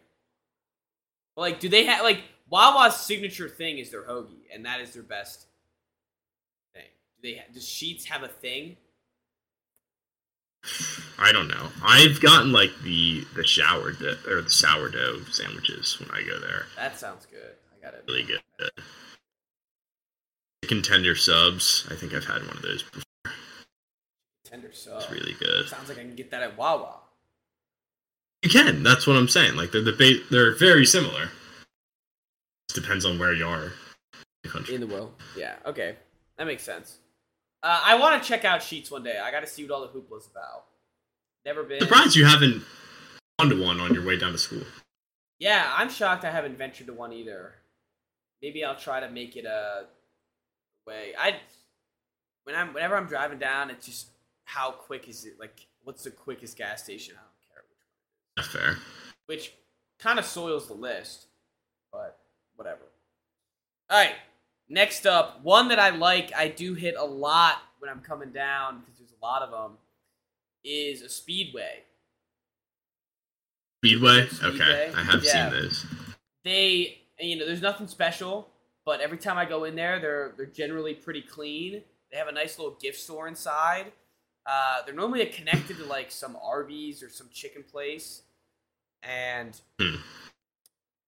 Like, 1.37 1.61
do 1.61 1.69
they 1.69 1.85
have 1.87 2.03
like 2.03 2.23
Wawa's 2.49 2.97
signature 2.97 3.49
thing 3.49 3.79
is 3.79 3.91
their 3.91 4.03
hoagie, 4.05 4.45
and 4.53 4.65
that 4.67 4.81
is 4.81 4.93
their 4.93 5.03
best 5.03 5.47
thing. 6.75 6.85
Do 7.21 7.29
they? 7.29 7.37
Ha- 7.37 7.45
does 7.53 7.65
Sheetz 7.65 8.05
have 8.05 8.23
a 8.23 8.29
thing? 8.29 8.77
I 11.19 11.33
don't 11.33 11.49
know. 11.49 11.69
I've 11.83 12.21
gotten 12.21 12.53
like 12.53 12.71
the 12.83 13.25
the 13.35 13.45
shower 13.45 13.93
di- 13.93 14.17
or 14.29 14.43
the 14.43 14.51
sourdough 14.51 15.25
sandwiches 15.31 15.99
when 16.01 16.11
I 16.11 16.23
go 16.27 16.39
there. 16.41 16.67
That 16.77 16.99
sounds 16.99 17.27
good. 17.27 17.55
I 17.77 17.85
got 17.85 17.95
it. 17.95 18.05
Really 18.09 18.23
good. 18.23 18.41
Chicken 20.65 20.83
tender 20.83 21.15
subs. 21.15 21.87
I 21.91 21.95
think 21.95 22.15
I've 22.15 22.25
had 22.25 22.47
one 22.47 22.57
of 22.57 22.63
those 22.63 22.83
before. 22.83 23.03
Tender 24.45 24.73
subs. 24.73 25.05
It's 25.05 25.13
really 25.13 25.35
good. 25.35 25.69
Sounds 25.69 25.89
like 25.89 25.99
I 25.99 26.03
can 26.03 26.15
get 26.15 26.31
that 26.31 26.43
at 26.43 26.57
Wawa. 26.57 27.01
You 28.45 28.51
can. 28.51 28.83
That's 28.83 29.07
what 29.07 29.17
I'm 29.17 29.29
saying. 29.29 29.57
Like 29.57 29.73
they're 29.73 29.83
the 29.83 29.93
ba- 29.93 30.25
they're 30.31 30.55
very 30.55 30.85
similar. 30.85 31.25
It 31.25 32.75
depends 32.75 33.05
on 33.05 33.19
where 33.19 33.33
you 33.33 33.47
are 33.47 33.65
in 33.65 33.71
the 34.43 34.49
country. 34.51 34.75
In 34.75 34.81
the 34.83 34.87
world. 34.87 35.15
Yeah. 35.37 35.55
Okay. 35.67 35.97
That 36.37 36.47
makes 36.47 36.63
sense. 36.63 36.99
Uh, 37.63 37.81
I 37.83 37.99
want 37.99 38.23
to 38.23 38.29
check 38.29 38.45
out 38.45 38.61
Sheetz 38.61 38.91
one 38.91 39.03
day. 39.03 39.19
I 39.19 39.31
got 39.31 39.41
to 39.41 39.47
see 39.47 39.65
what 39.65 39.73
all 39.73 39.81
the 39.81 39.89
hoopla's 39.89 40.29
about. 40.31 40.67
Never 41.47 41.63
been. 41.63 41.81
Surprised 41.81 42.15
you 42.15 42.27
haven't 42.27 42.63
gone 43.39 43.49
to 43.49 43.63
one 43.63 43.81
on 43.81 43.95
your 43.95 44.05
way 44.05 44.19
down 44.19 44.33
to 44.33 44.39
school. 44.39 44.63
Yeah, 45.39 45.73
I'm 45.75 45.89
shocked 45.89 46.25
I 46.25 46.31
haven't 46.31 46.59
ventured 46.59 46.87
to 46.89 46.93
one 46.93 47.13
either. 47.13 47.55
Maybe 48.43 48.63
I'll 48.63 48.77
try 48.77 49.01
to 49.01 49.09
make 49.09 49.37
it 49.37 49.47
a 49.47 49.87
way. 50.87 51.15
I 51.19 51.37
when 52.45 52.55
I'm 52.55 52.75
whenever 52.75 52.97
I'm 52.97 53.07
driving 53.07 53.39
down, 53.39 53.71
it's 53.71 53.87
just 53.87 54.09
how 54.45 54.71
quick 54.71 55.09
is 55.09 55.25
it? 55.25 55.41
Like, 55.41 55.67
what's 55.83 56.05
the 56.05 56.11
quickest 56.11 56.59
gas 56.59 56.83
station? 56.83 57.15
I 57.17 57.23
don't 57.23 57.49
care 57.49 57.63
which 57.69 57.79
one. 57.87 57.97
Not 58.23 58.24
fair. 58.43 58.79
Which 59.27 59.53
kind 59.99 60.19
of 60.19 60.25
soils 60.25 60.67
the 60.69 60.75
list, 60.75 61.27
but 61.93 62.19
whatever. 62.57 62.83
All 63.91 63.99
right, 63.99 64.15
next 64.69 65.07
up, 65.07 65.43
one 65.45 65.69
that 65.69 65.79
I 65.79 65.91
like, 65.91 66.33
I 66.35 66.49
do 66.49 66.75
hit 66.75 66.95
a 66.99 67.05
lot 67.05 67.59
when 67.79 67.91
I'm 67.91 68.01
coming 68.01 68.31
down 68.31 68.81
because 68.81 68.99
there's 68.99 69.13
a 69.21 69.25
lot 69.25 69.43
of 69.43 69.51
them. 69.51 69.79
Is 70.67 71.03
a 71.03 71.11
speedway. 71.11 71.83
Speedway. 73.81 74.27
Speedway? 74.29 74.55
Okay, 74.61 74.93
I 74.97 75.03
have 75.05 75.23
Yeah. 75.23 75.51
seen 75.51 75.61
those. 75.61 75.87
they 76.43 76.99
you 77.21 77.37
know 77.37 77.47
there's 77.47 77.61
nothing 77.63 77.87
special 77.87 78.49
but 78.85 79.01
every 79.01 79.17
time 79.17 79.39
i 79.39 79.45
go 79.45 79.63
in 79.65 79.77
there 79.77 80.01
they're 80.01 80.33
they're 80.37 80.47
generally 80.47 80.93
pretty 80.95 81.23
clean 81.23 81.81
they 82.11 82.19
have 82.19 82.27
a 82.29 82.33
nice 82.33 82.59
little 82.59 82.75
gift 82.83 82.99
store 82.99 83.29
inside 83.29 83.93
uh, 84.47 84.83
they're 84.85 84.95
normally 84.95 85.25
connected 85.27 85.77
to 85.79 85.85
like 85.85 86.11
some 86.11 86.37
arby's 86.43 87.03
or 87.05 87.09
some 87.09 87.29
chicken 87.33 87.63
place 87.63 88.23
and 89.09 89.61
Hmm. 89.81 89.97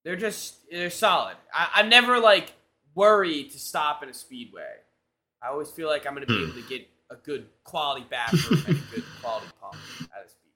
they're 0.04 0.16
just 0.16 0.56
they're 0.70 0.90
solid 0.90 1.36
I, 1.52 1.68
i'm 1.76 1.88
never 1.88 2.18
like 2.20 2.52
worried 2.94 3.50
to 3.52 3.58
stop 3.58 4.02
in 4.02 4.08
a 4.08 4.14
speedway 4.14 4.72
i 5.42 5.48
always 5.48 5.70
feel 5.70 5.88
like 5.88 6.06
i'm 6.06 6.14
going 6.14 6.26
to 6.26 6.32
be 6.32 6.38
Hmm. 6.38 6.50
able 6.50 6.62
to 6.62 6.68
get 6.68 6.88
a 7.10 7.16
good 7.16 7.46
quality 7.64 8.04
bathroom 8.10 8.64
and 8.66 8.76
a 8.76 8.94
good 8.94 9.04
quality 9.22 9.46
pump 9.60 9.76
at 10.16 10.26
a 10.26 10.28
speedway 10.28 10.52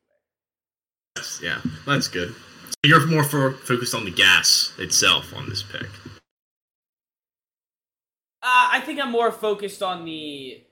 That's, 1.17 1.43
yeah, 1.43 1.61
that's 1.87 2.09
good. 2.09 2.35
So 2.35 2.75
you're 2.85 3.07
more 3.07 3.25
for, 3.25 3.53
focused 3.53 3.95
on 3.95 4.05
the 4.05 4.11
gas 4.11 4.73
itself 4.79 5.35
on 5.35 5.49
this 5.49 5.63
pick. 5.63 5.87
Uh, 8.43 8.71
I 8.73 8.81
think 8.81 8.99
I'm 9.01 9.11
more 9.11 9.31
focused 9.31 9.83
on 9.83 10.05
the 10.05 10.63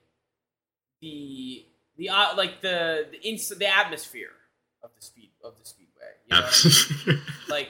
the 1.01 1.65
the 1.97 2.09
uh, 2.09 2.35
like 2.35 2.61
the 2.61 3.07
the, 3.11 3.21
ins- 3.27 3.49
the 3.49 3.67
atmosphere 3.67 4.31
of 4.83 4.89
the 4.95 5.01
speed 5.05 5.29
of 5.43 5.57
the 5.59 5.65
speedway. 5.65 5.88
You 6.29 6.37
know 6.37 6.41
what 6.43 6.91
I 6.91 7.09
mean? 7.11 7.21
like 7.49 7.69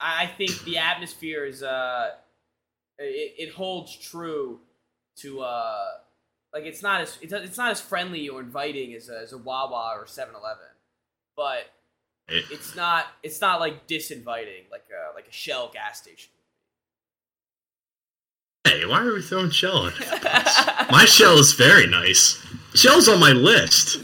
I 0.00 0.26
think 0.26 0.64
the 0.64 0.78
atmosphere 0.78 1.44
is 1.44 1.62
uh 1.62 2.10
it, 2.98 3.34
it 3.38 3.52
holds 3.52 3.96
true 3.96 4.60
to 5.16 5.40
uh 5.40 5.86
like 6.52 6.64
it's 6.64 6.82
not 6.82 7.00
as 7.00 7.18
it's, 7.22 7.32
it's 7.32 7.58
not 7.58 7.70
as 7.70 7.80
friendly 7.80 8.28
or 8.28 8.40
inviting 8.40 8.94
as 8.94 9.08
a, 9.08 9.20
as 9.20 9.32
a 9.32 9.38
Wawa 9.38 9.94
or 9.96 10.04
7-Eleven, 10.04 10.66
but 11.36 11.70
it's 12.28 12.76
not 12.76 13.06
it's 13.22 13.40
not 13.40 13.60
like 13.60 13.86
disinviting 13.86 14.70
like 14.70 14.84
a 14.90 15.14
like 15.14 15.26
a 15.28 15.32
Shell 15.32 15.70
gas 15.72 15.98
station. 16.02 16.30
hey, 18.64 18.86
why 18.86 19.04
are 19.04 19.12
we 19.12 19.22
throwing 19.22 19.50
Shell? 19.50 19.90
My 20.90 21.04
Shell 21.06 21.38
is 21.38 21.52
very 21.54 21.86
nice. 21.86 22.44
Shell's 22.74 23.08
on 23.08 23.20
my 23.20 23.32
list. 23.32 23.98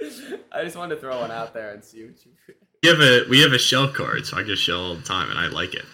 I 0.52 0.64
just 0.64 0.76
wanted 0.76 0.96
to 0.96 1.00
throw 1.00 1.20
one 1.20 1.30
out 1.30 1.54
there 1.54 1.72
and 1.72 1.84
see 1.84 2.04
what 2.04 2.24
you. 2.24 2.32
We 2.82 2.88
have 2.88 3.00
a 3.00 3.28
we 3.28 3.40
have 3.40 3.52
a 3.52 3.58
Shell 3.58 3.88
card, 3.92 4.26
so 4.26 4.38
I 4.38 4.42
get 4.42 4.58
Shell 4.58 4.80
all 4.80 4.94
the 4.94 5.02
time, 5.02 5.30
and 5.30 5.38
I 5.38 5.48
like 5.48 5.74
it. 5.74 5.84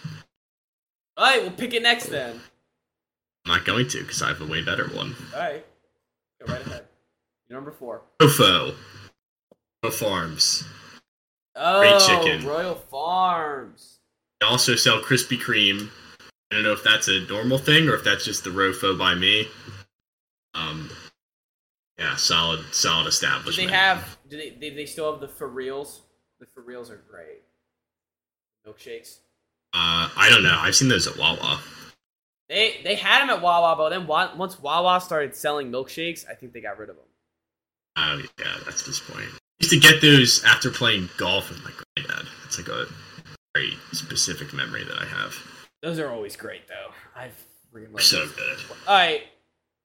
All 1.17 1.27
right, 1.27 1.43
we'll 1.43 1.51
pick 1.51 1.75
it 1.75 1.83
next 1.83 2.07
then. 2.07 2.41
I'm 3.45 3.53
not 3.53 3.65
going 3.65 3.89
to 3.89 4.01
because 4.01 4.23
I 4.23 4.29
have 4.29 4.41
a 4.41 4.47
way 4.47 4.63
better 4.63 4.87
one. 4.89 5.15
All 5.35 5.41
right, 5.41 5.65
go 6.45 6.53
right 6.53 6.67
ahead. 6.67 6.85
Number 7.49 7.71
four. 7.71 8.03
Ofo. 8.21 8.75
Ofo 9.85 9.93
Farms. 9.93 10.65
Oh, 11.55 12.07
chicken. 12.07 12.47
Royal 12.47 12.75
Farms. 12.75 14.01
They 14.41 14.47
also 14.47 14.77
sell 14.77 15.01
Krispy 15.01 15.39
Kreme. 15.39 15.89
I 16.51 16.55
don't 16.55 16.65
know 16.65 16.73
if 16.73 16.83
that's 16.83 17.09
a 17.09 17.21
normal 17.27 17.59
thing 17.59 17.89
or 17.89 17.95
if 17.95 18.05
that's 18.05 18.25
just 18.25 18.45
the 18.45 18.51
Rofo 18.51 18.99
by 18.99 19.15
me. 19.15 19.49
Um, 20.55 20.91
yeah, 21.99 22.17
solid, 22.17 22.65
solid 22.73 23.07
establishment. 23.07 23.57
Do 23.57 23.67
they 23.67 23.73
have? 23.73 24.19
Do 24.29 24.37
they? 24.37 24.51
Do 24.51 24.75
they 24.75 24.87
still 24.87 25.11
have 25.11 25.21
the 25.21 25.29
for 25.29 25.49
reals? 25.49 26.03
The 26.41 26.47
for 26.47 26.61
reals 26.61 26.91
are 26.91 27.03
great. 27.11 27.43
Milkshakes. 28.67 29.19
Uh, 29.73 30.09
I 30.17 30.29
don't 30.31 30.43
know. 30.43 30.57
I've 30.59 30.75
seen 30.75 30.89
those 30.89 31.07
at 31.07 31.17
Wawa. 31.17 31.61
They 32.49 32.81
they 32.85 32.95
had 32.95 33.23
them 33.23 33.31
at 33.31 33.43
Wawa, 33.43 33.77
but 33.77 33.91
then 33.91 34.07
once 34.07 34.61
Wawa 34.61 35.01
started 35.01 35.35
selling 35.35 35.71
milkshakes, 35.71 36.29
I 36.29 36.35
think 36.35 36.53
they 36.53 36.61
got 36.61 36.79
rid 36.79 36.91
of 36.91 36.97
them. 36.97 37.05
Oh 37.97 38.23
yeah, 38.39 38.57
that's 38.65 38.85
disappointing. 38.85 39.31
I 39.33 39.39
used 39.61 39.73
to 39.73 39.81
get 39.81 40.01
those 40.03 40.45
after 40.45 40.71
playing 40.71 41.09
golf 41.17 41.49
with 41.49 41.65
my 41.65 41.71
granddad. 41.97 42.27
It's 42.45 42.59
like 42.59 42.69
a 42.69 42.87
very 43.55 43.73
specific 43.93 44.53
memory 44.53 44.85
that 44.85 44.99
I 45.01 45.07
have. 45.07 45.35
Those 45.83 45.99
are 45.99 46.11
always 46.11 46.37
great, 46.37 46.69
though. 46.69 46.93
I've 47.15 47.33
freaking 47.73 47.93
They're 47.93 48.01
so 48.01 48.27
good. 48.27 48.59
All 48.87 48.95
right, 48.95 49.23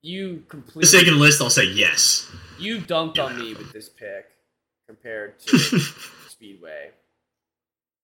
you 0.01 0.43
completely 0.49 0.85
sake 0.85 1.07
list, 1.07 1.41
I'll 1.41 1.49
say 1.49 1.65
yes. 1.65 2.29
you 2.59 2.79
dunked 2.79 3.19
on 3.19 3.37
me 3.39 3.53
with 3.53 3.71
this 3.71 3.89
pick 3.89 4.25
compared 4.87 5.39
to 5.39 5.57
Speedway. 6.29 6.91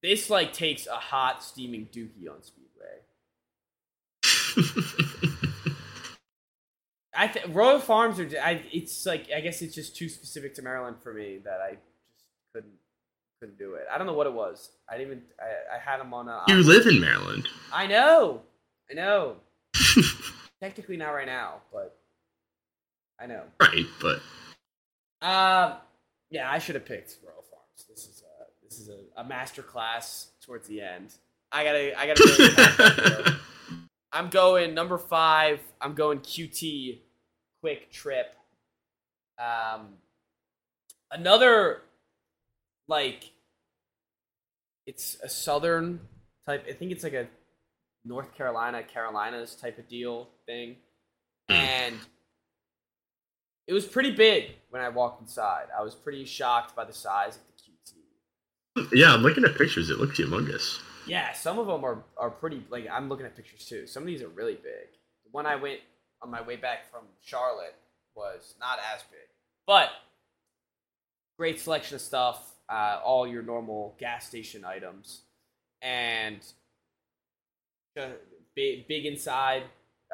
This 0.04 0.30
like 0.30 0.54
takes 0.54 0.86
a 0.88 0.96
hot 0.96 1.44
steaming 1.44 1.88
dookie 1.92 2.30
on 2.30 2.44
Speedway. 2.44 2.68
I 7.16 7.28
th- 7.28 7.48
Royal 7.48 7.80
Farms 7.80 8.20
are. 8.20 8.30
I, 8.44 8.62
it's 8.72 9.06
like 9.06 9.30
I 9.36 9.42
guess 9.42 9.62
it's 9.64 9.74
just 9.74 9.96
too 9.96 10.08
specific 10.08 10.54
to 10.56 10.62
Maryland 10.62 10.98
for 11.02 11.14
me 11.14 11.40
that 11.44 11.60
I 11.62 11.72
just 11.72 12.26
couldn't 12.54 12.74
couldn't 13.40 13.58
do 13.58 13.74
it. 13.74 13.88
I 13.92 13.98
don't 13.98 14.06
know 14.06 14.14
what 14.14 14.28
it 14.28 14.34
was. 14.34 14.70
I 14.88 14.98
didn't 14.98 15.08
even. 15.14 15.24
I, 15.42 15.78
I 15.78 15.80
had 15.80 16.00
them 16.00 16.14
on 16.14 16.28
a. 16.28 16.44
you 16.48 16.62
live 16.62 16.86
in 16.86 17.00
Maryland. 17.02 17.48
I 17.74 17.88
know. 17.88 18.42
I 18.90 18.94
know. 18.94 19.38
Technically 20.62 20.98
not 20.98 21.12
right 21.12 21.28
now, 21.28 21.56
but 21.72 21.98
I 23.20 23.28
know. 23.28 23.44
Right, 23.60 23.86
but 24.02 24.22
Um, 25.22 25.78
yeah, 26.30 26.52
I 26.52 26.60
should 26.60 26.76
have 26.76 26.86
picked 26.86 27.18
Royal 27.24 27.44
Farms. 27.50 27.86
This 27.90 28.06
is 28.08 28.24
a 28.24 28.66
this 28.66 28.80
is 28.80 28.90
a, 28.90 29.22
a 29.22 29.24
master 29.24 29.62
class 29.62 30.32
towards 30.42 30.68
the 30.68 30.82
end. 30.82 31.14
I 31.52 31.64
gotta 31.64 32.00
I 32.00 32.08
gotta. 32.08 32.24
Really 32.24 32.56
count 32.56 32.78
that 32.78 32.96
here. 32.96 33.36
I'm 34.12 34.30
going 34.30 34.74
number 34.74 34.98
five. 34.98 35.60
I'm 35.80 35.94
going 35.94 36.20
QT, 36.20 37.00
QuikTrip. 37.64 38.24
Um, 39.40 39.90
another 41.12 41.82
like 42.88 43.32
it's 44.88 45.18
a 45.24 45.30
southern 45.30 46.00
type. 46.48 46.66
I 46.68 46.74
think 46.74 46.92
it's 46.92 47.04
like 47.04 47.14
a 47.14 47.28
North 48.08 48.34
Carolina, 48.36 48.84
Carolinas 48.84 49.56
type 49.56 49.78
of 49.78 49.88
deal 49.88 50.30
thing, 50.46 50.78
and 51.50 51.96
it 53.68 53.74
was 53.74 53.86
pretty 53.86 54.12
big 54.12 54.52
when 54.70 54.82
I 54.82 54.90
walked 54.90 55.22
inside. 55.22 55.66
I 55.78 55.84
was 55.84 55.94
pretty 55.94 56.26
shocked 56.26 56.76
by 56.76 56.86
the 56.86 56.94
size 56.94 57.38
of 57.38 57.42
the 57.48 58.84
QT. 58.84 58.90
Yeah, 58.94 59.14
I'm 59.14 59.22
looking 59.22 59.44
at 59.44 59.56
pictures. 59.58 59.90
It 59.90 60.00
looks 60.00 60.20
humongous. 60.20 60.80
Yeah, 61.06 61.34
some 61.34 61.60
of 61.60 61.68
them 61.68 61.84
are, 61.84 62.04
are 62.18 62.30
pretty. 62.30 62.64
Like 62.70 62.88
I'm 62.92 63.10
looking 63.10 63.26
at 63.26 63.36
pictures 63.36 63.66
too. 63.66 63.88
Some 63.88 64.04
of 64.04 64.08
these 64.08 64.22
are 64.22 64.30
really 64.30 64.56
big. 64.56 64.90
The 65.24 65.32
one 65.32 65.46
I 65.46 65.56
went 65.56 65.80
on 66.22 66.32
my 66.32 66.42
way 66.42 66.56
back 66.56 66.90
from 66.92 67.04
Charlotte 67.22 67.76
was 68.16 68.56
not 68.60 68.80
as 68.94 69.04
big, 69.04 69.20
but 69.66 69.90
great 71.38 71.60
selection 71.60 71.96
of 71.96 72.02
stuff. 72.02 72.54
Uh, 72.70 73.00
all 73.04 73.26
your 73.26 73.44
normal 73.44 73.96
gas 73.98 74.28
station 74.28 74.66
items, 74.66 75.22
and 75.82 76.40
big, 78.56 78.88
big 78.88 79.06
inside, 79.06 79.64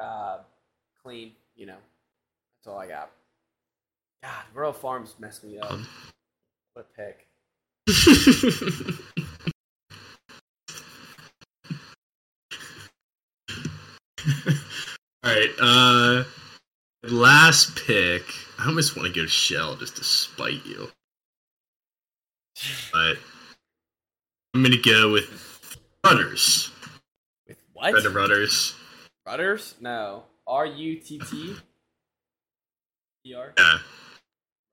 uh, 0.00 0.38
clean. 1.02 1.32
You 1.56 1.66
know, 1.66 1.76
that's 2.58 2.66
all 2.66 2.78
I 2.78 2.86
got. 2.86 3.10
God, 4.22 4.44
Royal 4.54 4.72
Farms 4.72 5.14
messed 5.18 5.44
me 5.44 5.58
up. 5.58 5.78
What 6.74 6.86
a 6.86 7.02
pick. 7.02 7.26
All 15.22 15.30
right. 15.30 15.50
Uh, 15.60 16.24
last 17.02 17.76
pick. 17.86 18.24
I 18.58 18.66
almost 18.66 18.96
want 18.96 19.12
to 19.12 19.20
go 19.20 19.26
Shell 19.26 19.76
just 19.76 19.96
to 19.96 20.04
spite 20.04 20.64
you, 20.64 20.88
but 22.92 23.18
I'm 24.54 24.62
gonna 24.62 24.76
go 24.78 25.12
with 25.12 25.78
Rutter's. 26.04 26.73
What? 27.92 28.02
Red 28.02 28.14
Rutter's. 28.14 28.74
Rutter's? 29.26 29.74
No. 29.80 30.24
R 30.46 30.66
U 30.66 30.96
T 30.96 31.18
T? 31.18 31.54
E 33.26 33.34
R? 33.34 33.52
Yeah, 33.58 33.78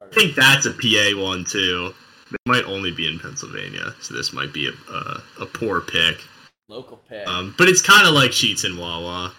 I 0.01 0.13
think 0.13 0.35
that's 0.35 0.65
a 0.65 0.71
PA 0.71 1.21
one 1.21 1.45
too. 1.45 1.93
It 2.31 2.39
might 2.45 2.63
only 2.65 2.91
be 2.91 3.07
in 3.07 3.19
Pennsylvania, 3.19 3.93
so 4.01 4.13
this 4.13 4.31
might 4.31 4.53
be 4.53 4.67
a 4.67 4.93
a, 4.93 5.23
a 5.41 5.45
poor 5.45 5.81
pick. 5.81 6.21
Local 6.69 6.97
pick. 7.09 7.27
Um, 7.27 7.53
but 7.57 7.67
it's 7.67 7.81
kind 7.81 8.07
of 8.07 8.13
like 8.13 8.31
Sheetz 8.31 8.63
and 8.63 8.77
Wawa. 8.77 9.33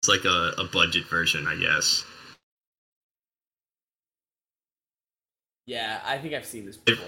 It's 0.00 0.08
like 0.08 0.24
a, 0.24 0.52
a 0.58 0.64
budget 0.64 1.06
version, 1.06 1.46
I 1.48 1.56
guess. 1.56 2.04
yeah, 5.66 6.00
I 6.04 6.18
think 6.18 6.34
I've 6.34 6.46
seen 6.46 6.66
this 6.66 6.76
before. 6.76 7.06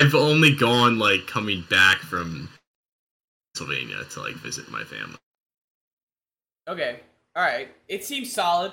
I've 0.00 0.14
only 0.14 0.54
gone 0.54 0.98
like 0.98 1.26
coming 1.26 1.64
back 1.68 1.98
from 1.98 2.48
Pennsylvania 3.60 4.04
to 4.10 4.20
like 4.20 4.34
visit 4.36 4.70
my 4.70 4.84
family. 4.84 5.16
Okay. 6.68 7.00
Alright. 7.36 7.68
It 7.88 8.04
seems 8.04 8.32
solid. 8.32 8.72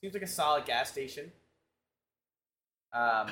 Seems 0.00 0.14
like 0.14 0.22
a 0.22 0.26
solid 0.26 0.64
gas 0.64 0.90
station. 0.90 1.30
Um 2.92 3.30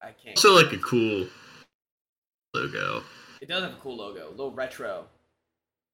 I 0.00 0.12
can't 0.22 0.36
Also, 0.36 0.54
like 0.54 0.72
a 0.72 0.78
cool 0.78 1.26
logo. 2.54 3.02
It 3.40 3.48
does 3.48 3.62
have 3.62 3.72
a 3.72 3.76
cool 3.76 3.96
logo, 3.96 4.28
a 4.28 4.30
little 4.30 4.52
retro. 4.52 5.06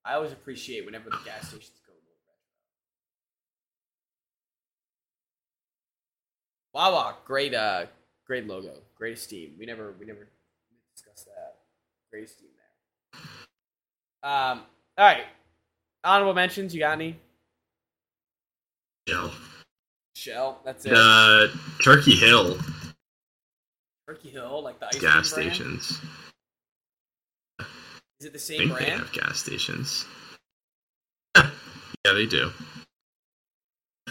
I 0.05 0.15
always 0.15 0.33
appreciate 0.33 0.85
whenever 0.85 1.09
the 1.09 1.19
gas 1.25 1.49
stations 1.49 1.81
go 1.87 1.93
a 1.93 1.97
little 1.97 2.21
retro. 6.75 6.91
Wawa, 6.93 7.17
great 7.25 7.55
uh 7.55 7.87
great 8.27 8.47
logo. 8.47 8.75
Great 8.97 9.17
esteem. 9.17 9.55
We 9.59 9.65
never 9.65 9.95
we 9.99 10.05
never 10.05 10.29
discussed 10.95 11.27
that. 11.27 11.57
Great 12.11 12.25
esteem 12.25 12.51
there. 12.57 13.21
Um 14.25 14.63
alright. 14.99 15.27
Honorable 16.03 16.35
mentions, 16.35 16.75
you 16.75 16.81
got 16.81 16.93
any? 16.93 17.17
Know, 19.09 19.31
Shell, 20.17 20.61
that's 20.65 20.87
it. 20.87 20.93
uh, 20.95 21.49
Turkey 21.83 22.17
Hill 22.17 22.59
Turkey 24.07 24.31
Hill, 24.31 24.63
like 24.63 24.79
the 24.81 24.87
ice 24.87 24.99
gas 24.99 25.33
cream 25.33 25.47
brand? 25.47 25.57
stations. 25.57 26.01
Is 28.21 28.27
it 28.27 28.33
the 28.33 28.39
same 28.39 28.69
think 28.69 28.79
they 28.79 28.91
have 28.91 29.13
gas 29.13 29.39
stations. 29.39 30.05
yeah, 31.37 31.51
they 32.13 32.27
do. 32.27 32.51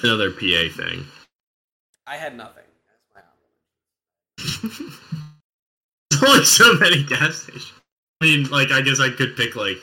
Another 0.01 0.31
PA 0.31 0.69
thing. 0.75 1.05
I 2.07 2.17
had 2.17 2.35
nothing. 2.35 2.63
That's 2.87 3.05
my 3.13 3.21
honorable. 4.71 4.93
There's 6.11 6.23
only 6.23 6.45
so 6.45 6.73
many 6.73 7.03
gas 7.03 7.43
stations. 7.43 7.71
I 8.21 8.25
mean, 8.25 8.49
like, 8.49 8.71
I 8.71 8.81
guess 8.81 8.99
I 8.99 9.09
could 9.09 9.35
pick 9.35 9.55
like 9.55 9.77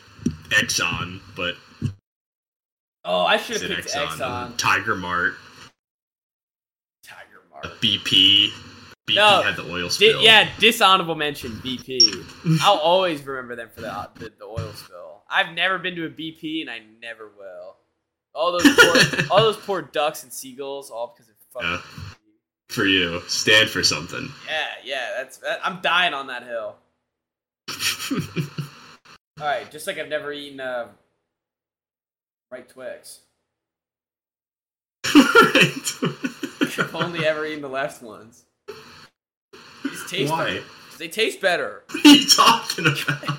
Exxon, 0.51 1.21
but 1.37 1.55
Oh, 3.05 3.25
I 3.25 3.39
should 3.39 3.61
have 3.63 3.71
picked 3.71 3.89
Exxon? 3.89 4.19
Exxon. 4.19 4.57
Tiger 4.59 4.95
Mart, 4.95 5.35
Tiger 7.03 7.41
uh, 7.55 7.67
Mart. 7.69 7.81
BP. 7.81 8.49
BP 9.09 9.15
No, 9.15 9.43
had 9.43 9.57
the 9.57 9.65
oil 9.73 9.85
Di- 9.89 9.91
spill. 9.91 10.23
yeah, 10.23 10.49
dishonorable 10.59 11.15
mention 11.15 11.53
BP. 11.65 12.61
I'll 12.63 12.77
always 12.79 13.23
remember 13.23 13.57
them 13.57 13.71
for 13.75 13.81
the, 13.81 14.09
the 14.17 14.33
the 14.39 14.45
oil 14.45 14.73
spill. 14.75 15.23
I've 15.31 15.55
never 15.55 15.79
been 15.79 15.95
to 15.97 16.05
a 16.07 16.11
BP, 16.11 16.61
and 16.61 16.69
I 16.71 16.81
never 17.01 17.29
will. 17.39 17.77
All 18.35 18.53
those 18.53 18.63
poor, 18.63 19.27
all 19.31 19.39
those 19.41 19.57
poor 19.57 19.81
ducks 19.83 20.23
and 20.23 20.33
seagulls, 20.33 20.91
all 20.91 21.15
because 21.17 21.29
of 21.31 21.35
fucking. 21.55 21.69
Yeah. 21.71 21.81
For 22.69 22.85
you, 22.85 23.21
stand 23.27 23.69
for 23.69 23.83
something. 23.83 24.29
Yeah, 24.47 24.67
yeah, 24.85 25.09
that's 25.17 25.39
that, 25.39 25.59
I'm 25.65 25.81
dying 25.81 26.15
on 26.15 26.27
that 26.29 26.45
hill. 26.45 26.77
All 29.41 29.47
right, 29.47 29.71
just 29.71 29.87
like 29.87 29.99
I've 29.99 30.09
never 30.09 30.33
eaten 30.33 30.61
uh, 30.61 30.89
right 32.51 32.69
Twix. 32.69 33.21
I've 35.07 36.95
only 36.95 37.25
ever 37.27 37.47
eaten 37.47 37.63
the 37.63 37.69
left 37.69 38.03
ones. 38.03 38.45
These 39.85 40.11
taste 40.11 40.31
Why? 40.33 40.45
better. 40.45 40.63
They 40.99 41.09
taste 41.09 41.41
better. 41.41 41.83
What 41.91 42.05
are 42.05 42.09
you 42.11 42.27
talking 42.29 42.87
about? 42.87 43.39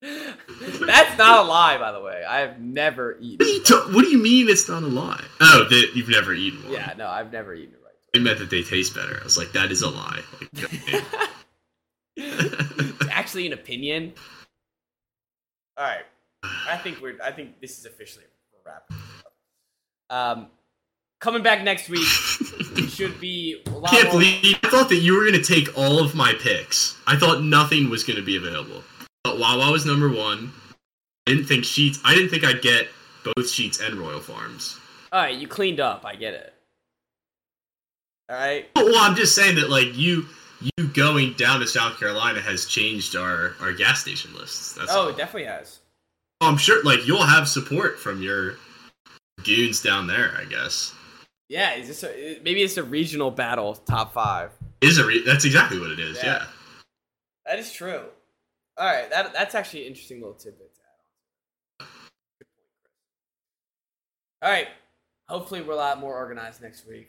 That's 0.86 1.18
not 1.18 1.44
a 1.44 1.48
lie, 1.48 1.78
by 1.78 1.92
the 1.92 2.00
way. 2.00 2.24
I 2.28 2.40
have 2.40 2.58
never 2.60 3.12
What 3.12 3.20
do 3.20 3.26
eaten. 3.26 3.46
you, 3.46 3.62
ta- 3.62 3.88
what 3.92 4.02
do 4.02 4.08
you 4.10 4.18
mean 4.18 4.48
it's 4.48 4.68
not 4.68 4.82
a 4.82 4.86
lie? 4.86 5.24
Oh, 5.40 5.66
that 5.70 5.90
you've 5.94 6.08
never 6.08 6.32
eaten 6.34 6.62
one. 6.64 6.72
Yeah, 6.72 6.94
no, 6.96 7.06
I've 7.08 7.32
never 7.32 7.54
eaten 7.54 7.74
it 7.74 7.80
right. 7.84 7.94
I 8.16 8.18
meant 8.22 8.38
that 8.40 8.50
they 8.50 8.62
taste 8.62 8.94
better. 8.94 9.18
I 9.20 9.24
was 9.24 9.36
like, 9.38 9.52
that 9.52 9.70
is 9.70 9.82
a 9.82 9.90
lie. 9.90 10.22
Like, 10.54 11.04
actually 13.28 13.46
an 13.46 13.52
opinion. 13.52 14.14
All 15.76 15.84
right, 15.84 16.04
I 16.66 16.78
think 16.78 17.00
we're. 17.02 17.18
I 17.22 17.30
think 17.30 17.60
this 17.60 17.78
is 17.78 17.84
officially 17.84 18.24
a 18.24 18.68
wrap. 18.68 18.90
Um, 20.10 20.46
coming 21.20 21.42
back 21.42 21.62
next 21.62 21.90
week 21.90 22.06
should 22.88 23.20
be 23.20 23.62
a 23.66 23.70
lot 23.70 23.90
can't 23.90 24.04
more. 24.04 24.12
believe 24.14 24.58
I 24.62 24.70
thought 24.70 24.88
that 24.88 24.96
you 24.96 25.14
were 25.14 25.26
gonna 25.26 25.44
take 25.44 25.76
all 25.76 26.02
of 26.02 26.14
my 26.14 26.32
picks. 26.40 26.96
I 27.06 27.16
thought 27.16 27.42
nothing 27.42 27.90
was 27.90 28.02
gonna 28.02 28.22
be 28.22 28.36
available. 28.36 28.82
But 29.24 29.38
Wawa 29.38 29.70
was 29.70 29.84
number 29.84 30.08
one. 30.08 30.50
I 31.26 31.32
didn't 31.32 31.44
think 31.44 31.64
Sheetz. 31.64 31.98
I 32.04 32.14
didn't 32.14 32.30
think 32.30 32.44
I'd 32.44 32.62
get 32.62 32.88
both 33.24 33.36
Sheetz 33.44 33.86
and 33.86 33.96
Royal 33.96 34.20
Farms. 34.20 34.78
All 35.12 35.20
right, 35.20 35.36
you 35.36 35.46
cleaned 35.46 35.80
up. 35.80 36.06
I 36.06 36.16
get 36.16 36.32
it. 36.32 36.54
All 38.30 38.36
right. 38.36 38.66
Well, 38.74 38.96
I'm 38.96 39.16
just 39.16 39.34
saying 39.34 39.56
that 39.56 39.68
like 39.68 39.94
you, 39.96 40.26
you 40.60 40.88
going 40.88 41.34
down 41.34 41.60
to 41.60 41.66
South 41.66 41.98
Carolina 41.98 42.40
has 42.40 42.66
changed 42.66 43.14
our 43.16 43.54
our 43.60 43.72
gas 43.72 44.00
station 44.00 44.34
lists. 44.34 44.74
That's 44.74 44.90
Oh, 44.92 45.02
all. 45.02 45.08
it 45.08 45.16
definitely 45.16 45.44
has. 45.48 45.80
Oh, 46.40 46.48
I'm 46.48 46.56
sure 46.56 46.82
like 46.84 47.06
you'll 47.06 47.22
have 47.24 47.48
support 47.48 47.98
from 47.98 48.22
your 48.22 48.56
goons 49.44 49.82
down 49.82 50.06
there. 50.06 50.34
I 50.36 50.44
guess 50.44 50.92
Yeah, 51.48 51.74
is 51.74 51.88
this 51.88 52.04
a, 52.04 52.40
maybe 52.42 52.62
it's 52.62 52.76
a 52.76 52.82
regional 52.84 53.30
battle 53.30 53.74
top 53.74 54.12
five? 54.12 54.50
is 54.80 54.98
a 54.98 55.04
re- 55.06 55.24
that's 55.24 55.44
exactly 55.44 55.80
what 55.80 55.90
it 55.90 55.98
is. 55.98 56.16
Yeah. 56.18 56.24
Yeah. 56.24 56.46
That 57.46 57.58
is 57.58 57.72
true. 57.72 58.02
All 58.76 58.86
right, 58.86 59.08
that 59.10 59.32
that's 59.32 59.54
actually 59.54 59.82
an 59.82 59.88
interesting 59.88 60.20
little 60.20 60.34
tidbit 60.36 60.72
to 60.74 60.80
add 60.80 61.84
on. 61.84 61.88
Good 62.38 62.46
point, 62.56 62.70
Chris. 62.82 62.92
All 64.42 64.50
right, 64.50 64.68
hopefully 65.28 65.62
we're 65.62 65.72
a 65.72 65.76
lot 65.76 65.98
more 65.98 66.14
organized 66.14 66.62
next 66.62 66.86
week. 66.86 67.08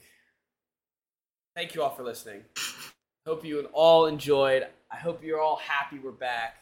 Thank 1.55 1.75
you 1.75 1.83
all 1.83 1.91
for 1.91 2.03
listening. 2.03 2.41
Hope 3.29 3.45
you 3.45 3.63
all 3.73 4.07
enjoyed. 4.07 4.65
I 4.91 4.95
hope 4.95 5.23
you're 5.23 5.39
all 5.39 5.57
happy 5.57 5.99
we're 5.99 6.09
back, 6.09 6.55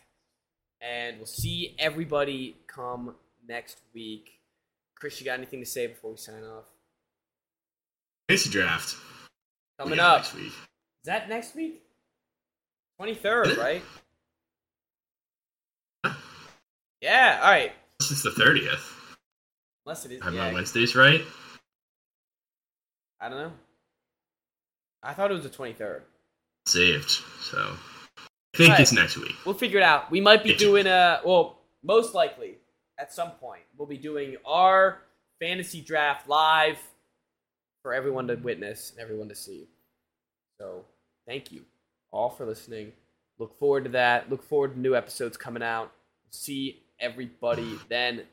and 0.82 1.16
we'll 1.16 1.26
see 1.26 1.74
everybody 1.80 2.58
come 2.68 3.16
next 3.48 3.80
week. 3.94 4.42
Chris, 4.94 5.18
you 5.18 5.26
got 5.26 5.36
anything 5.38 5.62
to 5.62 5.66
say 5.66 5.88
before 5.88 6.12
we 6.12 6.18
sign 6.18 6.44
off? 6.44 6.66
Fantasy 8.28 8.50
draft 8.50 8.98
Coming 9.80 9.98
up. 9.98 10.18
next 10.18 10.36
week. 10.36 10.48
Is 10.48 11.06
that 11.06 11.30
next 11.30 11.56
week? 11.56 11.82
Twenty 12.98 13.16
third, 13.16 13.56
right? 13.56 13.82
Yeah. 17.00 17.40
All 17.44 17.50
right. 17.50 17.72
This 18.02 18.12
is 18.12 18.24
the 18.24 18.32
thirtieth. 18.32 19.16
Unless 19.86 20.06
it 20.06 20.12
is. 20.12 20.22
Have 20.22 20.34
yeah, 20.34 20.48
my 20.50 20.54
Wednesdays 20.54 20.98
right. 20.98 21.22
I 23.22 23.30
don't 23.30 23.38
know. 23.38 23.54
I 25.02 25.14
thought 25.14 25.32
it 25.32 25.34
was 25.34 25.44
the 25.44 25.50
23rd. 25.50 26.02
Saved. 26.68 27.10
So 27.42 27.58
I 28.18 28.58
think 28.58 28.70
Alright. 28.72 28.82
it's 28.82 28.92
next 28.94 29.18
week. 29.18 29.34
We'll 29.46 29.56
figure 29.56 29.80
it 29.80 29.84
out. 29.84 30.12
We 30.12 30.20
might 30.22 30.44
be 30.44 30.50
It's- 30.50 30.60
doing 30.62 30.86
a 30.88 31.22
well, 31.24 31.62
most 31.84 32.14
likely 32.14 32.58
at 33.00 33.14
some 33.14 33.32
point 33.32 33.62
we'll 33.78 33.88
be 33.88 33.98
doing 33.98 34.36
our 34.46 35.02
fantasy 35.40 35.82
draft 35.82 36.28
live 36.28 36.78
for 37.84 37.94
everyone 37.94 38.28
to 38.28 38.36
witness 38.36 38.92
and 38.92 39.00
everyone 39.00 39.30
to 39.30 39.36
see. 39.36 39.68
So, 40.60 40.84
thank 41.28 41.52
you 41.52 41.64
all 42.12 42.30
for 42.32 42.46
listening. 42.46 42.92
Look 43.38 43.58
forward 43.60 43.84
to 43.84 43.90
that. 43.92 44.30
Look 44.30 44.42
forward 44.44 44.74
to 44.74 44.80
new 44.80 44.96
episodes 44.96 45.38
coming 45.38 45.62
out. 45.62 45.92
See 46.32 46.84
everybody 47.00 47.78
then. 47.88 48.24